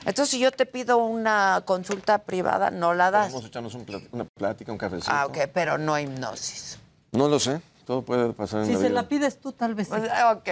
Entonces, 0.00 0.28
si 0.30 0.38
yo 0.38 0.50
te 0.50 0.66
pido 0.66 0.98
una 0.98 1.62
consulta 1.66 2.18
privada, 2.18 2.70
no 2.70 2.94
la 2.94 3.10
das. 3.10 3.28
Vamos 3.28 3.44
a 3.44 3.48
echarnos 3.48 3.74
un 3.74 3.84
plat- 3.86 4.08
una 4.12 4.24
plática, 4.24 4.72
un 4.72 4.78
cafecito. 4.78 5.12
Ah, 5.12 5.26
ok, 5.26 5.38
pero 5.52 5.76
no 5.78 5.98
hipnosis. 5.98 6.78
No 7.12 7.28
lo 7.28 7.38
sé. 7.38 7.60
Todo 7.84 8.02
puede 8.02 8.32
pasar 8.32 8.60
en 8.60 8.66
Si 8.66 8.72
la 8.72 8.78
se 8.78 8.88
vida. 8.88 8.94
la 9.02 9.08
pides 9.08 9.40
tú, 9.40 9.52
tal 9.52 9.74
vez 9.74 9.88
sí. 9.88 9.94
Pues, 9.96 10.10
ok, 10.32 10.48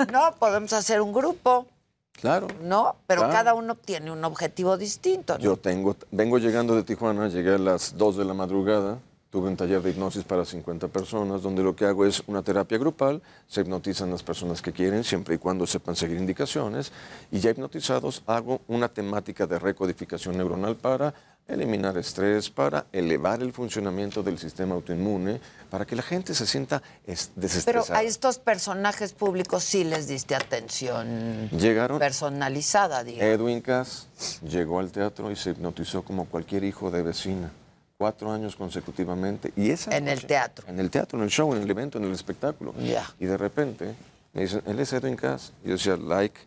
ok. 0.00 0.10
No, 0.12 0.32
podemos 0.32 0.72
hacer 0.72 1.00
un 1.00 1.12
grupo, 1.12 1.66
Claro. 2.12 2.48
¿no? 2.62 2.96
Pero 3.06 3.22
Claro. 3.22 3.32
cada 3.34 3.54
uno 3.54 3.76
tiene 3.76 4.10
un 4.10 4.24
objetivo 4.24 4.76
distinto, 4.76 5.34
¿no? 5.34 5.38
Yo 5.44 5.56
tengo, 5.56 5.94
vengo 6.10 6.38
llegando 6.38 6.74
de 6.74 6.82
Tijuana, 6.82 7.28
llegué 7.28 7.54
a 7.54 7.58
las 7.58 7.96
2 7.96 8.16
de 8.16 8.24
la 8.24 8.34
madrugada, 8.34 8.98
tuve 9.36 9.48
un 9.50 9.56
taller 9.56 9.82
de 9.82 9.90
hipnosis 9.90 10.24
para 10.24 10.46
50 10.46 10.88
personas, 10.88 11.42
donde 11.42 11.62
lo 11.62 11.76
que 11.76 11.84
hago 11.84 12.06
es 12.06 12.22
una 12.26 12.40
terapia 12.42 12.78
grupal, 12.78 13.20
se 13.46 13.60
hipnotizan 13.60 14.10
las 14.10 14.22
personas 14.22 14.62
que 14.62 14.72
quieren, 14.72 15.04
siempre 15.04 15.34
y 15.34 15.38
cuando 15.38 15.66
sepan 15.66 15.94
seguir 15.94 16.16
indicaciones, 16.16 16.90
y 17.30 17.38
ya 17.40 17.50
hipnotizados 17.50 18.22
hago 18.26 18.62
una 18.66 18.88
temática 18.88 19.46
de 19.46 19.58
recodificación 19.58 20.38
neuronal 20.38 20.76
para 20.76 21.12
eliminar 21.48 21.98
estrés, 21.98 22.48
para 22.48 22.86
elevar 22.92 23.42
el 23.42 23.52
funcionamiento 23.52 24.22
del 24.22 24.38
sistema 24.38 24.74
autoinmune, 24.74 25.38
para 25.68 25.84
que 25.84 25.96
la 25.96 26.02
gente 26.02 26.34
se 26.34 26.46
sienta 26.46 26.82
es- 27.06 27.26
Pero 27.34 27.42
desestresada. 27.42 27.98
a 27.98 28.02
estos 28.04 28.38
personajes 28.38 29.12
públicos 29.12 29.62
sí 29.64 29.84
les 29.84 30.08
diste 30.08 30.34
atención 30.34 31.50
Llegaron 31.50 31.98
personalizada, 31.98 33.04
digamos. 33.04 33.34
Edwin 33.34 33.60
Cass 33.60 34.08
llegó 34.48 34.80
al 34.80 34.90
teatro 34.90 35.30
y 35.30 35.36
se 35.36 35.50
hipnotizó 35.50 36.00
como 36.00 36.24
cualquier 36.24 36.64
hijo 36.64 36.90
de 36.90 37.02
vecina. 37.02 37.52
Cuatro 37.98 38.30
años 38.30 38.54
consecutivamente. 38.56 39.52
Y 39.56 39.70
esa 39.70 39.96
En 39.96 40.06
el 40.08 40.16
noche- 40.16 40.26
teatro. 40.26 40.66
En 40.68 40.78
el 40.80 40.90
teatro, 40.90 41.18
en 41.18 41.24
el 41.24 41.30
show, 41.30 41.54
en 41.54 41.62
el 41.62 41.70
evento, 41.70 41.96
en 41.98 42.04
el 42.04 42.12
espectáculo. 42.12 42.74
Ya. 42.78 43.06
Y 43.18 43.24
de 43.24 43.36
repente 43.38 43.94
me 44.34 44.42
dicen, 44.42 44.62
él 44.66 44.78
es 44.80 44.92
Edwin 44.92 45.16
Cass. 45.16 45.52
Y 45.64 45.68
yo 45.68 45.72
decía, 45.74 45.96
like, 45.96 46.38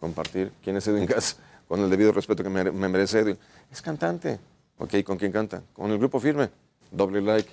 compartir. 0.00 0.50
¿Quién 0.64 0.76
es 0.76 0.86
Edwin 0.88 1.06
Cass? 1.06 1.36
Con 1.68 1.80
el 1.80 1.88
debido 1.90 2.10
respeto 2.12 2.42
que 2.42 2.48
me, 2.48 2.64
me 2.72 2.88
merece 2.88 3.20
Edwin. 3.20 3.38
Es 3.70 3.80
cantante. 3.82 4.38
Ok, 4.78 5.02
¿con 5.04 5.16
quién 5.16 5.30
canta? 5.30 5.62
Con 5.72 5.90
el 5.92 5.98
grupo 5.98 6.18
firme. 6.18 6.50
Doble 6.90 7.20
like. 7.22 7.50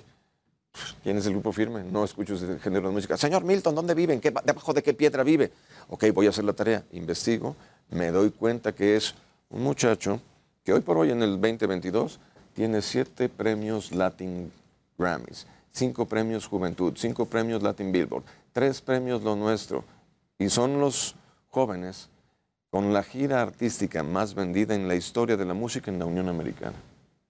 ¿Quién 1.04 1.16
es 1.18 1.26
el 1.26 1.32
grupo 1.34 1.52
firme? 1.52 1.84
No 1.84 2.02
escucho 2.04 2.34
ese 2.34 2.58
género 2.58 2.88
de 2.88 2.94
música. 2.94 3.16
Señor 3.16 3.44
Milton, 3.44 3.74
¿dónde 3.76 3.94
vive? 3.94 4.14
¿En 4.14 4.20
qué- 4.20 4.34
¿Debajo 4.44 4.72
de 4.72 4.82
qué 4.82 4.92
piedra 4.94 5.22
vive? 5.22 5.52
Ok, 5.88 6.06
voy 6.12 6.26
a 6.26 6.30
hacer 6.30 6.42
la 6.44 6.52
tarea. 6.52 6.82
Investigo. 6.92 7.54
Me 7.90 8.10
doy 8.10 8.30
cuenta 8.30 8.72
que 8.74 8.96
es 8.96 9.14
un 9.50 9.62
muchacho 9.62 10.20
que 10.64 10.72
hoy 10.72 10.80
por 10.80 10.96
hoy 10.98 11.12
en 11.12 11.22
el 11.22 11.40
2022 11.40 12.18
tiene 12.54 12.80
siete 12.82 13.28
premios 13.28 13.92
Latin 13.92 14.50
Grammys, 14.98 15.46
cinco 15.72 16.06
premios 16.06 16.46
Juventud, 16.46 16.94
cinco 16.96 17.26
premios 17.26 17.62
Latin 17.62 17.92
Billboard, 17.92 18.24
tres 18.52 18.80
premios 18.80 19.22
Lo 19.22 19.36
Nuestro. 19.36 19.84
Y 20.38 20.48
son 20.48 20.80
los 20.80 21.14
jóvenes 21.50 22.08
con 22.70 22.92
la 22.92 23.02
gira 23.02 23.40
artística 23.42 24.02
más 24.02 24.34
vendida 24.34 24.74
en 24.74 24.88
la 24.88 24.94
historia 24.96 25.36
de 25.36 25.44
la 25.44 25.54
música 25.54 25.90
en 25.90 25.98
la 25.98 26.06
Unión 26.06 26.28
Americana. 26.28 26.74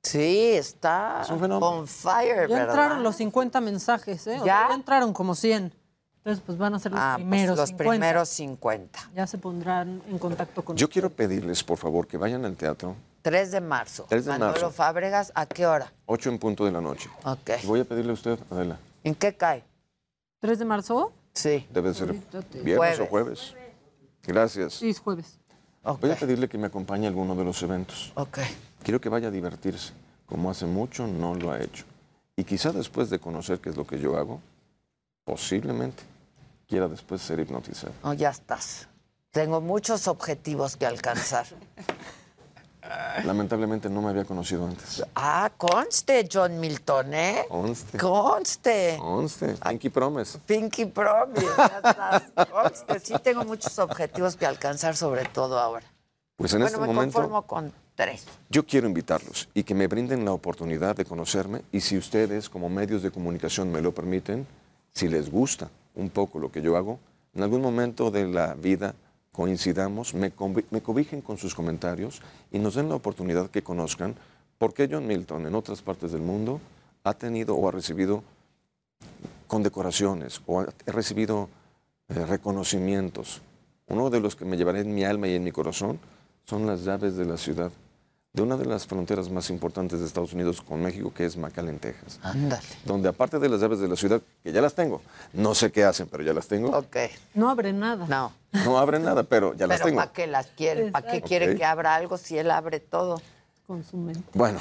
Sí, 0.02 0.50
está 0.52 1.22
on 1.60 1.86
fire, 1.86 2.46
Ya 2.48 2.56
¿verdad? 2.56 2.68
entraron 2.68 3.02
los 3.02 3.16
50 3.16 3.60
mensajes, 3.62 4.26
¿eh? 4.26 4.38
O 4.40 4.44
¿Ya? 4.44 4.58
sea, 4.58 4.68
ya 4.68 4.74
entraron 4.74 5.12
como 5.14 5.34
100. 5.34 5.72
Entonces, 6.18 6.42
pues 6.44 6.56
van 6.58 6.74
a 6.74 6.78
ser 6.78 6.92
los 6.92 7.00
Ah, 7.02 7.14
pues, 7.16 7.26
primeros 7.28 7.56
los 7.58 7.68
50. 7.70 7.90
primeros 7.90 8.28
50. 8.30 9.10
Ya 9.14 9.26
se 9.26 9.36
pondrán 9.38 10.02
en 10.08 10.18
contacto 10.18 10.64
con 10.64 10.76
Yo 10.76 10.88
quiero 10.88 11.10
pedirles, 11.10 11.62
por 11.62 11.76
favor, 11.78 12.06
que 12.06 12.16
vayan 12.16 12.44
al 12.46 12.56
teatro, 12.56 12.96
3 13.24 13.52
de 13.52 13.60
marzo. 13.62 14.04
3 14.10 14.26
de 14.26 14.30
Manolo 14.32 14.52
marzo. 14.52 14.70
Fábregas, 14.70 15.32
¿a 15.34 15.46
qué 15.46 15.66
hora? 15.66 15.90
8 16.04 16.28
en 16.28 16.38
punto 16.38 16.66
de 16.66 16.70
la 16.70 16.82
noche. 16.82 17.08
Ok. 17.24 17.52
Y 17.62 17.66
voy 17.66 17.80
a 17.80 17.84
pedirle 17.84 18.10
a 18.10 18.14
usted, 18.14 18.38
Adela, 18.50 18.78
¿En 19.02 19.14
qué 19.14 19.34
cae? 19.34 19.64
¿3 20.42 20.56
de 20.56 20.64
marzo? 20.66 21.10
Sí. 21.32 21.66
debe 21.70 21.94
ser 21.94 22.14
viernes 22.62 23.00
o 23.00 23.06
jueves. 23.06 23.54
Gracias. 24.24 24.74
Sí, 24.74 24.90
es 24.90 25.00
jueves. 25.00 25.38
Voy 26.00 26.10
a 26.10 26.16
pedirle 26.16 26.50
que 26.50 26.58
me 26.58 26.66
acompañe 26.66 27.06
a 27.06 27.08
alguno 27.08 27.34
de 27.34 27.44
los 27.44 27.62
eventos. 27.62 28.12
Ok. 28.14 28.40
Quiero 28.82 29.00
que 29.00 29.08
vaya 29.08 29.28
a 29.28 29.30
divertirse, 29.30 29.94
como 30.26 30.50
hace 30.50 30.66
mucho 30.66 31.06
no 31.06 31.34
lo 31.34 31.50
ha 31.50 31.60
hecho. 31.60 31.86
Y 32.36 32.44
quizá 32.44 32.72
después 32.72 33.08
de 33.08 33.20
conocer 33.20 33.58
qué 33.58 33.70
es 33.70 33.76
lo 33.76 33.86
que 33.86 33.98
yo 33.98 34.18
hago, 34.18 34.42
posiblemente 35.24 36.02
quiera 36.68 36.88
después 36.88 37.22
ser 37.22 37.40
hipnotizado. 37.40 37.94
No, 38.02 38.12
ya 38.12 38.28
estás. 38.28 38.86
Tengo 39.30 39.62
muchos 39.62 40.08
objetivos 40.08 40.76
que 40.76 40.84
alcanzar. 40.84 41.46
Lamentablemente 43.24 43.88
no 43.88 44.02
me 44.02 44.10
había 44.10 44.24
conocido 44.24 44.66
antes. 44.66 45.02
Ah, 45.14 45.50
conste, 45.56 46.28
John 46.30 46.60
Milton, 46.60 47.14
¿eh? 47.14 47.44
Conste. 47.48 47.98
Conste. 47.98 48.96
Conste. 49.00 49.54
Pinky 49.68 49.88
Promise. 49.88 50.38
Pinky 50.46 50.84
Promise, 50.86 51.46
ya 51.56 51.80
estás. 51.84 52.22
Conste. 52.50 53.00
Sí 53.00 53.14
tengo 53.22 53.44
muchos 53.44 53.78
objetivos 53.78 54.36
que 54.36 54.46
alcanzar, 54.46 54.96
sobre 54.96 55.24
todo 55.24 55.58
ahora. 55.58 55.86
Pues 56.36 56.52
en 56.52 56.60
bueno, 56.60 56.66
este 56.66 56.80
me 56.80 56.86
momento 56.92 57.12
conformo 57.18 57.42
con 57.42 57.72
tres. 57.94 58.26
yo 58.50 58.66
quiero 58.66 58.88
invitarlos 58.88 59.48
y 59.54 59.62
que 59.62 59.74
me 59.74 59.86
brinden 59.86 60.24
la 60.24 60.32
oportunidad 60.32 60.96
de 60.96 61.04
conocerme 61.04 61.62
y 61.70 61.80
si 61.80 61.96
ustedes 61.96 62.50
como 62.50 62.68
medios 62.68 63.02
de 63.02 63.12
comunicación 63.12 63.70
me 63.70 63.80
lo 63.80 63.94
permiten, 63.94 64.46
si 64.92 65.08
les 65.08 65.30
gusta 65.30 65.70
un 65.94 66.10
poco 66.10 66.40
lo 66.40 66.50
que 66.50 66.60
yo 66.60 66.76
hago, 66.76 66.98
en 67.34 67.44
algún 67.44 67.62
momento 67.62 68.10
de 68.10 68.26
la 68.26 68.54
vida 68.54 68.94
coincidamos, 69.34 70.14
me, 70.14 70.32
me 70.70 70.80
cobijen 70.80 71.20
con 71.20 71.38
sus 71.38 71.56
comentarios 71.56 72.22
y 72.52 72.60
nos 72.60 72.76
den 72.76 72.88
la 72.88 72.94
oportunidad 72.94 73.50
que 73.50 73.62
conozcan 73.62 74.14
por 74.58 74.72
qué 74.72 74.88
John 74.88 75.08
Milton 75.08 75.44
en 75.46 75.56
otras 75.56 75.82
partes 75.82 76.12
del 76.12 76.20
mundo 76.20 76.60
ha 77.02 77.14
tenido 77.14 77.56
o 77.56 77.68
ha 77.68 77.72
recibido 77.72 78.22
condecoraciones 79.48 80.40
o 80.46 80.60
ha 80.60 80.66
recibido 80.86 81.48
eh, 82.08 82.24
reconocimientos. 82.24 83.42
Uno 83.88 84.08
de 84.08 84.20
los 84.20 84.36
que 84.36 84.44
me 84.44 84.56
llevaré 84.56 84.82
en 84.82 84.94
mi 84.94 85.02
alma 85.02 85.26
y 85.26 85.34
en 85.34 85.42
mi 85.42 85.50
corazón 85.50 85.98
son 86.44 86.64
las 86.64 86.84
llaves 86.84 87.16
de 87.16 87.24
la 87.24 87.36
ciudad, 87.36 87.72
de 88.34 88.42
una 88.42 88.56
de 88.56 88.66
las 88.66 88.84
fronteras 88.84 89.30
más 89.30 89.48
importantes 89.48 90.00
de 90.00 90.06
Estados 90.06 90.32
Unidos 90.32 90.60
con 90.60 90.82
México, 90.82 91.12
que 91.14 91.24
es 91.24 91.36
McAllen, 91.36 91.78
Texas. 91.78 92.18
Ándale. 92.20 92.66
Donde 92.84 93.08
aparte 93.08 93.38
de 93.38 93.48
las 93.48 93.60
llaves 93.60 93.78
de 93.78 93.86
la 93.86 93.94
ciudad, 93.94 94.20
que 94.42 94.50
ya 94.50 94.60
las 94.60 94.74
tengo, 94.74 95.00
no 95.32 95.54
sé 95.54 95.70
qué 95.70 95.84
hacen, 95.84 96.08
pero 96.08 96.24
ya 96.24 96.32
las 96.32 96.48
tengo. 96.48 96.76
Ok. 96.76 96.96
No 97.34 97.48
abre 97.48 97.72
nada. 97.72 98.06
No. 98.08 98.32
No 98.64 98.76
abren 98.80 99.04
nada, 99.04 99.22
pero 99.22 99.54
ya 99.54 99.68
las 99.68 99.76
Pero 99.78 99.86
tengo. 99.86 100.00
¿para 100.00 100.12
qué 100.12 100.26
las 100.26 100.48
quiere? 100.48 100.90
¿Para 100.90 101.12
qué 101.12 101.22
quiere 101.22 101.54
que 101.54 101.64
abra 101.64 101.94
algo 101.94 102.18
si 102.18 102.36
él 102.36 102.50
abre 102.50 102.80
todo? 102.80 103.22
Con 103.68 103.84
su 103.84 103.96
mente. 103.96 104.28
Bueno, 104.34 104.58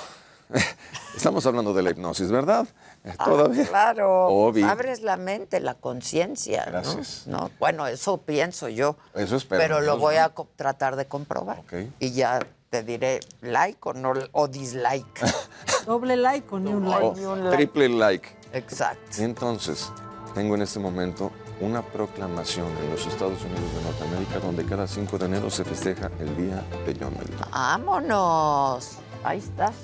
estamos 1.16 1.44
hablando 1.48 1.74
de 1.74 1.82
la 1.82 1.90
hipnosis, 1.90 2.30
¿verdad? 2.30 2.68
Eh, 3.04 3.14
Ah, 3.18 3.26
Todavía. 3.26 3.66
claro. 3.68 4.28
Obvio. 4.28 4.70
Abres 4.70 5.02
la 5.02 5.18
mente, 5.18 5.60
la 5.60 5.74
conciencia. 5.74 6.64
Gracias. 6.68 7.24
¿no? 7.26 7.50
Bueno, 7.60 7.88
eso 7.88 8.18
pienso 8.20 8.70
yo. 8.70 8.98
Eso 9.16 9.36
espero. 9.36 9.60
Pero 9.62 9.82
lo 9.82 9.98
voy 9.98 10.18
a 10.18 10.32
tratar 10.56 10.96
de 10.96 11.08
comprobar. 11.08 11.58
Ok. 11.58 11.74
Y 12.00 12.12
ya 12.12 12.40
te 12.74 12.82
diré 12.82 13.20
like 13.42 13.78
o, 13.84 13.94
no, 13.94 14.14
o 14.32 14.48
dislike. 14.48 15.22
Doble 15.86 16.18
like 16.18 16.48
o 16.50 16.58
ni 16.58 16.74
un 16.74 16.90
like. 16.90 17.06
Oh, 17.06 17.14
ni 17.16 17.24
un 17.24 17.44
like. 17.44 17.58
triple 17.58 17.90
like. 17.90 18.30
Exacto. 18.52 19.22
Y 19.22 19.24
entonces, 19.26 19.92
tengo 20.34 20.56
en 20.56 20.64
este 20.64 20.80
momento 20.80 21.32
una 21.62 21.84
proclamación 21.84 22.68
en 22.78 22.90
los 22.90 23.06
Estados 23.06 23.44
Unidos 23.44 23.76
de 23.76 23.84
Norteamérica 23.84 24.40
donde 24.40 24.66
cada 24.66 24.88
5 24.88 25.20
de 25.20 25.26
enero 25.26 25.52
se 25.52 25.64
festeja 25.64 26.10
el 26.20 26.36
Día 26.36 26.64
de 26.84 26.98
John 27.00 27.14
Milton. 27.20 27.48
Vámonos. 27.52 28.98
Ahí 29.24 29.38
estás. 29.38 29.76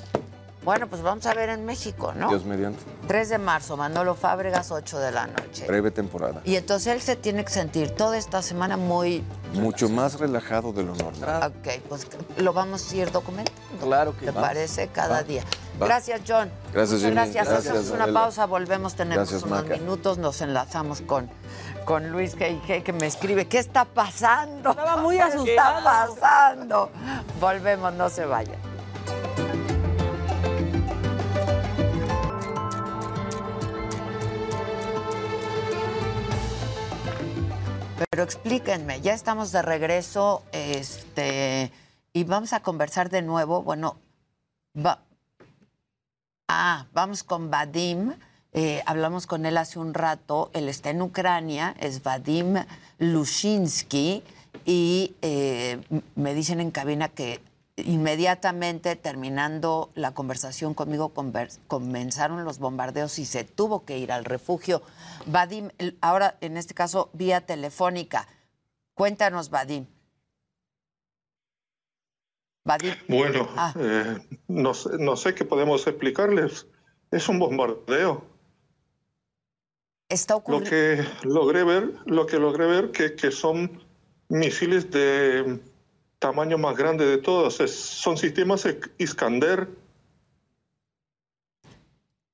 Bueno, 0.63 0.87
pues 0.87 1.01
vamos 1.01 1.25
a 1.25 1.33
ver 1.33 1.49
en 1.49 1.65
México, 1.65 2.13
¿no? 2.13 2.27
Dios 2.29 2.43
mediante. 2.43 2.83
3 3.07 3.29
de 3.29 3.37
marzo, 3.37 3.77
Manolo 3.77 4.13
Fábregas, 4.13 4.71
8 4.71 4.99
de 4.99 5.11
la 5.11 5.25
noche. 5.27 5.65
Breve 5.65 5.89
temporada. 5.89 6.41
Y 6.43 6.57
entonces 6.57 6.93
él 6.93 7.01
se 7.01 7.15
tiene 7.15 7.45
que 7.45 7.51
sentir 7.51 7.91
toda 7.91 8.17
esta 8.17 8.41
semana 8.41 8.75
muy... 8.75 9.23
Mucho 9.53 9.87
más 9.87 10.19
relajado 10.19 10.73
de 10.73 10.83
lo 10.83 10.93
normal. 10.95 11.43
Ok, 11.55 11.81
pues 11.87 12.07
lo 12.37 12.51
vamos 12.51 12.91
a 12.91 12.95
ir 12.95 13.09
documentando. 13.11 13.57
Claro 13.81 14.15
que 14.17 14.25
¿Te 14.25 14.31
va. 14.31 14.41
parece? 14.41 14.89
Cada 14.89 15.15
Va. 15.15 15.23
día. 15.23 15.43
Va. 15.81 15.85
Gracias, 15.87 16.21
John. 16.27 16.51
Gracias, 16.73 16.99
Jimmy. 16.99 17.13
Gracias. 17.13 17.47
Gracias, 17.47 17.67
Hacemos 17.75 17.91
una 17.91 18.03
Adela. 18.03 18.19
pausa, 18.21 18.45
volvemos, 18.45 18.95
tenemos 18.95 19.29
Gracias, 19.29 19.43
unos 19.43 19.63
Maca. 19.63 19.75
minutos, 19.77 20.17
nos 20.17 20.41
enlazamos 20.41 20.99
con, 21.01 21.29
con 21.85 22.09
Luis 22.11 22.35
que, 22.35 22.59
que 22.83 22.93
me 22.93 23.07
escribe, 23.07 23.47
¿qué 23.47 23.59
está 23.59 23.85
pasando? 23.85 24.71
Estaba 24.71 24.97
muy 24.97 25.15
¿Qué 25.17 25.23
está 25.23 25.35
asustado. 25.79 26.15
pasando? 26.15 26.89
Volvemos, 27.39 27.93
no 27.93 28.09
se 28.09 28.25
vayan. 28.25 28.68
Pero 38.09 38.23
explíquenme, 38.23 39.01
ya 39.01 39.13
estamos 39.13 39.51
de 39.51 39.61
regreso, 39.61 40.43
este, 40.53 41.71
y 42.13 42.23
vamos 42.23 42.53
a 42.53 42.61
conversar 42.61 43.09
de 43.09 43.21
nuevo. 43.21 43.61
Bueno, 43.61 43.97
va- 44.77 45.01
ah, 46.47 46.85
vamos 46.93 47.23
con 47.23 47.49
Vadim. 47.51 48.13
eh, 48.51 48.81
hablamos 48.87 49.27
con 49.27 49.45
él 49.45 49.57
hace 49.57 49.77
un 49.77 49.93
rato. 49.93 50.49
Él 50.53 50.69
está 50.69 50.89
en 50.89 51.01
Ucrania, 51.03 51.75
es 51.79 52.01
Vadim 52.01 52.55
Lushinsky, 52.97 54.23
y 54.65 55.13
eh, 55.21 55.79
me 56.15 56.33
dicen 56.33 56.59
en 56.59 56.71
cabina 56.71 57.09
que 57.09 57.41
inmediatamente 57.77 58.95
terminando 58.95 59.89
la 59.93 60.11
conversación 60.11 60.73
conmigo 60.73 61.13
comenzaron 61.67 62.43
los 62.43 62.57
bombardeos 62.59 63.19
y 63.19 63.25
se 63.25 63.43
tuvo 63.43 63.85
que 63.85 63.99
ir 63.99 64.11
al 64.11 64.25
refugio. 64.25 64.81
Vadim, 65.25 65.69
ahora 66.01 66.37
en 66.41 66.57
este 66.57 66.73
caso 66.73 67.09
vía 67.13 67.41
telefónica. 67.45 68.27
Cuéntanos, 68.93 69.49
Vadim. 69.49 69.85
Vadim. 72.65 72.93
Bueno, 73.07 73.47
Ah. 73.55 73.73
eh, 73.79 74.17
no, 74.47 74.73
sé, 74.73 74.89
no 74.99 75.15
sé 75.15 75.33
qué 75.33 75.45
podemos 75.45 75.87
explicarles. 75.87 76.67
Es 77.11 77.27
un 77.29 77.39
bombardeo. 77.39 78.23
Está 80.09 80.41
Lo 80.47 80.61
que 80.63 81.05
logré 81.23 81.63
ver, 81.63 81.93
lo 82.05 82.25
que 82.25 82.39
logré 82.39 82.65
ver 82.65 82.91
que, 82.91 83.15
que 83.15 83.31
son 83.31 83.83
misiles 84.27 84.89
de 84.91 85.59
tamaño 86.19 86.57
más 86.57 86.75
grande 86.75 87.05
de 87.05 87.17
todos. 87.19 87.59
Es- 87.59 87.75
son 87.75 88.17
sistemas 88.17 88.65
Isk- 88.65 88.91
Iskander. 88.97 89.69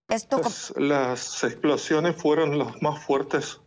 Esto 0.07 0.41
Pues, 0.41 0.73
las 0.77 1.43
explosiones 1.43 2.15
fueron 2.15 2.57
las 2.59 2.81
más 2.81 3.03
fuertes. 3.03 3.59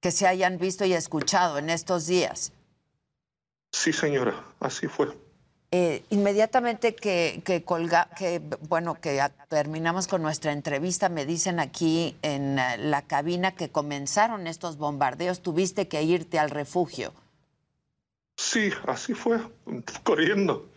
que 0.00 0.10
se 0.10 0.26
hayan 0.26 0.58
visto 0.58 0.84
y 0.84 0.92
escuchado 0.92 1.56
en 1.56 1.70
estos 1.70 2.06
días. 2.06 2.52
Sí, 3.72 3.90
señora, 3.92 4.44
así 4.60 4.86
fue. 4.86 5.08
Eh, 5.70 6.04
inmediatamente 6.10 6.94
que, 6.94 7.40
que 7.44 7.64
colga, 7.64 8.10
que 8.16 8.40
bueno, 8.68 8.94
que 9.00 9.20
terminamos 9.48 10.06
con 10.06 10.20
nuestra 10.22 10.52
entrevista, 10.52 11.08
me 11.08 11.24
dicen 11.24 11.58
aquí 11.58 12.16
en 12.20 12.58
eh, 12.58 12.76
la 12.76 13.00
cabina 13.02 13.54
que 13.56 13.70
comenzaron 13.70 14.46
estos 14.46 14.76
bombardeos, 14.76 15.40
tuviste 15.40 15.88
que 15.88 16.02
irte 16.02 16.38
al 16.38 16.50
refugio. 16.50 17.12
Sí, 18.36 18.70
así 18.86 19.14
fue, 19.14 19.40
corriendo. 20.02 20.68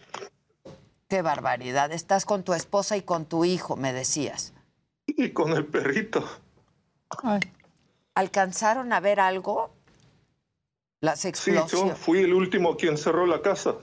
Qué 1.07 1.21
barbaridad. 1.21 1.91
Estás 1.91 2.25
con 2.25 2.43
tu 2.43 2.53
esposa 2.53 2.97
y 2.97 3.01
con 3.01 3.25
tu 3.25 3.45
hijo, 3.45 3.75
me 3.75 3.93
decías. 3.93 4.53
Y 5.05 5.31
con 5.31 5.53
el 5.53 5.65
perrito. 5.65 6.27
¿Alcanzaron 8.13 8.91
a 8.93 8.99
ver 8.99 9.19
algo? 9.19 9.71
Las 10.99 11.19
Sí, 11.21 11.29
explosiones. 11.29 11.71
yo 11.93 11.95
fui 11.95 12.19
el 12.19 12.33
último 12.33 12.75
quien 12.75 12.97
cerró 12.97 13.25
la 13.25 13.41
casa. 13.41 13.75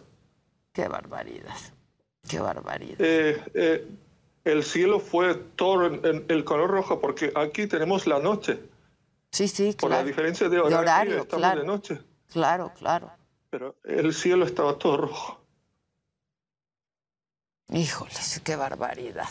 Qué 0.73 0.89
barbaridad. 0.89 1.55
Qué 2.29 2.41
barbaridad. 2.41 2.97
Eh, 3.01 3.43
eh, 3.55 3.89
el 4.45 4.63
cielo 4.65 4.99
fue 5.01 5.35
todo 5.35 5.87
en, 5.87 6.05
en 6.05 6.25
el 6.29 6.45
color 6.45 6.71
rojo 6.71 7.01
porque 7.01 7.33
aquí 7.37 7.67
tenemos 7.67 8.07
la 8.07 8.19
noche. 8.19 8.61
Sí, 9.31 9.49
sí, 9.49 9.73
Por 9.79 9.89
claro. 9.91 10.03
la 10.03 10.07
diferencia 10.07 10.49
de 10.49 10.57
De 10.57 10.63
horario, 10.63 10.79
horario, 10.81 11.17
estamos 11.23 11.41
claro. 11.41 11.61
de 11.61 11.67
noche. 11.67 12.01
Claro, 12.33 12.73
claro. 12.77 13.11
Pero 13.51 13.77
el 13.85 14.13
cielo 14.13 14.45
estaba 14.45 14.77
todo 14.79 14.97
rojo. 14.97 15.41
Híjoles, 17.75 18.41
qué 18.45 18.55
barbaridad. 18.55 19.29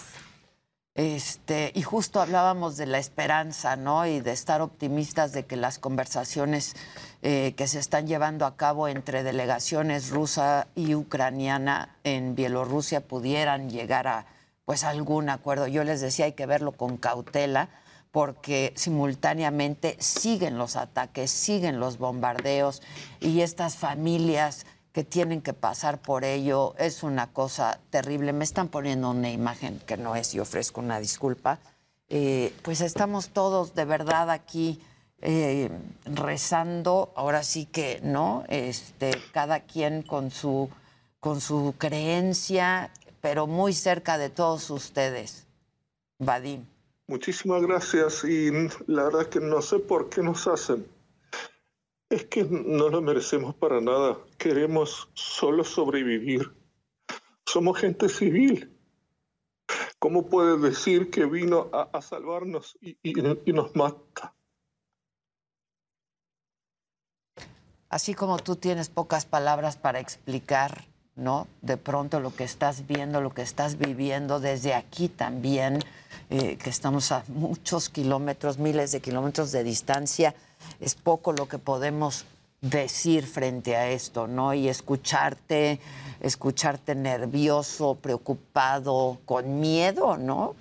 Este, 0.95 1.71
y 1.75 1.81
justo 1.81 2.19
hablábamos 2.19 2.75
de 2.75 2.85
la 2.85 2.97
esperanza, 2.97 3.77
¿no? 3.77 4.05
Y 4.05 4.19
de 4.19 4.33
estar 4.33 4.61
optimistas 4.61 5.31
de 5.31 5.45
que 5.45 5.55
las 5.55 5.79
conversaciones 5.79 6.75
eh, 7.21 7.53
que 7.55 7.67
se 7.67 7.79
están 7.79 8.05
llevando 8.05 8.45
a 8.45 8.57
cabo 8.57 8.89
entre 8.89 9.23
delegaciones 9.23 10.09
rusa 10.09 10.67
y 10.75 10.93
ucraniana 10.93 11.95
en 12.03 12.35
Bielorrusia 12.35 12.99
pudieran 12.99 13.69
llegar 13.69 14.07
a 14.07 14.25
pues 14.65 14.83
algún 14.83 15.29
acuerdo. 15.29 15.67
Yo 15.67 15.85
les 15.85 16.01
decía 16.01 16.25
hay 16.25 16.33
que 16.33 16.45
verlo 16.45 16.73
con 16.73 16.97
cautela 16.97 17.69
porque 18.11 18.73
simultáneamente 18.75 19.95
siguen 19.99 20.57
los 20.57 20.75
ataques, 20.75 21.31
siguen 21.31 21.79
los 21.79 21.97
bombardeos 21.97 22.81
y 23.21 23.39
estas 23.39 23.77
familias 23.77 24.65
que 24.93 25.03
tienen 25.03 25.41
que 25.41 25.53
pasar 25.53 25.99
por 25.99 26.23
ello 26.23 26.75
es 26.77 27.01
una 27.03 27.33
cosa 27.33 27.79
terrible. 27.89 28.31
Me 28.31 28.43
están 28.43 28.69
poniendo 28.69 29.09
una 29.09 29.31
imagen 29.31 29.79
que 29.87 29.97
no 29.97 30.15
es 30.15 30.33
y 30.35 30.39
ofrezco 30.39 30.79
una 30.81 30.99
disculpa. 30.99 31.59
Eh, 32.09 32.53
pues 32.61 32.79
estamos 32.79 33.29
todos 33.29 33.73
de 33.73 33.85
verdad 33.85 34.29
aquí 34.29 34.79
eh, 35.21 35.71
rezando, 36.05 37.11
ahora 37.15 37.43
sí 37.43 37.65
que, 37.65 38.01
¿no? 38.03 38.43
Este, 38.49 39.11
cada 39.31 39.61
quien 39.61 40.03
con 40.03 40.29
su, 40.29 40.69
con 41.19 41.41
su 41.41 41.73
creencia, 41.77 42.91
pero 43.19 43.47
muy 43.47 43.73
cerca 43.73 44.19
de 44.19 44.29
todos 44.29 44.69
ustedes. 44.69 45.47
Vadim. 46.19 46.65
Muchísimas 47.07 47.63
gracias 47.63 48.23
y 48.25 48.51
la 48.85 49.05
verdad 49.05 49.25
que 49.25 49.39
no 49.39 49.61
sé 49.61 49.79
por 49.79 50.09
qué 50.09 50.21
nos 50.21 50.47
hacen. 50.47 50.85
Es 52.13 52.25
que 52.25 52.43
no 52.43 52.89
lo 52.89 53.01
merecemos 53.01 53.55
para 53.55 53.81
nada. 53.81 54.19
Queremos 54.37 55.09
solo 55.15 55.63
sobrevivir. 55.63 56.55
Somos 57.43 57.79
gente 57.79 58.07
civil. 58.07 58.71
¿Cómo 59.97 60.27
puede 60.27 60.59
decir 60.59 61.09
que 61.09 61.25
vino 61.25 61.71
a, 61.73 61.99
salvarnos 62.03 62.77
y 62.81 63.13
nos 63.51 63.75
mata? 63.75 64.35
Así 67.89 68.13
como 68.13 68.37
tú 68.37 68.57
tienes 68.57 68.89
pocas 68.89 69.25
palabras 69.25 69.77
para 69.77 69.99
explicar, 69.99 70.85
¿no? 71.15 71.47
De 71.63 71.77
pronto 71.77 72.19
lo 72.19 72.35
que 72.35 72.43
estás 72.43 72.85
viendo, 72.85 73.21
lo 73.21 73.33
que 73.33 73.41
estás 73.41 73.79
viviendo 73.79 74.39
desde 74.39 74.75
aquí 74.75 75.09
también, 75.09 75.79
eh, 76.29 76.57
que 76.57 76.69
estamos 76.69 77.11
a 77.11 77.23
muchos 77.27 77.89
kilómetros, 77.89 78.59
miles 78.59 78.91
de 78.91 78.99
kilómetros 78.99 79.51
de 79.51 79.63
distancia, 79.63 80.35
es 80.79 80.95
poco 80.95 81.33
lo 81.33 81.47
que 81.47 81.57
podemos 81.57 82.25
decir 82.61 83.25
frente 83.27 83.75
a 83.75 83.89
esto, 83.89 84.27
¿no? 84.27 84.53
Y 84.53 84.69
escucharte, 84.69 85.79
escucharte 86.21 86.95
nervioso, 86.95 87.95
preocupado, 87.95 89.19
con 89.25 89.59
miedo, 89.59 90.17
¿no? 90.17 90.55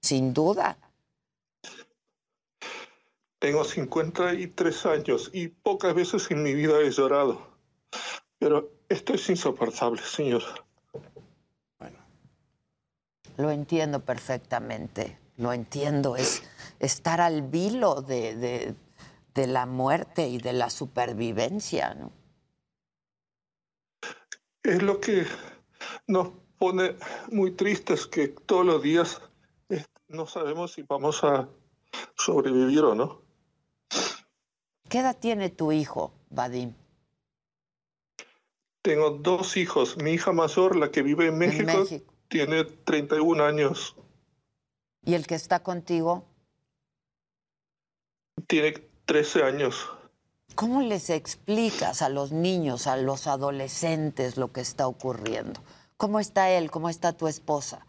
Sin 0.00 0.32
duda. 0.32 0.76
Tengo 3.38 3.64
53 3.64 4.86
años 4.86 5.30
y 5.32 5.48
pocas 5.48 5.94
veces 5.94 6.30
en 6.30 6.42
mi 6.42 6.54
vida 6.54 6.78
he 6.80 6.90
llorado. 6.90 7.40
Pero 8.38 8.70
esto 8.88 9.14
es 9.14 9.28
insoportable, 9.28 10.00
señor. 10.02 10.42
Lo 13.38 13.50
entiendo 13.50 14.00
perfectamente, 14.00 15.18
lo 15.38 15.52
entiendo. 15.52 16.16
Es 16.16 16.42
estar 16.80 17.20
al 17.20 17.42
vilo 17.42 18.02
de, 18.02 18.36
de- 18.36 18.74
de 19.34 19.46
la 19.46 19.66
muerte 19.66 20.28
y 20.28 20.38
de 20.38 20.52
la 20.52 20.70
supervivencia, 20.70 21.94
¿no? 21.94 22.12
Es 24.62 24.82
lo 24.82 25.00
que 25.00 25.26
nos 26.06 26.30
pone 26.58 26.96
muy 27.30 27.52
tristes 27.52 28.06
que 28.06 28.28
todos 28.28 28.64
los 28.64 28.82
días 28.82 29.20
no 30.08 30.26
sabemos 30.26 30.72
si 30.72 30.82
vamos 30.82 31.24
a 31.24 31.48
sobrevivir 32.16 32.80
o 32.80 32.94
no. 32.94 33.22
¿Qué 34.88 34.98
edad 34.98 35.16
tiene 35.18 35.48
tu 35.48 35.72
hijo, 35.72 36.12
Vadim? 36.30 36.74
Tengo 38.82 39.10
dos 39.10 39.56
hijos. 39.56 39.96
Mi 39.96 40.12
hija 40.12 40.32
mayor, 40.32 40.76
la 40.76 40.90
que 40.90 41.02
vive 41.02 41.28
en 41.28 41.38
México, 41.38 41.78
México. 41.78 42.12
tiene 42.28 42.64
31 42.64 43.42
años. 43.42 43.96
¿Y 45.04 45.14
el 45.14 45.26
que 45.26 45.34
está 45.34 45.62
contigo? 45.62 46.28
Tiene 48.46 48.91
13 49.06 49.42
años. 49.42 49.88
¿Cómo 50.54 50.82
les 50.82 51.10
explicas 51.10 52.02
a 52.02 52.08
los 52.08 52.32
niños, 52.32 52.86
a 52.86 52.96
los 52.96 53.26
adolescentes 53.26 54.36
lo 54.36 54.52
que 54.52 54.60
está 54.60 54.86
ocurriendo? 54.86 55.60
¿Cómo 55.96 56.20
está 56.20 56.50
él? 56.50 56.70
¿Cómo 56.70 56.88
está 56.88 57.12
tu 57.12 57.26
esposa? 57.28 57.86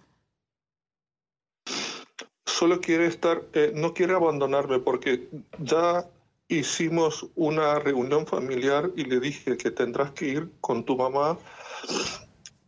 solo 2.63 2.79
quiere 2.79 3.07
estar, 3.07 3.43
eh, 3.53 3.73
no 3.75 3.93
quiere 3.93 4.13
abandonarme 4.13 4.79
porque 4.79 5.27
ya 5.59 6.07
hicimos 6.47 7.27
una 7.35 7.79
reunión 7.79 8.25
familiar 8.25 8.91
y 8.95 9.03
le 9.03 9.19
dije 9.19 9.57
que 9.57 9.69
tendrás 9.69 10.11
que 10.11 10.27
ir 10.27 10.51
con 10.61 10.85
tu 10.85 10.95
mamá 10.95 11.37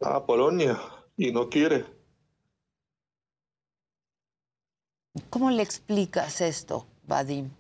a 0.02 0.26
Polonia 0.26 0.78
y 1.16 1.32
no 1.32 1.50
quiere. 1.50 1.86
¿Cómo 5.30 5.50
le 5.50 5.64
explicas 5.64 6.42
esto, 6.42 6.88
Vadim? 7.04 7.52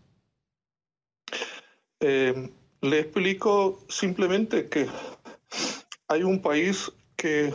Eh, 2.00 2.50
le 2.82 3.00
explico 3.00 3.84
simplemente 3.90 4.68
que 4.70 4.88
hay 6.08 6.24
un 6.24 6.42
país 6.42 6.92
que, 7.16 7.54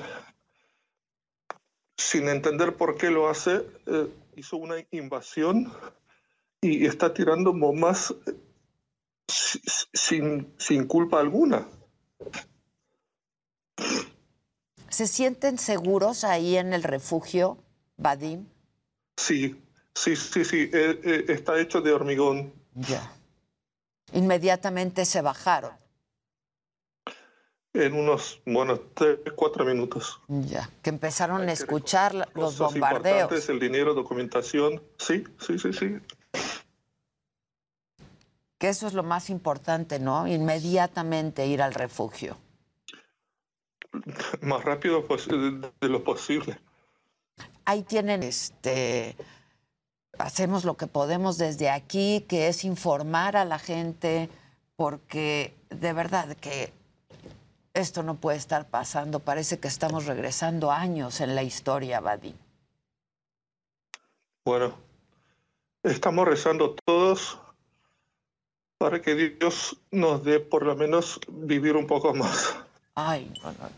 sin 1.97 2.29
entender 2.29 2.77
por 2.77 2.97
qué 2.97 3.11
lo 3.11 3.29
hace, 3.29 3.65
eh, 3.87 4.09
hizo 4.37 4.57
una 4.57 4.77
invasión 4.91 5.73
y 6.63 6.87
está 6.87 7.13
tirando 7.15 7.53
bombas 7.53 8.15
si- 9.29 9.61
sin, 9.93 10.53
sin 10.59 10.87
culpa 10.87 11.21
alguna. 11.21 11.67
¿Se 14.89 15.07
sienten 15.07 15.59
seguros 15.59 16.25
ahí 16.25 16.57
en 16.57 16.73
el 16.73 16.83
refugio, 16.83 17.59
Vadim? 17.97 18.47
Sí, 19.17 19.55
sí, 19.95 20.17
sí, 20.17 20.45
sí, 20.45 20.71
eh, 20.73 21.01
eh, 21.05 21.25
está 21.29 21.61
hecho 21.61 21.81
de 21.81 21.93
hormigón. 21.93 22.53
Ya. 22.75 23.13
Inmediatamente 24.13 25.05
se 25.05 25.21
bajaron. 25.23 25.73
En 27.73 27.95
unos, 27.95 28.41
bueno, 28.47 28.81
tres, 28.95 29.19
cuatro 29.37 29.65
minutos. 29.65 30.21
Ya. 30.27 30.69
Que 30.83 30.91
empezaron 30.91 31.49
a 31.49 31.53
escuchar 31.53 32.15
la- 32.15 32.29
los 32.35 32.59
bombardeos. 32.59 33.49
el 33.49 33.61
dinero, 33.61 33.95
documentación. 33.95 34.83
Sí, 34.99 35.25
sí, 35.39 35.59
sí, 35.59 35.73
sí. 35.73 35.99
Que 38.59 38.69
eso 38.69 38.89
es 38.89 38.93
lo 38.93 39.05
más 39.05 39.31
importante, 39.31 40.01
¿no? 40.01 40.27
Inmediatamente 40.27 41.47
ir 41.47 41.63
al 41.63 41.73
refugio. 41.73 42.37
Más 44.43 44.65
rápido 44.65 45.07
pues, 45.07 45.29
de 45.29 45.89
lo 45.89 46.03
posible. 46.05 46.59
Ahí 47.65 47.83
tienen, 47.85 48.23
este, 48.25 49.15
hacemos 50.21 50.65
lo 50.65 50.77
que 50.77 50.87
podemos 50.87 51.39
desde 51.39 51.71
aquí, 51.71 52.25
que 52.29 52.49
es 52.49 52.65
informar 52.65 53.37
a 53.37 53.45
la 53.45 53.59
gente, 53.59 54.29
porque 54.77 55.55
de 55.71 55.93
verdad 55.93 56.37
que 56.37 56.73
esto 57.75 58.03
no 58.03 58.17
puede 58.17 58.39
estar 58.39 58.69
pasando. 58.69 59.21
Parece 59.21 59.59
que 59.59 59.69
estamos 59.69 60.07
regresando 60.07 60.71
años 60.71 61.21
en 61.21 61.35
la 61.35 61.43
historia, 61.43 62.01
Vadim. 62.01 62.37
Bueno, 64.45 64.75
estamos 65.83 66.27
rezando 66.27 66.75
todos 66.85 67.39
para 68.79 69.03
que 69.03 69.15
Dios 69.15 69.77
nos 69.91 70.25
dé 70.25 70.41
por 70.41 70.65
lo 70.65 70.75
menos 70.75 71.21
vivir 71.29 71.77
un 71.77 71.87
poco 71.87 72.15
más. 72.15 72.57
Ay, 72.95 73.31
no, 73.43 73.53
no. 73.53 73.71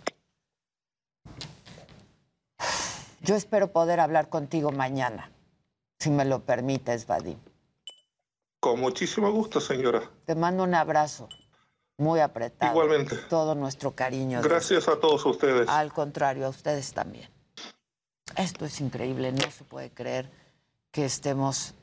Yo 3.22 3.34
espero 3.34 3.72
poder 3.72 3.98
hablar 3.98 4.28
contigo 4.28 4.70
mañana, 4.70 5.31
si 6.02 6.10
me 6.10 6.24
lo 6.24 6.40
permites, 6.40 7.06
Vadim. 7.06 7.38
Con 8.58 8.80
muchísimo 8.80 9.30
gusto, 9.30 9.60
señora. 9.60 10.10
Te 10.24 10.34
mando 10.34 10.64
un 10.64 10.74
abrazo 10.74 11.28
muy 11.96 12.18
apretado. 12.18 12.72
Igualmente. 12.72 13.16
Todo 13.28 13.54
nuestro 13.54 13.92
cariño. 13.92 14.42
Gracias 14.42 14.88
a 14.88 14.98
todos 14.98 15.24
ustedes. 15.24 15.68
Al 15.68 15.92
contrario, 15.92 16.46
a 16.46 16.48
ustedes 16.48 16.92
también. 16.92 17.28
Esto 18.36 18.64
es 18.64 18.80
increíble, 18.80 19.30
no 19.30 19.48
se 19.50 19.62
puede 19.62 19.90
creer 19.90 20.28
que 20.90 21.04
estemos 21.04 21.74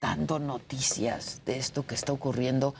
dando 0.00 0.38
noticias 0.38 1.42
de 1.44 1.56
esto 1.58 1.86
que 1.86 1.96
está 1.96 2.12
ocurriendo 2.12 2.74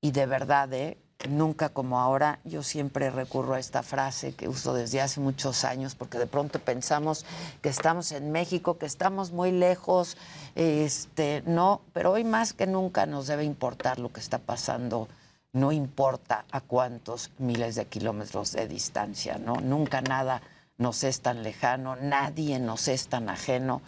y 0.00 0.10
de 0.10 0.26
verdad, 0.26 0.72
¿eh? 0.72 0.98
Nunca 1.28 1.68
como 1.68 2.00
ahora, 2.00 2.38
yo 2.44 2.62
siempre 2.62 3.10
recurro 3.10 3.54
a 3.54 3.58
esta 3.58 3.82
frase 3.82 4.34
que 4.34 4.48
uso 4.48 4.74
desde 4.74 5.00
hace 5.00 5.20
muchos 5.20 5.64
años 5.64 5.94
porque 5.94 6.18
de 6.18 6.26
pronto 6.26 6.58
pensamos 6.58 7.24
que 7.60 7.68
estamos 7.68 8.12
en 8.12 8.32
México, 8.32 8.78
que 8.78 8.86
estamos 8.86 9.32
muy 9.32 9.52
lejos, 9.52 10.16
este, 10.54 11.42
no, 11.46 11.80
pero 11.92 12.12
hoy 12.12 12.24
más 12.24 12.52
que 12.52 12.66
nunca 12.66 13.06
nos 13.06 13.26
debe 13.26 13.44
importar 13.44 13.98
lo 13.98 14.12
que 14.12 14.20
está 14.20 14.38
pasando 14.38 15.08
no 15.52 15.70
importa 15.70 16.44
a 16.50 16.60
cuántos 16.60 17.30
miles 17.38 17.74
de 17.74 17.84
kilómetros 17.84 18.52
de 18.52 18.66
distancia, 18.66 19.38
¿no? 19.38 19.56
Nunca 19.56 20.00
nada 20.00 20.40
nos 20.78 21.04
es 21.04 21.20
tan 21.20 21.42
lejano, 21.42 21.96
nadie 21.96 22.58
nos 22.58 22.88
es 22.88 23.08
tan 23.08 23.28
ajeno, 23.28 23.82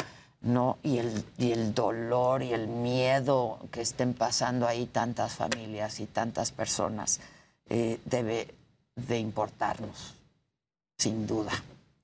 ¿no? 0.45 0.79
Y 0.83 0.99
el, 0.99 1.25
y 1.39 1.53
el 1.53 1.75
dolor 1.75 2.43
y 2.43 2.53
el 2.53 2.69
miedo 2.69 3.59
que 3.71 3.81
estén 3.81 4.15
pasando 4.15 4.66
ahí 4.66 4.87
tantas 4.87 5.33
familias 5.33 6.01
y 6.01 6.07
tantas 6.07 6.53
personas 6.53 7.21
eh, 7.69 7.99
debe 8.05 8.55
de 8.95 9.19
importarnos, 9.19 10.15
sin 10.99 11.27
duda. 11.27 11.53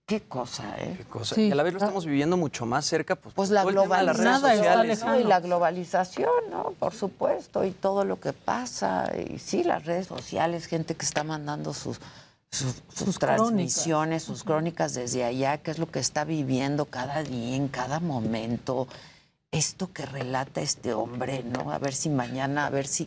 Qué 0.07 0.23
cosa, 0.23 0.75
¿eh? 0.79 0.95
Qué 0.97 1.05
cosa. 1.05 1.41
Y 1.41 1.53
a 1.53 1.55
la 1.55 1.63
vez 1.63 1.73
lo 1.73 1.79
estamos 1.79 2.05
viviendo 2.05 2.37
mucho 2.37 2.67
más 2.67 2.85
cerca, 2.85 3.15
pues, 3.15 3.33
Pues 3.33 3.51
la 3.51 3.63
globalización 3.63 5.21
y 5.21 5.25
la 5.25 5.39
globalización, 5.39 6.51
¿no? 6.51 6.75
Por 6.81 6.95
supuesto, 6.95 7.65
y 7.65 7.71
todo 7.71 8.05
lo 8.05 8.19
que 8.19 8.33
pasa. 8.33 9.09
Y 9.17 9.39
sí, 9.39 9.63
las 9.63 9.85
redes 9.85 10.09
sociales, 10.09 10.67
gente 10.67 10.97
que 10.97 11.07
está 11.07 11.23
mandando 11.23 11.73
sus, 11.73 12.01
sus, 12.51 12.83
sus 12.95 13.19
transmisiones, 13.19 14.23
sus 14.23 14.45
crónicas 14.45 14.95
desde 14.95 15.25
allá, 15.25 15.59
qué 15.59 15.71
es 15.71 15.79
lo 15.79 15.91
que 15.91 15.99
está 16.01 16.25
viviendo 16.25 16.87
cada 16.87 17.23
día, 17.23 17.57
en 17.57 17.69
cada 17.69 18.01
momento. 18.01 18.89
Esto 19.53 19.93
que 19.93 20.07
relata 20.07 20.61
este 20.61 20.93
hombre, 20.93 21.43
¿no? 21.43 21.73
A 21.73 21.79
ver 21.79 21.93
si 21.93 22.09
mañana, 22.09 22.67
a 22.67 22.71
ver 22.71 22.87
si 22.87 23.07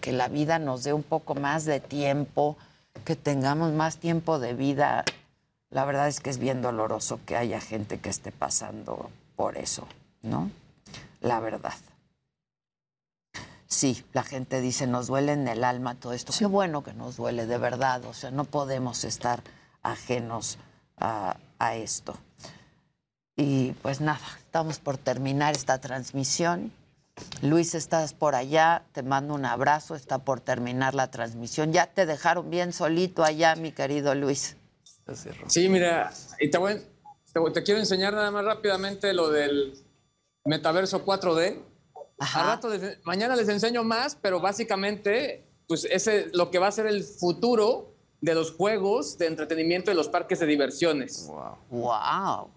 que 0.00 0.12
la 0.12 0.28
vida 0.28 0.58
nos 0.58 0.84
dé 0.84 0.92
un 0.92 1.02
poco 1.02 1.34
más 1.34 1.64
de 1.64 1.80
tiempo, 1.80 2.56
que 3.04 3.16
tengamos 3.16 3.72
más 3.72 3.98
tiempo 3.98 4.38
de 4.38 4.54
vida. 4.54 5.04
La 5.70 5.84
verdad 5.84 6.08
es 6.08 6.20
que 6.20 6.30
es 6.30 6.38
bien 6.38 6.62
doloroso 6.62 7.20
que 7.26 7.36
haya 7.36 7.60
gente 7.60 7.98
que 7.98 8.08
esté 8.08 8.30
pasando 8.30 9.10
por 9.34 9.56
eso, 9.56 9.86
¿no? 10.22 10.50
La 11.20 11.40
verdad. 11.40 11.74
Sí, 13.68 14.02
la 14.14 14.22
gente 14.22 14.60
dice, 14.62 14.86
nos 14.86 15.08
duele 15.08 15.32
en 15.32 15.46
el 15.46 15.62
alma 15.62 15.94
todo 15.94 16.14
esto. 16.14 16.32
Qué 16.36 16.46
bueno 16.46 16.82
que 16.82 16.94
nos 16.94 17.16
duele, 17.16 17.44
de 17.46 17.58
verdad. 17.58 18.02
O 18.06 18.14
sea, 18.14 18.30
no 18.30 18.44
podemos 18.44 19.04
estar 19.04 19.42
ajenos 19.82 20.58
a, 20.96 21.36
a 21.58 21.76
esto. 21.76 22.16
Y 23.36 23.72
pues 23.82 24.00
nada, 24.00 24.20
estamos 24.38 24.78
por 24.78 24.96
terminar 24.96 25.54
esta 25.54 25.80
transmisión. 25.80 26.72
Luis, 27.42 27.74
estás 27.74 28.14
por 28.14 28.34
allá, 28.34 28.84
te 28.92 29.02
mando 29.02 29.34
un 29.34 29.44
abrazo, 29.44 29.94
está 29.96 30.18
por 30.18 30.40
terminar 30.40 30.94
la 30.94 31.10
transmisión. 31.10 31.72
Ya 31.72 31.86
te 31.86 32.06
dejaron 32.06 32.48
bien 32.50 32.72
solito 32.72 33.22
allá, 33.22 33.54
mi 33.54 33.72
querido 33.72 34.14
Luis. 34.14 34.56
Sí, 35.46 35.68
mira, 35.68 36.10
y 36.40 36.50
te, 36.50 36.58
voy- 36.58 36.80
te, 37.32 37.40
te 37.52 37.62
quiero 37.62 37.80
enseñar 37.80 38.14
nada 38.14 38.30
más 38.30 38.44
rápidamente 38.44 39.12
lo 39.12 39.28
del 39.30 39.74
metaverso 40.44 41.04
4D. 41.04 41.60
Al 42.18 42.46
rato 42.46 42.68
les- 42.68 42.98
mañana 43.04 43.36
les 43.36 43.48
enseño 43.48 43.84
más, 43.84 44.16
pero 44.20 44.40
básicamente, 44.40 45.44
pues 45.68 45.84
ese 45.90 46.28
lo 46.32 46.50
que 46.50 46.58
va 46.58 46.66
a 46.68 46.72
ser 46.72 46.86
el 46.86 47.04
futuro 47.04 47.92
de 48.20 48.34
los 48.34 48.52
juegos 48.52 49.16
de 49.18 49.26
entretenimiento 49.26 49.90
de 49.90 49.94
los 49.94 50.08
parques 50.08 50.40
de 50.40 50.46
diversiones. 50.46 51.26
Wow. 51.28 51.56
Wow. 51.70 52.50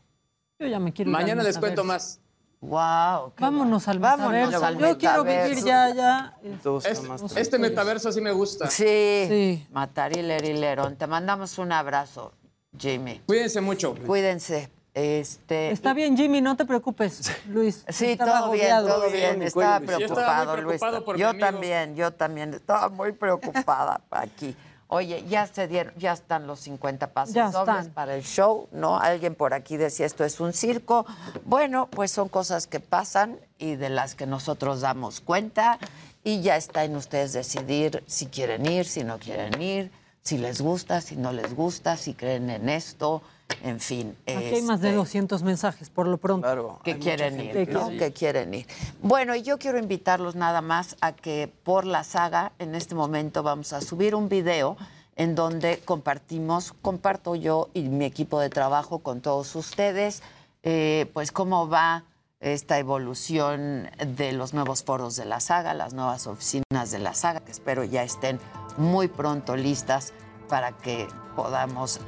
Yo 0.60 0.68
ya 0.68 0.80
me 0.80 0.92
quiero 0.92 1.12
Mañana 1.12 1.44
les 1.44 1.58
cuento 1.58 1.84
más. 1.84 2.20
Wow. 2.62 3.34
Vámonos 3.40 3.88
al 3.88 3.98
Vámonos 4.00 4.32
metaverso. 4.32 4.66
al 4.66 4.78
Yo 4.78 4.98
quiero 4.98 5.24
vivir 5.24 5.64
ya, 5.64 5.94
ya. 5.94 6.38
Es- 6.84 7.36
este 7.36 7.58
metaverso 7.60 8.12
sí 8.12 8.22
me 8.22 8.32
gusta. 8.32 8.70
Sí, 8.70 9.66
Matariler 9.72 10.44
y 10.46 10.54
Lerón. 10.54 10.96
Te 10.96 11.08
mandamos 11.08 11.58
un 11.58 11.72
abrazo, 11.72 12.34
Jimmy. 12.78 13.20
Cuídense 13.26 13.62
mucho. 13.62 13.96
Cuídense. 14.06 14.70
Este, 14.94 15.72
Está 15.72 15.94
bien, 15.94 16.18
Jimmy, 16.18 16.42
no 16.42 16.58
te 16.58 16.66
preocupes, 16.66 17.32
Luis. 17.48 17.86
Sí, 17.88 18.18
todo 18.18 18.52
bien, 18.52 18.70
todo 18.86 19.10
bien. 19.10 19.42
Estaba 19.42 19.80
preocupado, 19.80 20.54
muy 20.54 20.62
Luis. 20.64 20.80
preocupado 20.80 21.06
por 21.06 21.16
mi 21.16 21.22
Yo 21.22 21.38
también, 21.38 21.96
yo 21.96 22.12
también 22.12 22.54
estaba 22.54 22.90
muy 22.90 23.14
preocupada 23.14 24.02
aquí. 24.12 24.56
Oye, 24.88 25.24
ya 25.30 25.48
se 25.48 25.70
dieron, 25.70 25.94
ya 25.98 26.12
están 26.12 26.46
los 26.48 26.60
50 26.60 27.14
pasos 27.14 27.34
Ya 27.34 27.50
dobles 27.50 27.78
están. 27.78 27.94
para 27.94 28.14
el 28.16 28.24
show, 28.24 28.68
¿no? 28.74 29.00
Alguien 29.00 29.36
por 29.36 29.54
aquí 29.54 29.78
decía 29.78 30.06
esto 30.06 30.26
es 30.26 30.42
un 30.42 30.52
circo. 30.52 31.06
Bueno, 31.46 31.88
pues 31.90 32.12
son 32.12 32.28
cosas 32.28 32.68
que 32.68 32.82
pasan 32.82 33.40
y 33.58 33.76
de 33.78 33.90
las 33.90 34.16
que 34.16 34.26
nosotros 34.26 34.82
damos 34.82 35.22
cuenta 35.22 35.80
y 36.26 36.42
ya 36.42 36.58
está 36.58 36.84
en 36.84 36.98
ustedes 36.98 37.32
decidir 37.32 38.04
si 38.06 38.26
quieren 38.26 38.66
ir, 38.66 38.86
si 38.86 39.06
no 39.06 39.18
quieren 39.18 39.62
ir, 39.62 39.90
si 40.24 40.38
les 40.38 40.60
gusta, 40.60 41.00
si 41.00 41.16
no 41.16 41.32
les 41.32 41.56
gusta, 41.56 41.96
si 41.96 42.14
creen 42.14 42.50
en 42.50 42.68
esto, 42.68 43.22
en 43.64 43.80
fin. 43.80 44.16
Aquí 44.28 44.56
hay 44.56 44.62
más 44.62 44.82
de 44.82 44.90
este, 44.90 44.98
200 44.98 45.44
mensajes, 45.44 45.90
por 45.90 46.08
lo 46.08 46.18
pronto. 46.18 46.80
que 46.84 46.98
quieren 46.98 47.40
ir, 47.40 47.52
que 47.52 47.66
¿no? 47.68 47.90
Que 47.90 48.12
quieren 48.12 48.54
ir. 48.54 48.68
Bueno, 49.02 49.36
y 49.36 49.44
yo 49.44 49.58
quiero 49.58 49.78
invitarlos 49.78 50.36
nada 50.36 50.62
más 50.62 50.98
a 51.02 51.14
que 51.14 51.52
por 51.64 51.86
la 51.86 52.04
saga, 52.04 52.52
en 52.60 52.76
este 52.76 52.96
momento 52.96 53.44
vamos 53.44 53.74
a 53.74 53.82
subir 53.82 54.16
un 54.16 54.30
video 54.30 54.78
en 55.16 55.36
donde 55.36 55.80
compartimos, 55.80 56.74
comparto 56.82 57.36
yo 57.36 57.70
y 57.74 57.84
mi 57.84 58.06
equipo 58.06 58.40
de 58.40 58.50
trabajo 58.50 59.00
con 59.00 59.22
todos 59.22 59.56
ustedes, 59.56 60.24
eh, 60.64 61.10
pues 61.14 61.32
cómo 61.32 61.70
va 61.70 62.06
esta 62.40 62.80
evolución 62.80 63.90
de 64.06 64.32
los 64.32 64.54
nuevos 64.54 64.84
foros 64.84 65.16
de 65.16 65.26
la 65.26 65.40
saga, 65.40 65.76
las 65.76 65.94
nuevas 65.94 66.26
oficinas 66.26 66.90
de 66.90 67.00
la 67.00 67.14
saga, 67.14 67.42
que 67.42 67.52
espero 67.52 67.84
ya 67.84 68.04
estén 68.04 68.40
muy 68.78 69.08
pronto 69.08 69.56
listas 69.56 70.12
para 70.50 70.72
que 70.72 71.08
podamos 71.36 72.00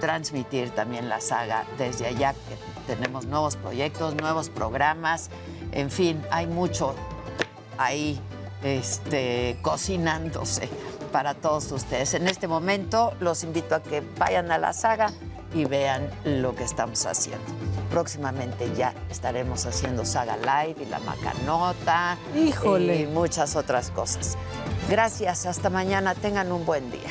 transmitir 0.00 0.70
también 0.70 1.08
la 1.08 1.20
saga 1.20 1.64
desde 1.76 2.06
allá, 2.06 2.32
que 2.32 2.94
tenemos 2.94 3.26
nuevos 3.26 3.56
proyectos, 3.56 4.14
nuevos 4.14 4.48
programas, 4.48 5.30
en 5.72 5.90
fin, 5.90 6.22
hay 6.30 6.46
mucho 6.46 6.94
ahí 7.76 8.20
este, 8.62 9.58
cocinándose 9.62 10.68
para 11.12 11.34
todos 11.34 11.70
ustedes. 11.72 12.14
En 12.14 12.28
este 12.28 12.48
momento 12.48 13.14
los 13.20 13.42
invito 13.44 13.74
a 13.74 13.82
que 13.82 14.02
vayan 14.18 14.50
a 14.50 14.58
la 14.58 14.72
saga 14.72 15.10
y 15.54 15.64
vean 15.64 16.10
lo 16.24 16.54
que 16.54 16.64
estamos 16.64 17.06
haciendo. 17.06 17.44
Próximamente 17.90 18.70
ya 18.76 18.92
estaremos 19.10 19.64
haciendo 19.64 20.04
Saga 20.04 20.36
Live 20.36 20.82
y 20.82 20.86
La 20.86 20.98
Macanota. 20.98 22.18
Híjole. 22.36 23.02
Y 23.02 23.06
muchas 23.06 23.56
otras 23.56 23.90
cosas. 23.90 24.36
Gracias, 24.90 25.46
hasta 25.46 25.70
mañana. 25.70 26.14
Tengan 26.14 26.52
un 26.52 26.66
buen 26.66 26.90
día. 26.90 27.10